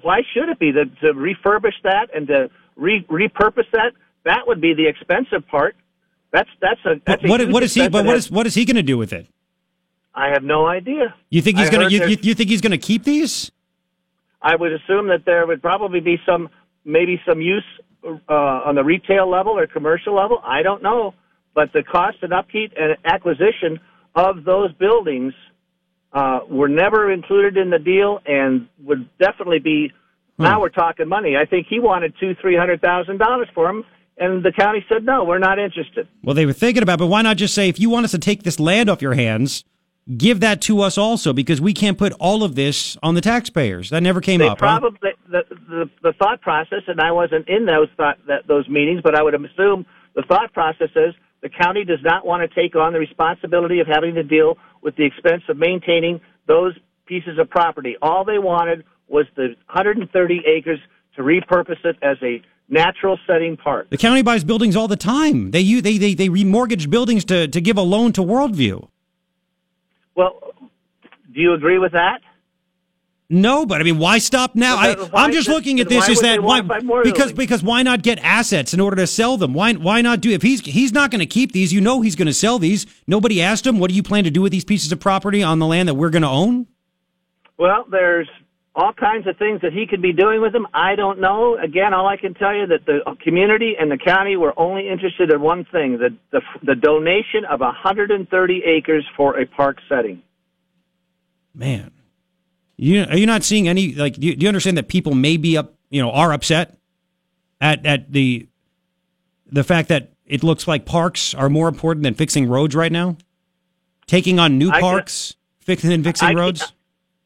why 0.02 0.20
should 0.34 0.48
it 0.48 0.58
be 0.58 0.72
to, 0.72 0.84
to 0.84 1.14
refurbish 1.14 1.74
that 1.82 2.08
and 2.14 2.28
to 2.28 2.50
re- 2.76 3.04
repurpose 3.08 3.70
that? 3.72 3.92
That 4.24 4.46
would 4.46 4.60
be 4.60 4.74
the 4.74 4.86
expensive 4.86 5.46
part. 5.48 5.74
That's 6.32 6.50
that's 6.60 6.80
a 6.84 7.00
that's 7.04 7.22
what, 7.24 7.40
a 7.40 7.46
what 7.46 7.62
is 7.62 7.74
he? 7.74 7.88
But 7.88 8.02
that 8.02 8.06
what 8.06 8.16
is 8.16 8.30
what 8.30 8.46
is 8.46 8.54
he 8.54 8.64
going 8.64 8.76
to 8.76 8.82
do 8.82 8.98
with 8.98 9.12
it? 9.12 9.26
I 10.14 10.28
have 10.32 10.44
no 10.44 10.66
idea. 10.66 11.14
You 11.28 11.42
think 11.42 11.58
he's 11.58 11.70
going 11.70 11.88
to? 11.88 11.92
You, 11.92 12.06
you, 12.06 12.16
you 12.20 12.34
think 12.34 12.50
he's 12.50 12.60
going 12.60 12.72
to 12.72 12.78
keep 12.78 13.04
these? 13.04 13.50
I 14.42 14.56
would 14.56 14.72
assume 14.72 15.08
that 15.08 15.24
there 15.26 15.46
would 15.46 15.62
probably 15.62 16.00
be 16.00 16.16
some, 16.26 16.48
maybe 16.84 17.20
some 17.28 17.40
use 17.40 17.64
uh, 18.04 18.32
on 18.32 18.74
the 18.74 18.84
retail 18.84 19.28
level 19.30 19.58
or 19.58 19.66
commercial 19.66 20.14
level. 20.14 20.40
I 20.42 20.62
don't 20.62 20.82
know, 20.82 21.14
but 21.54 21.72
the 21.72 21.82
cost 21.82 22.18
and 22.22 22.32
upkeep 22.32 22.72
and 22.78 22.96
acquisition 23.04 23.80
of 24.14 24.44
those 24.44 24.72
buildings 24.74 25.34
uh, 26.12 26.40
were 26.48 26.68
never 26.68 27.12
included 27.12 27.56
in 27.56 27.70
the 27.70 27.78
deal, 27.78 28.20
and 28.26 28.68
would 28.82 29.08
definitely 29.18 29.60
be. 29.60 29.92
Now 30.38 30.58
we're 30.58 30.70
talking 30.70 31.06
money. 31.06 31.36
I 31.36 31.44
think 31.44 31.66
he 31.68 31.78
wanted 31.80 32.14
two, 32.18 32.34
three 32.40 32.56
hundred 32.56 32.80
thousand 32.80 33.18
dollars 33.18 33.48
for 33.54 33.66
them, 33.66 33.84
and 34.16 34.42
the 34.42 34.52
county 34.52 34.82
said 34.88 35.04
no, 35.04 35.22
we're 35.24 35.38
not 35.38 35.58
interested. 35.58 36.08
Well, 36.22 36.34
they 36.34 36.46
were 36.46 36.54
thinking 36.54 36.82
about, 36.82 36.94
it, 36.94 37.00
but 37.00 37.06
why 37.08 37.20
not 37.20 37.36
just 37.36 37.54
say, 37.54 37.68
if 37.68 37.78
you 37.78 37.90
want 37.90 38.06
us 38.06 38.12
to 38.12 38.18
take 38.18 38.42
this 38.42 38.58
land 38.58 38.88
off 38.88 39.02
your 39.02 39.12
hands, 39.12 39.64
give 40.16 40.40
that 40.40 40.60
to 40.62 40.80
us 40.80 40.98
also, 40.98 41.32
because 41.32 41.60
we 41.60 41.72
can't 41.72 41.98
put 41.98 42.12
all 42.14 42.42
of 42.42 42.54
this 42.54 42.96
on 43.02 43.14
the 43.14 43.20
taxpayers. 43.20 43.90
That 43.90 44.02
never 44.02 44.20
came 44.20 44.40
they 44.40 44.48
up. 44.48 44.60
huh? 44.60 44.78
probably 44.80 45.10
the, 45.28 45.42
the 45.68 45.90
the 46.02 46.12
thought 46.14 46.40
process, 46.40 46.82
and 46.86 47.00
I 47.00 47.12
wasn't 47.12 47.48
in 47.48 47.66
those 47.66 47.88
thought 47.96 48.18
that 48.26 48.46
those 48.46 48.68
meetings, 48.68 49.00
but 49.02 49.14
I 49.14 49.22
would 49.22 49.34
assume 49.34 49.86
the 50.14 50.22
thought 50.22 50.52
process 50.52 50.90
is 50.96 51.14
the 51.42 51.48
county 51.48 51.84
does 51.84 52.02
not 52.02 52.26
want 52.26 52.48
to 52.48 52.54
take 52.54 52.76
on 52.76 52.92
the 52.92 52.98
responsibility 52.98 53.80
of 53.80 53.86
having 53.86 54.14
to 54.14 54.22
deal 54.22 54.58
with 54.82 54.96
the 54.96 55.04
expense 55.04 55.42
of 55.48 55.56
maintaining 55.56 56.20
those 56.46 56.74
pieces 57.06 57.38
of 57.38 57.48
property. 57.48 57.96
All 58.02 58.24
they 58.24 58.38
wanted 58.38 58.84
was 59.08 59.26
the 59.36 59.54
130 59.66 60.42
acres 60.46 60.78
to 61.16 61.22
repurpose 61.22 61.84
it 61.84 61.96
as 62.02 62.16
a 62.22 62.42
natural 62.68 63.18
setting 63.26 63.56
park. 63.56 63.90
The 63.90 63.96
county 63.96 64.22
buys 64.22 64.44
buildings 64.44 64.76
all 64.76 64.88
the 64.88 64.96
time. 64.96 65.50
They 65.50 65.80
they 65.80 65.98
they 65.98 66.14
they 66.14 66.28
remortgage 66.28 66.88
buildings 66.88 67.24
to 67.26 67.48
to 67.48 67.60
give 67.60 67.76
a 67.76 67.82
loan 67.82 68.12
to 68.12 68.22
Worldview. 68.22 68.88
Well, 70.14 70.54
do 71.32 71.40
you 71.40 71.54
agree 71.54 71.78
with 71.78 71.92
that? 71.92 72.20
No, 73.32 73.64
but 73.64 73.80
I 73.80 73.84
mean, 73.84 73.98
why 73.98 74.18
stop 74.18 74.56
now? 74.56 74.74
Well, 74.76 75.10
I, 75.14 75.24
I'm 75.24 75.32
just 75.32 75.48
looking 75.48 75.78
at 75.78 75.88
this. 75.88 76.08
Is 76.08 76.20
that 76.20 76.42
why? 76.42 76.60
want 76.60 76.62
to 76.62 76.68
buy 76.68 76.80
more 76.80 77.04
Because 77.04 77.32
because 77.32 77.62
why 77.62 77.84
not 77.84 78.02
get 78.02 78.18
assets 78.18 78.74
in 78.74 78.80
order 78.80 78.96
to 78.96 79.06
sell 79.06 79.36
them? 79.36 79.54
Why 79.54 79.72
why 79.74 80.00
not 80.00 80.20
do 80.20 80.30
if 80.30 80.42
he's 80.42 80.60
he's 80.62 80.92
not 80.92 81.12
going 81.12 81.20
to 81.20 81.26
keep 81.26 81.52
these? 81.52 81.72
You 81.72 81.80
know 81.80 82.00
he's 82.00 82.16
going 82.16 82.26
to 82.26 82.34
sell 82.34 82.58
these. 82.58 82.86
Nobody 83.06 83.40
asked 83.40 83.64
him. 83.64 83.78
What 83.78 83.88
do 83.90 83.94
you 83.94 84.02
plan 84.02 84.24
to 84.24 84.30
do 84.30 84.42
with 84.42 84.50
these 84.50 84.64
pieces 84.64 84.90
of 84.90 84.98
property 84.98 85.44
on 85.44 85.60
the 85.60 85.66
land 85.66 85.88
that 85.88 85.94
we're 85.94 86.10
going 86.10 86.22
to 86.22 86.28
own? 86.28 86.66
Well, 87.56 87.84
there's 87.88 88.28
all 88.74 88.92
kinds 88.92 89.26
of 89.26 89.36
things 89.36 89.60
that 89.62 89.72
he 89.72 89.86
could 89.86 90.00
be 90.00 90.12
doing 90.12 90.40
with 90.40 90.52
them. 90.52 90.66
I 90.72 90.94
don't 90.94 91.20
know. 91.20 91.58
Again, 91.58 91.92
all 91.92 92.06
I 92.06 92.16
can 92.16 92.34
tell 92.34 92.54
you 92.54 92.66
that 92.68 92.86
the 92.86 93.00
community 93.22 93.74
and 93.78 93.90
the 93.90 93.98
county 93.98 94.36
were 94.36 94.54
only 94.58 94.88
interested 94.88 95.32
in 95.32 95.40
one 95.40 95.64
thing: 95.72 95.98
the 95.98 96.16
the, 96.30 96.40
the 96.62 96.74
donation 96.76 97.44
of 97.50 97.60
130 97.60 98.62
acres 98.64 99.04
for 99.16 99.38
a 99.40 99.46
park 99.46 99.78
setting. 99.88 100.22
Man, 101.54 101.90
you 102.76 103.04
are 103.04 103.16
you 103.16 103.26
not 103.26 103.42
seeing 103.42 103.66
any 103.68 103.92
like? 103.94 104.14
Do 104.14 104.26
you, 104.26 104.36
do 104.36 104.44
you 104.44 104.48
understand 104.48 104.76
that 104.76 104.88
people 104.88 105.14
may 105.14 105.36
be 105.36 105.56
up? 105.56 105.74
You 105.90 106.00
know, 106.00 106.12
are 106.12 106.32
upset 106.32 106.78
at 107.60 107.84
at 107.84 108.12
the 108.12 108.46
the 109.50 109.64
fact 109.64 109.88
that 109.88 110.12
it 110.26 110.44
looks 110.44 110.68
like 110.68 110.86
parks 110.86 111.34
are 111.34 111.48
more 111.48 111.66
important 111.66 112.04
than 112.04 112.14
fixing 112.14 112.48
roads 112.48 112.76
right 112.76 112.92
now. 112.92 113.16
Taking 114.06 114.38
on 114.38 114.58
new 114.58 114.68
I 114.70 114.74
can- 114.74 114.80
parks, 114.82 115.34
fixing 115.60 115.92
and 115.92 116.04
fixing 116.04 116.28
I- 116.28 116.34
roads. 116.34 116.62
A 116.62 116.66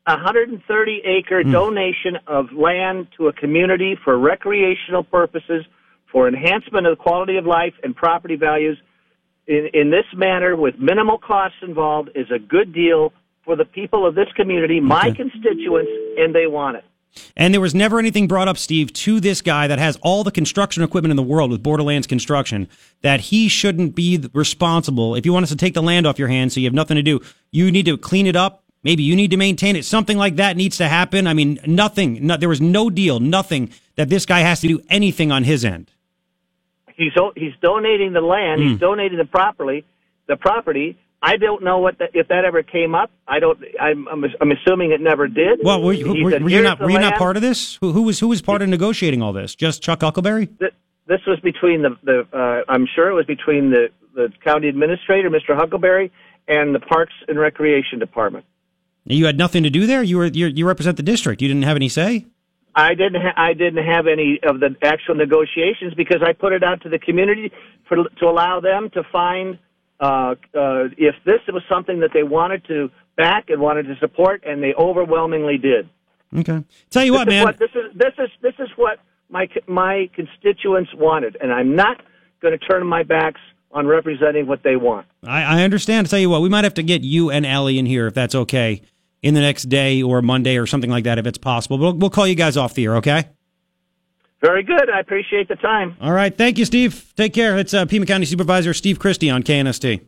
130 0.06 1.02
acre 1.04 1.42
Hmm. 1.42 1.52
donation 1.52 2.18
of 2.26 2.52
land 2.52 3.08
to 3.16 3.28
a 3.28 3.32
community 3.32 3.96
for 4.04 4.18
recreational 4.18 5.02
purposes, 5.02 5.64
for 6.12 6.28
enhancement 6.28 6.86
of 6.86 6.96
the 6.96 7.02
quality 7.02 7.36
of 7.36 7.46
life 7.46 7.74
and 7.82 7.96
property 7.96 8.36
values, 8.36 8.78
in, 9.46 9.68
in 9.74 9.90
this 9.90 10.06
manner 10.14 10.56
with 10.56 10.78
minimal 10.78 11.18
costs 11.18 11.58
involved, 11.62 12.10
is 12.14 12.30
a 12.30 12.38
good 12.38 12.72
deal 12.72 13.12
for 13.44 13.56
the 13.56 13.64
people 13.64 14.06
of 14.06 14.14
this 14.14 14.28
community, 14.36 14.80
my 14.80 15.10
constituents, 15.10 15.90
and 16.18 16.34
they 16.34 16.46
want 16.46 16.76
it. 16.76 16.84
And 17.36 17.54
there 17.54 17.60
was 17.60 17.74
never 17.74 17.98
anything 17.98 18.26
brought 18.26 18.48
up, 18.48 18.58
Steve, 18.58 18.92
to 18.94 19.20
this 19.20 19.40
guy 19.40 19.66
that 19.68 19.78
has 19.78 19.96
all 20.02 20.24
the 20.24 20.32
construction 20.32 20.82
equipment 20.82 21.10
in 21.10 21.16
the 21.16 21.22
world 21.22 21.50
with 21.50 21.62
Borderlands 21.62 22.06
Construction 22.06 22.68
that 23.02 23.20
he 23.20 23.48
shouldn't 23.48 23.94
be 23.94 24.28
responsible. 24.32 25.14
If 25.14 25.24
you 25.24 25.32
want 25.32 25.44
us 25.44 25.50
to 25.50 25.56
take 25.56 25.74
the 25.74 25.82
land 25.82 26.06
off 26.06 26.18
your 26.18 26.28
hands 26.28 26.54
so 26.54 26.60
you 26.60 26.66
have 26.66 26.74
nothing 26.74 26.96
to 26.96 27.02
do, 27.02 27.20
you 27.52 27.70
need 27.70 27.86
to 27.86 27.96
clean 27.96 28.26
it 28.26 28.34
up. 28.34 28.63
Maybe 28.84 29.02
you 29.02 29.16
need 29.16 29.30
to 29.30 29.36
maintain 29.36 29.76
it. 29.76 29.84
Something 29.84 30.18
like 30.18 30.36
that 30.36 30.56
needs 30.56 30.76
to 30.76 30.86
happen. 30.88 31.26
I 31.26 31.32
mean, 31.34 31.58
nothing. 31.66 32.26
No, 32.26 32.36
there 32.36 32.48
was 32.50 32.60
no 32.60 32.90
deal, 32.90 33.18
nothing 33.18 33.70
that 33.96 34.08
this 34.10 34.26
guy 34.26 34.40
has 34.40 34.60
to 34.60 34.68
do 34.68 34.80
anything 34.90 35.32
on 35.32 35.42
his 35.44 35.64
end. 35.64 35.90
He's 36.96 37.12
he's 37.36 37.52
donating 37.60 38.12
the 38.12 38.20
land. 38.20 38.60
Hmm. 38.60 38.68
He's 38.68 38.78
donating 38.78 39.18
the 39.18 39.24
property. 39.24 39.84
The 40.28 40.36
property. 40.36 40.96
I 41.20 41.38
don't 41.38 41.64
know 41.64 41.78
what 41.78 41.96
the, 41.98 42.08
if 42.12 42.28
that 42.28 42.44
ever 42.44 42.62
came 42.62 42.94
up. 42.94 43.10
I 43.26 43.40
don't. 43.40 43.58
I'm, 43.80 44.06
I'm 44.08 44.24
I'm 44.40 44.52
assuming 44.52 44.92
it 44.92 45.00
never 45.00 45.26
did. 45.26 45.60
Well, 45.64 45.82
were, 45.82 45.92
you- 45.94 46.22
were, 46.24 46.30
said, 46.30 46.42
were 46.42 46.50
you 46.50 46.62
not 46.62 46.78
were 46.80 46.90
you 46.90 46.98
not 46.98 47.16
part 47.16 47.36
of 47.36 47.42
this? 47.42 47.76
Who, 47.76 47.92
who 47.92 48.02
was 48.02 48.20
who 48.20 48.28
was 48.28 48.42
part 48.42 48.60
of 48.62 48.68
negotiating 48.68 49.22
all 49.22 49.32
this? 49.32 49.54
Just 49.54 49.82
Chuck 49.82 50.02
Huckleberry? 50.02 50.46
Th- 50.46 50.72
This 51.06 51.20
was 51.26 51.40
between 51.40 51.82
the 51.82 51.96
the. 52.04 52.26
Uh, 52.32 52.70
I'm 52.70 52.86
sure 52.94 53.08
it 53.08 53.14
was 53.14 53.26
between 53.26 53.70
the 53.70 53.88
the 54.14 54.30
county 54.44 54.68
administrator, 54.68 55.30
Mr. 55.30 55.56
Huckleberry, 55.56 56.12
and 56.46 56.74
the 56.74 56.80
Parks 56.80 57.14
and 57.26 57.38
Recreation 57.38 57.98
Department. 57.98 58.44
You 59.06 59.26
had 59.26 59.36
nothing 59.36 59.62
to 59.64 59.70
do 59.70 59.86
there. 59.86 60.02
You 60.02 60.16
were 60.16 60.26
you, 60.26 60.46
you 60.46 60.66
represent 60.66 60.96
the 60.96 61.02
district. 61.02 61.42
You 61.42 61.48
didn't 61.48 61.64
have 61.64 61.76
any 61.76 61.88
say. 61.88 62.26
I 62.74 62.94
didn't. 62.94 63.20
Ha- 63.20 63.34
I 63.36 63.52
didn't 63.52 63.84
have 63.84 64.06
any 64.06 64.40
of 64.42 64.60
the 64.60 64.74
actual 64.82 65.14
negotiations 65.14 65.94
because 65.94 66.22
I 66.22 66.32
put 66.32 66.52
it 66.52 66.64
out 66.64 66.82
to 66.82 66.88
the 66.88 66.98
community 66.98 67.52
for, 67.88 67.96
to 67.96 68.26
allow 68.26 68.60
them 68.60 68.90
to 68.94 69.02
find 69.12 69.58
uh, 70.00 70.34
uh, 70.54 70.88
if 70.96 71.14
this 71.24 71.40
was 71.48 71.62
something 71.68 72.00
that 72.00 72.10
they 72.14 72.22
wanted 72.22 72.64
to 72.66 72.90
back 73.16 73.50
and 73.50 73.60
wanted 73.60 73.84
to 73.84 73.96
support, 74.00 74.42
and 74.44 74.62
they 74.62 74.74
overwhelmingly 74.74 75.58
did. 75.58 75.88
Okay. 76.36 76.64
Tell 76.90 77.04
you 77.04 77.12
this 77.12 77.18
what, 77.18 77.28
man. 77.28 77.44
What, 77.44 77.58
this 77.58 77.70
is 77.74 77.94
this 77.94 78.14
is 78.18 78.30
this 78.40 78.54
is 78.58 78.68
what 78.76 79.00
my 79.28 79.46
my 79.68 80.08
constituents 80.14 80.90
wanted, 80.94 81.36
and 81.42 81.52
I'm 81.52 81.76
not 81.76 82.00
going 82.40 82.58
to 82.58 82.66
turn 82.66 82.86
my 82.86 83.02
backs 83.02 83.40
on 83.70 83.86
representing 83.86 84.46
what 84.46 84.62
they 84.62 84.76
want. 84.76 85.06
I, 85.22 85.42
I 85.42 85.62
understand. 85.62 86.08
Tell 86.08 86.18
you 86.18 86.30
what, 86.30 86.40
we 86.40 86.48
might 86.48 86.64
have 86.64 86.74
to 86.74 86.82
get 86.82 87.02
you 87.02 87.30
and 87.30 87.44
Ally 87.44 87.72
in 87.72 87.86
here 87.86 88.06
if 88.06 88.14
that's 88.14 88.34
okay 88.34 88.82
in 89.24 89.32
the 89.32 89.40
next 89.40 89.64
day 89.64 90.02
or 90.02 90.20
Monday 90.20 90.58
or 90.58 90.66
something 90.66 90.90
like 90.90 91.04
that 91.04 91.18
if 91.18 91.26
it's 91.26 91.38
possible. 91.38 91.78
We'll, 91.78 91.94
we'll 91.94 92.10
call 92.10 92.26
you 92.26 92.34
guys 92.34 92.58
off 92.58 92.74
the 92.74 92.84
air, 92.84 92.96
okay? 92.96 93.30
Very 94.42 94.62
good. 94.62 94.90
I 94.90 95.00
appreciate 95.00 95.48
the 95.48 95.56
time. 95.56 95.96
All 95.98 96.12
right. 96.12 96.36
Thank 96.36 96.58
you, 96.58 96.66
Steve. 96.66 97.14
Take 97.16 97.32
care. 97.32 97.58
It's 97.58 97.72
uh, 97.72 97.86
Pima 97.86 98.04
County 98.04 98.26
Supervisor 98.26 98.74
Steve 98.74 98.98
Christy 98.98 99.30
on 99.30 99.42
KNST. 99.42 100.02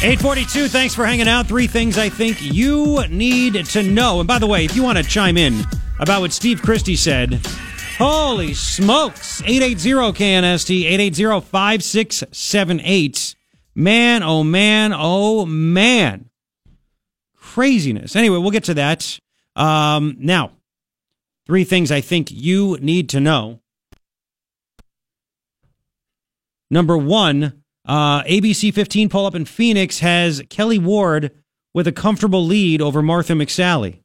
842, 0.00 0.68
thanks 0.68 0.94
for 0.94 1.04
hanging 1.06 1.26
out. 1.28 1.46
Three 1.46 1.68
things 1.68 1.98
I 1.98 2.08
think 2.08 2.42
you 2.42 3.06
need 3.08 3.64
to 3.66 3.82
know. 3.84 4.18
And 4.18 4.26
by 4.26 4.40
the 4.40 4.48
way, 4.48 4.64
if 4.64 4.74
you 4.74 4.82
want 4.82 4.98
to 4.98 5.04
chime 5.04 5.36
in 5.36 5.62
about 6.00 6.20
what 6.20 6.32
Steve 6.32 6.60
Christy 6.60 6.96
said, 6.96 7.40
holy 7.96 8.54
smokes, 8.54 9.40
880-KNST, 9.42 10.90
880-5678. 11.12 13.36
Man, 13.76 14.24
oh 14.24 14.42
man, 14.42 14.92
oh 14.92 15.46
man. 15.46 16.27
Craziness. 17.58 18.14
Anyway, 18.14 18.38
we'll 18.38 18.52
get 18.52 18.62
to 18.64 18.74
that. 18.74 19.18
Um, 19.56 20.14
now, 20.20 20.52
three 21.44 21.64
things 21.64 21.90
I 21.90 22.00
think 22.00 22.30
you 22.30 22.78
need 22.80 23.08
to 23.08 23.18
know. 23.18 23.58
Number 26.70 26.96
one, 26.96 27.64
uh, 27.84 28.22
ABC 28.22 28.72
15 28.72 29.08
poll 29.08 29.26
up 29.26 29.34
in 29.34 29.44
Phoenix 29.44 29.98
has 29.98 30.40
Kelli 30.42 30.80
Ward 30.80 31.32
with 31.74 31.88
a 31.88 31.92
comfortable 31.92 32.46
lead 32.46 32.80
over 32.80 33.02
Martha 33.02 33.32
McSally. 33.32 33.94
It 33.94 34.02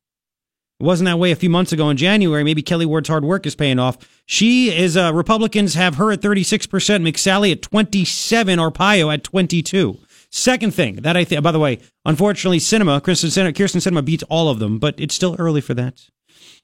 wasn't 0.84 1.06
that 1.06 1.20
way 1.20 1.30
a 1.30 1.36
few 1.36 1.52
months 1.52 1.72
ago 1.72 1.92
in 1.92 1.98
January. 1.98 2.44
Maybe 2.44 2.64
Kelli 2.64 2.88
Ward's 2.88 3.10
hard 3.10 3.24
work 3.24 3.46
is 3.46 3.54
paying 3.54 3.78
off. 3.78 4.00
She 4.26 4.76
is, 4.76 4.98
uh, 4.98 5.14
Republicans 5.14 5.76
have 5.76 5.94
her 5.98 6.12
at 6.12 6.22
36%, 6.22 7.04
McSally 7.04 7.52
at 7.52 7.62
27, 7.62 8.58
Arpaio 8.58 9.14
at 9.14 9.24
22. 9.24 10.00
Second 10.36 10.74
thing 10.74 10.96
that 10.96 11.16
I 11.16 11.26
think, 11.26 11.44
by 11.44 11.52
the 11.52 11.60
way, 11.60 11.78
unfortunately, 12.06 12.58
Sinema, 12.58 13.00
Kyrsten 13.02 13.30
Sinema, 13.30 13.54
Kyrsten 13.54 13.80
Sinema 13.80 14.04
beats 14.04 14.24
all 14.32 14.50
of 14.50 14.58
them, 14.58 14.80
but 14.80 14.96
it's 14.98 15.14
still 15.14 15.36
early 15.38 15.62
for 15.62 15.76
that. 15.76 16.02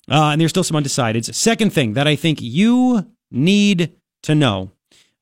Uh, 0.10 0.32
and 0.32 0.42
there's 0.42 0.50
still 0.50 0.64
some 0.64 0.84
undecideds. 0.84 1.32
Second 1.36 1.72
thing 1.72 1.94
that 1.94 2.08
I 2.08 2.16
think 2.16 2.42
you 2.42 3.06
need 3.30 3.96
to 4.24 4.34
know 4.34 4.72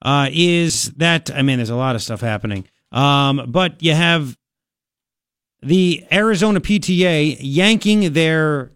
uh, 0.02 0.30
is 0.32 0.92
that 0.94 1.30
I 1.30 1.42
mean, 1.42 1.58
there's 1.58 1.70
a 1.70 1.76
lot 1.76 1.96
of 1.96 2.02
stuff 2.02 2.22
happening. 2.22 2.66
Um, 2.94 3.48
but 3.50 3.84
you 3.84 3.94
have 3.94 4.38
the 5.62 6.06
Arizona 6.10 6.62
PTA 6.62 7.40
yanking 7.42 8.14
their 8.14 8.72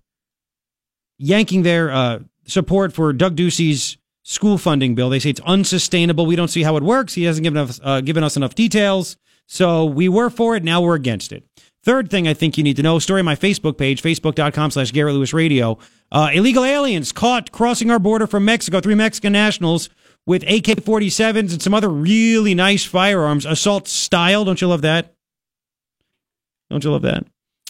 yanking 1.18 1.62
their 1.62 1.92
uh, 1.92 2.20
support 2.46 2.92
for 2.92 3.14
Doug 3.14 3.38
Ducey's 3.38 3.96
school 4.24 4.58
funding 4.58 4.96
bill. 4.96 5.10
They 5.10 5.20
say 5.20 5.30
it's 5.30 5.40
unsustainable. 5.46 6.26
We 6.26 6.36
don't 6.36 6.50
see 6.50 6.64
how 6.64 6.76
it 6.76 6.84
works. 6.84 7.14
He 7.14 7.24
hasn't 7.24 7.46
given 7.46 7.58
us 7.58 7.80
uh, 7.82 8.02
given 8.02 8.22
us 8.22 8.36
enough 8.36 8.54
details. 8.54 9.16
So 9.52 9.84
we 9.84 10.08
were 10.08 10.30
for 10.30 10.56
it. 10.56 10.64
Now 10.64 10.80
we're 10.80 10.96
against 10.96 11.34
it. 11.34 11.44
Third 11.84 12.10
thing 12.10 12.26
I 12.26 12.34
think 12.34 12.58
you 12.58 12.64
need 12.64 12.78
to 12.78 12.84
know, 12.84 13.00
story 13.00 13.20
on 13.20 13.26
my 13.26 13.36
Facebook 13.36 13.78
page, 13.78 14.02
facebook.com 14.02 14.72
slash 14.72 14.94
Garrett 14.94 15.14
Lewis 15.14 15.34
Radio. 15.34 15.78
Uh, 16.10 16.30
illegal 16.32 16.64
aliens 16.64 17.12
caught 17.12 17.52
crossing 17.52 17.92
our 17.92 18.00
border 18.00 18.28
from 18.28 18.46
Mexico, 18.46 18.80
three 18.80 18.96
Mexican 18.96 19.34
nationals 19.34 19.90
with 20.26 20.44
AK 20.44 20.80
47s 20.80 21.52
and 21.52 21.62
some 21.62 21.74
other 21.74 21.90
really 21.90 22.56
nice 22.56 22.86
firearms, 22.86 23.46
assault 23.46 23.90
style. 23.90 24.46
Don't 24.46 24.62
you 24.62 24.70
love 24.70 24.84
that? 24.84 25.16
Don't 26.70 26.86
you 26.86 26.92
love 26.94 27.02
that? 27.02 27.26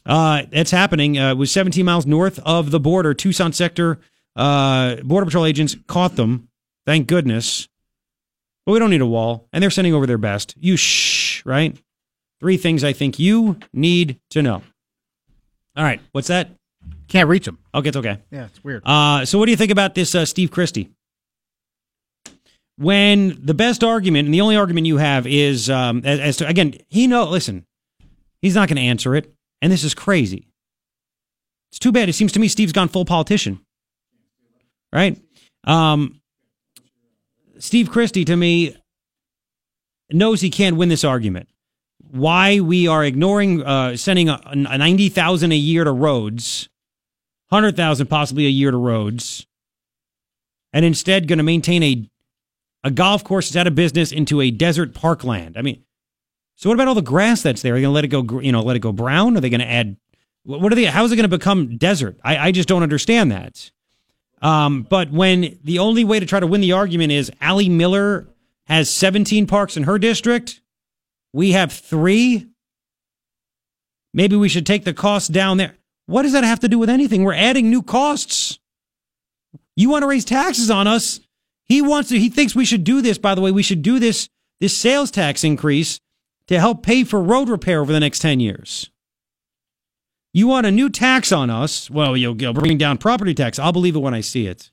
Uh, 0.05 0.43
that's 0.51 0.69
happening. 0.69 1.17
Uh, 1.17 1.31
it 1.31 1.37
was 1.37 1.51
17 1.51 1.83
miles 1.83 2.05
north 2.05 2.37
of 2.45 2.69
the 2.69 2.79
border. 2.79 3.15
Tucson 3.15 3.53
sector 3.53 3.99
uh, 4.35 4.97
border 4.97 5.25
patrol 5.25 5.47
agents 5.47 5.75
caught 5.87 6.15
them. 6.15 6.47
Thank 6.85 7.07
goodness. 7.07 7.67
But 8.67 8.73
we 8.73 8.79
don't 8.79 8.91
need 8.91 9.01
a 9.01 9.07
wall, 9.07 9.47
and 9.51 9.63
they're 9.63 9.71
sending 9.71 9.95
over 9.95 10.05
their 10.05 10.19
best. 10.19 10.53
You 10.59 10.77
right? 11.45 11.77
Three 12.39 12.57
things 12.57 12.83
I 12.83 12.93
think 12.93 13.19
you 13.19 13.57
need 13.73 14.19
to 14.31 14.41
know. 14.41 14.63
All 15.75 15.83
right, 15.83 16.01
what's 16.11 16.27
that? 16.27 16.49
Can't 17.07 17.29
reach 17.29 17.45
them. 17.45 17.59
Okay, 17.73 17.89
it's 17.89 17.97
okay. 17.97 18.17
Yeah, 18.31 18.45
it's 18.45 18.63
weird. 18.63 18.83
Uh, 18.85 19.25
so, 19.25 19.37
what 19.37 19.45
do 19.45 19.51
you 19.51 19.57
think 19.57 19.71
about 19.71 19.95
this, 19.95 20.15
uh, 20.15 20.25
Steve 20.25 20.51
Christy? 20.51 20.89
When 22.77 23.37
the 23.43 23.53
best 23.53 23.83
argument 23.83 24.25
and 24.25 24.33
the 24.33 24.41
only 24.41 24.55
argument 24.55 24.87
you 24.87 24.97
have 24.97 25.27
is 25.27 25.69
um, 25.69 26.01
as, 26.03 26.19
as 26.19 26.37
to 26.37 26.47
again, 26.47 26.75
he 26.89 27.05
know. 27.07 27.25
Listen, 27.25 27.65
he's 28.41 28.55
not 28.55 28.69
going 28.69 28.77
to 28.77 28.81
answer 28.81 29.15
it, 29.15 29.31
and 29.61 29.71
this 29.71 29.83
is 29.83 29.93
crazy. 29.93 30.47
It's 31.71 31.79
too 31.79 31.91
bad. 31.91 32.09
It 32.09 32.13
seems 32.13 32.31
to 32.33 32.39
me 32.39 32.47
Steve's 32.47 32.73
gone 32.73 32.89
full 32.89 33.05
politician, 33.05 33.59
right? 34.91 35.17
Um, 35.63 36.21
Steve 37.59 37.91
Christy, 37.91 38.25
to 38.25 38.35
me, 38.35 38.75
knows 40.13 40.41
he 40.41 40.49
can't 40.49 40.77
win 40.77 40.89
this 40.89 41.03
argument. 41.03 41.49
Why 42.09 42.59
we 42.59 42.87
are 42.87 43.03
ignoring 43.05 43.63
uh, 43.63 43.95
sending 43.95 44.29
a, 44.29 44.41
a 44.45 44.55
ninety 44.55 45.09
thousand 45.09 45.51
a 45.51 45.55
year 45.55 45.83
to 45.83 45.91
roads, 45.91 46.67
hundred 47.49 47.75
thousand 47.77 48.07
possibly 48.07 48.45
a 48.45 48.49
year 48.49 48.71
to 48.71 48.77
roads, 48.77 49.47
and 50.73 50.83
instead 50.83 51.27
going 51.27 51.37
to 51.37 51.43
maintain 51.43 51.83
a 51.83 52.09
a 52.83 52.91
golf 52.91 53.23
course 53.23 53.47
that's 53.47 53.55
out 53.55 53.67
of 53.67 53.75
business 53.75 54.11
into 54.11 54.41
a 54.41 54.51
desert 54.51 54.93
parkland. 54.93 55.57
I 55.57 55.61
mean, 55.61 55.83
so 56.55 56.69
what 56.69 56.73
about 56.73 56.87
all 56.87 56.95
the 56.95 57.01
grass 57.01 57.41
that's 57.41 57.61
there? 57.61 57.73
Are 57.73 57.77
they 57.77 57.83
going 57.83 57.91
to 57.91 57.95
let 57.95 58.05
it 58.05 58.07
go? 58.09 58.39
You 58.41 58.51
know, 58.51 58.61
let 58.61 58.75
it 58.75 58.79
go 58.79 58.91
brown? 58.91 59.37
Are 59.37 59.39
they 59.39 59.49
going 59.49 59.61
to 59.61 59.69
add? 59.69 59.97
What 60.43 60.71
are 60.71 60.75
they? 60.75 60.85
How 60.85 61.05
is 61.05 61.11
it 61.11 61.15
going 61.15 61.29
to 61.29 61.37
become 61.37 61.77
desert? 61.77 62.19
I, 62.23 62.47
I 62.47 62.51
just 62.51 62.67
don't 62.67 62.83
understand 62.83 63.31
that. 63.31 63.71
Um, 64.41 64.81
but 64.89 65.11
when 65.11 65.59
the 65.63 65.79
only 65.79 66.03
way 66.03 66.19
to 66.19 66.25
try 66.25 66.39
to 66.39 66.47
win 66.47 66.61
the 66.61 66.71
argument 66.71 67.11
is 67.11 67.31
Ally 67.39 67.67
Miller 67.67 68.27
has 68.67 68.89
17 68.89 69.47
parks 69.47 69.77
in 69.77 69.83
her 69.83 69.97
district, 69.97 70.61
we 71.33 71.51
have 71.51 71.71
three. 71.71 72.47
Maybe 74.13 74.35
we 74.35 74.49
should 74.49 74.65
take 74.65 74.83
the 74.83 74.93
costs 74.93 75.29
down 75.29 75.57
there. 75.57 75.77
What 76.05 76.23
does 76.23 76.33
that 76.33 76.43
have 76.43 76.59
to 76.61 76.67
do 76.67 76.79
with 76.79 76.89
anything? 76.89 77.23
We're 77.23 77.33
adding 77.33 77.69
new 77.69 77.81
costs. 77.81 78.59
You 79.75 79.89
want 79.89 80.03
to 80.03 80.07
raise 80.07 80.25
taxes 80.25 80.69
on 80.69 80.87
us? 80.87 81.21
He 81.65 81.81
wants 81.81 82.09
to. 82.09 82.19
He 82.19 82.29
thinks 82.29 82.53
we 82.53 82.65
should 82.65 82.83
do 82.83 83.01
this. 83.01 83.17
By 83.17 83.33
the 83.33 83.41
way, 83.41 83.51
we 83.51 83.63
should 83.63 83.81
do 83.81 83.99
this 83.99 84.27
this 84.59 84.77
sales 84.77 85.09
tax 85.09 85.43
increase 85.43 85.99
to 86.47 86.59
help 86.59 86.83
pay 86.83 87.03
for 87.03 87.21
road 87.21 87.49
repair 87.49 87.81
over 87.81 87.91
the 87.91 87.99
next 87.99 88.19
10 88.19 88.39
years. 88.39 88.91
You 90.33 90.47
want 90.47 90.65
a 90.65 90.71
new 90.71 90.89
tax 90.89 91.31
on 91.31 91.49
us? 91.49 91.89
Well, 91.89 92.15
you'll, 92.15 92.39
you'll 92.41 92.53
bring 92.53 92.77
down 92.77 92.97
property 92.97 93.33
tax. 93.33 93.57
I'll 93.59 93.73
believe 93.73 93.95
it 93.95 93.99
when 93.99 94.13
I 94.13 94.21
see 94.21 94.47
it. 94.47 94.71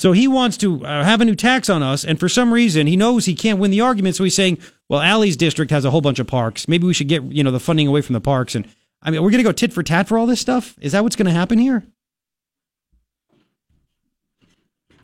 So 0.00 0.12
he 0.12 0.26
wants 0.26 0.56
to 0.56 0.82
uh, 0.82 1.04
have 1.04 1.20
a 1.20 1.26
new 1.26 1.34
tax 1.34 1.68
on 1.68 1.82
us, 1.82 2.06
and 2.06 2.18
for 2.18 2.26
some 2.26 2.54
reason 2.54 2.86
he 2.86 2.96
knows 2.96 3.26
he 3.26 3.34
can't 3.34 3.58
win 3.58 3.70
the 3.70 3.82
argument. 3.82 4.16
So 4.16 4.24
he's 4.24 4.34
saying, 4.34 4.56
"Well, 4.88 5.02
Ally's 5.02 5.36
district 5.36 5.70
has 5.72 5.84
a 5.84 5.90
whole 5.90 6.00
bunch 6.00 6.18
of 6.18 6.26
parks. 6.26 6.66
Maybe 6.66 6.86
we 6.86 6.94
should 6.94 7.06
get 7.06 7.22
you 7.24 7.44
know 7.44 7.50
the 7.50 7.60
funding 7.60 7.86
away 7.86 8.00
from 8.00 8.14
the 8.14 8.20
parks." 8.22 8.54
And 8.54 8.66
I 9.02 9.10
mean, 9.10 9.22
we're 9.22 9.28
going 9.30 9.44
to 9.44 9.46
go 9.46 9.52
tit 9.52 9.74
for 9.74 9.82
tat 9.82 10.08
for 10.08 10.16
all 10.16 10.24
this 10.24 10.40
stuff. 10.40 10.74
Is 10.80 10.92
that 10.92 11.02
what's 11.02 11.16
going 11.16 11.26
to 11.26 11.32
happen 11.32 11.58
here? 11.58 11.84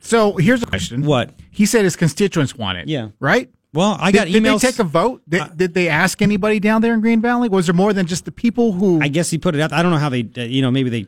So 0.00 0.38
here's 0.38 0.62
a 0.62 0.66
question. 0.66 1.02
What? 1.02 1.34
He 1.50 1.66
said 1.66 1.84
his 1.84 1.94
constituents 1.94 2.56
want 2.56 2.78
it. 2.78 2.88
Yeah. 2.88 3.08
Right? 3.20 3.50
Well, 3.74 3.98
I 4.00 4.12
got 4.12 4.28
did, 4.28 4.32
Did 4.32 4.44
emails- 4.44 4.62
they 4.62 4.70
take 4.70 4.78
a 4.78 4.84
vote? 4.84 5.20
Did, 5.28 5.58
did 5.58 5.74
they 5.74 5.90
ask 5.90 6.22
anybody 6.22 6.58
down 6.58 6.80
there 6.80 6.94
in 6.94 7.02
Green 7.02 7.20
Valley? 7.20 7.50
Was 7.50 7.66
there 7.66 7.74
more 7.74 7.92
than 7.92 8.06
just 8.06 8.24
the 8.24 8.32
people 8.32 8.72
who. 8.72 9.02
I 9.02 9.08
guess 9.08 9.28
he 9.28 9.36
put 9.36 9.54
it 9.54 9.60
out. 9.60 9.74
I 9.74 9.82
don't 9.82 9.92
know 9.92 9.98
how 9.98 10.08
they, 10.08 10.26
uh, 10.38 10.40
you 10.40 10.62
know, 10.62 10.70
maybe 10.70 10.88
they 10.88 11.06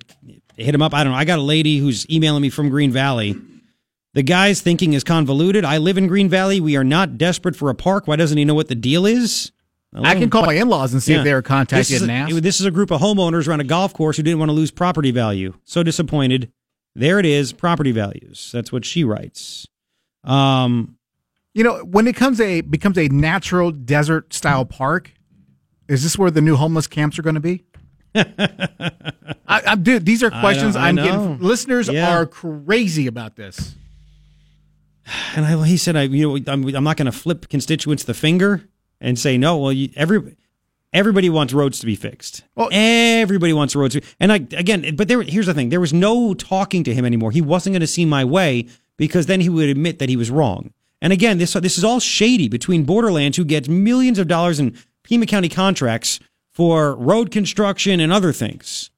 hit 0.63 0.75
him 0.75 0.83
up. 0.83 0.93
I 0.93 1.05
don't 1.05 1.15
know. 1.15 1.19
I 1.19 1.25
got 1.25 1.39
a 1.39 1.43
lady 1.43 1.79
who's 1.79 2.07
emailing 2.11 2.43
me 2.43 2.51
from 2.51 2.69
Green 2.69 2.91
Valley. 2.91 3.35
The 4.19 4.25
guy's 4.25 4.61
thinking 4.61 4.95
is 4.95 5.05
convoluted. 5.05 5.65
I 5.65 5.79
live 5.79 5.97
in 5.97 6.09
Green 6.09 6.29
Valley. 6.29 6.61
We 6.61 6.75
are 6.77 6.83
not 6.83 7.19
desperate 7.19 7.55
for 7.55 7.71
a 7.71 7.75
park. 7.77 8.09
Why 8.09 8.17
doesn't 8.17 8.37
he 8.37 8.45
know 8.45 8.53
what 8.57 8.67
the 8.67 8.75
deal 8.75 9.07
is? 9.07 9.53
I 9.95 10.17
can 10.17 10.29
call 10.29 10.45
my 10.45 10.55
in 10.55 10.69
laws 10.69 10.93
and 10.93 11.01
see 11.01 11.13
if 11.15 11.23
they 11.23 11.33
were 11.33 11.41
contacted 11.41 11.79
This 11.79 11.93
is, 11.93 12.03
and 12.03 12.11
a, 12.11 12.15
asked. 12.15 12.43
this 12.43 12.59
is 12.59 12.67
a 12.67 12.73
group 12.73 12.91
of 12.91 13.01
homeowners 13.01 13.47
around 13.47 13.61
a 13.61 13.65
golf 13.65 13.95
course 13.95 14.17
who 14.17 14.25
didn't 14.25 14.41
want 14.41 14.49
to 14.49 14.55
lose 14.55 14.73
property 14.73 15.13
value. 15.13 15.55
So 15.63 15.85
disappointed. 15.85 16.51
There 16.97 17.21
it 17.21 17.27
is, 17.27 17.53
property 17.53 17.93
values. 17.93 18.51
That's 18.53 18.73
what 18.73 18.85
she 18.85 19.05
writes. 19.05 19.69
Um, 20.25 20.97
You 21.55 21.63
know, 21.63 21.85
when 21.85 22.09
it 22.09 22.17
comes 22.17 22.41
a 22.41 22.61
becomes 22.63 22.99
a 22.99 23.07
natural 23.07 23.71
desert 23.71 24.35
style 24.35 24.65
park, 24.65 25.13
is 25.87 26.03
this 26.03 26.19
where 26.19 26.33
the 26.33 26.41
new 26.41 26.57
homeless 26.57 26.89
camps 26.89 27.21
are 27.21 27.23
going 27.23 27.37
to 27.37 27.41
be? 27.41 27.63
I, 28.17 28.93
I, 29.47 29.75
dude, 29.77 30.05
these 30.05 30.25
are 30.25 30.31
questions 30.31 30.75
I 30.75 30.89
I'm 30.89 30.97
know. 30.97 31.05
getting. 31.05 31.39
Listeners 31.39 31.89
Yeah. 31.89 32.17
are 32.19 32.27
crazy 32.27 33.07
about 33.07 33.37
this. 33.37 33.77
And 35.35 35.45
I, 35.47 35.67
he 35.67 35.77
said, 35.77 35.97
I, 35.97 36.03
you 36.03 36.39
know, 36.39 36.53
I'm, 36.53 36.75
I'm 36.75 36.85
not 36.85 36.97
going 36.97 37.07
to 37.07 37.13
flip 37.13 37.49
constituents 37.49 38.05
the 38.05 38.15
finger 38.15 38.69
and 39.01 39.19
say 39.19 39.39
no. 39.39 39.57
Well, 39.59 39.73
you, 39.73 39.91
every 39.97 40.37
everybody 40.93 41.31
wants 41.31 41.53
roads 41.53 41.79
to 41.81 41.87
be 41.87 41.97
fixed. 41.97 42.43
Well, 42.55 42.69
everybody 42.73 43.53
wants 43.53 43.77
roads. 43.77 43.95
To, 43.95 44.03
and 44.21 44.33
I 44.33 44.37
again, 44.53 44.97
but 44.97 45.09
there. 45.09 45.23
Here's 45.23 45.47
the 45.47 45.55
thing: 45.55 45.69
there 45.69 45.81
was 45.81 45.93
no 45.93 46.35
talking 46.35 46.85
to 46.85 46.95
him 46.95 47.05
anymore. 47.05 47.31
He 47.31 47.41
wasn't 47.41 47.75
going 47.75 47.81
to 47.81 47.87
see 47.87 48.05
my 48.05 48.25
way 48.25 48.69
because 48.97 49.27
then 49.27 49.41
he 49.41 49.49
would 49.49 49.69
admit 49.69 49.99
that 49.99 50.09
he 50.09 50.17
was 50.17 50.31
wrong. 50.31 50.73
And 51.01 51.13
again, 51.13 51.39
this 51.39 51.53
this 51.55 51.79
is 51.79 51.85
all 51.85 52.01
shady 52.01 52.49
between 52.49 52.85
Borderlands, 52.85 53.37
who 53.37 53.45
gets 53.45 53.69
millions 53.69 54.19
of 54.19 54.29
dollars 54.29 54.61
in 54.61 54.77
Pima 55.05 55.27
County 55.27 55.49
contracts 55.49 56.21
for 56.53 56.95
road 56.97 57.31
construction 57.31 58.01
and 58.01 58.13
other 58.13 58.33
things. 58.33 58.91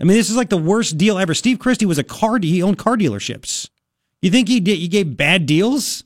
I 0.00 0.04
mean, 0.04 0.16
this 0.16 0.28
is 0.28 0.36
like 0.36 0.50
the 0.50 0.58
worst 0.58 0.98
deal 0.98 1.18
ever. 1.18 1.32
Steve 1.34 1.58
Christy 1.58 1.86
was 1.86 1.98
a 1.98 2.04
car. 2.04 2.38
Dealer, 2.38 2.52
he 2.52 2.62
owned 2.62 2.78
car 2.78 2.96
dealerships. 2.96 3.70
You 4.24 4.30
think 4.30 4.48
he 4.48 4.58
did? 4.58 4.78
He 4.78 4.88
gave 4.88 5.18
bad 5.18 5.44
deals? 5.44 6.02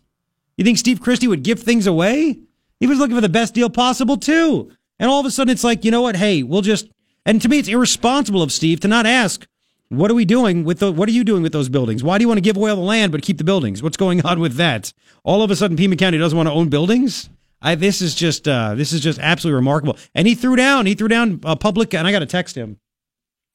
You 0.56 0.64
think 0.64 0.76
Steve 0.76 1.00
Christy 1.00 1.28
would 1.28 1.44
give 1.44 1.60
things 1.60 1.86
away? 1.86 2.36
He 2.80 2.88
was 2.88 2.98
looking 2.98 3.14
for 3.14 3.20
the 3.20 3.28
best 3.28 3.54
deal 3.54 3.70
possible 3.70 4.16
too. 4.16 4.72
And 4.98 5.08
all 5.08 5.20
of 5.20 5.26
a 5.26 5.30
sudden, 5.30 5.52
it's 5.52 5.62
like, 5.62 5.84
you 5.84 5.92
know 5.92 6.02
what? 6.02 6.16
Hey, 6.16 6.42
we'll 6.42 6.62
just. 6.62 6.88
And 7.24 7.40
to 7.40 7.48
me, 7.48 7.60
it's 7.60 7.68
irresponsible 7.68 8.42
of 8.42 8.50
Steve 8.50 8.80
to 8.80 8.88
not 8.88 9.06
ask, 9.06 9.46
what 9.88 10.10
are 10.10 10.14
we 10.14 10.24
doing 10.24 10.64
with 10.64 10.80
the? 10.80 10.90
What 10.90 11.08
are 11.08 11.12
you 11.12 11.22
doing 11.22 11.44
with 11.44 11.52
those 11.52 11.68
buildings? 11.68 12.02
Why 12.02 12.18
do 12.18 12.24
you 12.24 12.28
want 12.28 12.38
to 12.38 12.42
give 12.42 12.56
away 12.56 12.70
all 12.70 12.76
the 12.76 12.82
land 12.82 13.12
but 13.12 13.22
keep 13.22 13.38
the 13.38 13.44
buildings? 13.44 13.84
What's 13.84 13.96
going 13.96 14.26
on 14.26 14.40
with 14.40 14.56
that? 14.56 14.92
All 15.22 15.44
of 15.44 15.52
a 15.52 15.54
sudden, 15.54 15.76
Pima 15.76 15.94
County 15.94 16.18
doesn't 16.18 16.36
want 16.36 16.48
to 16.48 16.52
own 16.52 16.70
buildings. 16.70 17.30
I, 17.62 17.76
this 17.76 18.02
is 18.02 18.16
just 18.16 18.48
uh, 18.48 18.74
this 18.74 18.92
is 18.92 19.00
just 19.00 19.20
absolutely 19.20 19.54
remarkable. 19.54 19.96
And 20.16 20.26
he 20.26 20.34
threw 20.34 20.56
down 20.56 20.86
he 20.86 20.96
threw 20.96 21.06
down 21.06 21.38
a 21.44 21.54
public, 21.54 21.94
and 21.94 22.04
I 22.04 22.10
got 22.10 22.18
to 22.18 22.26
text 22.26 22.56
him. 22.56 22.78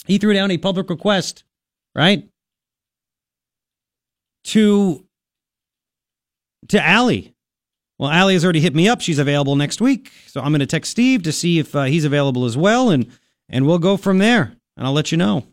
He 0.06 0.20
threw 0.20 0.34
down 0.34 0.52
a 0.52 0.58
public 0.58 0.90
request, 0.90 1.44
right? 1.94 2.30
To 4.46 5.06
to 6.70 6.86
Ally. 6.86 7.34
Well, 8.00 8.10
Ally 8.10 8.34
has 8.34 8.44
already 8.44 8.60
hit 8.60 8.76
me 8.76 8.88
up. 8.90 9.02
She's 9.02 9.20
available 9.20 9.56
next 9.56 9.80
week, 9.80 10.12
so 10.28 10.42
I'm 10.42 10.52
going 10.52 10.60
to 10.60 10.66
text 10.66 10.92
Steve 10.92 11.24
to 11.24 11.32
see 11.32 11.60
if 11.60 11.76
uh, 11.76 11.84
he's 11.84 12.06
available 12.06 12.46
as 12.46 12.58
well, 12.58 12.90
and 12.90 13.08
and 13.50 13.66
we'll 13.66 13.80
go 13.80 13.98
from 13.98 14.18
there. 14.18 14.56
And 14.76 14.88
I'll 14.88 14.94
let 14.94 15.12
you 15.12 15.18
know. 15.18 15.46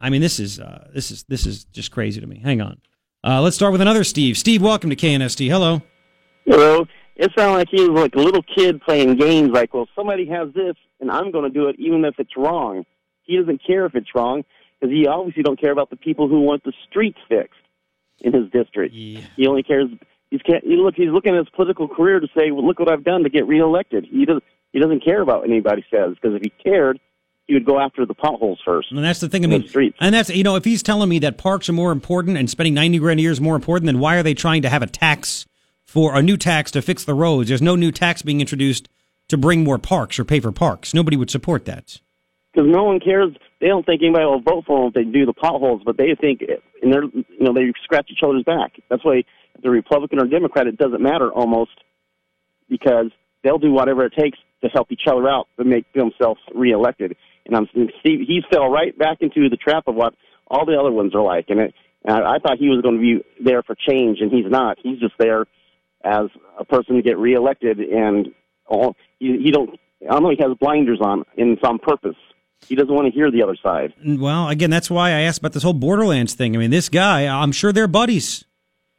I 0.00 0.10
mean, 0.10 0.20
this 0.20 0.40
is 0.40 0.58
uh, 0.58 0.88
this 0.94 1.10
is 1.10 1.24
this 1.24 1.46
is 1.46 1.64
just 1.64 1.90
crazy 1.90 2.20
to 2.20 2.26
me. 2.26 2.40
Hang 2.42 2.60
on. 2.60 2.80
Uh, 3.22 3.40
let's 3.42 3.56
start 3.56 3.72
with 3.72 3.80
another 3.80 4.02
Steve. 4.02 4.36
Steve, 4.38 4.62
welcome 4.62 4.90
to 4.90 4.96
KNST. 4.96 5.48
Hello. 5.48 5.82
Hello. 6.46 6.86
It 7.16 7.30
sounded 7.36 7.58
like 7.58 7.68
he 7.70 7.86
was 7.86 8.00
like 8.00 8.14
a 8.14 8.18
little 8.18 8.42
kid 8.42 8.80
playing 8.80 9.16
games. 9.16 9.50
Like, 9.50 9.74
well, 9.74 9.86
somebody 9.94 10.26
has 10.26 10.48
this, 10.54 10.74
and 11.00 11.10
I'm 11.10 11.30
going 11.30 11.44
to 11.44 11.50
do 11.50 11.68
it, 11.68 11.76
even 11.78 12.04
if 12.06 12.14
it's 12.18 12.34
wrong. 12.34 12.84
He 13.24 13.36
doesn't 13.36 13.60
care 13.66 13.84
if 13.84 13.94
it's 13.94 14.08
wrong 14.14 14.42
because 14.80 14.94
he 14.94 15.06
obviously 15.06 15.42
don't 15.42 15.60
care 15.60 15.72
about 15.72 15.90
the 15.90 15.96
people 15.96 16.28
who 16.28 16.40
want 16.40 16.64
the 16.64 16.72
streets 16.88 17.18
fixed 17.28 17.60
in 18.20 18.32
his 18.32 18.50
district. 18.50 18.94
He 18.94 19.46
only 19.46 19.62
cares. 19.62 19.88
He's 20.30 20.40
ca- 20.42 20.60
he 20.62 20.76
look. 20.76 20.94
He's 20.96 21.10
looking 21.10 21.34
at 21.34 21.38
his 21.38 21.48
political 21.50 21.88
career 21.88 22.20
to 22.20 22.28
say, 22.36 22.50
"Well, 22.50 22.66
look 22.66 22.78
what 22.78 22.90
I've 22.90 23.04
done 23.04 23.24
to 23.24 23.30
get 23.30 23.46
reelected." 23.46 24.06
He 24.10 24.24
doesn't. 24.24 24.44
He 24.72 24.78
doesn't 24.78 25.04
care 25.04 25.20
about 25.20 25.40
what 25.40 25.50
anybody 25.50 25.84
says 25.90 26.14
because 26.14 26.36
if 26.36 26.42
he 26.42 26.50
cared, 26.62 27.00
he 27.48 27.54
would 27.54 27.64
go 27.64 27.80
after 27.80 28.06
the 28.06 28.14
potholes 28.14 28.60
first. 28.64 28.92
And 28.92 29.02
that's 29.02 29.18
the 29.18 29.28
thing. 29.28 29.44
I 29.44 29.48
mean, 29.48 29.66
streets. 29.66 29.96
and 30.00 30.14
that's 30.14 30.30
you 30.30 30.44
know, 30.44 30.54
if 30.54 30.64
he's 30.64 30.82
telling 30.82 31.08
me 31.08 31.18
that 31.20 31.38
parks 31.38 31.68
are 31.68 31.72
more 31.72 31.90
important 31.90 32.38
and 32.38 32.48
spending 32.48 32.74
ninety 32.74 32.98
grand 32.98 33.18
a 33.18 33.22
year 33.22 33.32
is 33.32 33.40
more 33.40 33.56
important, 33.56 33.86
then 33.86 33.98
why 33.98 34.16
are 34.16 34.22
they 34.22 34.34
trying 34.34 34.62
to 34.62 34.68
have 34.68 34.82
a 34.82 34.86
tax 34.86 35.46
for 35.84 36.14
a 36.14 36.22
new 36.22 36.36
tax 36.36 36.70
to 36.70 36.82
fix 36.82 37.04
the 37.04 37.14
roads? 37.14 37.48
There's 37.48 37.60
no 37.60 37.74
new 37.74 37.90
tax 37.90 38.22
being 38.22 38.40
introduced 38.40 38.88
to 39.28 39.36
bring 39.36 39.64
more 39.64 39.78
parks 39.78 40.18
or 40.18 40.24
pay 40.24 40.38
for 40.38 40.52
parks. 40.52 40.94
Nobody 40.94 41.16
would 41.16 41.30
support 41.30 41.64
that. 41.64 42.00
Because 42.52 42.68
no 42.70 42.84
one 42.84 43.00
cares. 43.00 43.30
They 43.60 43.68
don't 43.68 43.84
think 43.84 44.02
anybody 44.02 44.24
will 44.24 44.40
vote 44.40 44.64
for 44.66 44.78
them 44.78 44.88
if 44.88 44.94
they 44.94 45.04
do 45.04 45.26
the 45.26 45.32
potholes, 45.32 45.82
but 45.84 45.96
they 45.96 46.14
think, 46.20 46.42
and 46.82 46.92
they're 46.92 47.04
you 47.04 47.24
know 47.40 47.52
they 47.52 47.72
scratch 47.84 48.08
each 48.10 48.22
other's 48.22 48.44
back. 48.44 48.72
That's 48.88 49.04
why 49.04 49.18
if 49.18 49.62
they're 49.62 49.70
Republican 49.70 50.20
or 50.20 50.26
Democrat, 50.26 50.66
it 50.66 50.78
doesn't 50.78 51.02
matter 51.02 51.30
almost 51.30 51.72
because 52.68 53.10
they'll 53.42 53.58
do 53.58 53.72
whatever 53.72 54.04
it 54.04 54.12
takes 54.18 54.38
to 54.62 54.68
help 54.68 54.90
each 54.92 55.02
other 55.06 55.28
out 55.28 55.46
to 55.58 55.64
make 55.64 55.90
themselves 55.92 56.40
reelected. 56.54 57.16
And 57.46 57.56
I'm 57.56 57.68
Steve. 58.00 58.20
He 58.26 58.40
fell 58.52 58.70
right 58.70 58.96
back 58.98 59.18
into 59.20 59.48
the 59.48 59.56
trap 59.56 59.84
of 59.86 59.94
what 59.94 60.14
all 60.46 60.66
the 60.66 60.78
other 60.78 60.92
ones 60.92 61.14
are 61.14 61.22
like, 61.22 61.46
and 61.48 61.60
it. 61.60 61.74
And 62.02 62.16
I, 62.16 62.36
I 62.36 62.38
thought 62.38 62.58
he 62.58 62.68
was 62.68 62.80
going 62.80 62.96
to 62.96 63.00
be 63.00 63.44
there 63.44 63.62
for 63.62 63.74
change, 63.74 64.18
and 64.20 64.32
he's 64.32 64.50
not. 64.50 64.78
He's 64.82 64.98
just 64.98 65.14
there 65.18 65.44
as 66.02 66.26
a 66.58 66.64
person 66.64 66.96
to 66.96 67.02
get 67.02 67.18
reelected, 67.18 67.78
and 67.78 68.28
all 68.66 68.96
he, 69.18 69.38
he 69.44 69.50
don't. 69.50 69.78
I 70.02 70.14
don't 70.14 70.22
know. 70.22 70.30
He 70.30 70.42
has 70.42 70.56
blinders 70.58 71.00
on, 71.02 71.24
and 71.36 71.58
it's 71.58 71.62
on 71.62 71.78
purpose. 71.78 72.16
He 72.68 72.74
doesn't 72.76 72.94
want 72.94 73.06
to 73.06 73.12
hear 73.12 73.30
the 73.30 73.42
other 73.42 73.56
side. 73.62 73.92
Well, 74.04 74.48
again, 74.48 74.70
that's 74.70 74.90
why 74.90 75.08
I 75.10 75.20
asked 75.22 75.38
about 75.40 75.52
this 75.54 75.62
whole 75.62 75.72
Borderlands 75.72 76.34
thing. 76.34 76.54
I 76.54 76.58
mean, 76.58 76.70
this 76.70 76.88
guy, 76.88 77.26
I'm 77.26 77.52
sure 77.52 77.72
they're 77.72 77.88
buddies. 77.88 78.44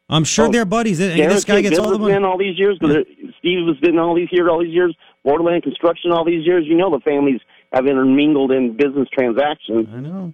I'm 0.09 0.25
sure 0.25 0.47
Oh, 0.47 0.51
they're 0.51 0.65
buddies. 0.65 0.99
And 0.99 1.17
this 1.31 1.45
guy 1.45 1.61
been 1.61 1.63
gets 1.63 1.79
all 1.79 1.91
the 1.91 1.97
money. 1.99 2.13
all 2.25 2.37
these 2.37 2.59
years. 2.59 2.77
'cause 2.79 2.91
Steve 3.39 3.65
has 3.67 3.77
been 3.77 3.97
all 3.97 4.13
these 4.13 4.27
here 4.29 4.49
all 4.49 4.59
these 4.61 4.73
years. 4.73 4.93
Borderland 5.23 5.63
construction 5.63 6.11
all 6.11 6.25
these 6.25 6.45
years. 6.45 6.65
You 6.67 6.75
know 6.75 6.89
the 6.91 6.99
families 6.99 7.39
have 7.71 7.87
intermingled 7.87 8.51
in 8.51 8.75
business 8.75 9.07
transactions. 9.13 9.87
I 9.93 9.99
know. 10.01 10.33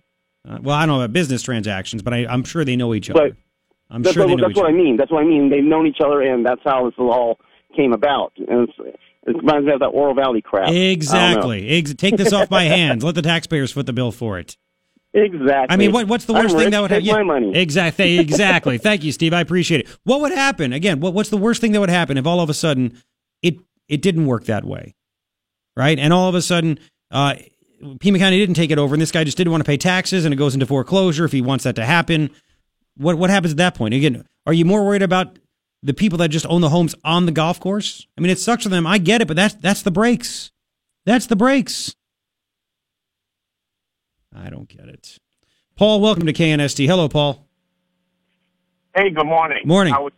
Uh, 0.49 0.57
well, 0.63 0.75
I 0.75 0.85
don't 0.87 0.97
know 0.97 1.03
about 1.03 1.13
business 1.13 1.43
transactions, 1.43 2.01
but 2.01 2.13
I, 2.13 2.25
I'm 2.25 2.43
sure 2.43 2.65
they 2.65 2.75
know 2.75 2.95
each 2.95 3.09
other. 3.11 3.29
But 3.29 3.37
I'm 3.91 4.01
that's 4.01 4.15
sure 4.15 4.23
what, 4.23 4.29
they 4.29 4.35
know 4.35 4.47
that's 4.47 4.57
what 4.57 4.65
other. 4.65 4.73
I 4.75 4.81
mean. 4.81 4.97
That's 4.97 5.11
what 5.11 5.21
I 5.21 5.27
mean. 5.27 5.49
They've 5.49 5.63
known 5.63 5.85
each 5.85 5.99
other, 6.03 6.21
and 6.21 6.43
that's 6.45 6.61
how 6.65 6.85
this 6.85 6.95
all 6.97 7.37
came 7.75 7.93
about. 7.93 8.31
And 8.37 8.67
it's, 8.69 8.97
it 9.27 9.35
reminds 9.35 9.67
me 9.67 9.73
of 9.73 9.79
that 9.81 9.87
Oro 9.87 10.13
Valley 10.13 10.41
crap. 10.41 10.63
I 10.63 10.71
don't 10.71 10.75
know. 10.75 10.89
Exactly. 10.89 11.69
Ex- 11.69 11.93
take 11.93 12.17
this 12.17 12.33
off 12.33 12.49
my 12.49 12.63
hands. 12.79 13.03
Let 13.03 13.15
the 13.15 13.21
taxpayers 13.21 13.71
foot 13.71 13.85
the 13.85 13.93
bill 13.93 14.11
for 14.11 14.39
it. 14.39 14.57
Exactly. 15.13 15.67
I 15.73 15.77
mean, 15.77 15.91
what, 15.91 16.07
what's 16.07 16.25
the 16.25 16.33
I'm 16.33 16.43
worst 16.43 16.55
thing 16.55 16.65
rich, 16.65 16.71
that 16.71 16.81
would 16.81 16.91
happen? 16.91 17.07
my 17.07 17.23
money. 17.23 17.55
Exactly. 17.55 18.19
Exactly. 18.19 18.77
Thank 18.77 19.03
you, 19.03 19.11
Steve. 19.11 19.33
I 19.33 19.41
appreciate 19.41 19.81
it. 19.81 19.87
What 20.03 20.21
would 20.21 20.31
happen 20.31 20.73
again? 20.73 20.99
What, 20.99 21.13
what's 21.13 21.29
the 21.29 21.37
worst 21.37 21.61
thing 21.61 21.71
that 21.71 21.79
would 21.79 21.89
happen 21.89 22.17
if 22.17 22.25
all 22.27 22.39
of 22.39 22.49
a 22.49 22.53
sudden 22.53 23.01
it 23.41 23.57
it 23.87 24.01
didn't 24.01 24.25
work 24.25 24.45
that 24.45 24.63
way, 24.65 24.95
right? 25.75 25.97
And 25.97 26.13
all 26.13 26.29
of 26.29 26.35
a 26.35 26.41
sudden, 26.41 26.77
uh, 27.09 27.35
Pima 27.99 28.19
County 28.19 28.37
didn't 28.37 28.55
take 28.55 28.71
it 28.71 28.77
over, 28.77 28.95
and 28.95 29.01
this 29.01 29.11
guy 29.11 29.23
just 29.23 29.37
didn't 29.37 29.51
want 29.51 29.63
to 29.63 29.67
pay 29.67 29.77
taxes, 29.77 30.25
and 30.25 30.33
it 30.33 30.37
goes 30.37 30.53
into 30.53 30.65
foreclosure 30.65 31.25
if 31.25 31.31
he 31.31 31.41
wants 31.41 31.63
that 31.63 31.75
to 31.77 31.85
happen. 31.85 32.29
What 32.97 33.17
what 33.17 33.29
happens 33.29 33.51
at 33.51 33.57
that 33.57 33.75
point? 33.75 33.93
Again, 33.93 34.25
are 34.45 34.53
you 34.53 34.65
more 34.65 34.85
worried 34.85 35.01
about 35.03 35.39
the 35.83 35.93
people 35.93 36.17
that 36.19 36.29
just 36.29 36.45
own 36.47 36.61
the 36.61 36.69
homes 36.69 36.95
on 37.03 37.25
the 37.25 37.31
golf 37.31 37.59
course? 37.59 38.07
I 38.17 38.21
mean, 38.21 38.29
it 38.31 38.39
sucks 38.39 38.63
for 38.63 38.69
them. 38.69 38.85
I 38.87 38.97
get 38.97 39.21
it, 39.21 39.27
but 39.27 39.35
that's 39.37 39.53
that's 39.55 39.81
the 39.83 39.91
breaks. 39.91 40.51
That's 41.05 41.27
the 41.27 41.35
breaks. 41.35 41.95
I 44.35 44.49
don't 44.49 44.67
get 44.67 44.87
it. 44.87 45.17
Paul, 45.75 46.01
welcome 46.01 46.25
to 46.25 46.33
KNST. 46.33 46.85
Hello, 46.85 47.07
Paul. 47.09 47.45
Hey, 48.95 49.09
good 49.11 49.25
morning. 49.25 49.61
Morning. 49.65 49.93
I 49.93 49.99
was- 49.99 50.13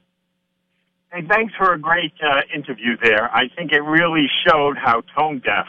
hey, 1.13 1.21
thanks 1.29 1.53
for 1.57 1.73
a 1.73 1.79
great 1.79 2.13
uh, 2.23 2.41
interview 2.53 2.97
there. 3.01 3.33
I 3.33 3.49
think 3.55 3.71
it 3.71 3.81
really 3.81 4.27
showed 4.47 4.77
how 4.77 5.01
tone 5.17 5.39
deaf 5.39 5.67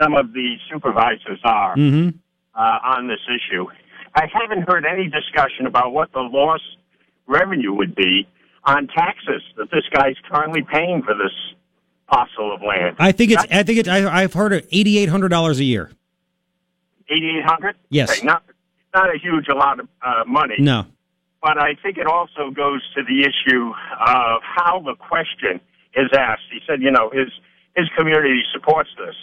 some 0.00 0.14
of 0.14 0.32
the 0.32 0.56
supervisors 0.70 1.40
are 1.44 1.74
Mm-hmm. 1.76 2.10
uh, 2.54 2.78
on 2.96 3.08
this 3.08 3.20
issue. 3.28 3.66
I 4.14 4.26
haven't 4.32 4.68
heard 4.68 4.84
any 4.86 5.08
discussion 5.08 5.66
about 5.66 5.92
what 5.92 6.12
the 6.12 6.20
lost 6.20 6.62
revenue 7.26 7.72
would 7.74 7.94
be 7.94 8.26
on 8.66 8.88
taxes 8.88 9.42
that 9.56 9.70
this 9.70 9.84
guy's 9.92 10.16
currently 10.30 10.62
paying 10.62 11.02
for 11.02 11.14
this 11.14 11.32
parcel 12.08 12.54
of 12.54 12.60
land. 12.62 12.96
I 12.98 13.12
think 13.12 13.30
it's. 13.32 13.44
I 13.50 13.62
think 13.62 13.78
it's. 13.78 13.88
I, 13.88 14.22
I've 14.22 14.32
heard 14.34 14.52
it. 14.52 14.68
Eighty 14.72 14.98
eight 14.98 15.08
hundred 15.08 15.28
dollars 15.28 15.58
a 15.60 15.64
year. 15.64 15.90
Eighty 17.08 17.38
eight 17.38 17.44
hundred. 17.44 17.76
Yes. 17.88 18.22
not 18.22 18.42
not 18.94 19.14
a 19.14 19.18
huge 19.18 19.48
amount 19.48 19.80
of 19.80 19.88
uh, 20.04 20.24
money. 20.26 20.56
No. 20.58 20.86
but 21.42 21.58
I 21.58 21.74
think 21.82 21.98
it 21.98 22.06
also 22.06 22.50
goes 22.50 22.82
to 22.94 23.02
the 23.02 23.20
issue 23.22 23.70
of 24.00 24.40
how 24.42 24.80
the 24.84 24.94
question 24.94 25.60
is 25.94 26.10
asked. 26.16 26.42
He 26.50 26.60
said, 26.66 26.82
you 26.82 26.90
know, 26.90 27.10
his 27.12 27.28
his 27.76 27.88
community 27.96 28.42
supports 28.52 28.90
this. 28.98 29.14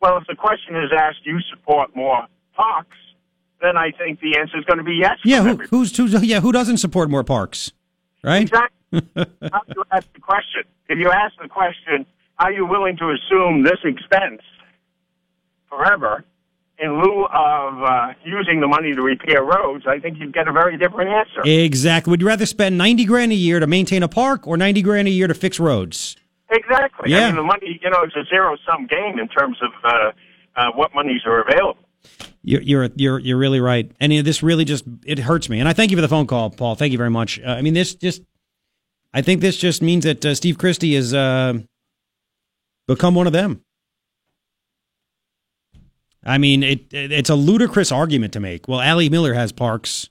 Well, 0.00 0.16
if 0.18 0.26
the 0.26 0.36
question 0.36 0.76
is 0.76 0.90
asked, 0.96 1.24
you 1.24 1.38
support 1.50 1.94
more 1.96 2.26
parks, 2.54 2.96
then 3.60 3.76
I 3.76 3.90
think 3.90 4.20
the 4.20 4.38
answer 4.38 4.58
is 4.58 4.64
going 4.64 4.78
to 4.78 4.84
be 4.84 4.94
yes. 5.00 5.18
Yeah. 5.24 5.42
Who, 5.42 5.56
who's 5.70 5.96
who's 5.96 6.12
yeah? 6.22 6.40
Who 6.40 6.52
doesn't 6.52 6.78
support 6.78 7.10
more 7.10 7.24
parks? 7.24 7.72
Right. 8.22 8.42
Exactly. 8.42 8.76
How 9.52 9.60
do 9.66 9.74
you 9.76 9.84
ask 9.90 10.12
the 10.12 10.20
question? 10.20 10.62
If 10.88 10.98
you 10.98 11.10
ask 11.10 11.34
the 11.40 11.48
question, 11.48 12.06
are 12.38 12.52
you 12.52 12.66
willing 12.66 12.96
to 12.98 13.10
assume 13.10 13.62
this 13.62 13.78
expense 13.84 14.42
forever 15.68 16.24
in 16.78 17.00
lieu 17.00 17.24
of 17.24 17.82
uh, 17.82 18.12
using 18.24 18.60
the 18.60 18.66
money 18.66 18.94
to 18.94 19.02
repair 19.02 19.42
roads? 19.42 19.84
I 19.86 19.98
think 19.98 20.18
you'd 20.18 20.34
get 20.34 20.46
a 20.48 20.52
very 20.52 20.76
different 20.76 21.10
answer. 21.10 21.42
Exactly. 21.44 22.10
Would 22.10 22.20
you 22.20 22.26
rather 22.26 22.46
spend 22.46 22.76
ninety 22.76 23.04
grand 23.04 23.32
a 23.32 23.36
year 23.36 23.60
to 23.60 23.66
maintain 23.66 24.02
a 24.02 24.08
park 24.08 24.46
or 24.46 24.56
ninety 24.56 24.82
grand 24.82 25.08
a 25.08 25.10
year 25.10 25.26
to 25.26 25.34
fix 25.34 25.58
roads? 25.58 26.16
Exactly. 26.50 27.10
Yeah. 27.10 27.18
I 27.18 27.26
mean, 27.26 27.36
the 27.36 27.42
money, 27.42 27.80
you 27.82 27.90
know, 27.90 28.02
it's 28.02 28.14
a 28.14 28.24
zero 28.28 28.56
sum 28.68 28.86
game 28.86 29.18
in 29.18 29.28
terms 29.28 29.56
of 29.62 29.70
uh, 29.82 30.12
uh, 30.54 30.72
what 30.72 30.94
monies 30.94 31.22
are 31.26 31.42
available. 31.42 31.82
You're 32.42 32.62
you're 32.62 32.88
you're 32.94 33.18
you're 33.18 33.38
really 33.38 33.58
right, 33.58 33.90
and 33.98 34.12
you 34.12 34.20
know, 34.20 34.22
this 34.22 34.42
really 34.42 34.64
just 34.64 34.84
it 35.04 35.18
hurts 35.18 35.48
me. 35.48 35.58
And 35.58 35.68
I 35.68 35.72
thank 35.72 35.90
you 35.90 35.96
for 35.96 36.02
the 36.02 36.08
phone 36.08 36.28
call, 36.28 36.50
Paul. 36.50 36.76
Thank 36.76 36.92
you 36.92 36.98
very 36.98 37.10
much. 37.10 37.40
Uh, 37.40 37.48
I 37.48 37.62
mean, 37.62 37.74
this 37.74 37.96
just 37.96 38.22
I 39.16 39.22
think 39.22 39.40
this 39.40 39.56
just 39.56 39.80
means 39.80 40.04
that 40.04 40.22
uh, 40.26 40.34
Steve 40.34 40.58
Christy 40.58 40.94
has 40.94 41.14
uh, 41.14 41.54
become 42.86 43.14
one 43.14 43.26
of 43.26 43.32
them. 43.32 43.64
I 46.22 46.36
mean, 46.36 46.62
it, 46.62 46.92
it 46.92 47.12
it's 47.12 47.30
a 47.30 47.34
ludicrous 47.34 47.90
argument 47.90 48.34
to 48.34 48.40
make. 48.40 48.68
Well, 48.68 48.78
Ally 48.78 49.08
Miller 49.08 49.32
has 49.32 49.52
parks, 49.52 50.10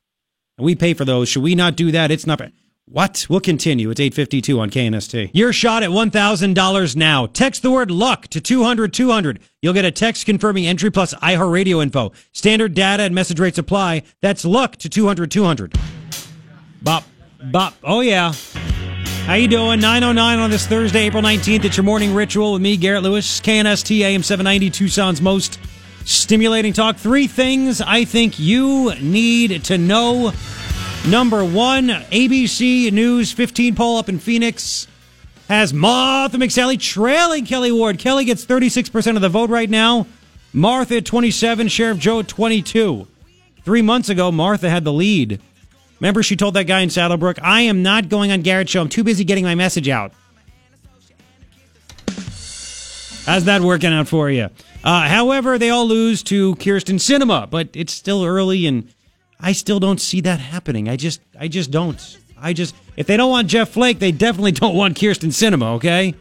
and 0.58 0.66
we 0.66 0.74
pay 0.74 0.96
for 0.96 1.06
those. 1.06 1.30
Should 1.30 1.44
we 1.44 1.54
not 1.54 1.76
do 1.76 1.92
that? 1.92 2.10
It's 2.10 2.26
not. 2.26 2.42
What? 2.86 3.28
We'll 3.30 3.42
continue. 3.42 3.92
It's 3.92 4.00
852 4.00 4.60
on 4.60 4.72
KNST. 4.72 5.30
Your 5.36 5.54
shot 5.54 5.84
at 5.84 5.92
$1,000 5.92 6.96
now. 6.96 7.28
Text 7.28 7.62
the 7.62 7.70
word 7.70 7.92
luck 7.92 8.28
to 8.30 8.42
200 8.42 8.92
200. 8.92 9.40
You'll 9.62 9.74
get 9.74 9.86
a 9.86 9.92
text 9.92 10.26
confirming 10.26 10.66
entry 10.66 10.90
plus 10.90 11.14
iHeartRadio 11.14 11.84
info. 11.84 12.12
Standard 12.32 12.74
data 12.74 13.04
and 13.04 13.14
message 13.14 13.40
rates 13.40 13.60
apply. 13.60 14.02
That's 14.24 14.44
luck 14.46 14.78
to 14.78 14.90
200 14.90 15.30
200. 15.30 15.76
Bop, 16.82 17.04
bop. 17.52 17.76
Oh, 17.84 18.02
yeah. 18.02 18.34
How 19.26 19.34
you 19.34 19.48
doing? 19.48 19.80
909 19.80 20.38
on 20.38 20.52
this 20.52 20.68
Thursday, 20.68 21.08
April 21.08 21.24
19th. 21.24 21.66
It's 21.66 21.78
your 21.78 21.84
morning 21.84 22.14
ritual 22.14 22.54
with 22.54 22.62
me, 22.62 22.78
Garrett 22.78 23.02
Lewis, 23.02 23.42
KNST 23.42 24.02
AM 24.02 24.22
790, 24.22 24.70
Tucson's 24.70 25.20
most 25.20 25.60
stimulating 26.06 26.74
talk. 26.74 26.98
Three 26.98 27.26
things 27.26 27.82
I 27.82 28.06
think 28.06 28.38
you 28.38 28.94
need 29.02 29.64
to 29.64 29.80
know. 29.80 30.32
Number 31.08 31.44
one, 31.44 31.88
ABC 31.88 32.92
News 32.92 33.32
15 33.32 33.74
poll 33.74 33.98
up 33.98 34.10
in 34.10 34.20
Phoenix 34.20 34.88
has 35.50 35.74
Martha 35.74 36.38
McSally 36.38 36.80
trailing 36.80 37.46
Kelli 37.46 37.76
Ward. 37.76 37.98
Kelli 37.98 38.28
gets 38.28 38.46
36% 38.46 39.16
of 39.16 39.24
the 39.24 39.30
vote 39.30 39.50
right 39.50 39.72
now. 39.72 40.06
Martha 40.54 40.98
at 40.98 41.06
27, 41.06 41.68
Sheriff 41.70 41.98
Joe 41.98 42.20
at 42.20 42.28
22. 42.28 43.08
Three 43.64 43.82
months 43.82 44.08
ago, 44.08 44.32
Martha 44.32 44.70
had 44.70 44.84
the 44.84 44.94
lead. 44.94 45.42
Remember, 46.06 46.22
she 46.22 46.36
told 46.36 46.54
that 46.54 46.66
guy 46.66 46.82
in 46.82 46.90
SaddleBrooke, 46.90 47.40
I 47.42 47.62
am 47.62 47.82
not 47.82 48.10
going 48.10 48.32
on 48.32 48.44
Garrett's 48.44 48.70
show. 48.70 48.80
I'm 48.80 48.90
too 48.90 49.04
busy 49.04 49.24
getting 49.24 49.44
my 49.44 49.56
message 49.56 49.90
out. 49.90 50.14
How's 53.26 53.46
that 53.46 53.62
working 53.62 53.92
out 53.92 54.08
for 54.08 54.30
you? 54.30 54.52
Uh, 54.84 55.08
however, 55.08 55.58
they 55.58 55.72
all 55.72 55.88
lose 55.88 56.22
to 56.26 56.54
Kyrsten 56.58 57.00
Sinema, 57.00 57.50
but 57.50 57.70
it's 57.74 57.92
still 57.92 58.24
early, 58.24 58.68
and 58.68 58.94
I 59.40 59.54
still 59.54 59.80
don't 59.80 60.00
see 60.00 60.22
that 60.22 60.40
happening. 60.40 60.88
I 60.88 60.96
just, 60.96 61.22
I 61.40 61.48
just 61.48 61.72
don't. 61.72 62.20
I 62.38 62.54
just, 62.54 62.76
if 62.98 63.08
they 63.08 63.18
don't 63.18 63.32
want 63.32 63.48
Jeff 63.48 63.70
Flake, 63.70 63.98
they 63.98 64.12
definitely 64.12 64.52
don't 64.62 64.76
want 64.76 65.00
Kyrsten 65.00 65.30
Sinema. 65.30 65.74
Okay. 65.78 66.14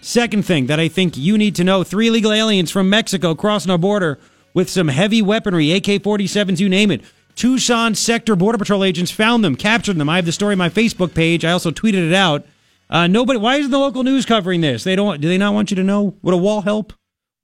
Second 0.00 0.44
thing 0.44 0.66
that 0.66 0.80
I 0.80 0.88
think 0.88 1.16
you 1.16 1.38
need 1.38 1.54
to 1.54 1.62
know: 1.62 1.84
three 1.84 2.08
illegal 2.08 2.32
aliens 2.32 2.72
from 2.72 2.90
Mexico 2.90 3.36
crossing 3.36 3.70
our 3.70 3.78
border 3.78 4.18
with 4.52 4.68
some 4.68 4.88
heavy 4.88 5.22
weaponry, 5.22 5.70
AK-47s, 5.70 6.58
you 6.58 6.68
name 6.68 6.90
it. 6.90 7.02
Tucson 7.36 7.94
sector 7.94 8.34
border 8.34 8.58
patrol 8.58 8.82
agents 8.82 9.10
found 9.10 9.44
them, 9.44 9.54
captured 9.54 9.98
them. 9.98 10.08
I 10.08 10.16
have 10.16 10.26
the 10.26 10.32
story 10.32 10.52
on 10.52 10.58
my 10.58 10.70
Facebook 10.70 11.14
page. 11.14 11.44
I 11.44 11.52
also 11.52 11.70
tweeted 11.70 12.08
it 12.08 12.14
out. 12.14 12.46
Uh, 12.88 13.06
nobody. 13.06 13.38
Why 13.38 13.56
isn't 13.56 13.70
the 13.70 13.78
local 13.78 14.02
news 14.02 14.24
covering 14.24 14.62
this? 14.62 14.84
They 14.84 14.96
don't. 14.96 15.20
Do 15.20 15.28
they 15.28 15.38
not 15.38 15.54
want 15.54 15.70
you 15.70 15.76
to 15.76 15.84
know? 15.84 16.16
Would 16.22 16.34
a 16.34 16.38
wall 16.38 16.62
help? 16.62 16.92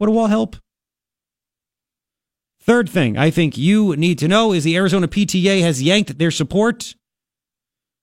Would 0.00 0.08
a 0.08 0.12
wall 0.12 0.28
help? 0.28 0.56
Third 2.60 2.88
thing 2.88 3.18
I 3.18 3.30
think 3.30 3.58
you 3.58 3.96
need 3.96 4.18
to 4.20 4.28
know 4.28 4.52
is 4.52 4.64
the 4.64 4.76
Arizona 4.76 5.08
PTA 5.08 5.60
has 5.62 5.82
yanked 5.82 6.18
their 6.18 6.30
support 6.30 6.94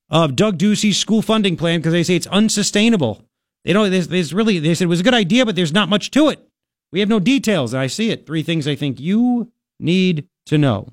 of 0.09 0.35
Doug 0.35 0.57
Ducey's 0.57 0.97
school 0.97 1.21
funding 1.21 1.55
plan 1.55 1.79
because 1.79 1.93
they 1.93 2.03
say 2.03 2.15
it's 2.15 2.27
unsustainable. 2.27 3.23
They 3.63 3.73
don't. 3.73 3.89
There's, 3.89 4.33
really. 4.33 4.59
They 4.59 4.75
said 4.75 4.85
it 4.85 4.87
was 4.87 4.99
a 4.99 5.03
good 5.03 5.13
idea, 5.13 5.45
but 5.45 5.55
there's 5.55 5.73
not 5.73 5.89
much 5.89 6.11
to 6.11 6.29
it. 6.29 6.45
We 6.91 6.99
have 6.99 7.09
no 7.09 7.19
details. 7.19 7.73
I 7.73 7.87
see 7.87 8.11
it. 8.11 8.25
Three 8.25 8.43
things 8.43 8.67
I 8.67 8.75
think 8.75 8.99
you 8.99 9.51
need 9.79 10.27
to 10.47 10.57
know. 10.57 10.89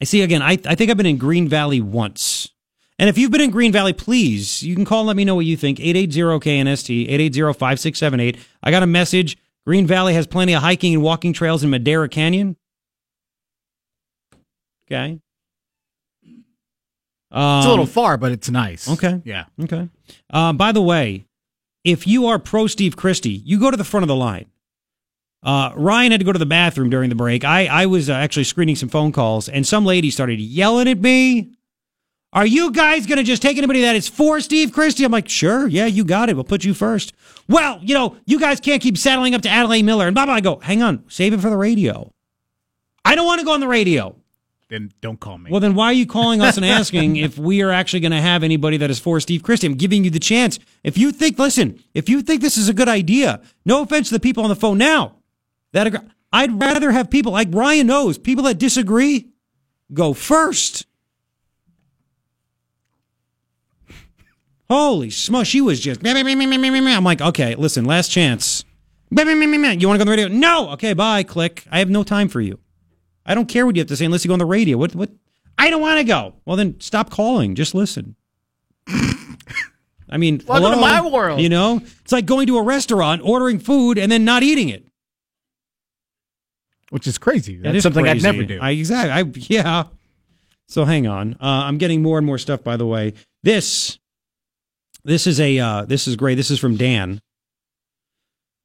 I 0.00 0.04
see 0.04 0.22
again. 0.22 0.42
I, 0.42 0.58
I 0.66 0.74
think 0.74 0.90
I've 0.90 0.96
been 0.96 1.06
in 1.06 1.16
Green 1.16 1.48
Valley 1.48 1.80
once. 1.80 2.50
And 2.98 3.08
if 3.10 3.18
you've 3.18 3.30
been 3.30 3.40
in 3.42 3.50
Green 3.50 3.72
Valley, 3.72 3.92
please, 3.92 4.62
you 4.62 4.74
can 4.74 4.84
call 4.84 5.00
and 5.00 5.06
let 5.08 5.16
me 5.16 5.24
know 5.24 5.34
what 5.34 5.44
you 5.44 5.56
think. 5.56 5.78
880-KNST, 5.78 7.08
880-5678. 7.10 8.38
I 8.62 8.70
got 8.70 8.82
a 8.82 8.86
message. 8.86 9.36
Green 9.66 9.86
Valley 9.86 10.14
has 10.14 10.26
plenty 10.26 10.54
of 10.54 10.62
hiking 10.62 10.94
and 10.94 11.02
walking 11.02 11.32
trails 11.32 11.62
in 11.62 11.70
Madera 11.70 12.08
Canyon. 12.08 12.56
Okay. 14.90 15.20
Um, 17.30 17.58
It's 17.58 17.66
a 17.66 17.70
little 17.70 17.86
far, 17.86 18.16
but 18.16 18.32
it's 18.32 18.48
nice. 18.48 18.88
Okay. 18.88 19.20
Yeah. 19.24 19.44
Okay. 19.62 19.88
Uh, 20.30 20.52
by 20.52 20.72
the 20.72 20.80
way, 20.80 21.26
if 21.84 22.06
you 22.06 22.26
are 22.26 22.38
pro 22.38 22.66
Steve 22.66 22.96
Christy, 22.96 23.30
you 23.44 23.58
go 23.58 23.70
to 23.70 23.76
the 23.76 23.84
front 23.84 24.04
of 24.04 24.08
the 24.08 24.16
line. 24.16 24.46
Uh, 25.42 25.72
Ryan 25.76 26.12
had 26.12 26.20
to 26.20 26.24
go 26.24 26.32
to 26.32 26.38
the 26.38 26.46
bathroom 26.46 26.90
during 26.90 27.08
the 27.08 27.14
break. 27.14 27.44
I, 27.44 27.66
I 27.66 27.86
was 27.86 28.10
uh, 28.10 28.14
actually 28.14 28.44
screening 28.44 28.76
some 28.76 28.88
phone 28.88 29.12
calls, 29.12 29.48
and 29.48 29.66
some 29.66 29.84
lady 29.84 30.10
started 30.10 30.40
yelling 30.40 30.88
at 30.88 30.98
me. 30.98 31.52
Are 32.32 32.46
you 32.46 32.70
guys 32.72 33.06
going 33.06 33.18
to 33.18 33.24
just 33.24 33.40
take 33.40 33.56
anybody 33.56 33.80
that 33.82 33.96
is 33.96 34.08
for 34.08 34.40
Steve 34.40 34.72
Christy? 34.72 35.04
I'm 35.04 35.12
like, 35.12 35.28
sure, 35.28 35.66
yeah, 35.68 35.86
you 35.86 36.04
got 36.04 36.28
it. 36.28 36.34
We'll 36.34 36.44
put 36.44 36.64
you 36.64 36.74
first. 36.74 37.14
Well, 37.48 37.78
you 37.82 37.94
know, 37.94 38.16
you 38.26 38.38
guys 38.38 38.60
can't 38.60 38.82
keep 38.82 38.98
saddling 38.98 39.34
up 39.34 39.42
to 39.42 39.48
Adelaide 39.48 39.84
Miller 39.84 40.06
and 40.06 40.14
blah, 40.14 40.26
blah. 40.26 40.34
I 40.34 40.40
go, 40.40 40.58
hang 40.58 40.82
on, 40.82 41.04
save 41.08 41.32
it 41.32 41.40
for 41.40 41.48
the 41.48 41.56
radio. 41.56 42.12
I 43.04 43.14
don't 43.14 43.24
want 43.24 43.38
to 43.38 43.46
go 43.46 43.52
on 43.52 43.60
the 43.60 43.68
radio. 43.68 44.16
Then 44.68 44.90
don't 45.00 45.20
call 45.20 45.38
me. 45.38 45.50
Well, 45.50 45.60
then 45.60 45.76
why 45.76 45.86
are 45.86 45.92
you 45.92 46.06
calling 46.06 46.42
us 46.42 46.56
and 46.56 46.66
asking 46.66 47.16
if 47.16 47.38
we 47.38 47.62
are 47.62 47.70
actually 47.70 48.00
going 48.00 48.12
to 48.12 48.20
have 48.20 48.42
anybody 48.42 48.76
that 48.78 48.90
is 48.90 48.98
for 48.98 49.20
Steve 49.20 49.44
Christy? 49.44 49.68
I'm 49.68 49.76
giving 49.76 50.02
you 50.02 50.10
the 50.10 50.18
chance. 50.18 50.58
If 50.82 50.98
you 50.98 51.12
think, 51.12 51.38
listen, 51.38 51.82
if 51.94 52.08
you 52.08 52.20
think 52.20 52.42
this 52.42 52.56
is 52.56 52.68
a 52.68 52.74
good 52.74 52.88
idea, 52.88 53.40
no 53.64 53.82
offense 53.82 54.08
to 54.08 54.14
the 54.14 54.20
people 54.20 54.42
on 54.42 54.48
the 54.48 54.56
phone 54.56 54.76
now, 54.76 55.15
that 55.76 55.86
agree, 55.86 56.00
I'd 56.32 56.58
rather 56.60 56.90
have 56.90 57.10
people 57.10 57.32
like 57.32 57.48
Ryan 57.52 57.86
knows, 57.86 58.16
people 58.16 58.44
that 58.44 58.58
disagree, 58.58 59.28
go 59.92 60.14
first. 60.14 60.86
Holy 64.70 65.10
smoke, 65.10 65.46
she 65.46 65.60
was 65.60 65.78
just. 65.78 66.00
I'm 66.04 67.04
like, 67.04 67.20
okay, 67.20 67.54
listen, 67.54 67.84
last 67.84 68.10
chance. 68.10 68.64
You 69.10 69.16
want 69.18 69.28
to 69.28 69.78
go 69.78 69.90
on 69.90 69.98
the 69.98 70.04
radio? 70.06 70.28
No. 70.28 70.70
Okay, 70.70 70.94
bye. 70.94 71.22
Click. 71.22 71.64
I 71.70 71.78
have 71.78 71.90
no 71.90 72.02
time 72.02 72.28
for 72.28 72.40
you. 72.40 72.58
I 73.24 73.34
don't 73.34 73.46
care 73.46 73.66
what 73.66 73.76
you 73.76 73.80
have 73.80 73.88
to 73.88 73.96
say 73.96 74.06
unless 74.06 74.24
you 74.24 74.28
go 74.28 74.32
on 74.32 74.38
the 74.38 74.46
radio. 74.46 74.78
What? 74.78 74.94
What? 74.94 75.10
I 75.58 75.70
don't 75.70 75.80
want 75.80 75.98
to 75.98 76.04
go. 76.04 76.34
Well, 76.44 76.56
then 76.56 76.80
stop 76.80 77.10
calling. 77.10 77.54
Just 77.54 77.74
listen. 77.74 78.16
I 78.88 80.16
mean, 80.16 80.42
Welcome 80.46 80.72
to 80.72 80.76
my 80.76 81.06
world. 81.06 81.40
You 81.40 81.48
know, 81.48 81.82
it's 82.00 82.12
like 82.12 82.26
going 82.26 82.46
to 82.46 82.58
a 82.58 82.62
restaurant, 82.62 83.22
ordering 83.24 83.58
food, 83.58 83.98
and 83.98 84.10
then 84.10 84.24
not 84.24 84.42
eating 84.42 84.68
it. 84.70 84.86
Which 86.90 87.06
is 87.06 87.18
crazy. 87.18 87.56
That 87.56 87.64
That's 87.64 87.76
is 87.78 87.82
something 87.82 88.04
crazy. 88.04 88.26
I'd 88.26 88.32
never 88.32 88.44
do. 88.44 88.58
I 88.60 88.70
exactly. 88.70 89.10
I 89.10 89.22
yeah. 89.48 89.84
So 90.68 90.84
hang 90.84 91.06
on. 91.06 91.34
Uh, 91.34 91.36
I'm 91.64 91.78
getting 91.78 92.02
more 92.02 92.18
and 92.18 92.26
more 92.26 92.38
stuff. 92.38 92.62
By 92.62 92.76
the 92.76 92.86
way, 92.86 93.14
this 93.42 93.98
this 95.04 95.26
is 95.26 95.40
a 95.40 95.58
uh, 95.58 95.84
this 95.84 96.06
is 96.08 96.16
great. 96.16 96.34
This 96.36 96.50
is 96.50 96.58
from 96.58 96.76
Dan. 96.76 97.20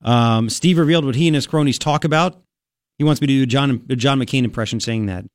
Um, 0.04 0.50
Steve 0.50 0.78
revealed 0.78 1.06
what 1.06 1.16
he 1.16 1.28
and 1.28 1.36
his 1.36 1.46
cronies 1.48 1.78
talk 1.78 2.04
about. 2.04 2.42
He 2.98 3.04
wants 3.04 3.22
me 3.22 3.28
to 3.28 3.34
do 3.34 3.44
a 3.44 3.46
John 3.46 3.86
a 3.90 3.96
John 3.96 4.20
McCain 4.20 4.44
impression, 4.44 4.80
saying 4.80 5.08
that. 5.08 5.26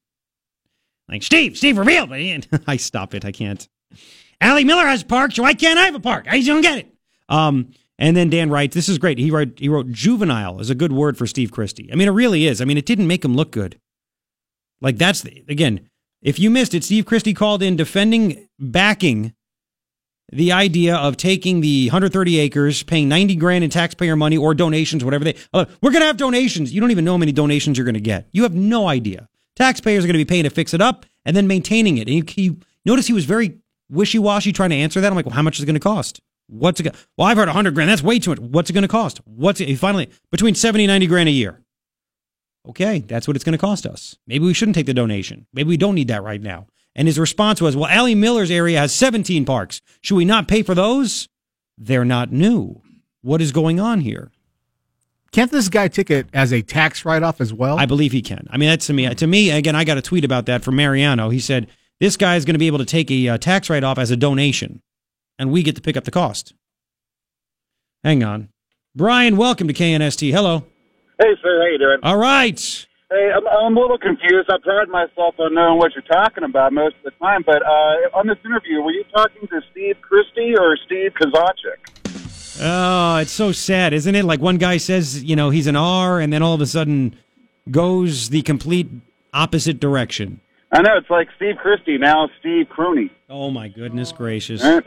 Like 1.08 1.22
Steve, 1.22 1.56
Steve 1.56 1.78
revealed. 1.78 2.10
but 2.10 2.62
I 2.66 2.76
stop 2.76 3.14
it. 3.14 3.24
I 3.24 3.32
can't. 3.32 3.66
Ally 4.40 4.64
Miller 4.64 4.86
has 4.86 5.02
parks. 5.02 5.38
Why 5.38 5.54
can't 5.54 5.78
I 5.78 5.84
have 5.84 5.94
a 5.94 6.00
park? 6.00 6.26
I 6.28 6.36
just 6.38 6.48
don't 6.48 6.62
get 6.62 6.78
it. 6.78 6.94
Um, 7.28 7.72
and 7.98 8.16
then 8.16 8.30
Dan 8.30 8.50
writes, 8.50 8.74
"This 8.74 8.88
is 8.88 8.98
great." 8.98 9.18
He 9.18 9.30
wrote, 9.30 9.58
he 9.58 9.68
wrote, 9.68 9.90
"Juvenile" 9.90 10.60
is 10.60 10.70
a 10.70 10.74
good 10.74 10.92
word 10.92 11.16
for 11.16 11.26
Steve 11.26 11.50
Christy. 11.50 11.88
I 11.92 11.96
mean, 11.96 12.08
it 12.08 12.12
really 12.12 12.46
is. 12.46 12.60
I 12.60 12.64
mean, 12.64 12.78
it 12.78 12.86
didn't 12.86 13.06
make 13.06 13.24
him 13.24 13.34
look 13.34 13.50
good. 13.50 13.78
Like 14.80 14.98
that's 14.98 15.22
the, 15.22 15.44
again, 15.48 15.88
if 16.22 16.38
you 16.38 16.50
missed 16.50 16.74
it, 16.74 16.84
Steve 16.84 17.06
Christy 17.06 17.32
called 17.32 17.62
in 17.62 17.76
defending, 17.76 18.48
backing 18.58 19.34
the 20.32 20.52
idea 20.52 20.96
of 20.96 21.16
taking 21.16 21.60
the 21.60 21.86
130 21.86 22.38
acres, 22.40 22.82
paying 22.82 23.08
90 23.08 23.36
grand 23.36 23.64
in 23.64 23.70
taxpayer 23.70 24.16
money 24.16 24.36
or 24.36 24.54
donations, 24.54 25.04
whatever 25.04 25.24
they. 25.24 25.36
Uh, 25.52 25.66
we're 25.80 25.92
going 25.92 26.00
to 26.00 26.06
have 26.06 26.16
donations. 26.16 26.72
You 26.72 26.80
don't 26.80 26.90
even 26.90 27.04
know 27.04 27.12
how 27.12 27.18
many 27.18 27.32
donations 27.32 27.78
you're 27.78 27.84
going 27.84 27.94
to 27.94 28.00
get. 28.00 28.28
You 28.32 28.42
have 28.42 28.54
no 28.54 28.88
idea. 28.88 29.28
Taxpayers 29.54 30.04
are 30.04 30.08
going 30.08 30.14
to 30.14 30.24
be 30.24 30.28
paying 30.28 30.44
to 30.44 30.50
fix 30.50 30.74
it 30.74 30.80
up 30.80 31.06
and 31.24 31.36
then 31.36 31.46
maintaining 31.46 31.98
it. 31.98 32.08
And 32.08 32.16
you, 32.16 32.24
you 32.36 32.60
notice 32.84 33.06
he 33.06 33.12
was 33.12 33.24
very 33.24 33.58
wishy 33.88 34.18
washy 34.18 34.52
trying 34.52 34.70
to 34.70 34.76
answer 34.76 35.00
that. 35.00 35.08
I'm 35.08 35.16
like, 35.16 35.26
well, 35.26 35.34
how 35.34 35.42
much 35.42 35.58
is 35.58 35.62
it 35.62 35.66
going 35.66 35.74
to 35.74 35.80
cost? 35.80 36.20
What's 36.48 36.80
it? 36.80 36.84
Go- 36.84 36.90
well, 37.16 37.28
I've 37.28 37.36
heard 37.36 37.48
100 37.48 37.74
grand. 37.74 37.90
That's 37.90 38.02
way 38.02 38.18
too 38.18 38.30
much. 38.30 38.38
What's 38.38 38.70
it 38.70 38.72
going 38.72 38.82
to 38.82 38.88
cost? 38.88 39.20
What's 39.24 39.60
it? 39.60 39.74
Finally 39.76 40.10
between 40.30 40.54
70 40.54 40.84
and 40.84 40.90
90 40.90 41.06
grand 41.06 41.28
a 41.28 41.32
year. 41.32 41.60
Okay, 42.68 42.98
that's 43.00 43.28
what 43.28 43.36
it's 43.36 43.44
going 43.44 43.52
to 43.52 43.58
cost 43.58 43.86
us. 43.86 44.16
Maybe 44.26 44.44
we 44.44 44.54
shouldn't 44.54 44.74
take 44.74 44.86
the 44.86 44.94
donation. 44.94 45.46
Maybe 45.52 45.68
we 45.68 45.76
don't 45.76 45.94
need 45.94 46.08
that 46.08 46.24
right 46.24 46.42
now. 46.42 46.66
And 46.96 47.06
his 47.06 47.18
response 47.18 47.60
was, 47.60 47.76
well, 47.76 47.88
Ally 47.88 48.14
Miller's 48.14 48.50
area 48.50 48.78
has 48.78 48.92
17 48.94 49.44
parks. 49.44 49.82
Should 50.00 50.16
we 50.16 50.24
not 50.24 50.48
pay 50.48 50.62
for 50.62 50.74
those? 50.74 51.28
They're 51.78 52.04
not 52.04 52.32
new. 52.32 52.82
What 53.22 53.42
is 53.42 53.52
going 53.52 53.78
on 53.78 54.00
here? 54.00 54.32
Can't 55.32 55.50
this 55.50 55.68
guy 55.68 55.88
take 55.88 56.10
it 56.10 56.28
as 56.32 56.52
a 56.52 56.62
tax 56.62 57.04
write 57.04 57.22
off 57.22 57.40
as 57.40 57.52
well? 57.52 57.78
I 57.78 57.86
believe 57.86 58.12
he 58.12 58.22
can. 58.22 58.46
I 58.50 58.56
mean, 58.56 58.70
that's 58.70 58.86
to 58.86 58.94
me. 58.94 59.14
To 59.14 59.26
me, 59.26 59.50
again, 59.50 59.76
I 59.76 59.84
got 59.84 59.98
a 59.98 60.02
tweet 60.02 60.24
about 60.24 60.46
that 60.46 60.64
from 60.64 60.76
Mariano. 60.76 61.28
He 61.28 61.40
said 61.40 61.68
this 62.00 62.16
guy 62.16 62.36
is 62.36 62.44
going 62.44 62.54
to 62.54 62.58
be 62.58 62.68
able 62.68 62.78
to 62.78 62.84
take 62.86 63.10
a 63.10 63.28
uh, 63.28 63.38
tax 63.38 63.68
write 63.68 63.84
off 63.84 63.98
as 63.98 64.10
a 64.10 64.16
donation, 64.16 64.80
and 65.38 65.50
we 65.50 65.62
get 65.62 65.76
to 65.76 65.82
pick 65.82 65.96
up 65.96 66.04
the 66.04 66.10
cost. 66.10 66.54
Hang 68.04 68.22
on, 68.22 68.48
Brian. 68.94 69.36
Welcome 69.36 69.68
to 69.68 69.74
KNST. 69.74 70.32
Hello. 70.32 70.64
Hey, 71.18 71.32
sir, 71.42 71.60
how 71.60 71.66
you 71.66 71.78
doing? 71.78 71.98
All 72.02 72.18
right. 72.18 72.86
Hey, 73.10 73.30
I'm, 73.34 73.46
I'm 73.46 73.76
a 73.76 73.80
little 73.80 73.98
confused. 73.98 74.50
I 74.50 74.56
pride 74.62 74.88
myself 74.88 75.36
on 75.38 75.54
knowing 75.54 75.78
what 75.78 75.92
you're 75.94 76.02
talking 76.02 76.44
about 76.44 76.72
most 76.72 76.96
of 76.96 77.04
the 77.04 77.10
time, 77.22 77.42
but 77.46 77.62
uh, 77.62 78.18
on 78.18 78.26
this 78.26 78.38
interview, 78.44 78.82
were 78.82 78.90
you 78.90 79.04
talking 79.14 79.46
to 79.48 79.60
Steve 79.70 79.96
Christy 80.02 80.54
or 80.58 80.76
Steve 80.86 81.12
Kozachik? 81.14 82.60
Oh, 82.60 83.18
it's 83.18 83.32
so 83.32 83.52
sad, 83.52 83.92
isn't 83.92 84.14
it? 84.14 84.24
Like 84.24 84.40
one 84.40 84.56
guy 84.56 84.78
says, 84.78 85.22
you 85.22 85.36
know, 85.36 85.50
he's 85.50 85.66
an 85.66 85.76
R, 85.76 86.20
and 86.20 86.32
then 86.32 86.42
all 86.42 86.54
of 86.54 86.60
a 86.60 86.66
sudden 86.66 87.16
goes 87.70 88.30
the 88.30 88.42
complete 88.42 88.88
opposite 89.32 89.78
direction. 89.78 90.40
I 90.72 90.82
know 90.82 90.96
it's 90.96 91.10
like 91.10 91.28
Steve 91.36 91.56
Christy 91.62 91.96
now, 91.98 92.28
Steve 92.40 92.66
Crooney. 92.68 93.10
Oh 93.30 93.50
my 93.50 93.68
goodness 93.68 94.12
gracious! 94.12 94.62
I'm, 94.64 94.82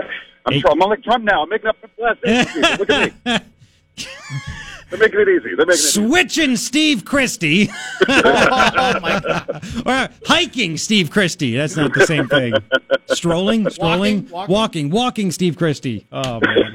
I'm 0.46 0.80
like 0.80 1.04
Trump 1.04 1.24
now. 1.24 1.44
I'm 1.44 1.50
making 1.50 1.68
up 1.68 1.78
the 1.82 1.90
last 2.04 2.24
name. 2.24 2.78
Look 2.80 2.90
at 2.90 3.14
me. 3.26 3.46
They're 4.90 4.98
making 5.00 5.20
it 5.20 5.30
easy. 5.30 5.56
They're 5.56 5.66
making 5.66 5.70
it 5.70 5.72
easy. 5.74 6.08
Switching 6.08 6.56
Steve 6.56 7.06
Christy. 7.06 7.70
oh 8.10 9.00
my 9.02 9.22
god! 9.26 9.64
Or 9.86 10.10
hiking 10.26 10.78
Steve 10.78 11.12
Christy. 11.12 11.56
That's 11.56 11.76
not 11.76 11.94
the 11.94 12.06
same 12.06 12.28
thing. 12.28 12.54
Strolling, 13.08 13.70
strolling, 13.70 14.28
Walking, 14.30 14.54
walking, 14.54 14.90
walking, 14.90 15.32
Steve 15.32 15.58
Christy. 15.58 16.08
Oh 16.12 16.40
man. 16.44 16.74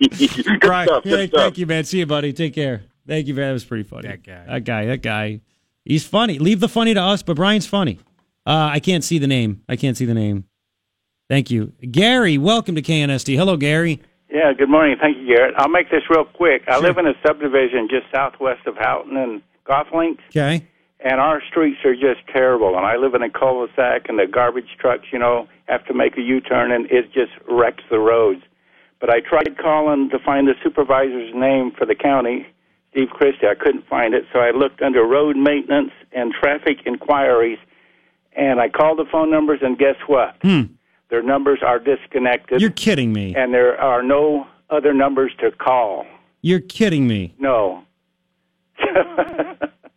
Good 0.18 0.64
Right. 0.64 0.86
stuff. 0.88 1.04
Yeah, 1.04 1.16
Good 1.16 1.28
stuff. 1.30 1.40
thank 1.40 1.58
you, 1.58 1.66
man. 1.66 1.84
See 1.84 1.98
you, 1.98 2.06
buddy. 2.06 2.32
Take 2.32 2.54
care. 2.54 2.82
Thank 3.06 3.26
you, 3.26 3.34
man. 3.34 3.48
That 3.48 3.52
was 3.54 3.64
pretty 3.64 3.82
funny. 3.84 4.08
That 4.08 4.22
guy. 4.22 4.44
That 4.46 4.64
guy. 4.64 4.84
That 4.86 5.02
guy. 5.02 5.40
He's 5.84 6.04
funny. 6.06 6.38
Leave 6.38 6.60
the 6.60 6.68
funny 6.68 6.94
to 6.94 7.00
us, 7.00 7.22
but 7.22 7.36
Brian's 7.36 7.66
funny. 7.66 7.98
Uh, 8.46 8.68
I 8.72 8.80
can't 8.80 9.02
see 9.02 9.18
the 9.18 9.26
name. 9.26 9.62
I 9.68 9.76
can't 9.76 9.96
see 9.96 10.04
the 10.04 10.14
name. 10.14 10.44
Thank 11.30 11.50
you, 11.50 11.72
Gary. 11.90 12.36
Welcome 12.36 12.74
to 12.74 12.82
KNST. 12.82 13.34
Hello, 13.36 13.56
Gary. 13.56 14.02
Yeah, 14.30 14.52
good 14.52 14.68
morning. 14.68 14.96
Thank 15.00 15.16
you, 15.18 15.34
Garrett. 15.34 15.54
I'll 15.56 15.68
make 15.70 15.90
this 15.90 16.02
real 16.10 16.24
quick. 16.26 16.62
I 16.68 16.78
live 16.78 16.98
in 16.98 17.06
a 17.06 17.14
subdivision 17.26 17.88
just 17.88 18.06
southwest 18.12 18.66
of 18.66 18.76
Houghton 18.76 19.16
and 19.16 19.40
Golflinks, 19.66 20.18
Okay. 20.30 20.66
and 21.00 21.20
our 21.20 21.40
streets 21.48 21.78
are 21.84 21.94
just 21.94 22.26
terrible. 22.30 22.76
And 22.76 22.84
I 22.84 22.96
live 22.96 23.14
in 23.14 23.22
a 23.22 23.30
cul-de-sac, 23.30 24.08
and 24.08 24.18
the 24.18 24.26
garbage 24.26 24.76
trucks, 24.78 25.06
you 25.12 25.18
know, 25.18 25.48
have 25.68 25.86
to 25.86 25.94
make 25.94 26.18
a 26.18 26.20
U-turn, 26.20 26.72
and 26.72 26.90
it 26.90 27.12
just 27.14 27.32
wrecks 27.48 27.82
the 27.90 27.98
roads. 27.98 28.42
But 29.00 29.08
I 29.08 29.20
tried 29.20 29.56
calling 29.56 30.10
to 30.10 30.18
find 30.18 30.46
the 30.46 30.54
supervisor's 30.62 31.32
name 31.34 31.70
for 31.78 31.86
the 31.86 31.94
county, 31.94 32.46
Steve 32.90 33.08
Christy. 33.10 33.46
I 33.46 33.54
couldn't 33.54 33.86
find 33.88 34.12
it, 34.14 34.24
so 34.32 34.40
I 34.40 34.50
looked 34.50 34.82
under 34.82 35.02
road 35.04 35.36
maintenance 35.36 35.92
and 36.12 36.32
traffic 36.34 36.78
inquiries, 36.84 37.58
and 38.36 38.60
I 38.60 38.68
called 38.68 38.98
the 38.98 39.04
phone 39.10 39.30
numbers, 39.30 39.60
and 39.62 39.78
guess 39.78 39.96
what? 40.06 40.36
Hmm. 40.42 40.62
Their 41.10 41.22
numbers 41.22 41.60
are 41.64 41.78
disconnected 41.78 42.60
You're 42.60 42.70
kidding 42.70 43.12
me. 43.12 43.34
and 43.36 43.52
there 43.54 43.80
are 43.80 44.02
no 44.02 44.46
other 44.70 44.92
numbers 44.92 45.32
to 45.40 45.50
call. 45.52 46.06
You're 46.42 46.60
kidding 46.60 47.06
me. 47.06 47.34
No. 47.38 47.84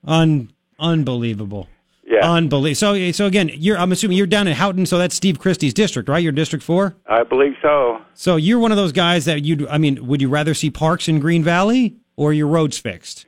Un 0.05 0.51
unbelievable. 0.79 1.67
Yeah. 2.05 2.31
Unbelievable. 2.31 2.75
So 2.75 3.11
so 3.11 3.25
again, 3.25 3.49
you're 3.53 3.77
I'm 3.77 3.91
assuming 3.91 4.17
you're 4.17 4.27
down 4.27 4.47
in 4.47 4.53
Houghton, 4.55 4.85
so 4.85 4.97
that's 4.97 5.15
Steve 5.15 5.39
Christy's 5.39 5.73
district, 5.73 6.07
right? 6.07 6.23
You're 6.23 6.31
District 6.31 6.63
Four. 6.63 6.95
I 7.07 7.23
believe 7.23 7.53
so. 7.61 7.99
So 8.13 8.35
you're 8.37 8.59
one 8.59 8.71
of 8.71 8.77
those 8.77 8.91
guys 8.93 9.25
that 9.25 9.43
you'd. 9.43 9.67
I 9.67 9.77
mean, 9.77 10.05
would 10.07 10.21
you 10.21 10.29
rather 10.29 10.53
see 10.53 10.69
parks 10.69 11.07
in 11.09 11.19
Green 11.19 11.43
Valley 11.43 11.95
or 12.15 12.31
your 12.31 12.47
roads 12.47 12.77
fixed? 12.77 13.25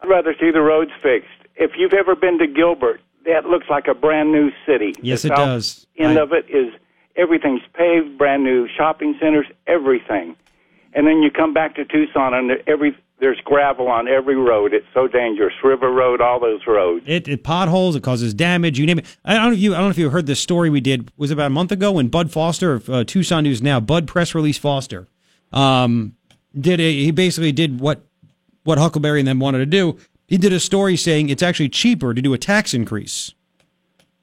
I'd 0.00 0.08
rather 0.08 0.34
see 0.40 0.50
the 0.50 0.60
roads 0.60 0.90
fixed. 1.02 1.28
If 1.56 1.72
you've 1.78 1.92
ever 1.94 2.16
been 2.16 2.38
to 2.38 2.46
Gilbert, 2.46 3.00
that 3.26 3.46
looks 3.46 3.66
like 3.68 3.86
a 3.88 3.94
brand 3.94 4.32
new 4.32 4.50
city. 4.66 4.94
Yes, 5.02 5.22
the 5.22 5.28
it 5.32 5.36
does. 5.36 5.86
End 5.98 6.18
I- 6.18 6.22
of 6.22 6.32
it 6.32 6.46
is 6.48 6.72
everything's 7.16 7.62
paved, 7.74 8.16
brand 8.18 8.44
new 8.44 8.68
shopping 8.76 9.16
centers, 9.20 9.46
everything. 9.66 10.36
and 10.94 11.06
then 11.06 11.22
you 11.22 11.30
come 11.30 11.52
back 11.52 11.74
to 11.76 11.84
Tucson, 11.84 12.32
and 12.34 12.52
every 12.66 12.96
there's 13.18 13.40
gravel 13.44 13.88
on 13.88 14.08
every 14.08 14.36
road. 14.36 14.74
It's 14.74 14.86
so 14.92 15.08
dangerous. 15.08 15.54
River 15.64 15.90
Road, 15.90 16.20
all 16.20 16.38
those 16.38 16.60
roads. 16.66 17.04
It, 17.08 17.26
it 17.28 17.42
potholes. 17.44 17.96
It 17.96 18.02
causes 18.02 18.34
damage. 18.34 18.78
You 18.78 18.84
name 18.84 18.98
it. 18.98 19.16
I 19.24 19.34
don't 19.36 19.46
know 19.46 19.52
if 19.52 19.58
you. 19.58 19.72
I 19.74 19.78
don't 19.78 19.86
know 19.86 19.90
if 19.90 19.98
you 19.98 20.10
heard 20.10 20.26
this 20.26 20.40
story 20.40 20.68
we 20.68 20.80
did. 20.82 21.10
Was 21.16 21.30
about 21.30 21.46
a 21.46 21.50
month 21.50 21.72
ago 21.72 21.92
when 21.92 22.08
Bud 22.08 22.30
Foster 22.30 22.74
of 22.74 22.90
uh, 22.90 23.04
Tucson 23.04 23.44
News 23.44 23.62
Now, 23.62 23.80
Bud 23.80 24.06
press 24.06 24.34
release 24.34 24.58
Foster, 24.58 25.08
um, 25.52 26.14
did 26.58 26.78
a, 26.80 26.92
he 26.92 27.10
basically 27.10 27.52
did 27.52 27.80
what 27.80 28.02
what 28.64 28.76
Huckleberry 28.78 29.20
and 29.20 29.28
them 29.28 29.38
wanted 29.38 29.58
to 29.58 29.66
do. 29.66 29.96
He 30.26 30.38
did 30.38 30.52
a 30.52 30.60
story 30.60 30.96
saying 30.96 31.28
it's 31.28 31.42
actually 31.42 31.68
cheaper 31.68 32.12
to 32.12 32.20
do 32.22 32.34
a 32.34 32.38
tax 32.38 32.74
increase, 32.74 33.32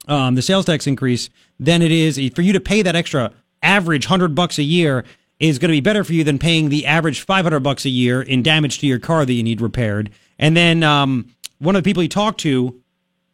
um, 0.07 0.35
the 0.35 0.41
sales 0.41 0.65
tax 0.65 0.85
increase, 0.85 1.29
than 1.59 1.81
it 1.81 1.91
is 1.91 2.19
for 2.35 2.41
you 2.41 2.53
to 2.53 2.59
pay 2.59 2.81
that 2.81 2.95
extra 2.95 3.31
average 3.61 4.05
hundred 4.07 4.35
bucks 4.35 4.57
a 4.57 4.63
year 4.63 5.05
is 5.39 5.59
going 5.59 5.69
to 5.69 5.75
be 5.75 5.81
better 5.81 6.03
for 6.03 6.13
you 6.13 6.23
than 6.23 6.39
paying 6.39 6.69
the 6.69 6.85
average 6.85 7.21
500 7.21 7.59
bucks 7.59 7.85
a 7.85 7.89
year 7.89 8.21
in 8.21 8.43
damage 8.43 8.79
to 8.79 8.87
your 8.87 8.99
car 8.99 9.25
that 9.25 9.33
you 9.33 9.43
need 9.43 9.61
repaired. 9.61 10.09
And 10.39 10.55
then 10.55 10.83
um, 10.83 11.33
one 11.59 11.75
of 11.75 11.83
the 11.83 11.89
people 11.89 12.01
he 12.01 12.07
talked 12.07 12.39
to 12.41 12.79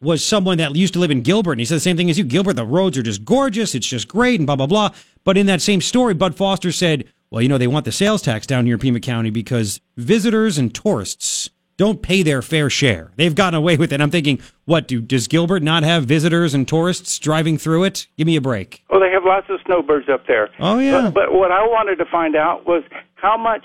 was 0.00 0.24
someone 0.24 0.58
that 0.58 0.74
used 0.74 0.94
to 0.94 0.98
live 0.98 1.10
in 1.10 1.20
Gilbert, 1.20 1.52
and 1.52 1.60
he 1.60 1.66
said 1.66 1.76
the 1.76 1.80
same 1.80 1.96
thing 1.96 2.08
as 2.08 2.18
you. 2.18 2.24
Gilbert, 2.24 2.54
the 2.54 2.64
roads 2.64 2.96
are 2.96 3.02
just 3.02 3.24
gorgeous, 3.24 3.74
it's 3.74 3.86
just 3.86 4.08
great, 4.08 4.40
and 4.40 4.46
blah 4.46 4.56
blah 4.56 4.66
blah. 4.66 4.90
But 5.24 5.36
in 5.36 5.46
that 5.46 5.60
same 5.60 5.82
story, 5.82 6.14
Bud 6.14 6.34
Foster 6.34 6.72
said, 6.72 7.04
"Well, 7.30 7.42
you 7.42 7.48
know, 7.48 7.58
they 7.58 7.66
want 7.66 7.84
the 7.84 7.92
sales 7.92 8.22
tax 8.22 8.46
down 8.46 8.64
here 8.64 8.76
in 8.76 8.80
Pima 8.80 9.00
County 9.00 9.28
because 9.28 9.80
visitors 9.98 10.56
and 10.56 10.74
tourists 10.74 11.50
don't 11.80 12.02
pay 12.02 12.22
their 12.22 12.42
fair 12.42 12.68
share. 12.68 13.10
They've 13.16 13.34
gotten 13.34 13.56
away 13.56 13.78
with 13.78 13.90
it." 13.92 14.00
I'm 14.02 14.10
thinking, 14.10 14.38
what 14.66 14.86
do 14.86 15.00
does 15.00 15.26
Gilbert 15.26 15.62
not 15.62 15.82
have 15.82 16.04
visitors 16.04 16.52
and 16.52 16.68
tourists 16.68 17.18
driving 17.18 17.56
through 17.56 17.84
it? 17.84 18.06
Give 18.18 18.26
me 18.26 18.36
a 18.36 18.40
break. 18.40 18.84
Well, 18.90 19.00
they 19.00 19.10
have 19.10 19.24
lots 19.24 19.46
of 19.48 19.60
snowbirds 19.64 20.08
up 20.08 20.26
there. 20.26 20.50
Oh 20.58 20.78
yeah. 20.78 21.10
But, 21.10 21.14
but 21.14 21.32
what 21.32 21.50
I 21.50 21.62
wanted 21.62 21.96
to 21.96 22.04
find 22.04 22.36
out 22.36 22.66
was 22.66 22.82
how 23.14 23.38
much 23.38 23.64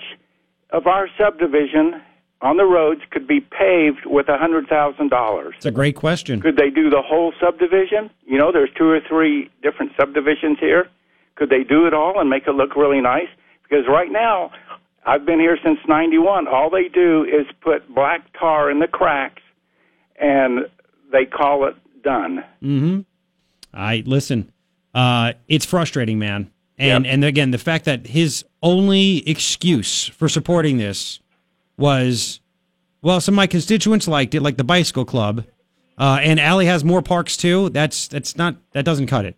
of 0.70 0.86
our 0.86 1.08
subdivision 1.18 2.00
on 2.40 2.56
the 2.56 2.64
roads 2.64 3.02
could 3.10 3.26
be 3.26 3.40
paved 3.40 4.06
with 4.06 4.28
a 4.28 4.38
hundred 4.38 4.66
thousand 4.66 5.10
dollars. 5.10 5.54
It's 5.58 5.66
a 5.66 5.70
great 5.70 5.96
question. 5.96 6.40
Could 6.40 6.56
they 6.56 6.70
do 6.70 6.88
the 6.88 7.02
whole 7.02 7.32
subdivision? 7.40 8.10
You 8.26 8.38
know, 8.38 8.50
there's 8.50 8.70
two 8.76 8.88
or 8.88 9.00
three 9.06 9.50
different 9.62 9.92
subdivisions 9.98 10.58
here. 10.58 10.88
Could 11.36 11.50
they 11.50 11.64
do 11.64 11.86
it 11.86 11.92
all 11.94 12.18
and 12.18 12.30
make 12.30 12.46
it 12.46 12.52
look 12.52 12.76
really 12.76 13.00
nice? 13.00 13.28
Because 13.62 13.84
right 13.88 14.10
now, 14.10 14.52
I've 15.06 15.24
been 15.24 15.38
here 15.40 15.56
since 15.64 15.78
'91. 15.88 16.48
All 16.48 16.68
they 16.68 16.88
do 16.88 17.24
is 17.24 17.46
put 17.60 17.92
black 17.94 18.26
tar 18.38 18.70
in 18.70 18.80
the 18.80 18.88
cracks, 18.88 19.42
and 20.20 20.66
they 21.12 21.24
call 21.24 21.66
it 21.66 21.76
done. 22.02 22.44
Mm-hmm. 22.62 23.00
I 23.72 24.02
listen. 24.04 24.52
Uh, 24.94 25.34
it's 25.48 25.64
frustrating, 25.64 26.18
man. 26.18 26.50
And 26.78 27.06
and 27.06 27.24
again, 27.24 27.52
the 27.52 27.58
fact 27.58 27.84
that 27.86 28.08
his 28.08 28.44
only 28.62 29.26
excuse 29.28 30.08
for 30.08 30.28
supporting 30.28 30.76
this 30.76 31.20
was, 31.78 32.40
well, 33.00 33.20
some 33.20 33.34
of 33.34 33.36
my 33.36 33.46
constituents 33.46 34.06
liked 34.08 34.34
it, 34.34 34.42
like 34.42 34.56
the 34.56 34.64
bicycle 34.64 35.04
club, 35.04 35.44
uh, 35.98 36.18
and 36.22 36.38
Ally 36.38 36.64
has 36.64 36.84
more 36.84 37.00
parks 37.00 37.36
too. 37.36 37.70
That's 37.70 38.08
that's 38.08 38.36
not 38.36 38.56
that 38.72 38.84
doesn't 38.84 39.06
cut 39.06 39.24
it. 39.24 39.36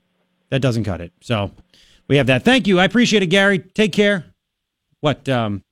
That 0.50 0.60
doesn't 0.60 0.84
cut 0.84 1.00
it. 1.00 1.12
So 1.20 1.52
we 2.08 2.16
have 2.16 2.26
that. 2.26 2.44
Thank 2.44 2.66
you. 2.66 2.80
I 2.80 2.84
appreciate 2.84 3.22
it, 3.22 3.26
Gary. 3.26 3.58
Take 3.58 3.92
care. 3.92 4.24
What? 5.00 5.28
Um. 5.28 5.62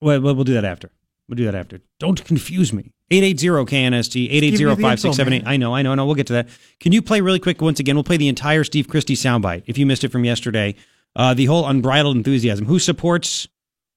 Well, 0.00 0.20
we'll 0.20 0.44
do 0.44 0.54
that 0.54 0.64
after. 0.64 0.90
We'll 1.28 1.36
do 1.36 1.44
that 1.44 1.54
after. 1.54 1.80
Don't 2.00 2.22
confuse 2.24 2.72
me. 2.72 2.92
880-KNST, 3.12 4.30
880-5678. 4.56 5.42
I 5.46 5.56
know, 5.58 5.74
I 5.74 5.82
know, 5.82 5.92
I 5.92 5.94
know. 5.94 6.06
We'll 6.06 6.14
get 6.14 6.26
to 6.28 6.32
that. 6.32 6.48
Can 6.80 6.92
you 6.92 7.02
play 7.02 7.20
really 7.20 7.38
quick 7.38 7.60
once 7.60 7.78
again? 7.78 7.94
We'll 7.94 8.04
play 8.04 8.16
the 8.16 8.28
entire 8.28 8.64
Steve 8.64 8.88
Christy 8.88 9.14
soundbite 9.14 9.64
if 9.66 9.76
you 9.76 9.84
missed 9.84 10.02
it 10.02 10.10
from 10.10 10.24
yesterday. 10.24 10.74
Uh, 11.14 11.34
the 11.34 11.44
whole 11.44 11.66
unbridled 11.68 12.16
enthusiasm. 12.16 12.64
Who 12.64 12.78
supports 12.78 13.46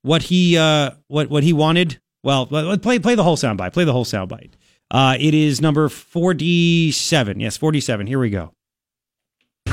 what 0.02 0.24
he 0.24 0.58
uh, 0.58 0.92
what 1.08 1.30
what 1.30 1.44
he 1.44 1.54
wanted? 1.54 2.00
Well, 2.24 2.46
play 2.46 3.00
play 3.00 3.16
the 3.16 3.24
whole 3.24 3.38
soundbite. 3.38 3.72
Play 3.72 3.86
the 3.86 3.94
whole 3.94 4.06
soundbite. 4.06 4.52
Uh, 4.92 5.16
it 5.20 5.34
is 5.34 5.62
number 5.62 5.88
47. 5.90 7.40
Yes, 7.40 7.58
47. 7.58 8.08
Here 8.08 8.20
we 8.20 8.30
go. 8.30 8.52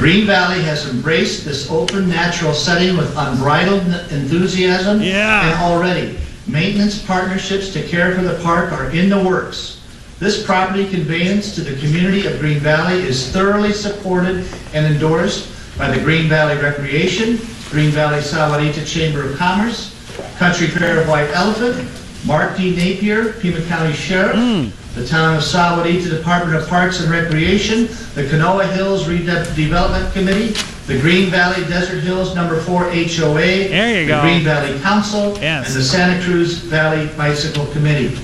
Green 0.03 0.27
Valley 0.27 0.61
has 0.63 0.91
embraced 0.91 1.45
this 1.45 1.71
open, 1.71 2.09
natural 2.09 2.53
setting 2.53 2.97
with 2.97 3.17
unbridled 3.17 3.87
enthusiasm. 4.11 5.01
Yeah. 5.01 5.49
And 5.49 5.63
already, 5.63 6.19
maintenance 6.49 7.01
partnerships 7.01 7.73
to 7.75 7.83
care 7.85 8.13
for 8.13 8.23
the 8.23 8.37
park 8.43 8.73
are 8.73 8.91
in 8.91 9.09
the 9.09 9.23
works. 9.23 9.81
This 10.19 10.45
property 10.45 10.91
conveyance 10.91 11.55
to 11.55 11.61
the 11.61 11.79
community 11.79 12.27
of 12.27 12.41
Green 12.41 12.59
Valley 12.59 13.01
is 13.01 13.31
thoroughly 13.31 13.73
supported 13.73 14.45
and 14.75 14.93
endorsed 14.93 15.49
by 15.79 15.89
the 15.89 16.03
Green 16.03 16.29
Valley 16.29 16.61
Recreation, 16.61 17.37
Green 17.71 17.91
Valley 17.91 18.19
Sahuarita 18.23 18.85
Chamber 18.85 19.31
of 19.31 19.39
Commerce, 19.39 19.95
Country 20.37 20.67
Fair 20.67 21.01
of 21.01 21.09
White 21.09 21.31
Elephant, 21.31 21.89
Mark 22.25 22.57
D. 22.57 22.71
Napier, 22.75 23.33
Pima 23.35 23.61
County 23.67 23.93
Sheriff, 23.93 24.37
hmm. 24.37 24.69
the 24.99 25.07
Town 25.07 25.37
of 25.37 25.43
Sahuarita, 25.43 26.09
the 26.09 26.17
Department 26.19 26.57
of 26.57 26.69
Parks 26.69 27.01
and 27.01 27.11
Recreation, 27.11 27.87
the 28.15 28.25
Canoa 28.31 28.73
Hills 28.73 29.05
Redevelopment 29.05 30.13
Committee, 30.13 30.55
the 30.87 31.01
Green 31.01 31.31
Valley 31.31 31.65
Desert 31.65 32.01
Hills 32.01 32.35
Number 32.35 32.61
Four 32.61 32.85
HOA, 32.85 33.35
There 33.35 34.01
you 34.01 34.07
the 34.07 34.13
go. 34.13 34.21
Green 34.21 34.45
Valley 34.45 34.79
Council, 34.81 35.37
Yes. 35.41 35.69
and 35.69 35.77
the 35.77 35.83
Santa 35.83 36.23
Cruz 36.25 36.59
Valley 36.59 37.09
Bicycle 37.17 37.67
Committee. 37.67 38.17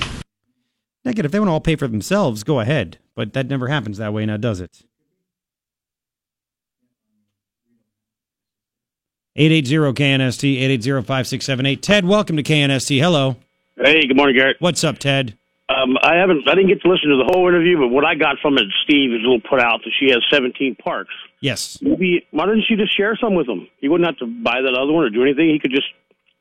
Again, 1.05 1.25
if 1.25 1.31
they 1.31 1.39
want 1.39 1.49
to 1.49 1.53
all 1.53 1.61
pay 1.61 1.75
for 1.75 1.87
themselves, 1.87 2.43
go 2.43 2.59
ahead. 2.59 2.99
But 3.15 3.33
that 3.33 3.47
never 3.47 3.67
happens 3.67 3.97
that 3.97 4.13
way 4.13 4.25
now, 4.25 4.37
does 4.37 4.61
it? 4.61 4.83
880-KNST, 9.37 10.59
880-5678. 10.79 11.81
Ted, 11.81 12.05
welcome 12.05 12.35
to 12.37 12.43
KNST. 12.43 12.99
Hello. 12.99 13.37
Hey, 13.81 14.05
good 14.07 14.17
morning, 14.17 14.35
Garrett. 14.35 14.57
What's 14.59 14.83
up, 14.83 14.97
Ted? 14.99 15.37
Um, 15.69 15.97
I 16.01 16.15
haven't, 16.15 16.49
I 16.49 16.55
didn't 16.55 16.67
get 16.67 16.81
to 16.81 16.89
listen 16.89 17.09
to 17.09 17.15
the 17.15 17.31
whole 17.31 17.47
interview, 17.47 17.77
but 17.77 17.87
what 17.87 18.03
I 18.03 18.15
got 18.15 18.37
from 18.41 18.57
it, 18.57 18.65
Steve, 18.83 19.11
is 19.11 19.19
a 19.19 19.23
little 19.23 19.39
put 19.39 19.61
out 19.61 19.81
that 19.85 19.91
she 19.97 20.09
has 20.11 20.21
17 20.29 20.75
parks. 20.75 21.13
Yes. 21.39 21.77
Maybe 21.81 22.25
why 22.31 22.47
didn't 22.47 22.65
she 22.67 22.75
just 22.75 22.95
share 22.97 23.15
some 23.15 23.35
with 23.35 23.47
him? 23.47 23.69
He 23.79 23.87
wouldn't 23.87 24.05
have 24.05 24.17
to 24.17 24.25
buy 24.25 24.61
that 24.61 24.73
other 24.73 24.91
one 24.91 25.05
or 25.05 25.09
do 25.09 25.21
anything. 25.23 25.49
He 25.49 25.59
could 25.59 25.71
just 25.71 25.87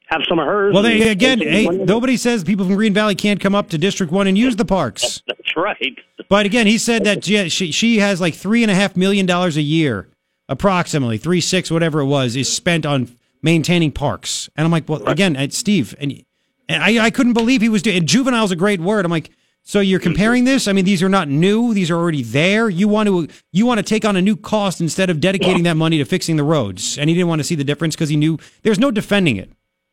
have 0.06 0.22
some 0.28 0.40
of 0.40 0.46
hers. 0.46 0.74
Well, 0.74 0.82
they, 0.82 1.10
again, 1.10 1.38
hey, 1.38 1.66
nobody 1.68 2.16
says 2.16 2.42
people 2.42 2.66
from 2.66 2.74
Green 2.74 2.94
Valley 2.94 3.14
can't 3.14 3.38
come 3.38 3.54
up 3.54 3.68
to 3.70 3.78
District 3.78 4.10
1 4.10 4.26
and 4.26 4.36
use 4.36 4.56
the 4.56 4.64
parks. 4.64 5.22
That's 5.28 5.56
right. 5.56 5.96
But 6.28 6.44
again, 6.44 6.66
he 6.66 6.76
said 6.76 7.04
that 7.04 7.24
she, 7.24 7.48
she, 7.50 7.70
she 7.70 7.98
has 7.98 8.20
like 8.20 8.34
three 8.34 8.64
and 8.64 8.70
a 8.70 8.74
half 8.74 8.96
million 8.96 9.26
dollars 9.26 9.56
a 9.56 9.62
year, 9.62 10.08
approximately 10.48 11.18
three 11.18 11.40
six 11.40 11.70
whatever 11.70 12.00
it 12.00 12.06
was, 12.06 12.34
is 12.34 12.52
spent 12.52 12.84
on 12.84 13.14
maintaining 13.42 13.92
parks. 13.92 14.48
And 14.56 14.64
I'm 14.64 14.72
like, 14.72 14.88
well, 14.88 15.06
again, 15.06 15.50
Steve, 15.50 15.94
and, 16.00 16.24
and 16.68 16.82
I, 16.82 17.06
I 17.06 17.10
couldn't 17.10 17.32
believe 17.32 17.60
he 17.60 17.68
was 17.68 17.82
doing. 17.82 18.06
Juvenile's 18.06 18.52
a 18.52 18.56
great 18.56 18.80
word. 18.80 19.04
I'm 19.04 19.10
like, 19.10 19.30
so 19.62 19.80
you're 19.80 20.00
comparing 20.00 20.44
this? 20.44 20.66
I 20.66 20.72
mean, 20.72 20.84
these 20.84 21.02
are 21.02 21.08
not 21.08 21.28
new; 21.28 21.74
these 21.74 21.90
are 21.90 21.96
already 21.96 22.22
there. 22.22 22.70
You 22.70 22.88
want 22.88 23.08
to 23.08 23.28
you 23.52 23.66
want 23.66 23.78
to 23.78 23.82
take 23.82 24.04
on 24.04 24.16
a 24.16 24.22
new 24.22 24.36
cost 24.36 24.80
instead 24.80 25.10
of 25.10 25.20
dedicating 25.20 25.64
that 25.64 25.76
money 25.76 25.98
to 25.98 26.04
fixing 26.04 26.36
the 26.36 26.44
roads. 26.44 26.96
And 26.96 27.10
he 27.10 27.14
didn't 27.14 27.28
want 27.28 27.40
to 27.40 27.44
see 27.44 27.54
the 27.54 27.64
difference 27.64 27.94
because 27.94 28.08
he 28.08 28.16
knew 28.16 28.38
there's 28.62 28.78
no 28.78 28.90
defending 28.90 29.36
it. 29.36 29.50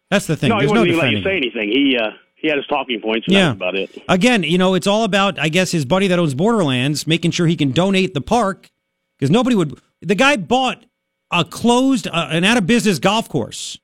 That's 0.09 0.27
the 0.27 0.35
thing. 0.37 0.49
No, 0.49 0.55
he 0.55 0.61
there's 0.61 0.71
no 0.71 0.81
wouldn't 0.81 0.95
even 0.97 1.05
let 1.05 1.17
you 1.17 1.23
say 1.23 1.35
anything. 1.37 1.69
He 1.69 1.97
uh, 1.97 2.11
he 2.35 2.47
had 2.47 2.57
his 2.57 2.67
talking 2.67 3.01
points. 3.01 3.27
And 3.27 3.35
Yeah. 3.35 3.51
about 3.51 3.75
it. 3.75 3.89
Again, 4.07 4.43
you 4.43 4.57
know, 4.57 4.75
it's 4.75 4.87
all 4.87 5.03
about, 5.03 5.39
I 5.39 5.49
guess, 5.49 5.71
his 5.71 5.83
buddy 5.83 6.07
that 6.07 6.19
owns 6.19 6.35
Borderlands 6.35 7.07
making 7.07 7.31
sure 7.31 7.47
he 7.47 7.55
can 7.55 7.71
donate 7.71 8.13
the 8.13 8.21
park 8.21 8.69
because 9.17 9.31
nobody 9.31 9.55
would. 9.55 9.79
The 10.01 10.15
guy 10.15 10.37
bought 10.37 10.85
a 11.31 11.43
closed, 11.43 12.07
uh, 12.07 12.27
an 12.29 12.43
out 12.43 12.57
of 12.57 12.67
business 12.67 12.99
golf 12.99 13.27
course 13.27 13.77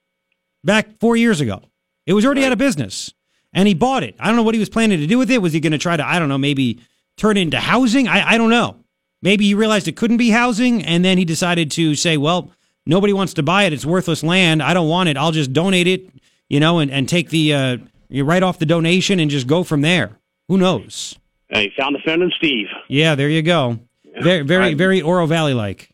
back 0.63 0.99
four 0.99 1.17
years 1.17 1.41
ago. 1.41 1.63
It 2.05 2.13
was 2.13 2.25
already 2.25 2.43
out 2.45 2.51
of 2.51 2.57
business, 2.57 3.13
and 3.53 3.67
he 3.67 3.73
bought 3.73 4.03
it. 4.03 4.15
I 4.19 4.27
don't 4.27 4.35
know 4.35 4.43
what 4.43 4.55
he 4.55 4.59
was 4.59 4.69
planning 4.69 4.99
to 4.99 5.07
do 5.07 5.17
with 5.17 5.29
it. 5.31 5.41
Was 5.41 5.53
he 5.53 5.59
going 5.59 5.71
to 5.71 5.77
try 5.77 5.95
to, 5.97 6.05
I 6.05 6.19
don't 6.19 6.29
know, 6.29 6.37
maybe 6.37 6.79
turn 7.17 7.37
it 7.37 7.41
into 7.41 7.59
housing? 7.59 8.07
I, 8.07 8.31
I 8.33 8.37
don't 8.37 8.49
know. 8.49 8.77
Maybe 9.21 9.45
he 9.45 9.53
realized 9.53 9.87
it 9.87 9.95
couldn't 9.95 10.17
be 10.17 10.29
housing, 10.31 10.83
and 10.83 11.05
then 11.05 11.17
he 11.17 11.25
decided 11.25 11.69
to 11.71 11.93
say, 11.95 12.17
well, 12.17 12.51
nobody 12.85 13.13
wants 13.13 13.35
to 13.35 13.43
buy 13.43 13.63
it. 13.63 13.73
It's 13.73 13.85
worthless 13.85 14.23
land. 14.23 14.63
I 14.63 14.73
don't 14.73 14.89
want 14.89 15.09
it. 15.09 15.17
I'll 15.17 15.31
just 15.31 15.53
donate 15.53 15.87
it, 15.87 16.09
you 16.49 16.59
know, 16.59 16.79
and, 16.79 16.89
and 16.89 17.07
take 17.07 17.29
the, 17.29 17.53
uh, 17.53 17.77
you 18.09 18.25
write 18.25 18.41
off 18.41 18.57
the 18.57 18.65
donation 18.65 19.19
and 19.19 19.29
just 19.29 19.45
go 19.45 19.63
from 19.63 19.81
there. 19.81 20.17
Who 20.47 20.57
knows? 20.57 21.15
Hey, 21.49 21.71
found 21.77 21.95
the 21.95 21.99
friend 21.99 22.23
in 22.23 22.31
Steve. 22.37 22.67
Yeah, 22.87 23.15
there 23.15 23.29
you 23.29 23.41
go. 23.41 23.79
Very, 24.21 24.41
very, 24.41 24.73
very 24.73 25.01
Oro 25.01 25.25
Valley 25.25 25.53
like. 25.53 25.89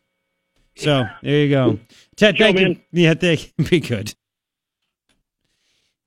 So 0.76 1.04
there 1.22 1.44
you 1.44 1.50
go. 1.50 1.78
Ted, 2.16 2.36
Show, 2.36 2.44
thank 2.44 2.58
you. 2.58 2.66
man. 2.68 2.80
Yeah, 2.92 3.14
thank 3.14 3.52
Be 3.70 3.80
good. 3.80 4.14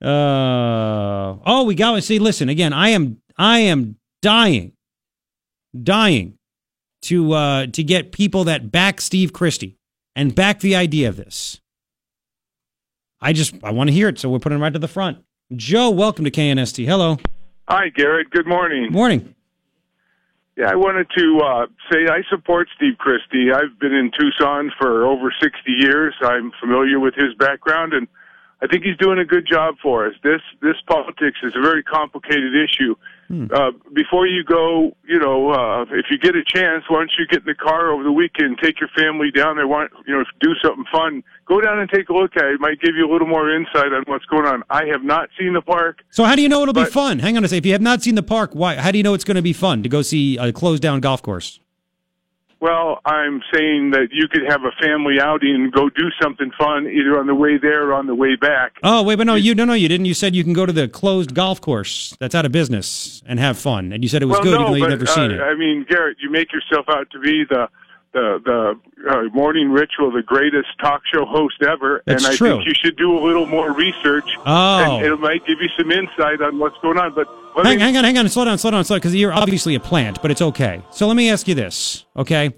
Uh 0.02 1.38
oh, 1.46 1.64
we 1.66 1.76
got 1.76 1.96
to 1.96 2.02
see. 2.02 2.18
Listen 2.20 2.50
again. 2.50 2.74
I 2.74 2.90
am, 2.90 3.22
I 3.38 3.60
am 3.60 3.98
dying, 4.22 4.74
dying 5.82 6.38
to 7.04 7.34
uh 7.34 7.66
to 7.68 7.84
get 7.84 8.12
people 8.12 8.44
that 8.46 8.72
back 8.72 9.02
Steve 9.02 9.34
Christy 9.34 9.78
and 10.16 10.34
back 10.34 10.60
the 10.60 10.76
idea 10.76 11.10
of 11.10 11.18
this. 11.18 11.62
I 13.22 13.34
just 13.34 13.54
I 13.64 13.72
want 13.72 13.90
to 13.90 13.94
hear 13.94 14.08
it, 14.08 14.20
so 14.20 14.30
we're 14.30 14.40
putting 14.40 14.58
it 14.58 14.62
right 14.62 14.74
to 14.74 14.80
the 14.80 14.88
front. 14.88 15.20
Joe, 15.56 15.90
welcome 15.90 16.26
to 16.26 16.32
KNST. 16.32 16.86
Hello. 16.86 17.18
Hi, 17.68 17.90
Garrett. 17.90 18.30
Good 18.32 18.48
morning. 18.48 18.92
Morning. 18.92 19.36
Yeah, 20.58 20.70
I 20.70 20.76
wanted 20.76 21.08
to 21.18 21.40
uh, 21.40 21.66
say 21.92 22.08
I 22.08 22.22
support 22.30 22.68
Steve 22.76 22.98
Christy. 22.98 23.52
I've 23.54 23.80
been 23.80 23.94
in 23.94 24.12
Tucson 24.18 24.72
for 24.80 25.06
over 25.06 25.34
60 25.42 25.72
years. 25.72 26.14
I'm 26.22 26.52
familiar 26.60 27.00
with 27.00 27.16
his 27.16 27.34
background, 27.40 27.94
and 27.94 28.08
I 28.64 28.68
think 28.68 28.84
he's 28.84 28.98
doing 28.98 29.18
a 29.18 29.26
good 29.26 29.48
job 29.48 29.76
for 29.82 30.06
us. 30.06 30.14
This 30.24 30.42
this 30.62 30.76
politics 30.88 31.40
is 31.44 31.54
a 31.56 31.62
very 31.62 31.84
complicated 31.84 32.54
issue. 32.56 32.96
Uh, 33.54 33.72
before 33.94 34.28
you 34.28 34.44
go, 34.44 34.92
you 35.08 35.18
know, 35.18 35.52
uh, 35.52 35.84
if 35.84 36.08
you 36.12 36.18
get 36.18 36.36
a 36.36 36.44
chance, 36.44 36.84
why 36.90 36.98
don't 36.98 37.12
you 37.18 37.26
get 37.28 37.40
in 37.40 37.46
the 37.46 37.56
car 37.56 37.90
over 37.90 38.04
the 38.04 38.12
weekend, 38.12 38.58
take 38.62 38.82
your 38.82 38.90
family 38.90 39.32
down 39.32 39.56
there, 39.56 39.68
want 39.70 39.90
you 40.06 40.14
know, 40.14 40.26
do 40.42 40.54
something 40.62 40.84
fun. 40.92 41.24
Go 41.46 41.62
down 41.62 41.80
and 41.80 41.90
take 41.90 42.10
a 42.10 42.14
look 42.14 42.36
at 42.36 42.44
it. 42.44 42.56
It 42.56 42.60
might 42.60 42.82
give 42.82 42.94
you 42.96 43.10
a 43.10 43.12
little 43.12 43.28
more 43.28 43.50
insight 43.56 43.94
on 43.94 44.04
what's 44.08 44.26
going 44.26 44.46
on. 44.46 44.64
I 44.70 44.86
have 44.88 45.04
not 45.04 45.30
seen 45.40 45.54
the 45.54 45.62
park. 45.62 46.04
So 46.10 46.26
how 46.26 46.36
do 46.36 46.42
you 46.42 46.50
know 46.50 46.62
it'll 46.62 46.74
be 46.74 46.84
fun? 46.84 47.20
Hang 47.20 47.38
on 47.38 47.46
a 47.46 47.48
second. 47.48 47.60
If 47.60 47.66
you 47.68 47.72
have 47.72 47.82
not 47.82 48.04
seen 48.04 48.16
the 48.16 48.24
park, 48.24 48.52
why? 48.52 48.76
How 48.76 48.92
do 48.92 48.98
you 48.98 49.04
know 49.04 49.14
it's 49.14 49.24
going 49.24 49.36
to 49.36 49.42
be 49.42 49.54
fun 49.54 49.82
to 49.84 49.90
go 49.90 50.02
see 50.02 50.38
a 50.38 50.52
closed 50.52 50.82
down 50.84 51.00
golf 51.00 51.24
course? 51.24 51.62
Well, 52.62 53.00
I'm 53.06 53.42
saying 53.52 53.90
that 53.92 54.10
you 54.12 54.28
could 54.28 54.44
have 54.48 54.62
a 54.64 54.72
family 54.80 55.20
outing 55.20 55.56
and 55.56 55.72
go 55.72 55.90
do 55.90 56.12
something 56.22 56.52
fun 56.60 56.86
either 56.86 57.18
on 57.18 57.26
the 57.26 57.34
way 57.34 57.58
there 57.58 57.90
or 57.90 57.94
on 57.96 58.06
the 58.06 58.14
way 58.14 58.36
back. 58.36 58.74
Oh 58.84 59.02
wait, 59.02 59.16
but 59.16 59.26
no, 59.26 59.34
you 59.34 59.56
no 59.56 59.66
no 59.66 59.74
you 59.74 59.88
didn't. 59.88 60.06
You 60.06 60.14
said 60.14 60.36
you 60.36 60.44
can 60.44 60.54
go 60.54 60.68
to 60.68 60.72
the 60.72 60.88
closed 60.88 61.34
golf 61.34 61.60
course 61.60 62.16
that's 62.20 62.36
out 62.36 62.46
of 62.46 62.52
business 62.52 63.24
and 63.26 63.40
have 63.40 63.58
fun, 63.58 63.92
and 63.92 64.04
you 64.04 64.10
said 64.10 64.22
it 64.22 64.28
was 64.28 64.36
well, 64.36 64.44
good 64.44 64.52
no, 64.52 64.62
even 64.62 64.72
though 64.74 64.78
you've 64.78 64.90
never 64.90 65.06
seen 65.08 65.32
uh, 65.32 65.36
it. 65.36 65.42
I 65.42 65.56
mean, 65.56 65.88
Garrett, 65.90 66.18
you 66.22 66.30
make 66.30 66.54
yourself 66.54 66.86
out 66.88 67.10
to 67.10 67.20
be 67.20 67.46
the 67.50 67.68
the 68.14 68.40
the 68.46 69.10
uh, 69.10 69.24
morning 69.34 69.72
ritual, 69.72 70.12
the 70.12 70.22
greatest 70.22 70.68
talk 70.80 71.02
show 71.12 71.26
host 71.26 71.64
ever, 71.64 72.04
That's 72.06 72.24
and 72.24 72.34
I 72.34 72.36
true. 72.36 72.50
think 72.50 72.66
you 72.66 72.74
should 72.76 72.96
do 72.96 73.18
a 73.18 73.22
little 73.26 73.48
more 73.48 73.74
research. 73.74 74.30
Oh. 74.46 74.98
and 74.98 75.06
it 75.06 75.20
might 75.20 75.46
give 75.48 75.60
you 75.60 75.70
some 75.80 75.92
insight 75.92 76.42
on 76.42 76.60
what's 76.60 76.78
going 76.84 77.00
on. 77.00 77.16
But 77.16 77.28
Hang, 77.56 77.80
hang 77.80 77.98
on, 77.98 78.04
hang 78.04 78.18
on, 78.18 78.28
slow 78.30 78.46
down, 78.46 78.58
slow 78.58 78.72
down, 78.72 78.84
slow 78.86 78.96
down, 78.96 79.00
because 79.02 79.16
you're 79.16 79.34
obviously 79.34 79.76
a 79.76 79.80
plant, 79.80 80.22
but 80.22 80.32
it's 80.32 80.42
okay. 80.42 80.82
So 80.92 81.08
let 81.08 81.16
me 81.16 81.30
ask 81.30 81.48
you 81.48 81.56
this, 81.56 82.06
okay? 82.16 82.54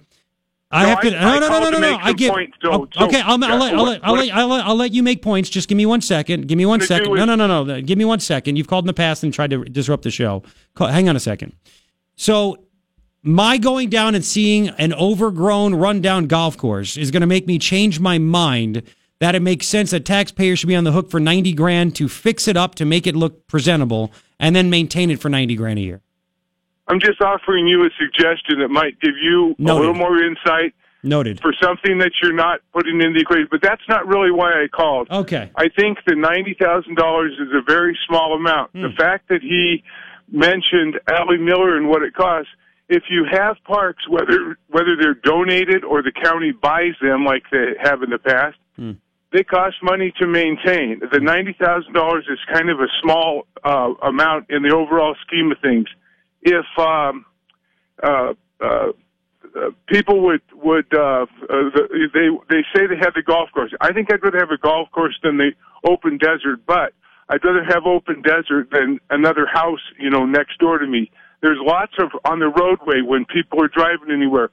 I 0.72 0.84
No, 0.84 0.90
have 0.90 1.02
to. 1.02 1.12
No, 1.12 1.18
I 1.18 1.40
no, 1.40 1.48
no, 1.50 1.60
no, 1.60 1.70
no, 1.70 1.80
no. 1.80 1.98
I 1.98 2.08
some 2.08 2.16
give. 2.16 2.32
points, 2.32 2.58
so- 2.62 2.72
oh, 2.72 2.88
so- 2.94 3.06
okay, 3.06 3.22
I'll, 3.22 3.44
I'll, 3.44 3.58
let, 3.60 3.74
I'll, 3.74 3.84
let, 3.84 4.04
I'll, 4.04 4.14
let, 4.16 4.34
I'll, 4.34 4.48
let, 4.48 4.66
I'll 4.66 4.76
let 4.76 4.92
you 4.92 5.04
make 5.04 5.22
points. 5.22 5.50
Just 5.50 5.70
give 5.70 5.76
me 5.78 5.86
one 5.86 6.02
second. 6.02 6.48
Give 6.48 6.58
me 6.58 6.66
one 6.66 6.82
second. 6.82 7.14
No, 7.14 7.26
no, 7.26 7.36
no, 7.36 7.64
no. 7.64 7.82
Give 7.82 7.98
me 7.98 8.06
one 8.06 8.20
second. 8.20 8.56
You've 8.56 8.68
called 8.68 8.84
in 8.86 8.88
the 8.88 8.94
past 8.94 9.24
and 9.24 9.32
tried 9.32 9.52
to 9.52 9.64
disrupt 9.66 10.04
the 10.04 10.10
show. 10.12 10.42
Call, 10.74 10.88
hang 10.88 11.08
on 11.10 11.16
a 11.16 11.20
second. 11.20 11.54
So, 12.16 12.58
my 13.22 13.58
going 13.60 13.90
down 13.90 14.16
and 14.16 14.26
seeing 14.26 14.70
an 14.70 14.94
overgrown, 14.94 15.76
rundown 15.76 16.26
golf 16.26 16.58
course 16.58 16.98
is 16.98 17.12
going 17.12 17.22
to 17.22 17.28
make 17.28 17.46
me 17.46 17.60
change 17.60 18.00
my 18.00 18.18
mind 18.18 18.82
that 19.20 19.36
it 19.36 19.42
makes 19.42 19.68
sense 19.68 19.92
that 19.92 20.06
taxpayers 20.06 20.60
should 20.60 20.68
be 20.68 20.76
on 20.76 20.84
the 20.84 20.92
hook 20.92 21.10
for 21.10 21.20
90 21.20 21.54
grand 21.54 21.96
to 21.96 22.10
fix 22.10 22.48
it 22.48 22.58
up 22.58 22.76
to 22.76 22.86
make 22.86 23.08
it 23.08 23.16
look 23.16 23.48
presentable 23.48 24.12
and 24.40 24.56
then 24.56 24.70
maintain 24.70 25.10
it 25.10 25.20
for 25.22 25.30
90 25.30 25.56
grand 25.56 25.80
a 25.80 25.82
year. 25.82 26.02
I'm 26.88 27.00
just 27.00 27.22
offering 27.22 27.68
you 27.68 27.86
a 27.86 27.90
suggestion 27.98 28.60
that 28.60 28.68
might 28.70 29.00
give 29.00 29.16
you 29.22 29.56
a 29.58 29.74
little 29.74 29.94
more 29.94 30.22
insight 30.22 30.74
Noted. 31.02 31.40
for 31.42 31.54
something 31.62 31.98
that 32.00 32.12
you're 32.22 32.34
not 32.34 32.60
putting 32.74 33.00
in 33.00 33.14
the 33.14 33.22
equation. 33.22 33.48
But 33.50 33.62
that's 33.62 33.82
not 33.88 34.06
really 34.08 34.32
why 34.32 34.52
I 34.52 34.68
called. 34.68 35.10
Okay. 35.10 35.50
I 35.56 35.70
think 35.70 36.00
the 36.06 36.16
ninety 36.16 36.56
thousand 36.60 36.96
dollars 36.96 37.34
is 37.40 37.48
a 37.54 37.62
very 37.66 37.98
small 38.06 38.36
amount. 38.36 38.72
Hmm. 38.72 38.82
The 38.82 38.90
fact 38.98 39.30
that 39.30 39.42
he 39.42 39.84
mentioned 40.30 41.00
Ally 41.08 41.38
Miller 41.38 41.78
and 41.78 41.88
what 41.88 42.04
it 42.04 42.14
costs. 42.14 42.50
If 42.90 43.04
you 43.10 43.26
have 43.32 43.56
parks, 43.64 44.08
whether 44.10 44.58
whether 44.68 44.98
they're 45.00 45.14
donated 45.14 45.86
or 45.86 46.02
the 46.04 46.12
county 46.12 46.52
buys 46.52 46.96
them, 47.02 47.24
like 47.24 47.44
they 47.50 47.74
have 47.82 48.04
in 48.04 48.10
the 48.10 48.20
past, 48.20 48.58
Hmm. 48.76 48.94
They 49.34 49.44
cost 49.44 49.76
money 49.82 50.14
to 50.20 50.28
maintain. 50.28 51.02
The 51.12 51.20
ninety 51.20 51.56
thousand 51.60 51.94
dollars 51.94 52.26
is 52.30 52.40
kind 52.54 52.70
of 52.70 52.80
a 52.80 52.88
small 53.02 53.48
uh, 53.64 53.94
amount 54.04 54.50
in 54.50 54.62
the 54.62 54.74
overall 54.74 55.16
scheme 55.26 55.52
of 55.52 55.58
things. 55.60 55.88
If 56.44 56.66
um, 56.78 57.26
uh, 58.02 58.34
uh, 58.64 58.92
uh, 59.56 59.70
people 59.88 60.22
would 60.22 60.42
would 60.54 60.86
uh, 60.94 61.26
uh, 61.26 61.26
the, 61.50 62.10
they 62.14 62.30
they 62.50 62.62
say 62.74 62.88
they 62.88 62.98
have 63.02 63.14
the 63.16 63.24
golf 63.24 63.50
course. 63.54 63.74
I 63.82 63.92
think 63.92 64.14
I'd 64.14 64.24
rather 64.24 64.40
have 64.40 64.52
a 64.52 64.58
golf 64.58 64.90
course 64.92 65.18
than 65.24 65.38
the 65.38 65.52
open 65.84 66.18
desert, 66.18 66.60
but 66.68 66.94
I'd 67.30 67.44
rather 67.44 67.64
have 67.64 67.86
open 67.86 68.22
desert 68.22 68.70
than 68.72 69.00
another 69.10 69.48
house, 69.52 69.82
you 70.00 70.10
know, 70.10 70.26
next 70.26 70.60
door 70.60 70.78
to 70.78 70.88
me. 70.88 71.10
There's 71.42 71.60
lots 71.62 71.94
of 72.00 72.12
on 72.26 72.40
the 72.40 72.48
roadway 72.48 73.02
when 73.02 73.26
people 73.26 73.64
are 73.64 73.68
driving 73.68 74.12
anywhere. 74.12 74.50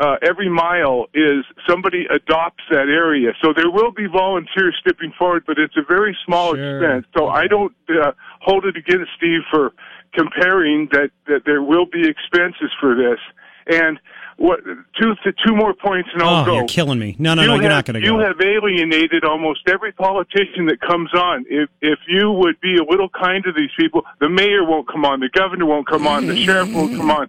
Uh, 0.00 0.16
every 0.22 0.48
mile 0.48 1.06
is 1.12 1.44
somebody 1.68 2.06
adopts 2.08 2.62
that 2.70 2.88
area, 2.88 3.32
so 3.42 3.52
there 3.52 3.70
will 3.70 3.90
be 3.90 4.06
volunteers 4.06 4.76
stepping 4.80 5.12
forward, 5.18 5.42
but 5.44 5.58
it's 5.58 5.76
a 5.76 5.82
very 5.82 6.16
small 6.24 6.54
expense. 6.54 7.04
So 7.16 7.28
I 7.28 7.48
don't 7.48 7.74
uh, 7.88 8.12
hold 8.40 8.64
it 8.64 8.76
against 8.76 9.10
Steve 9.16 9.40
for 9.50 9.72
comparing 10.14 10.88
that 10.92 11.10
that 11.26 11.42
there 11.44 11.62
will 11.62 11.86
be 11.86 12.08
expenses 12.08 12.70
for 12.80 12.94
this. 12.94 13.18
And 13.66 13.98
what 14.38 14.60
two 15.00 15.14
two 15.44 15.54
more 15.56 15.74
points, 15.74 16.08
and 16.12 16.22
I'll 16.22 16.42
oh, 16.42 16.46
go. 16.46 16.54
you're 16.54 16.68
killing 16.68 16.98
me. 16.98 17.16
No, 17.18 17.34
no, 17.34 17.42
You 17.42 17.48
no, 17.48 17.54
you're 17.56 17.68
not 17.68 17.84
going 17.84 18.00
to 18.00 18.06
You 18.06 18.18
have 18.18 18.40
alienated 18.40 19.24
almost 19.24 19.62
every 19.68 19.90
politician 19.92 20.66
that 20.66 20.80
comes 20.80 21.12
on. 21.12 21.44
If 21.50 21.68
if 21.82 21.98
you 22.06 22.30
would 22.30 22.60
be 22.60 22.76
a 22.76 22.84
little 22.84 23.08
kind 23.08 23.42
to 23.44 23.52
these 23.52 23.70
people, 23.76 24.02
the 24.20 24.28
mayor 24.28 24.64
won't 24.64 24.86
come 24.86 25.04
on, 25.04 25.18
the 25.18 25.28
governor 25.28 25.66
won't 25.66 25.88
come 25.88 26.06
on, 26.06 26.26
the 26.26 26.36
sheriff 26.36 26.72
won't 26.72 26.96
come 26.96 27.10
on. 27.10 27.28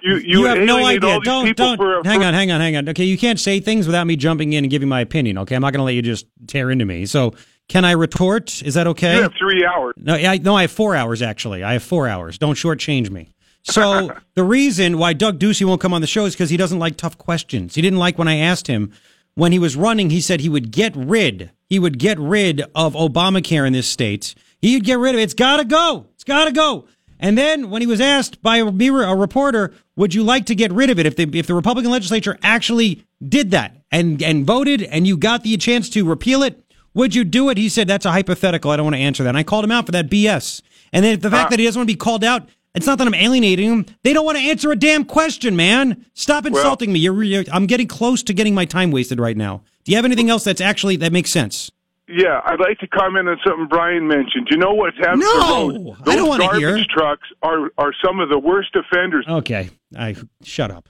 You 0.00 0.16
you, 0.16 0.40
You 0.40 0.44
have 0.44 0.58
no 0.58 0.84
idea. 0.84 1.20
Don't 1.20 1.56
don't. 1.56 1.76
for 1.76 2.02
hang 2.04 2.20
for- 2.20 2.26
on, 2.26 2.34
hang 2.34 2.50
on, 2.50 2.60
hang 2.60 2.76
on. 2.76 2.88
Okay, 2.90 3.04
you 3.04 3.18
can't 3.18 3.38
say 3.40 3.60
things 3.60 3.86
without 3.86 4.06
me 4.06 4.16
jumping 4.16 4.52
in 4.52 4.64
and 4.64 4.70
giving 4.70 4.88
my 4.88 5.00
opinion. 5.00 5.38
Okay, 5.38 5.54
I'm 5.54 5.62
not 5.62 5.72
going 5.72 5.80
to 5.80 5.84
let 5.84 5.94
you 5.94 6.02
just 6.02 6.26
tear 6.46 6.70
into 6.70 6.84
me. 6.84 7.06
So, 7.06 7.34
can 7.68 7.84
I 7.84 7.92
retort? 7.92 8.62
Is 8.62 8.74
that 8.74 8.86
okay? 8.86 9.16
You 9.16 9.22
have 9.22 9.34
three 9.38 9.64
hours. 9.64 9.94
No, 9.96 10.14
I, 10.14 10.38
no, 10.38 10.54
I 10.54 10.62
have 10.62 10.70
four 10.72 10.94
hours 10.96 11.20
actually. 11.20 11.62
I 11.64 11.74
have 11.74 11.82
four 11.82 12.08
hours. 12.08 12.38
Don't 12.38 12.54
shortchange 12.54 13.10
me. 13.10 13.28
So 13.64 14.10
the 14.34 14.44
reason 14.44 14.98
why 14.98 15.12
Doug 15.12 15.38
Ducey 15.38 15.64
won't 15.66 15.80
come 15.80 15.92
on 15.92 16.00
the 16.00 16.06
show 16.06 16.24
is 16.24 16.34
because 16.34 16.48
he 16.50 16.56
doesn't 16.56 16.78
like 16.78 16.96
tough 16.96 17.18
questions. 17.18 17.74
He 17.74 17.82
didn't 17.82 17.98
like 17.98 18.16
when 18.18 18.28
I 18.28 18.36
asked 18.36 18.68
him 18.68 18.92
when 19.34 19.52
he 19.52 19.58
was 19.58 19.76
running. 19.76 20.10
He 20.10 20.20
said 20.20 20.40
he 20.40 20.48
would 20.48 20.70
get 20.70 20.94
rid. 20.96 21.50
He 21.66 21.78
would 21.78 21.98
get 21.98 22.18
rid 22.18 22.62
of 22.74 22.94
Obamacare 22.94 23.66
in 23.66 23.72
this 23.74 23.86
state. 23.88 24.34
He'd 24.62 24.84
get 24.84 24.98
rid 24.98 25.14
of 25.14 25.20
it. 25.20 25.24
It's 25.24 25.34
got 25.34 25.58
to 25.58 25.64
go. 25.64 26.06
It's 26.14 26.24
got 26.24 26.46
to 26.46 26.52
go. 26.52 26.86
And 27.20 27.36
then 27.36 27.70
when 27.70 27.82
he 27.82 27.86
was 27.86 28.00
asked 28.00 28.42
by 28.42 28.58
a, 28.58 28.66
a 28.66 29.16
reporter, 29.16 29.74
would 29.96 30.14
you 30.14 30.22
like 30.22 30.46
to 30.46 30.54
get 30.54 30.72
rid 30.72 30.90
of 30.90 30.98
it 30.98 31.06
if 31.06 31.16
the 31.16 31.28
if 31.38 31.46
the 31.46 31.54
Republican 31.54 31.90
legislature 31.90 32.38
actually 32.42 33.04
did 33.26 33.50
that 33.50 33.76
and 33.90 34.22
and 34.22 34.46
voted 34.46 34.82
and 34.82 35.06
you 35.06 35.16
got 35.16 35.42
the 35.42 35.56
chance 35.56 35.88
to 35.90 36.04
repeal 36.04 36.42
it, 36.42 36.64
would 36.94 37.14
you 37.14 37.24
do 37.24 37.48
it? 37.48 37.58
He 37.58 37.68
said 37.68 37.88
that's 37.88 38.06
a 38.06 38.12
hypothetical. 38.12 38.70
I 38.70 38.76
don't 38.76 38.86
want 38.86 38.96
to 38.96 39.02
answer 39.02 39.22
that. 39.22 39.30
And 39.30 39.38
I 39.38 39.42
called 39.42 39.64
him 39.64 39.72
out 39.72 39.86
for 39.86 39.92
that 39.92 40.08
BS. 40.08 40.62
And 40.92 41.04
then 41.04 41.20
the 41.20 41.30
fact 41.30 41.46
ah. 41.46 41.50
that 41.50 41.58
he 41.58 41.64
doesn't 41.64 41.78
want 41.78 41.88
to 41.88 41.94
be 41.94 41.98
called 41.98 42.24
out, 42.24 42.48
it's 42.74 42.86
not 42.86 42.98
that 42.98 43.06
I'm 43.06 43.14
alienating 43.14 43.68
him. 43.68 43.86
They 44.04 44.12
don't 44.12 44.24
want 44.24 44.38
to 44.38 44.44
answer 44.44 44.70
a 44.70 44.76
damn 44.76 45.04
question, 45.04 45.56
man. 45.56 46.06
Stop 46.14 46.46
insulting 46.46 46.92
me. 46.92 47.00
You're, 47.00 47.22
you're 47.22 47.44
I'm 47.52 47.66
getting 47.66 47.88
close 47.88 48.22
to 48.24 48.34
getting 48.34 48.54
my 48.54 48.64
time 48.64 48.90
wasted 48.90 49.18
right 49.18 49.36
now. 49.36 49.62
Do 49.84 49.92
you 49.92 49.96
have 49.96 50.04
anything 50.04 50.30
else 50.30 50.44
that's 50.44 50.60
actually 50.60 50.96
that 50.96 51.12
makes 51.12 51.30
sense? 51.30 51.70
Yeah, 52.08 52.40
I'd 52.44 52.58
like 52.60 52.78
to 52.78 52.86
comment 52.88 53.28
on 53.28 53.38
something 53.46 53.66
Brian 53.68 54.06
mentioned. 54.08 54.48
You 54.50 54.56
know 54.56 54.72
what's 54.72 54.96
happening? 54.98 55.20
No, 55.20 55.68
to 55.96 56.02
the? 56.04 56.10
I 56.10 56.16
don't 56.16 56.28
wanna 56.28 56.56
hear. 56.56 56.70
garbage 56.70 56.88
trucks 56.88 57.28
are 57.42 57.70
are 57.76 57.92
some 58.04 58.18
of 58.20 58.28
the 58.30 58.38
worst 58.38 58.74
offenders. 58.74 59.26
Okay, 59.28 59.70
I 59.96 60.16
shut 60.42 60.70
up. 60.70 60.88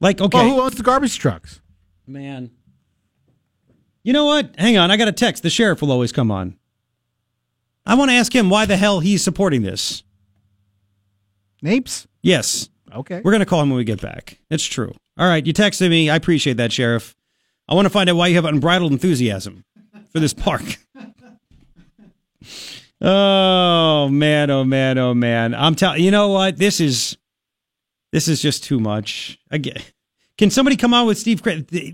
Like 0.00 0.20
okay, 0.20 0.38
Well, 0.38 0.48
who 0.50 0.60
owns 0.62 0.74
the 0.74 0.82
garbage 0.82 1.18
trucks? 1.18 1.60
man. 2.06 2.50
You 4.02 4.12
know 4.12 4.24
what? 4.26 4.56
Hang 4.58 4.76
on, 4.76 4.90
I 4.90 4.96
got 4.96 5.06
a 5.06 5.12
text. 5.12 5.44
The 5.44 5.50
sheriff 5.50 5.80
will 5.80 5.92
always 5.92 6.10
come 6.10 6.30
on. 6.32 6.56
I 7.86 7.94
want 7.94 8.10
to 8.10 8.16
ask 8.16 8.34
him 8.34 8.50
why 8.50 8.66
the 8.66 8.76
hell 8.76 8.98
he's 8.98 9.22
supporting 9.22 9.62
this. 9.62 10.02
Napes? 11.62 12.06
Yes. 12.20 12.68
Okay. 12.92 13.20
We're 13.24 13.30
going 13.30 13.40
to 13.40 13.46
call 13.46 13.62
him 13.62 13.70
when 13.70 13.76
we 13.76 13.84
get 13.84 14.00
back. 14.00 14.38
It's 14.50 14.64
true. 14.64 14.92
All 15.16 15.28
right, 15.28 15.46
you 15.46 15.52
texted 15.52 15.88
me. 15.88 16.10
I 16.10 16.16
appreciate 16.16 16.56
that, 16.56 16.72
Sheriff. 16.72 17.14
I 17.68 17.74
want 17.74 17.86
to 17.86 17.90
find 17.90 18.10
out 18.10 18.16
why 18.16 18.28
you 18.28 18.36
have 18.36 18.44
unbridled 18.44 18.92
enthusiasm 18.92 19.64
for 20.10 20.20
this 20.20 20.34
park. 20.34 20.62
oh 23.00 24.08
man, 24.08 24.50
oh 24.50 24.64
man, 24.64 24.98
oh 24.98 25.14
man. 25.14 25.54
I'm 25.54 25.74
telling 25.74 26.02
you 26.02 26.10
know 26.10 26.28
what? 26.28 26.58
This 26.58 26.80
is 26.80 27.16
this 28.12 28.28
is 28.28 28.42
just 28.42 28.64
too 28.64 28.80
much. 28.80 29.38
Again, 29.50 29.80
can 30.38 30.50
somebody 30.50 30.76
come 30.76 30.92
on 30.92 31.06
with 31.06 31.18
Steve 31.18 31.42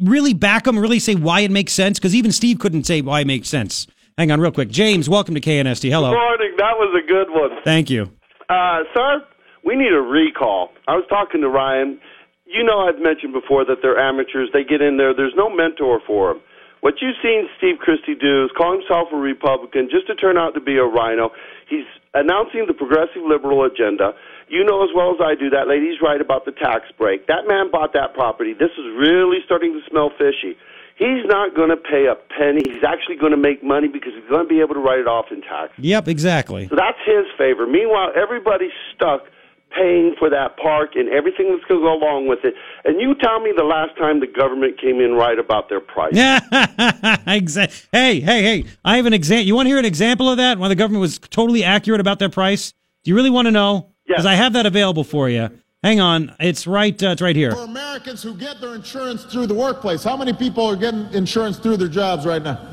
really 0.01 0.35
back 0.35 0.67
him, 0.67 0.79
really 0.79 0.99
say 0.99 1.15
why 1.15 1.41
it 1.41 1.51
makes 1.51 1.73
sense? 1.73 1.99
Because 1.99 2.15
even 2.15 2.33
Steve 2.33 2.59
couldn't 2.59 2.85
say 2.85 3.03
why 3.03 3.21
it 3.21 3.27
makes 3.27 3.49
sense. 3.49 3.87
Hang 4.17 4.33
on, 4.33 4.41
real 4.41 4.51
quick. 4.51 4.71
James, 4.71 5.09
welcome 5.09 5.35
to 5.35 5.41
KNST. 5.41 5.89
Hello. 5.91 6.11
Good 6.11 6.17
morning. 6.17 6.55
That 6.59 6.75
was 6.77 7.03
a 7.03 7.07
good 7.07 7.29
one. 7.31 7.51
Thank 7.63 7.89
you. 7.89 8.11
Uh, 8.49 8.79
sir, 8.97 9.23
we 9.65 9.77
need 9.77 9.93
a 9.93 10.01
recall. 10.01 10.71
I 10.89 10.97
was 10.97 11.05
talking 11.09 11.41
to 11.43 11.49
Ryan. 11.49 12.01
You 12.49 12.65
know, 12.65 12.81
I've 12.89 12.99
mentioned 12.99 13.35
before 13.35 13.65
that 13.67 13.85
they're 13.85 14.01
amateurs. 14.01 14.49
They 14.53 14.65
get 14.65 14.81
in 14.81 14.97
there. 14.97 15.13
There's 15.13 15.37
no 15.37 15.53
mentor 15.53 16.01
for 16.07 16.33
them. 16.33 16.43
What 16.81 16.95
you've 17.03 17.21
seen 17.21 17.49
Steve 17.59 17.77
Christy 17.79 18.15
do 18.15 18.45
is 18.45 18.51
call 18.57 18.73
himself 18.73 19.09
a 19.13 19.17
Republican 19.17 19.89
just 19.91 20.07
to 20.07 20.15
turn 20.15 20.39
out 20.39 20.55
to 20.55 20.61
be 20.61 20.77
a 20.79 20.85
rhino. 20.85 21.31
He's 21.69 21.85
announcing 22.15 22.65
the 22.67 22.73
progressive 22.73 23.21
liberal 23.27 23.65
agenda. 23.65 24.15
You 24.49 24.65
know 24.65 24.83
as 24.83 24.91
well 24.95 25.11
as 25.13 25.21
I 25.21 25.35
do 25.35 25.51
that 25.51 25.69
lady's 25.69 26.01
right 26.01 26.21
about 26.21 26.47
the 26.47 26.53
tax 26.53 26.89
break. 26.97 27.27
That 27.27 27.45
man 27.47 27.71
bought 27.71 27.93
that 27.93 28.15
property. 28.15 28.55
This 28.55 28.73
is 28.79 28.87
really 28.97 29.39
starting 29.45 29.75
to 29.75 29.83
smell 29.91 30.11
fishy. 30.17 30.57
He's 30.97 31.27
not 31.27 31.55
going 31.55 31.69
to 31.69 31.77
pay 31.77 32.07
a 32.07 32.17
penny. 32.17 32.63
He's 32.65 32.83
actually 32.83 33.17
going 33.17 33.31
to 33.31 33.39
make 33.39 33.63
money 33.63 33.87
because 33.87 34.15
he's 34.15 34.29
going 34.31 34.43
to 34.43 34.49
be 34.49 34.61
able 34.61 34.75
to 34.75 34.81
write 34.81 34.99
it 34.99 35.07
off 35.07 35.27
in 35.31 35.43
tax. 35.43 35.73
Yep, 35.79 36.09
exactly. 36.09 36.67
So 36.69 36.75
that's 36.75 36.99
his 37.05 37.27
favor. 37.37 37.67
Meanwhile, 37.67 38.13
everybody's 38.17 38.75
stuck 38.95 39.27
paying 39.71 40.15
for 40.19 40.31
that 40.31 40.57
park 40.57 40.91
and 40.95 41.09
everything 41.11 41.51
that's 41.51 41.65
going 41.69 41.81
to 41.81 41.85
go 41.85 41.95
along 41.95 42.27
with 42.27 42.41
it. 42.45 42.55
And 42.85 43.01
you 43.01 43.15
tell 43.15 43.41
me 43.41 43.53
the 43.57 43.65
last 43.65 43.97
time 43.99 44.21
the 44.21 44.27
government 44.27 44.81
came 44.81 45.01
in 45.01 45.15
right 45.15 45.39
about 45.39 45.69
their 45.69 45.81
price. 45.81 46.13
Yeah, 46.19 47.17
exactly. 47.27 47.89
Hey, 47.93 48.21
hey, 48.21 48.43
hey! 48.43 48.65
I 48.85 48.97
have 48.97 49.07
an 49.07 49.13
example. 49.13 49.47
You 49.47 49.55
want 49.55 49.67
to 49.67 49.71
hear 49.71 49.79
an 49.79 49.85
example 49.85 50.29
of 50.29 50.39
that 50.39 50.59
when 50.59 50.69
the 50.71 50.75
government 50.75 51.01
was 51.01 51.19
totally 51.19 51.65
accurate 51.65 52.01
about 52.01 52.19
their 52.19 52.29
price? 52.29 52.73
Do 53.05 53.11
you 53.11 53.15
really 53.15 53.31
want 53.31 53.47
to 53.47 53.53
know? 53.53 53.91
Because 54.07 54.27
I 54.27 54.35
have 54.35 54.55
that 54.55 54.67
available 54.67 55.05
for 55.05 55.29
you. 55.29 55.51
Hang 55.83 56.01
on, 56.01 56.35
it's 56.41 56.67
right. 56.67 57.01
Uh, 57.01 57.11
it's 57.11 57.23
right 57.23 57.37
here. 57.37 57.53
For 57.53 57.65
Americans 57.65 58.23
who 58.23 58.35
get 58.35 58.61
their 58.61 58.75
insurance 58.75 59.25
through 59.25 59.47
the 59.47 59.55
workplace, 59.55 60.03
how 60.03 60.17
many 60.17 60.33
people 60.33 60.65
are 60.67 60.77
getting 60.77 61.13
insurance 61.13 61.59
through 61.59 61.77
their 61.77 61.89
jobs 61.89 62.27
right 62.27 62.43
now? 62.43 62.67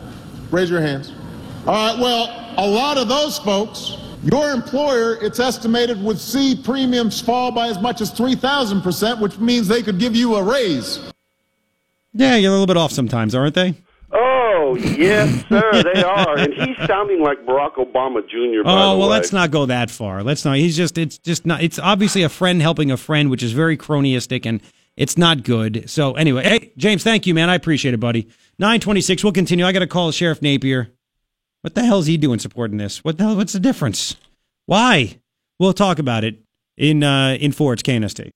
Raise 0.49 0.69
your 0.71 0.81
hands. 0.81 1.11
All 1.67 1.73
right, 1.73 1.99
well, 1.99 2.55
a 2.57 2.67
lot 2.67 2.97
of 2.97 3.07
those 3.07 3.37
folks, 3.39 3.97
your 4.25 4.51
employer, 4.51 5.17
it's 5.21 5.39
estimated, 5.39 6.01
would 6.01 6.19
see 6.19 6.55
premiums 6.55 7.21
fall 7.21 7.51
by 7.51 7.67
as 7.67 7.79
much 7.79 8.01
as 8.01 8.11
3,000%, 8.11 9.19
which 9.21 9.37
means 9.37 9.67
they 9.67 9.81
could 9.83 9.99
give 9.99 10.15
you 10.15 10.35
a 10.35 10.43
raise. 10.43 10.99
Yeah, 12.13 12.35
you're 12.35 12.49
a 12.49 12.53
little 12.53 12.67
bit 12.67 12.77
off 12.77 12.91
sometimes, 12.91 13.35
aren't 13.35 13.55
they? 13.55 13.75
Oh, 14.11 14.75
yes, 14.79 15.43
sir, 15.49 15.83
they 15.83 16.01
are. 16.03 16.37
And 16.37 16.53
he's 16.53 16.77
sounding 16.87 17.21
like 17.21 17.45
Barack 17.45 17.73
Obama 17.73 18.21
Jr., 18.27 18.63
by 18.63 18.71
Oh 18.71 18.93
the 18.93 18.97
well, 18.99 18.99
way. 18.99 19.07
let's 19.07 19.33
not 19.33 19.51
go 19.51 19.65
that 19.65 19.91
far. 19.91 20.23
Let's 20.23 20.45
not. 20.45 20.55
He's 20.57 20.77
just. 20.77 20.97
It's 20.97 21.17
just 21.17 21.45
not. 21.45 21.61
It's 21.61 21.77
obviously 21.79 22.23
a 22.23 22.29
friend 22.29 22.61
helping 22.61 22.91
a 22.91 22.97
friend, 22.97 23.29
which 23.29 23.43
is 23.43 23.51
very 23.51 23.75
cronyistic 23.77 24.45
and 24.45 24.61
it's 24.95 25.17
not 25.17 25.43
good. 25.43 25.89
So 25.89 26.13
anyway, 26.13 26.43
hey 26.43 26.71
James, 26.77 27.03
thank 27.03 27.27
you, 27.27 27.33
man. 27.33 27.49
I 27.49 27.55
appreciate 27.55 27.93
it, 27.93 27.99
buddy. 27.99 28.29
Nine 28.57 28.79
twenty 28.79 29.01
six. 29.01 29.23
We'll 29.23 29.33
continue. 29.33 29.65
I 29.65 29.73
got 29.73 29.79
to 29.79 29.87
call 29.87 30.11
Sheriff 30.11 30.41
Napier. 30.41 30.94
What 31.65 31.73
the 31.73 31.83
hell 31.83 31.97
is 31.97 32.05
he 32.05 32.15
doing 32.15 32.37
supporting 32.37 32.77
this? 32.77 33.03
What 33.03 33.17
the 33.17 33.23
hell? 33.23 33.35
What's 33.37 33.53
the 33.53 33.59
difference? 33.59 34.15
Why? 34.67 35.17
We'll 35.59 35.73
talk 35.73 35.97
about 35.97 36.23
it 36.23 36.37
in 36.77 37.01
uh, 37.01 37.37
in 37.39 37.53
four. 37.53 37.73
It's 37.73 37.81
KNST. 37.81 38.29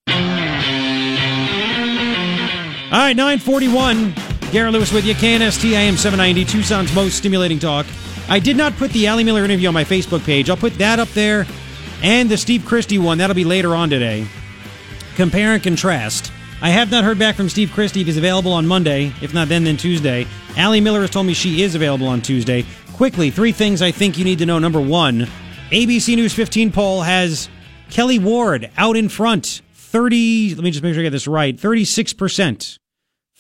All 2.92 2.98
right, 2.98 3.16
941. 3.16 4.16
Garrett 4.52 4.74
Lewis 4.74 4.92
with 4.92 5.06
you. 5.06 5.14
KNST 5.14 5.74
AM 5.74 5.96
790, 5.96 6.44
Tucson's 6.44 6.92
most 6.96 7.18
stimulating 7.18 7.60
talk. 7.60 7.86
I 8.30 8.40
did 8.40 8.58
not 8.58 8.76
put 8.78 8.90
the 8.94 9.06
Ally 9.06 9.22
Miller 9.22 9.46
interview 9.46 9.68
on 9.68 9.76
my 9.76 9.84
Facebook 9.84 10.26
page. 10.26 10.50
I'll 10.50 10.58
put 10.58 10.74
that 10.80 10.98
up 10.98 11.10
there 11.10 11.46
and 12.02 12.30
the 12.30 12.38
Steve 12.38 12.66
Christy 12.66 12.98
one. 12.98 13.20
That'll 13.20 13.36
be 13.36 13.46
later 13.46 13.76
on 13.76 13.92
today. 13.92 14.26
Compare 15.14 15.54
and 15.54 15.62
contrast. 15.62 16.32
I 16.64 16.72
have 16.72 16.90
not 16.90 17.04
heard 17.04 17.20
back 17.20 17.36
from 17.36 17.48
Steve 17.48 17.72
Christy 17.74 18.04
he's 18.04 18.18
available 18.18 18.54
on 18.54 18.66
Monday. 18.66 19.14
If 19.22 19.36
not 19.36 19.50
then, 19.50 19.66
then 19.66 19.78
Tuesday. 19.78 20.26
Ally 20.58 20.80
Miller 20.80 21.02
has 21.02 21.12
told 21.12 21.28
me 21.28 21.36
she 21.36 21.62
is 21.62 21.76
available 21.76 22.08
on 22.08 22.24
Tuesday. 22.24 22.66
Quickly, 23.00 23.32
three 23.32 23.54
things 23.54 23.82
I 23.82 23.92
think 23.92 24.18
you 24.18 24.26
need 24.26 24.40
to 24.40 24.46
know. 24.46 24.60
Number 24.60 24.82
one, 24.82 25.26
ABC 25.70 26.18
News 26.18 26.34
15 26.34 26.74
poll 26.74 27.02
has 27.02 27.48
Kelli 27.90 28.22
Ward 28.22 28.70
out 28.76 28.98
in 28.98 29.08
front. 29.08 29.62
30, 29.72 30.56
let 30.56 30.66
me 30.66 30.70
just 30.70 30.84
make 30.84 30.94
sure 30.94 31.00
I 31.00 31.04
get 31.04 31.12
this 31.12 31.26
right. 31.26 31.56
36%. 31.56 32.78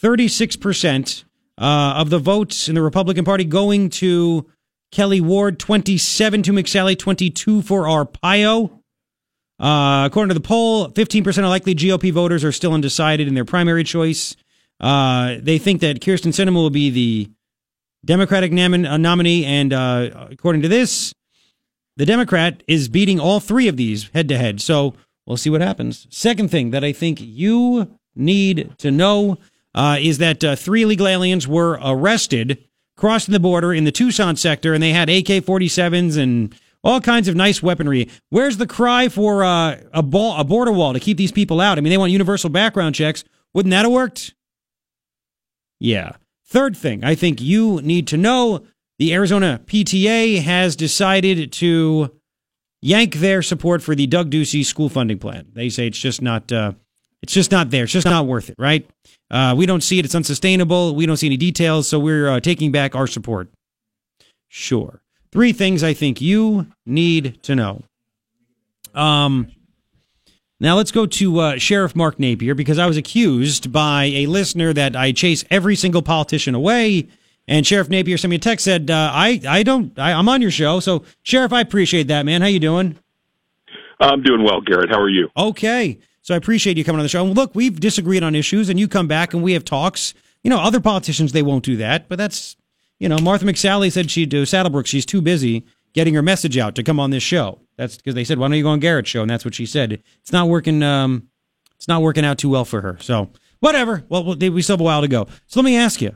36% 0.01 1.23
uh, 1.57 1.63
of 1.97 2.09
the 2.09 2.19
votes 2.19 2.69
in 2.69 2.75
the 2.75 2.81
Republican 2.81 3.25
Party 3.25 3.43
going 3.43 3.89
to 3.89 4.49
Kelli 4.93 5.19
Ward, 5.19 5.59
27 5.59 6.41
to 6.43 6.53
McSally, 6.53 6.97
22 6.97 7.61
for 7.61 7.83
Arpaio. 7.83 8.79
Uh, 9.59 10.03
according 10.05 10.29
to 10.29 10.35
the 10.35 10.39
poll, 10.39 10.87
15% 10.87 11.37
of 11.37 11.49
likely 11.49 11.75
GOP 11.75 12.13
voters 12.13 12.45
are 12.45 12.53
still 12.53 12.73
undecided 12.73 13.27
in 13.27 13.33
their 13.33 13.43
primary 13.43 13.83
choice. 13.83 14.37
Uh, 14.79 15.35
they 15.41 15.57
think 15.57 15.81
that 15.81 15.99
Kyrsten 15.99 16.31
Sinema 16.31 16.53
will 16.53 16.69
be 16.69 16.89
the 16.89 17.29
Democratic 18.05 18.51
nom- 18.51 18.85
uh, 18.85 18.97
nominee, 18.97 19.45
and 19.45 19.73
uh, 19.73 20.27
according 20.31 20.61
to 20.61 20.67
this, 20.67 21.13
the 21.97 22.05
Democrat 22.05 22.63
is 22.67 22.87
beating 22.87 23.19
all 23.19 23.39
three 23.39 23.67
of 23.67 23.77
these 23.77 24.09
head 24.13 24.29
to 24.29 24.37
head. 24.37 24.61
So 24.61 24.93
we'll 25.25 25.37
see 25.37 25.49
what 25.49 25.61
happens. 25.61 26.07
Second 26.09 26.49
thing 26.49 26.71
that 26.71 26.83
I 26.83 26.93
think 26.93 27.19
you 27.19 27.97
need 28.15 28.73
to 28.77 28.91
know 28.91 29.37
uh, 29.75 29.97
is 29.99 30.17
that 30.19 30.43
uh, 30.43 30.55
three 30.55 30.83
illegal 30.83 31.07
aliens 31.07 31.47
were 31.47 31.79
arrested 31.83 32.63
crossing 32.99 33.31
the 33.31 33.39
border 33.39 33.73
in 33.73 33.85
the 33.85 33.91
Tucson 33.91 34.35
sector, 34.35 34.73
and 34.73 34.83
they 34.83 34.91
had 34.91 35.09
AK 35.09 35.25
47s 35.45 36.17
and 36.17 36.53
all 36.83 36.99
kinds 36.99 37.27
of 37.27 37.35
nice 37.35 37.63
weaponry. 37.63 38.09
Where's 38.29 38.57
the 38.57 38.67
cry 38.67 39.07
for 39.07 39.43
uh, 39.43 39.79
a, 39.93 40.03
ball, 40.03 40.37
a 40.39 40.43
border 40.43 40.73
wall 40.73 40.93
to 40.93 40.99
keep 40.99 41.17
these 41.17 41.31
people 41.31 41.61
out? 41.61 41.77
I 41.77 41.81
mean, 41.81 41.91
they 41.91 41.97
want 41.97 42.11
universal 42.11 42.49
background 42.49 42.95
checks. 42.95 43.23
Wouldn't 43.53 43.71
that 43.71 43.83
have 43.83 43.91
worked? 43.91 44.33
Yeah. 45.79 46.13
Third 46.49 46.75
thing, 46.75 47.03
I 47.03 47.13
think 47.13 47.39
you 47.39 47.79
need 47.83 48.07
to 48.07 48.17
know 48.17 48.63
the 48.97 49.13
Arizona 49.13 49.61
PTA 49.65 50.41
has 50.41 50.75
decided 50.75 51.51
to 51.53 52.11
yank 52.81 53.15
their 53.15 53.43
support 53.43 53.83
for 53.83 53.93
the 53.93 54.07
Doug 54.07 54.31
Ducey 54.31 54.65
school 54.65 54.89
funding 54.89 55.19
plan. 55.19 55.45
They 55.53 55.69
say 55.69 55.85
it's 55.85 55.99
just 55.99 56.23
not, 56.23 56.51
uh, 56.51 56.73
it's 57.21 57.33
just 57.33 57.51
not 57.51 57.69
there. 57.69 57.83
It's 57.83 57.93
just 57.93 58.07
not 58.07 58.25
worth 58.25 58.49
it, 58.49 58.55
right? 58.57 58.89
Uh, 59.29 59.53
we 59.55 59.67
don't 59.67 59.81
see 59.81 59.99
it. 59.99 60.05
It's 60.05 60.15
unsustainable. 60.15 60.95
We 60.95 61.05
don't 61.05 61.17
see 61.17 61.27
any 61.27 61.37
details, 61.37 61.87
so 61.87 61.99
we're 61.99 62.27
uh, 62.27 62.39
taking 62.39 62.71
back 62.71 62.95
our 62.95 63.05
support. 63.05 63.49
Sure. 64.47 65.01
Three 65.31 65.53
things 65.53 65.83
I 65.83 65.93
think 65.93 66.19
you 66.19 66.65
need 66.83 67.43
to 67.43 67.55
know. 67.55 67.83
Um, 68.95 69.51
now 70.59 70.75
let's 70.75 70.91
go 70.91 71.05
to 71.05 71.39
uh, 71.39 71.57
Sheriff 71.57 71.95
Mark 71.95 72.19
Napier 72.19 72.55
because 72.55 72.77
I 72.77 72.85
was 72.85 72.97
accused 72.97 73.71
by 73.71 74.05
a 74.05 74.25
listener 74.25 74.73
that 74.73 74.95
I 74.95 75.11
chase 75.11 75.43
every 75.49 75.75
single 75.75 76.01
politician 76.01 76.55
away. 76.55 77.07
And 77.47 77.65
Sheriff 77.65 77.89
Napier 77.89 78.17
sent 78.17 78.29
me 78.29 78.35
a 78.35 78.39
text 78.39 78.65
said, 78.65 78.91
uh, 78.91 79.11
"I 79.13 79.41
I 79.47 79.63
don't 79.63 79.97
I, 79.97 80.13
I'm 80.13 80.29
on 80.29 80.41
your 80.41 80.51
show, 80.51 80.79
so 80.79 81.03
Sheriff, 81.23 81.51
I 81.51 81.61
appreciate 81.61 82.07
that, 82.07 82.25
man. 82.25 82.41
How 82.41 82.47
you 82.47 82.59
doing?" 82.59 82.97
I'm 83.99 84.21
doing 84.21 84.43
well, 84.43 84.61
Garrett. 84.61 84.89
How 84.91 85.01
are 85.01 85.09
you? 85.09 85.29
Okay. 85.35 85.99
So 86.21 86.33
I 86.33 86.37
appreciate 86.37 86.77
you 86.77 86.83
coming 86.83 86.99
on 86.99 87.03
the 87.03 87.09
show. 87.09 87.25
And 87.25 87.35
look, 87.35 87.55
we've 87.55 87.79
disagreed 87.79 88.23
on 88.23 88.35
issues, 88.35 88.69
and 88.69 88.79
you 88.79 88.87
come 88.87 89.07
back 89.07 89.33
and 89.33 89.41
we 89.41 89.53
have 89.53 89.65
talks. 89.65 90.13
You 90.43 90.49
know, 90.49 90.59
other 90.59 90.79
politicians 90.79 91.31
they 91.31 91.41
won't 91.41 91.65
do 91.65 91.75
that, 91.77 92.07
but 92.07 92.17
that's 92.17 92.55
you 92.99 93.07
know, 93.07 93.17
Martha 93.17 93.45
McSally 93.45 93.91
said 93.91 94.11
she'd 94.11 94.29
do 94.29 94.43
SaddleBrooke. 94.43 94.85
She's 94.85 95.05
too 95.05 95.21
busy 95.21 95.65
getting 95.93 96.13
her 96.13 96.21
message 96.21 96.57
out 96.57 96.75
to 96.75 96.83
come 96.83 96.99
on 96.99 97.09
this 97.09 97.23
show. 97.23 97.59
That's 97.79 97.95
because 97.95 98.13
they 98.13 98.25
said, 98.25 98.37
"Why 98.37 98.49
don't 98.49 98.57
you 98.57 98.63
go 98.63 98.69
on 98.69 98.81
Garrett's 98.81 99.09
show?" 99.09 99.21
And 99.21 99.29
that's 99.29 99.45
what 99.45 99.55
she 99.55 99.65
said. 99.65 100.03
It's 100.21 100.33
not 100.33 100.49
working. 100.49 100.83
Um, 100.83 101.29
it's 101.77 101.87
not 101.87 102.01
working 102.01 102.25
out 102.25 102.37
too 102.37 102.49
well 102.49 102.65
for 102.65 102.81
her. 102.81 102.97
So 102.99 103.29
whatever. 103.61 104.03
Well, 104.09 104.35
we 104.35 104.61
still 104.61 104.73
have 104.73 104.81
a 104.81 104.83
while 104.83 104.99
to 104.99 105.07
go. 105.07 105.27
So 105.47 105.61
let 105.61 105.65
me 105.65 105.77
ask 105.77 106.01
you: 106.01 106.13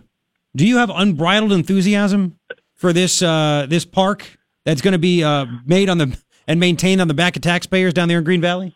Do 0.54 0.68
you 0.68 0.76
have 0.78 0.92
unbridled 0.94 1.54
enthusiasm 1.54 2.38
for 2.76 2.92
this 2.92 3.22
uh, 3.22 3.66
this 3.70 3.86
park 3.86 4.38
that's 4.66 4.82
going 4.82 4.92
to 4.92 5.00
be 5.00 5.24
uh, 5.24 5.46
made 5.66 5.88
on 5.88 6.00
the 6.00 6.18
and 6.50 6.60
maintained 6.60 7.00
on 7.00 7.08
the 7.08 7.14
back 7.14 7.38
of 7.38 7.42
taxpayers 7.42 7.94
down 7.94 8.10
there 8.10 8.18
in 8.18 8.26
Green 8.26 8.42
Valley? 8.42 8.76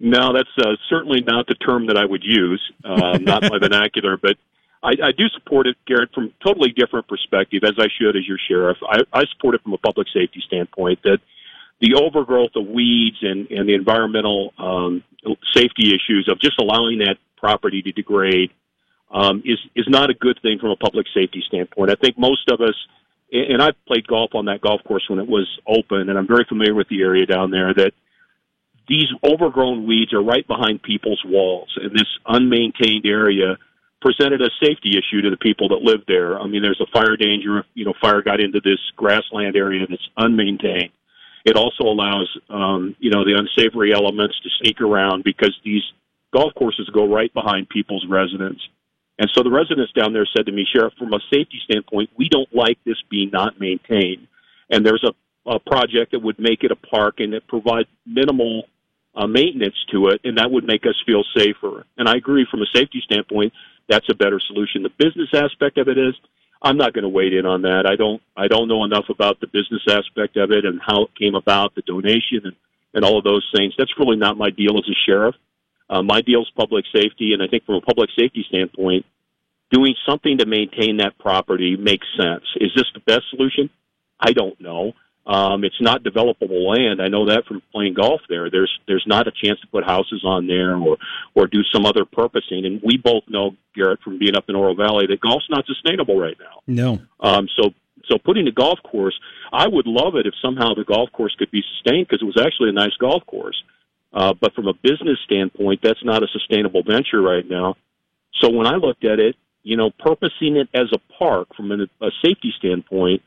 No, 0.00 0.32
that's 0.32 0.48
uh, 0.58 0.76
certainly 0.88 1.20
not 1.20 1.46
the 1.48 1.54
term 1.54 1.88
that 1.88 1.98
I 1.98 2.06
would 2.06 2.24
use, 2.24 2.62
uh, 2.82 3.18
not 3.18 3.42
my 3.42 3.58
vernacular, 3.60 4.16
but 4.16 4.36
I, 4.82 4.92
I 5.02 5.12
do 5.12 5.28
support 5.34 5.66
it, 5.66 5.76
Garrett, 5.86 6.10
from 6.14 6.24
a 6.24 6.44
totally 6.44 6.72
different 6.74 7.08
perspective, 7.08 7.62
as 7.62 7.74
I 7.78 7.88
should 7.98 8.16
as 8.16 8.26
your 8.26 8.38
sheriff. 8.48 8.78
I, 8.88 9.00
I 9.12 9.24
support 9.26 9.54
it 9.54 9.62
from 9.62 9.74
a 9.74 9.78
public 9.78 10.08
safety 10.12 10.42
standpoint 10.46 11.00
that 11.04 11.18
the 11.80 11.94
overgrowth 11.94 12.52
of 12.56 12.66
weeds 12.66 13.18
and, 13.22 13.50
and 13.50 13.68
the 13.68 13.74
environmental 13.74 14.52
um, 14.58 15.02
safety 15.52 15.88
issues 15.88 16.28
of 16.30 16.40
just 16.40 16.58
allowing 16.60 16.98
that 16.98 17.16
property 17.36 17.82
to 17.82 17.92
degrade 17.92 18.50
um, 19.10 19.42
is 19.44 19.58
is 19.76 19.86
not 19.88 20.10
a 20.10 20.14
good 20.14 20.38
thing 20.42 20.58
from 20.58 20.70
a 20.70 20.76
public 20.76 21.06
safety 21.14 21.42
standpoint. 21.46 21.90
I 21.90 21.94
think 21.94 22.18
most 22.18 22.48
of 22.50 22.60
us, 22.60 22.74
and 23.32 23.62
I've 23.62 23.76
played 23.86 24.06
golf 24.06 24.34
on 24.34 24.46
that 24.46 24.60
golf 24.60 24.82
course 24.84 25.04
when 25.08 25.18
it 25.18 25.28
was 25.28 25.46
open, 25.66 26.08
and 26.08 26.18
I'm 26.18 26.26
very 26.26 26.44
familiar 26.48 26.74
with 26.74 26.88
the 26.88 27.02
area 27.02 27.26
down 27.26 27.50
there. 27.50 27.72
That 27.74 27.92
these 28.88 29.06
overgrown 29.22 29.86
weeds 29.86 30.12
are 30.12 30.22
right 30.22 30.46
behind 30.46 30.82
people's 30.82 31.22
walls, 31.24 31.72
and 31.80 31.92
this 31.92 32.08
unmaintained 32.26 33.06
area 33.06 33.56
presented 34.00 34.42
a 34.42 34.50
safety 34.60 34.98
issue 34.98 35.22
to 35.22 35.30
the 35.30 35.38
people 35.38 35.68
that 35.68 35.80
live 35.80 36.00
there. 36.06 36.38
I 36.38 36.46
mean, 36.46 36.60
there's 36.62 36.80
a 36.80 36.90
fire 36.92 37.16
danger 37.16 37.64
you 37.74 37.84
know 37.84 37.94
fire 38.00 38.22
got 38.22 38.40
into 38.40 38.60
this 38.60 38.80
grassland 38.96 39.56
area 39.56 39.86
that's 39.88 40.08
unmaintained. 40.16 40.90
It 41.44 41.56
also 41.56 41.84
allows 41.84 42.28
um, 42.48 42.96
you 42.98 43.10
know 43.10 43.24
the 43.24 43.36
unsavory 43.36 43.92
elements 43.92 44.38
to 44.40 44.48
sneak 44.60 44.80
around 44.80 45.24
because 45.24 45.54
these 45.64 45.82
golf 46.32 46.54
courses 46.54 46.88
go 46.92 47.06
right 47.06 47.32
behind 47.32 47.68
people's 47.68 48.06
residence. 48.08 48.60
And 49.18 49.30
so 49.32 49.42
the 49.44 49.50
residents 49.50 49.92
down 49.92 50.12
there 50.12 50.26
said 50.36 50.46
to 50.46 50.52
me, 50.52 50.66
Sheriff, 50.72 50.94
from 50.98 51.12
a 51.12 51.20
safety 51.30 51.60
standpoint, 51.64 52.10
we 52.18 52.28
don't 52.28 52.52
like 52.52 52.78
this 52.84 52.96
being 53.08 53.30
not 53.32 53.60
maintained. 53.60 54.26
And 54.70 54.84
there's 54.84 55.04
a, 55.04 55.50
a 55.50 55.60
project 55.60 56.12
that 56.12 56.18
would 56.18 56.40
make 56.40 56.64
it 56.64 56.72
a 56.72 56.76
park 56.76 57.20
and 57.20 57.32
it 57.32 57.46
provide 57.46 57.86
minimal 58.04 58.64
uh, 59.14 59.26
maintenance 59.26 59.76
to 59.92 60.08
it, 60.08 60.20
and 60.24 60.38
that 60.38 60.50
would 60.50 60.64
make 60.64 60.84
us 60.86 61.00
feel 61.06 61.22
safer. 61.36 61.86
And 61.96 62.08
I 62.08 62.16
agree 62.16 62.46
from 62.50 62.62
a 62.62 62.66
safety 62.74 63.00
standpoint, 63.04 63.52
that's 63.88 64.08
a 64.10 64.14
better 64.14 64.40
solution. 64.40 64.82
The 64.82 64.90
business 64.98 65.28
aspect 65.32 65.78
of 65.78 65.88
it 65.88 65.98
is, 65.98 66.14
I'm 66.64 66.78
not 66.78 66.94
going 66.94 67.02
to 67.02 67.10
wade 67.10 67.34
in 67.34 67.44
on 67.44 67.62
that. 67.62 67.84
I 67.86 67.94
don't, 67.94 68.22
I 68.34 68.48
don't 68.48 68.68
know 68.68 68.84
enough 68.84 69.04
about 69.10 69.38
the 69.38 69.46
business 69.46 69.82
aspect 69.86 70.38
of 70.38 70.50
it 70.50 70.64
and 70.64 70.80
how 70.80 71.04
it 71.04 71.14
came 71.14 71.34
about, 71.34 71.74
the 71.74 71.82
donation 71.82 72.40
and, 72.44 72.56
and 72.94 73.04
all 73.04 73.18
of 73.18 73.24
those 73.24 73.46
things. 73.54 73.74
That's 73.76 73.92
really 73.98 74.16
not 74.16 74.38
my 74.38 74.48
deal 74.48 74.78
as 74.78 74.88
a 74.88 74.96
sheriff. 75.06 75.34
Uh, 75.90 76.02
my 76.02 76.22
deal 76.22 76.40
is 76.40 76.48
public 76.56 76.86
safety, 76.94 77.34
and 77.34 77.42
I 77.42 77.48
think 77.48 77.66
from 77.66 77.74
a 77.74 77.80
public 77.82 78.08
safety 78.18 78.46
standpoint, 78.48 79.04
doing 79.70 79.94
something 80.08 80.38
to 80.38 80.46
maintain 80.46 80.96
that 80.96 81.18
property 81.18 81.76
makes 81.76 82.06
sense. 82.18 82.44
Is 82.56 82.70
this 82.74 82.86
the 82.94 83.00
best 83.00 83.24
solution? 83.28 83.68
I 84.18 84.32
don't 84.32 84.58
know. 84.58 84.94
Um, 85.26 85.64
it's 85.64 85.80
not 85.80 86.02
developable 86.02 86.68
land. 86.68 87.00
I 87.00 87.08
know 87.08 87.26
that 87.26 87.46
from 87.46 87.62
playing 87.72 87.94
golf 87.94 88.20
there. 88.28 88.50
There's 88.50 88.70
there's 88.86 89.04
not 89.06 89.26
a 89.26 89.32
chance 89.32 89.58
to 89.60 89.66
put 89.68 89.84
houses 89.84 90.22
on 90.24 90.46
there 90.46 90.76
or 90.76 90.98
or 91.34 91.46
do 91.46 91.62
some 91.72 91.86
other 91.86 92.04
purposing. 92.04 92.66
And 92.66 92.80
we 92.82 92.98
both 92.98 93.24
know 93.28 93.56
Garrett 93.74 94.00
from 94.02 94.18
being 94.18 94.36
up 94.36 94.44
in 94.48 94.54
Oro 94.54 94.74
Valley 94.74 95.06
that 95.06 95.20
golf's 95.20 95.48
not 95.48 95.64
sustainable 95.66 96.18
right 96.18 96.36
now. 96.38 96.60
No. 96.66 97.00
Um, 97.20 97.48
so 97.56 97.70
so 98.06 98.18
putting 98.18 98.46
a 98.48 98.52
golf 98.52 98.78
course, 98.82 99.18
I 99.50 99.66
would 99.66 99.86
love 99.86 100.14
it 100.16 100.26
if 100.26 100.34
somehow 100.42 100.74
the 100.74 100.84
golf 100.84 101.10
course 101.12 101.34
could 101.38 101.50
be 101.50 101.62
sustained 101.74 102.08
because 102.08 102.22
it 102.22 102.26
was 102.26 102.44
actually 102.44 102.68
a 102.68 102.72
nice 102.72 102.94
golf 103.00 103.24
course. 103.26 103.62
Uh, 104.12 104.34
but 104.38 104.54
from 104.54 104.68
a 104.68 104.74
business 104.74 105.18
standpoint, 105.24 105.80
that's 105.82 106.04
not 106.04 106.22
a 106.22 106.28
sustainable 106.28 106.82
venture 106.82 107.20
right 107.20 107.48
now. 107.48 107.76
So 108.40 108.50
when 108.50 108.66
I 108.66 108.76
looked 108.76 109.04
at 109.04 109.18
it, 109.18 109.36
you 109.62 109.76
know, 109.76 109.90
purposing 109.90 110.56
it 110.56 110.68
as 110.74 110.92
a 110.92 110.98
park 111.18 111.48
from 111.56 111.72
a, 111.72 111.84
a 112.04 112.10
safety 112.24 112.52
standpoint, 112.58 113.22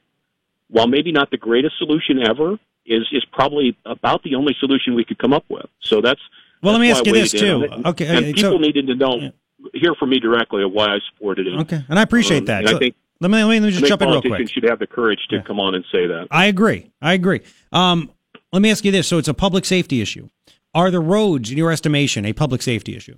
while 0.70 0.88
maybe 0.88 1.12
not 1.12 1.32
the 1.32 1.38
greatest 1.38 1.78
solution 1.78 2.20
ever, 2.28 2.58
is 2.86 3.04
is 3.12 3.26
probably 3.32 3.78
about 3.86 4.24
the 4.24 4.36
only 4.36 4.56
solution 4.60 4.96
we 4.96 5.04
could 5.04 5.18
come 5.18 5.34
up 5.34 5.46
with. 5.50 5.66
So 5.82 6.02
that's 6.02 6.22
Well, 6.62 6.74
let 6.74 6.82
me 6.82 6.92
ask 6.92 7.06
you 7.06 7.14
this, 7.14 7.34
in 7.34 7.40
too. 7.40 7.68
Okay, 7.86 8.08
and 8.08 8.26
people 8.36 8.52
so- 8.52 8.58
needed 8.58 8.88
to 8.88 8.96
know, 8.96 9.32
hear 9.74 9.94
from 9.96 10.10
me 10.10 10.20
directly 10.20 10.64
of 10.64 10.72
why 10.72 10.86
I 10.86 11.00
supported 11.12 11.48
it. 11.48 11.60
Okay, 11.62 11.84
and 11.90 12.00
I 12.00 12.02
appreciate 12.02 12.40
Um, 12.40 12.46
that. 12.46 12.68
So 12.68 12.76
I 12.76 12.80
think 12.80 12.96
let 13.20 13.32
me 13.32 13.38
let 13.44 13.50
me, 13.50 13.60
let 13.60 13.66
me 13.68 13.72
just 13.72 13.86
jump 13.86 14.02
in 14.02 14.10
real 14.10 14.22
quick. 14.22 14.50
should 14.50 14.64
have 14.64 14.80
the 14.80 14.88
courage 14.88 15.20
to 15.30 15.42
come 15.42 15.60
on 15.60 15.76
and 15.76 15.84
say 15.92 16.08
that. 16.08 16.28
I 16.32 16.46
agree. 16.46 16.92
I 17.02 17.14
agree. 17.14 17.42
Um, 17.72 18.12
let 18.54 18.62
me 18.62 18.70
ask 18.72 18.86
you 18.86 18.92
this: 18.92 19.08
so 19.08 19.18
it's 19.18 19.28
a 19.28 19.34
public 19.34 19.66
safety 19.66 20.02
issue. 20.02 20.30
Are 20.74 20.92
the 20.92 21.00
roads, 21.00 21.50
in 21.52 21.58
your 21.58 21.72
estimation, 21.72 22.26
a 22.26 22.34
public 22.34 22.62
safety 22.62 22.96
issue? 22.96 23.16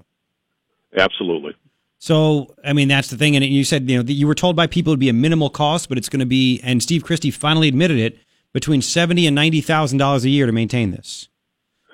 Absolutely. 0.98 1.56
So, 2.00 2.56
I 2.64 2.72
mean, 2.74 2.88
that's 2.88 3.10
the 3.10 3.18
thing. 3.18 3.36
And 3.36 3.46
you 3.46 3.66
said, 3.66 3.90
you 3.90 3.98
know, 3.98 4.04
that 4.04 4.14
you 4.14 4.26
were 4.26 4.36
told 4.36 4.56
by 4.56 4.68
people 4.68 4.92
it'd 4.92 5.02
be 5.02 5.10
a 5.10 5.14
minimal 5.14 5.50
cost, 5.50 5.90
but 5.90 5.98
it's 5.98 6.10
going 6.10 6.22
to 6.22 6.26
be, 6.26 6.62
and 6.64 6.82
Steve 6.82 7.04
Christy 7.04 7.30
finally 7.30 7.68
admitted 7.68 8.00
it, 8.00 8.18
between 8.54 8.82
seventy 8.82 9.28
and 9.28 9.36
ninety 9.36 9.62
thousand 9.62 10.00
dollars 10.00 10.26
a 10.26 10.30
year 10.30 10.46
to 10.46 10.52
maintain 10.52 10.92
this. 10.92 11.28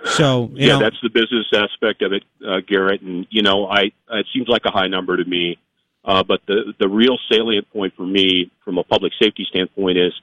So, 0.06 0.52
you 0.53 0.68
yeah, 0.68 0.73
know, 0.73 0.80
that's 0.80 1.02
the 1.02 1.10
business 1.10 1.48
aspect 1.53 2.02
of 2.02 2.14
it, 2.14 2.23
uh, 2.48 2.61
Garrett. 2.65 3.02
And 3.02 3.26
you 3.30 3.41
know, 3.41 3.68
I 3.68 3.91
it 4.11 4.27
seems 4.34 4.48
like 4.48 4.61
a 4.65 4.72
high 4.72 4.88
number 4.88 5.18
to 5.18 5.26
me, 5.26 5.57
uh, 6.06 6.23
but 6.23 6.41
the 6.48 6.73
the 6.80 6.88
real 6.88 7.18
salient 7.30 7.69
point 7.73 7.94
for 7.95 8.06
me, 8.06 8.52
from 8.64 8.77
a 8.77 8.84
public 8.84 9.14
safety 9.22 9.45
standpoint, 9.49 9.98
is 9.98 10.14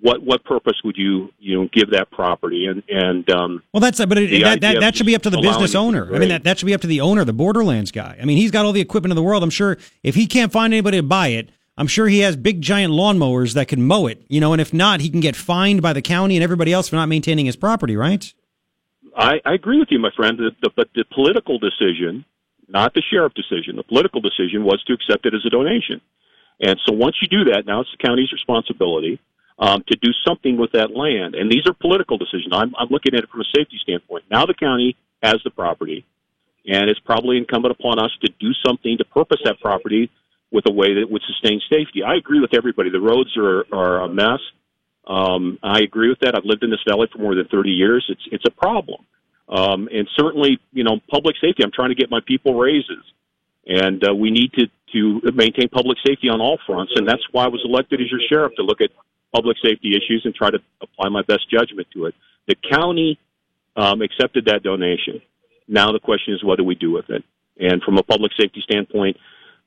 what 0.00 0.22
what 0.22 0.44
purpose 0.44 0.80
would 0.84 0.96
you 0.96 1.32
you 1.38 1.56
know 1.56 1.68
give 1.72 1.90
that 1.90 2.10
property? 2.10 2.66
And 2.66 2.82
and 2.88 3.28
um, 3.30 3.62
well, 3.72 3.80
that's 3.80 4.04
but 4.04 4.18
it, 4.18 4.42
that, 4.42 4.60
that, 4.60 4.80
that 4.80 4.96
should 4.96 5.06
be 5.06 5.14
up 5.14 5.22
to 5.22 5.30
the 5.30 5.40
business 5.40 5.74
owner. 5.74 6.14
I 6.14 6.18
mean, 6.18 6.28
that, 6.28 6.44
that 6.44 6.58
should 6.58 6.66
be 6.66 6.74
up 6.74 6.80
to 6.82 6.86
the 6.86 7.00
owner, 7.00 7.24
the 7.24 7.32
Borderlands 7.32 7.90
guy. 7.90 8.18
I 8.20 8.24
mean, 8.24 8.36
he's 8.36 8.50
got 8.50 8.64
all 8.64 8.72
the 8.72 8.80
equipment 8.80 9.12
in 9.12 9.16
the 9.16 9.22
world. 9.22 9.42
I'm 9.42 9.50
sure 9.50 9.78
if 10.02 10.14
he 10.14 10.26
can't 10.26 10.52
find 10.52 10.72
anybody 10.72 10.98
to 10.98 11.02
buy 11.02 11.28
it, 11.28 11.50
I'm 11.78 11.86
sure 11.86 12.08
he 12.08 12.20
has 12.20 12.36
big 12.36 12.60
giant 12.60 12.92
lawnmowers 12.92 13.54
that 13.54 13.68
can 13.68 13.82
mow 13.82 14.06
it. 14.06 14.22
You 14.28 14.40
know, 14.40 14.52
and 14.52 14.60
if 14.60 14.74
not, 14.74 15.00
he 15.00 15.08
can 15.08 15.20
get 15.20 15.36
fined 15.36 15.82
by 15.82 15.92
the 15.92 16.02
county 16.02 16.36
and 16.36 16.42
everybody 16.42 16.72
else 16.72 16.88
for 16.88 16.96
not 16.96 17.08
maintaining 17.08 17.46
his 17.46 17.56
property. 17.56 17.96
Right? 17.96 18.32
I, 19.16 19.40
I 19.44 19.54
agree 19.54 19.78
with 19.78 19.88
you, 19.90 19.98
my 19.98 20.10
friend. 20.16 20.38
The, 20.38 20.50
the, 20.62 20.70
but 20.74 20.88
the 20.94 21.04
political 21.14 21.58
decision, 21.58 22.24
not 22.68 22.92
the 22.94 23.02
sheriff 23.02 23.34
decision, 23.34 23.76
the 23.76 23.84
political 23.84 24.20
decision 24.20 24.64
was 24.64 24.82
to 24.84 24.94
accept 24.94 25.26
it 25.26 25.34
as 25.34 25.42
a 25.46 25.50
donation. 25.50 26.00
And 26.60 26.80
so 26.86 26.92
once 26.92 27.16
you 27.20 27.28
do 27.28 27.50
that, 27.52 27.66
now 27.66 27.82
it's 27.82 27.90
the 27.90 28.04
county's 28.04 28.32
responsibility 28.32 29.20
um, 29.58 29.82
to 29.88 29.96
do 29.96 30.10
something 30.26 30.58
with 30.58 30.72
that 30.72 30.90
land. 30.90 31.34
And 31.34 31.50
these 31.50 31.66
are 31.66 31.72
political 31.72 32.18
decisions. 32.18 32.48
I'm, 32.52 32.74
I'm 32.78 32.88
looking 32.90 33.14
at 33.14 33.24
it 33.24 33.30
from 33.30 33.40
a 33.40 33.44
safety 33.56 33.78
standpoint. 33.82 34.24
Now 34.30 34.46
the 34.46 34.54
county 34.54 34.96
has 35.22 35.36
the 35.44 35.50
property, 35.50 36.04
and 36.66 36.90
it's 36.90 37.00
probably 37.00 37.38
incumbent 37.38 37.74
upon 37.78 37.98
us 37.98 38.10
to 38.22 38.32
do 38.38 38.52
something 38.66 38.98
to 38.98 39.04
purpose 39.04 39.40
that 39.44 39.60
property 39.60 40.10
with 40.50 40.64
a 40.68 40.72
way 40.72 40.94
that 40.94 41.10
would 41.10 41.22
sustain 41.26 41.60
safety. 41.70 42.02
I 42.02 42.16
agree 42.16 42.40
with 42.40 42.54
everybody. 42.54 42.90
The 42.90 43.00
roads 43.00 43.36
are, 43.36 43.64
are 43.72 44.02
a 44.02 44.08
mess. 44.08 44.40
Um, 45.06 45.58
I 45.62 45.80
agree 45.80 46.08
with 46.08 46.20
that. 46.20 46.34
I've 46.36 46.44
lived 46.44 46.62
in 46.62 46.70
this 46.70 46.82
valley 46.86 47.08
for 47.12 47.18
more 47.18 47.34
than 47.34 47.46
30 47.46 47.70
years. 47.70 48.04
It's 48.08 48.22
it's 48.32 48.44
a 48.44 48.50
problem, 48.50 49.06
um, 49.48 49.88
and 49.92 50.08
certainly, 50.16 50.58
you 50.72 50.82
know, 50.82 50.98
public 51.08 51.36
safety. 51.40 51.62
I'm 51.62 51.70
trying 51.72 51.90
to 51.90 51.94
get 51.94 52.10
my 52.10 52.18
people 52.26 52.58
raises, 52.58 53.04
and 53.66 54.02
uh, 54.02 54.14
we 54.14 54.30
need 54.32 54.52
to 54.54 54.66
to 54.92 55.32
maintain 55.32 55.68
public 55.68 55.98
safety 56.04 56.28
on 56.28 56.40
all 56.40 56.58
fronts. 56.66 56.92
And 56.96 57.08
that's 57.08 57.22
why 57.30 57.44
I 57.44 57.48
was 57.48 57.62
elected 57.64 58.00
as 58.00 58.10
your 58.10 58.20
sheriff 58.28 58.54
to 58.56 58.62
look 58.62 58.80
at 58.80 58.90
public 59.34 59.56
safety 59.62 59.90
issues 59.90 60.22
and 60.24 60.34
try 60.34 60.50
to 60.50 60.58
apply 60.80 61.08
my 61.08 61.22
best 61.22 61.50
judgment 61.50 61.86
to 61.92 62.06
it. 62.06 62.14
The 62.48 62.54
county 62.70 63.18
um, 63.76 64.00
accepted 64.02 64.46
that 64.46 64.62
donation. 64.62 65.20
Now 65.68 65.92
the 65.92 65.98
question 65.98 66.34
is, 66.34 66.42
what 66.44 66.56
do 66.58 66.64
we 66.64 66.74
do 66.74 66.92
with 66.92 67.10
it? 67.10 67.24
And 67.58 67.82
from 67.82 67.98
a 67.98 68.02
public 68.02 68.32
safety 68.38 68.60
standpoint, 68.62 69.16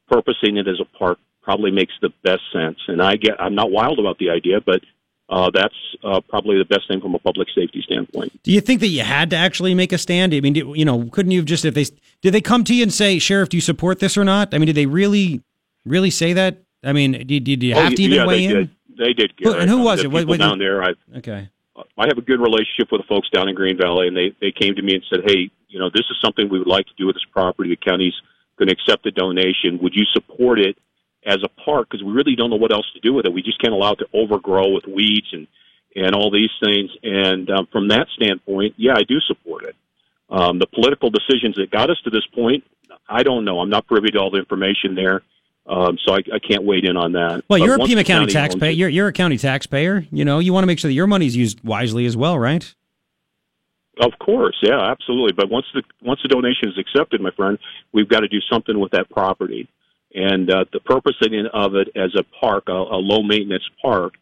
purposing 0.09 0.57
it 0.57 0.67
as 0.67 0.79
a 0.79 0.85
park 0.97 1.19
probably 1.41 1.71
makes 1.71 1.93
the 2.01 2.09
best 2.23 2.41
sense. 2.53 2.77
And 2.87 3.01
I 3.01 3.15
get, 3.15 3.39
I'm 3.39 3.55
not 3.55 3.71
wild 3.71 3.99
about 3.99 4.17
the 4.17 4.29
idea, 4.29 4.61
but 4.65 4.81
uh, 5.29 5.51
that's 5.53 5.75
uh, 6.03 6.21
probably 6.27 6.57
the 6.57 6.65
best 6.65 6.87
thing 6.87 7.01
from 7.01 7.13
a 7.13 7.19
public 7.19 7.47
safety 7.53 7.81
standpoint. 7.83 8.41
Do 8.43 8.51
you 8.51 8.61
think 8.61 8.79
that 8.79 8.87
you 8.87 9.03
had 9.03 9.29
to 9.31 9.35
actually 9.35 9.75
make 9.75 9.91
a 9.91 9.97
stand? 9.97 10.33
I 10.33 10.39
mean, 10.39 10.53
do- 10.53 10.73
you 10.75 10.85
know, 10.85 11.07
couldn't 11.11 11.31
you 11.31 11.39
have 11.39 11.45
just 11.45 11.65
if 11.65 11.73
they 11.75 11.85
did 12.21 12.33
they 12.33 12.41
come 12.41 12.63
to 12.63 12.73
you 12.73 12.83
and 12.83 12.93
say, 12.93 13.19
"Sheriff, 13.19 13.49
do 13.49 13.57
you 13.57 13.61
support 13.61 13.99
this 13.99 14.17
or 14.17 14.25
not?" 14.25 14.53
I 14.53 14.57
mean, 14.57 14.65
did 14.67 14.75
they 14.75 14.87
really, 14.87 15.43
really 15.85 16.09
say 16.09 16.33
that? 16.33 16.63
I 16.83 16.93
mean, 16.93 17.11
did, 17.27 17.43
did 17.43 17.61
you 17.61 17.75
Oh, 17.75 17.81
have 17.81 17.93
to 17.93 18.01
even 18.01 18.17
yeah, 18.17 18.25
weigh 18.25 18.45
in? 18.45 18.51
Did. 18.55 18.69
They 18.99 19.13
did. 19.13 19.33
Who- 19.39 19.45
Garrett. 19.45 19.61
and 19.61 19.69
who 19.69 19.79
was 19.79 20.01
the 20.01 20.07
it? 20.07 20.11
People 20.11 20.25
what- 20.25 20.39
down 20.39 20.59
there. 20.59 20.83
I 20.83 20.93
Okay. 21.17 21.49
I 21.97 22.07
have 22.07 22.17
a 22.17 22.21
good 22.21 22.41
relationship 22.41 22.91
with 22.91 23.01
the 23.01 23.07
folks 23.07 23.29
down 23.29 23.47
in 23.47 23.55
Green 23.55 23.77
Valley, 23.77 24.07
and 24.07 24.15
they 24.15 24.35
they 24.41 24.51
came 24.51 24.75
to 24.75 24.81
me 24.81 24.95
and 24.95 25.03
said, 25.09 25.21
"Hey, 25.25 25.49
you 25.69 25.79
know, 25.79 25.89
this 25.89 26.03
is 26.11 26.17
something 26.21 26.49
we 26.49 26.59
would 26.59 26.67
like 26.67 26.85
to 26.87 26.93
do 26.97 27.07
with 27.07 27.15
this 27.15 27.25
property. 27.31 27.69
The 27.69 27.77
county's 27.77 28.13
going 28.57 28.67
to 28.67 28.73
accept 28.73 29.03
the 29.05 29.11
donation. 29.11 29.79
Would 29.79 29.95
you 29.95 30.03
support 30.11 30.59
it 30.59 30.77
as 31.25 31.37
a 31.43 31.47
park? 31.63 31.87
Because 31.89 32.03
we 32.03 32.11
really 32.11 32.35
don't 32.35 32.49
know 32.49 32.57
what 32.57 32.73
else 32.73 32.85
to 32.93 32.99
do 32.99 33.13
with 33.13 33.25
it. 33.25 33.31
We 33.31 33.41
just 33.41 33.59
can't 33.61 33.73
allow 33.73 33.93
it 33.93 33.99
to 33.99 34.07
overgrow 34.13 34.67
with 34.69 34.85
weeds 34.87 35.27
and 35.31 35.47
and 35.95 36.13
all 36.13 36.29
these 36.29 36.51
things. 36.61 36.91
And 37.01 37.49
um, 37.49 37.67
from 37.71 37.87
that 37.87 38.07
standpoint, 38.15 38.75
yeah, 38.77 38.93
I 38.97 39.03
do 39.03 39.19
support 39.21 39.63
it. 39.63 39.75
Um, 40.29 40.59
the 40.59 40.67
political 40.67 41.09
decisions 41.09 41.55
that 41.55 41.71
got 41.71 41.89
us 41.89 41.97
to 42.03 42.09
this 42.09 42.25
point, 42.35 42.63
I 43.07 43.23
don't 43.23 43.45
know. 43.45 43.59
I'm 43.61 43.69
not 43.69 43.87
privy 43.87 44.11
to 44.11 44.19
all 44.19 44.29
the 44.29 44.37
information 44.37 44.93
there, 44.95 45.23
um, 45.65 45.97
so 46.05 46.13
I, 46.13 46.19
I 46.33 46.39
can't 46.39 46.63
wade 46.63 46.85
in 46.85 46.97
on 46.97 47.13
that. 47.13 47.43
Well, 47.47 47.59
But 47.59 47.61
you're 47.61 47.75
a 47.75 47.79
Pima 47.79 48.03
County 48.03 48.31
taxpayer. 48.31 48.71
You're 48.71 48.89
you're 48.89 49.07
a 49.07 49.13
county 49.13 49.37
taxpayer. 49.37 50.05
You 50.11 50.25
know, 50.25 50.39
you 50.39 50.53
want 50.53 50.63
to 50.63 50.67
make 50.67 50.79
sure 50.79 50.89
that 50.89 50.95
your 50.95 51.07
money's 51.07 51.35
used 51.35 51.63
wisely 51.63 52.05
as 52.05 52.17
well, 52.17 52.37
right? 52.37 52.73
Of 54.01 54.13
course, 54.19 54.57
yeah, 54.63 54.79
absolutely. 54.79 55.33
But 55.33 55.49
once 55.49 55.65
the 55.73 55.83
once 56.01 56.21
the 56.23 56.29
donation 56.29 56.69
is 56.69 56.77
accepted, 56.77 57.21
my 57.21 57.31
friend, 57.31 57.59
we've 57.91 58.07
got 58.07 58.21
to 58.21 58.27
do 58.27 58.39
something 58.51 58.79
with 58.79 58.91
that 58.91 59.09
property. 59.09 59.67
And 60.15 60.49
uh, 60.49 60.65
the 60.73 60.79
purpose 60.79 61.15
of 61.53 61.75
it 61.75 61.89
as 61.95 62.15
a 62.15 62.23
park, 62.39 62.63
a, 62.67 62.71
a 62.71 62.97
low 62.97 63.21
maintenance 63.21 63.65
park, 63.81 64.13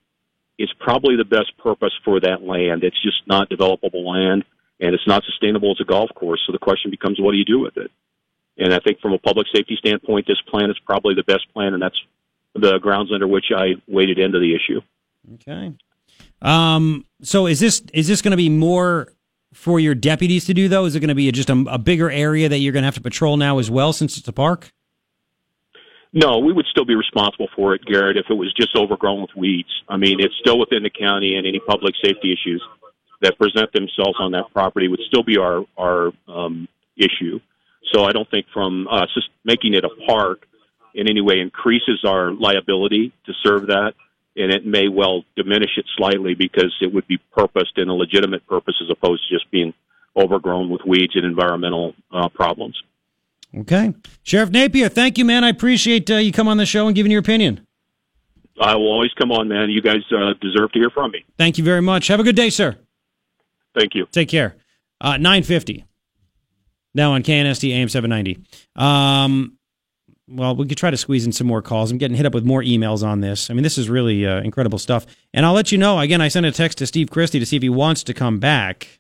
is 0.60 0.70
probably 0.80 1.16
the 1.16 1.24
best 1.24 1.56
purpose 1.58 1.94
for 2.04 2.20
that 2.20 2.42
land. 2.42 2.84
It's 2.84 3.02
just 3.02 3.26
not 3.28 3.50
developable 3.50 4.06
land, 4.06 4.44
and 4.80 4.94
it's 4.94 5.08
not 5.08 5.24
sustainable 5.24 5.72
as 5.72 5.78
a 5.80 5.86
golf 5.86 6.10
course. 6.16 6.42
So 6.46 6.52
the 6.52 6.60
question 6.60 6.92
becomes, 6.92 7.20
what 7.22 7.32
do 7.32 7.38
you 7.38 7.46
do 7.46 7.60
with 7.60 7.78
it? 7.78 7.92
And 8.58 8.74
I 8.74 8.80
think 8.80 9.00
from 9.00 9.14
a 9.14 9.20
public 9.20 9.48
safety 9.54 9.76
standpoint, 9.78 10.26
this 10.28 10.42
plan 10.48 10.70
is 10.70 10.78
probably 10.86 11.14
the 11.14 11.24
best 11.24 11.52
plan, 11.54 11.74
and 11.74 11.82
that's 11.82 12.00
the 12.56 12.80
grounds 12.80 13.12
under 13.14 13.28
which 13.28 13.46
I 13.56 13.76
waded 13.88 14.18
into 14.18 14.40
the 14.40 14.56
issue. 14.56 14.82
Okay. 15.36 15.74
Um. 16.42 17.06
So 17.22 17.48
is 17.48 17.60
this 17.60 17.82
is 17.94 18.08
this 18.08 18.22
going 18.22 18.32
to 18.32 18.38
be 18.38 18.50
more 18.50 19.14
for 19.54 19.80
your 19.80 19.96
deputies 19.96 20.46
to 20.46 20.54
do 20.54 20.68
though? 20.68 20.86
Is 20.86 20.96
it 20.96 21.00
going 21.00 21.10
to 21.10 21.16
be 21.16 21.32
just 21.32 21.50
a, 21.50 21.66
a 21.68 21.78
bigger 21.78 22.10
area 22.12 22.50
that 22.50 22.60
you're 22.60 22.74
going 22.74 22.84
to 22.84 22.88
have 22.88 22.96
to 22.96 23.02
patrol 23.02 23.38
now 23.38 23.60
as 23.60 23.70
well, 23.70 23.94
since 23.94 24.18
it's 24.18 24.28
a 24.28 24.34
park? 24.34 24.72
No, 26.14 26.40
we 26.40 26.54
would 26.54 26.66
still 26.72 26.86
be 26.86 26.96
responsible 26.96 27.50
for 27.56 27.76
it, 27.76 27.86
Garrett, 27.86 28.18
if 28.18 28.26
it 28.30 28.34
was 28.34 28.54
just 28.54 28.76
overgrown 28.76 29.22
with 29.22 29.36
weeds. 29.36 29.70
I 29.90 29.98
mean, 29.98 30.20
it's 30.20 30.34
still 30.40 30.58
within 30.58 30.84
the 30.84 30.90
county, 30.90 31.36
and 31.36 31.46
any 31.46 31.60
public 31.60 31.94
safety 32.04 32.32
issues 32.32 32.64
that 33.22 33.38
present 33.38 33.72
themselves 33.74 34.16
on 34.20 34.32
that 34.32 34.46
property 34.54 34.88
would 34.88 35.02
still 35.08 35.24
be 35.24 35.38
our 35.38 35.66
our 35.78 36.12
um, 36.28 36.68
issue. 36.96 37.40
So 37.94 38.04
I 38.04 38.12
don't 38.12 38.30
think 38.30 38.46
from 38.54 38.88
us 38.90 39.10
just 39.14 39.30
making 39.44 39.74
it 39.74 39.84
a 39.84 39.90
park 40.08 40.46
in 40.94 41.10
any 41.10 41.22
way 41.22 41.40
increases 41.40 42.04
our 42.06 42.32
liability 42.32 43.14
to 43.26 43.34
serve 43.44 43.68
that, 43.68 43.94
and 44.36 44.52
it 44.52 44.66
may 44.66 44.88
well 44.88 45.24
diminish 45.36 45.72
it 45.78 45.86
slightly 45.96 46.34
because 46.34 46.74
it 46.82 46.94
would 46.94 47.08
be 47.08 47.18
purposed 47.36 47.78
in 47.78 47.90
a 47.90 47.94
legitimate 47.94 48.46
purpose 48.48 48.76
as 48.82 48.90
opposed 48.90 49.28
to 49.28 49.36
just 49.36 49.50
being 49.52 49.74
overgrown 50.16 50.70
with 50.70 50.82
weeds 50.86 51.16
and 51.16 51.26
environmental 51.26 51.94
uh, 52.12 52.28
problems. 52.30 52.82
Okay. 53.56 53.94
Sheriff 54.24 54.50
Napier, 54.50 54.90
thank 54.90 55.18
you, 55.18 55.26
man. 55.26 55.44
I 55.44 55.50
appreciate 55.50 56.10
uh, 56.10 56.16
you 56.16 56.32
come 56.32 56.48
on 56.48 56.58
the 56.58 56.66
show 56.66 56.88
and 56.88 56.96
giving 56.96 57.12
your 57.12 57.20
opinion. 57.20 57.66
I 58.60 58.76
will 58.76 58.92
always 58.92 59.14
come 59.14 59.32
on, 59.32 59.48
man. 59.48 59.70
You 59.70 59.82
guys 59.82 60.02
uh, 60.12 60.34
deserve 60.42 60.72
to 60.72 60.80
hear 60.80 60.90
from 60.90 61.12
me. 61.12 61.24
Thank 61.38 61.58
you 61.58 61.64
very 61.64 61.82
much. 61.82 62.08
Have 62.08 62.20
a 62.20 62.24
good 62.24 62.36
day, 62.36 62.50
sir. 62.50 62.76
Thank 63.78 63.94
you. 63.94 64.08
Take 64.12 64.30
care. 64.30 64.56
Uh, 65.00 65.18
950. 65.18 65.86
Now 66.94 67.14
on 67.14 67.24
KNST 67.24 67.70
AM 67.72 67.90
790. 67.90 68.40
Um, 68.76 69.58
well, 70.30 70.56
we 70.56 70.66
could 70.68 70.78
try 70.78 70.92
to 70.92 70.98
squeeze 70.98 71.26
in 71.26 71.32
some 71.32 71.48
more 71.48 71.62
calls. 71.62 71.92
I'm 71.92 71.98
getting 71.98 72.18
hit 72.18 72.26
up 72.26 72.34
with 72.34 72.44
more 72.44 72.62
emails 72.62 73.06
on 73.06 73.22
this. 73.22 73.50
I 73.50 73.54
mean, 73.54 73.64
this 73.64 73.78
is 73.78 73.90
really 73.90 74.26
uh, 74.26 74.42
incredible 74.42 74.80
stuff. 74.80 75.06
And 75.34 75.46
I'll 75.46 75.54
let 75.54 75.72
you 75.72 75.78
know. 75.78 76.00
Again, 76.00 76.22
I 76.22 76.28
sent 76.28 76.46
a 76.46 76.52
text 76.52 76.80
to 76.80 76.88
Steve 76.88 77.10
Christy 77.10 77.40
to 77.40 77.46
see 77.46 77.56
if 77.56 77.62
he 77.62 77.70
wants 77.70 78.04
to 78.04 78.14
come 78.14 78.40
back. 78.40 79.00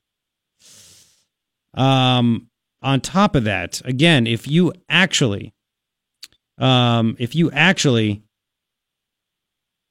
Um, 1.74 2.48
on 2.82 3.02
top 3.02 3.36
of 3.36 3.44
that, 3.44 3.82
again, 3.84 4.26
if 4.26 4.48
you 4.48 4.72
actually, 4.90 5.54
um, 6.58 7.16
if 7.20 7.36
you 7.36 7.52
actually 7.52 8.24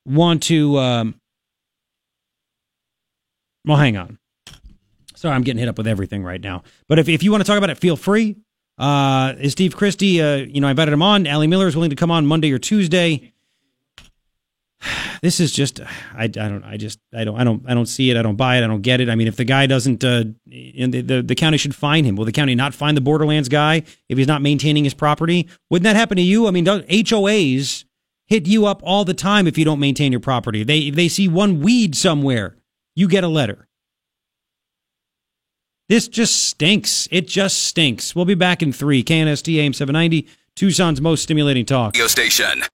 want 0.06 0.43
to, 0.44 0.78
um, 0.78 1.14
Well, 3.66 3.77
hang 3.78 3.97
on. 3.97 4.18
Sorry, 5.17 5.35
I'm 5.35 5.43
getting 5.43 5.59
hit 5.59 5.69
up 5.69 5.79
with 5.79 5.87
everything 5.87 6.23
right 6.23 6.41
now. 6.41 6.63
But 6.89 6.99
if, 6.99 7.09
if 7.09 7.23
you 7.23 7.31
want 7.31 7.43
to 7.43 7.47
talk 7.47 7.59
about 7.59 7.71
it, 7.71 7.79
feel 7.79 7.97
free. 7.97 8.37
Uh, 8.79 9.35
is 9.39 9.53
Steve 9.53 9.75
Christy, 9.75 10.21
uh, 10.21 10.37
you 10.37 10.61
know, 10.61 10.69
I 10.69 10.71
invited 10.71 10.93
him 10.93 11.03
on. 11.03 11.27
Ally 11.27 11.47
Miller 11.47 11.67
is 11.67 11.75
willing 11.75 11.91
to 11.91 11.97
come 11.97 12.11
on 12.11 12.27
Monday 12.27 12.53
or 12.53 12.59
Tuesday. 12.59 13.33
This 15.23 15.41
is 15.41 15.51
just, 15.51 15.81
I, 16.15 16.25
I 16.25 16.27
don't, 16.27 16.63
I 16.63 16.77
just, 16.77 17.01
I 17.13 17.25
don't, 17.25 17.41
I 17.41 17.43
don't, 17.43 17.63
I 17.67 17.73
don't 17.73 17.87
see 17.87 18.11
it. 18.11 18.19
I 18.19 18.23
don't 18.23 18.37
buy 18.37 18.59
it. 18.59 18.65
I 18.65 18.67
don't 18.67 18.83
get 18.83 19.01
it. 19.01 19.09
I 19.09 19.15
mean, 19.15 19.27
if 19.27 19.37
the 19.37 19.45
guy 19.45 19.67
doesn't, 19.67 20.05
uh, 20.05 20.25
the, 20.45 20.87
the, 21.01 21.23
the 21.23 21.35
county 21.35 21.57
should 21.57 21.75
fine 21.75 22.05
him. 22.05 22.17
Will 22.17 22.27
the 22.27 22.33
county 22.33 22.55
not 22.55 22.75
find 22.75 22.95
the 22.95 23.01
Borderlands 23.01 23.49
guy 23.49 23.83
if 24.11 24.19
he's 24.19 24.27
not 24.27 24.43
maintaining 24.43 24.85
his 24.85 24.93
property? 24.93 25.49
Wouldn't 25.71 25.85
that 25.85 25.97
happen 25.97 26.19
to 26.19 26.23
you? 26.23 26.47
I 26.47 26.51
mean, 26.51 26.67
HOAs 26.67 27.87
hit 28.27 28.47
you 28.47 28.67
up 28.67 28.83
all 28.85 29.07
the 29.07 29.15
time 29.15 29.47
if 29.47 29.57
you 29.57 29.65
don't 29.65 29.81
maintain 29.81 30.13
your 30.13 30.21
property. 30.21 30.63
They, 30.63 30.91
they 30.91 31.09
see 31.09 31.29
one 31.29 31.61
weed 31.61 31.97
somewhere, 31.97 32.57
you 32.95 33.09
get 33.09 33.25
a 33.25 33.29
letter. 33.29 33.67
This 35.89 36.09
just 36.09 36.47
stinks. 36.47 37.07
It 37.13 37.29
just 37.29 37.63
stinks. 37.63 38.17
We'll 38.17 38.25
be 38.25 38.35
back 38.35 38.61
in 38.61 38.73
three. 38.73 39.05
KNST 39.05 39.57
AM 39.57 39.73
790, 39.73 40.27
Tucson's 40.57 41.01
most 41.01 41.23
stimulating 41.23 41.65
talk. 41.65 41.95
Radio 41.95 42.09
station. 42.09 42.65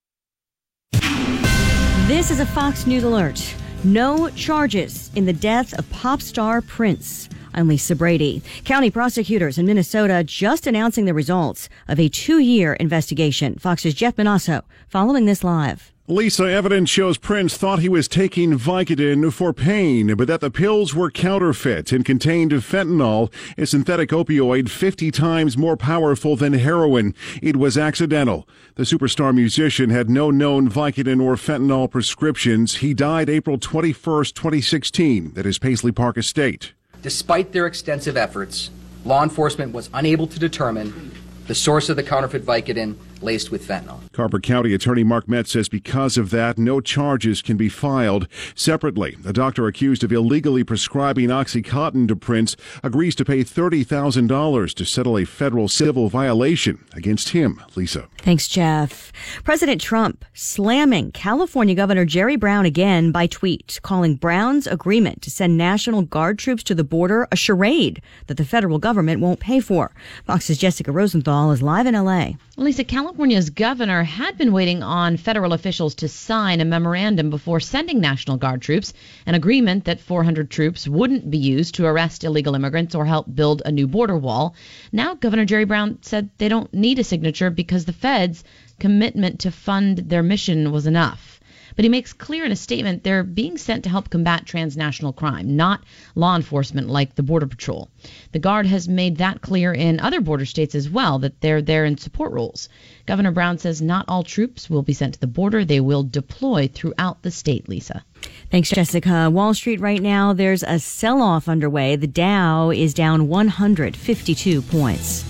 This 2.07 2.31
is 2.31 2.41
a 2.41 2.47
Fox 2.47 2.87
News 2.87 3.05
alert. 3.05 3.55
No 3.85 4.31
charges 4.31 5.11
in 5.15 5.27
the 5.27 5.33
death 5.35 5.75
of 5.79 5.91
pop 5.91 6.23
star 6.23 6.63
Prince. 6.63 7.29
I'm 7.53 7.69
Lisa 7.69 7.95
Brady. 7.95 8.41
County 8.65 8.91
prosecutors 8.91 9.59
in 9.59 9.67
Minnesota 9.67 10.25
just 10.25 10.67
announcing 10.67 11.05
the 11.05 11.13
results 11.13 11.69
of 11.89 12.01
a 12.01 12.09
two 12.09 12.39
year 12.39 12.73
investigation. 12.75 13.57
Fox's 13.57 13.93
Jeff 13.93 14.17
Monosso 14.17 14.63
following 14.89 15.27
this 15.27 15.45
live. 15.45 15.92
Lisa, 16.09 16.51
evidence 16.51 16.91
shows 16.91 17.17
Prince 17.17 17.57
thought 17.57 17.79
he 17.79 17.89
was 17.89 18.09
taking 18.09 18.59
Vicodin 18.59 19.33
for 19.33 19.53
pain, 19.53 20.17
but 20.17 20.27
that 20.27 20.41
the 20.41 20.51
pills 20.51 20.97
were 20.97 21.13
counterfeit 21.13 21.93
and 21.93 22.05
contained 22.05 22.51
fentanyl, 22.51 23.33
a 23.57 23.67
synthetic 23.67 24.11
opioid 24.11 24.69
50 24.69 25.13
times 25.13 25.57
more 25.57 25.77
powerful 25.77 26.35
than 26.35 26.55
heroin. 26.55 27.15
It 27.41 27.55
was 27.55 27.79
accidental. 27.79 28.49
The 28.75 28.83
superstar 28.83 29.33
musician 29.33 29.91
had 29.91 30.11
no 30.11 30.33
known 30.33 30.69
Vicodin 30.69 31.23
or 31.23 31.37
fentanyl 31.37 31.89
prescriptions. 31.89 32.79
He 32.79 32.95
died 32.95 33.31
April 33.31 33.57
21st, 33.57 34.35
2016, 34.35 35.35
at 35.37 35.45
his 35.45 35.61
Paisley 35.61 35.93
Park 35.93 36.19
estate. 36.19 36.73
Despite 37.03 37.53
their 37.53 37.67
extensive 37.67 38.17
efforts, 38.17 38.71
law 39.05 39.23
enforcement 39.23 39.73
was 39.73 39.89
unable 39.95 40.27
to 40.27 40.41
determine 40.41 41.13
the 41.47 41.55
source 41.55 41.89
of 41.89 41.95
the 41.95 42.03
counterfeit 42.03 42.45
Vicodin 42.45 42.97
laced 43.23 43.51
with 43.51 43.67
fentanyl. 43.67 44.01
Carver 44.13 44.41
County 44.41 44.75
Attorney 44.75 45.05
Mark 45.05 45.29
Metz 45.29 45.53
says 45.53 45.69
because 45.69 46.17
of 46.17 46.31
that, 46.31 46.59
no 46.59 46.81
charges 46.81 47.43
can 47.43 47.57
be 47.57 47.69
filed. 47.69 48.29
Separately, 48.55 49.17
a 49.25 49.33
doctor 49.33 49.67
accused 49.67 50.05
of 50.05 50.13
illegally 50.13 50.65
prescribing 50.65 51.29
Oxycontin 51.29 52.09
to 52.09 52.17
Prince 52.17 52.57
agrees 52.83 53.15
to 53.17 53.25
pay 53.25 53.45
$30,000 53.45 54.75
to 54.75 54.85
settle 54.85 55.19
a 55.19 55.25
federal 55.25 55.69
civil 55.69 56.09
violation 56.09 56.85
against 56.93 57.31
him. 57.31 57.63
Lisa. 57.75 58.09
Thanks, 58.19 58.49
Jeff. 58.49 59.13
President 59.45 59.81
Trump 59.81 60.25
slamming 60.35 61.13
California 61.13 61.75
Governor 61.75 62.05
Jerry 62.05 62.37
Brown 62.37 62.65
again 62.65 63.13
by 63.13 63.27
tweet, 63.27 63.81
calling 63.83 64.17
Brown's 64.17 64.67
agreement 64.67 65.23
to 65.23 65.31
send 65.31 65.57
National 65.57 66.03
Guard 66.03 66.39
troops 66.39 66.63
to 66.65 66.75
the 66.75 66.85
border 66.85 67.27
a 67.33 67.37
charade 67.37 68.01
that 68.27 68.37
the 68.37 68.45
federal 68.45 68.79
government 68.79 69.21
won't 69.21 69.41
pay 69.41 69.61
for. 69.61 69.93
Fox's 70.27 70.59
Jessica 70.59 70.93
Rosenthal 70.93 71.51
is 71.51 71.63
live 71.63 71.87
in 71.87 71.95
LA. 71.95 72.33
Lisa, 72.57 72.85
California's 73.13 73.51
governor 73.51 74.05
had 74.05 74.39
been 74.39 74.55
waiting 74.55 74.83
on 74.83 75.19
federal 75.19 75.53
officials 75.53 75.95
to 75.97 76.09
sign 76.09 76.63
a 76.63 76.65
memorandum 76.65 77.29
before 77.29 77.61
sending 77.61 78.01
National 78.01 78.39
Guard 78.39 78.63
troops, 78.63 78.95
an 79.27 79.35
agreement 79.35 79.85
that 79.85 80.01
400 80.01 80.51
troops 80.51 80.89
wouldn't 80.89 81.31
be 81.31 81.37
used 81.37 81.75
to 81.75 81.85
arrest 81.85 82.25
illegal 82.25 82.55
immigrants 82.55 82.95
or 82.95 83.05
help 83.05 83.27
build 83.35 83.61
a 83.67 83.71
new 83.71 83.87
border 83.87 84.17
wall. 84.17 84.55
Now, 84.93 85.15
Governor 85.15 85.45
Jerry 85.45 85.67
Brown 85.67 85.99
said 86.01 86.31
they 86.39 86.49
don't 86.49 86.73
need 86.73 86.99
a 86.99 87.05
signature 87.05 87.51
because 87.51 87.85
the 87.85 87.93
feds' 87.93 88.45
commitment 88.81 89.41
to 89.41 89.51
fund 89.51 89.99
their 89.99 90.23
mission 90.23 90.73
was 90.73 90.87
enough. 90.87 91.32
But 91.77 91.85
he 91.85 91.89
makes 91.89 92.13
clear 92.13 92.45
in 92.45 92.53
a 92.53 92.57
statement 92.57 93.03
they're 93.03 93.23
being 93.23 93.59
sent 93.59 93.85
to 93.85 93.91
help 93.91 94.11
combat 94.11 94.47
transnational 94.47 95.13
crime, 95.13 95.57
not 95.57 95.83
law 96.15 96.37
enforcement 96.37 96.89
like 96.89 97.15
the 97.15 97.23
Border 97.23 97.47
Patrol. 97.47 97.89
The 98.33 98.39
Guard 98.39 98.67
has 98.67 98.89
made 98.89 99.17
that 99.19 99.41
clear 99.41 99.73
in 99.73 100.01
other 100.01 100.21
border 100.21 100.45
states 100.45 100.75
as 100.75 100.89
well, 100.89 101.19
that 101.21 101.41
they're 101.41 101.63
there 101.63 101.85
in 101.85 101.99
support 101.99 102.33
roles. 102.33 102.69
Governor 103.07 103.33
Brown 103.33 103.59
says 103.59 103.83
not 103.83 104.05
all 104.09 104.23
troops 104.23 104.71
will 104.71 104.83
be 104.83 104.93
sent 104.93 105.15
to 105.15 105.21
the 105.21 105.27
border. 105.27 105.65
They 105.65 105.81
will 105.81 106.03
deploy 106.03 106.69
throughout 106.69 107.23
the 107.23 107.31
state, 107.31 107.69
Lisa. 107.69 108.05
Thanks, 108.51 108.71
Jessica. 108.71 109.31
Wall 109.31 109.55
Street 109.55 109.81
right 109.81 110.01
now, 110.01 110.33
there's 110.33 110.63
a 110.63 110.79
sell 110.79 111.21
off 111.23 111.49
underway. 111.49 111.97
The 111.97 112.07
Dow 112.07 112.71
is 112.71 112.95
down 112.95 113.29
152 113.29 114.63
points. 114.63 115.23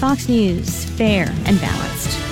Fox 0.00 0.28
News, 0.28 0.84
fair 0.96 1.28
and 1.44 1.60
balanced. 1.60 2.31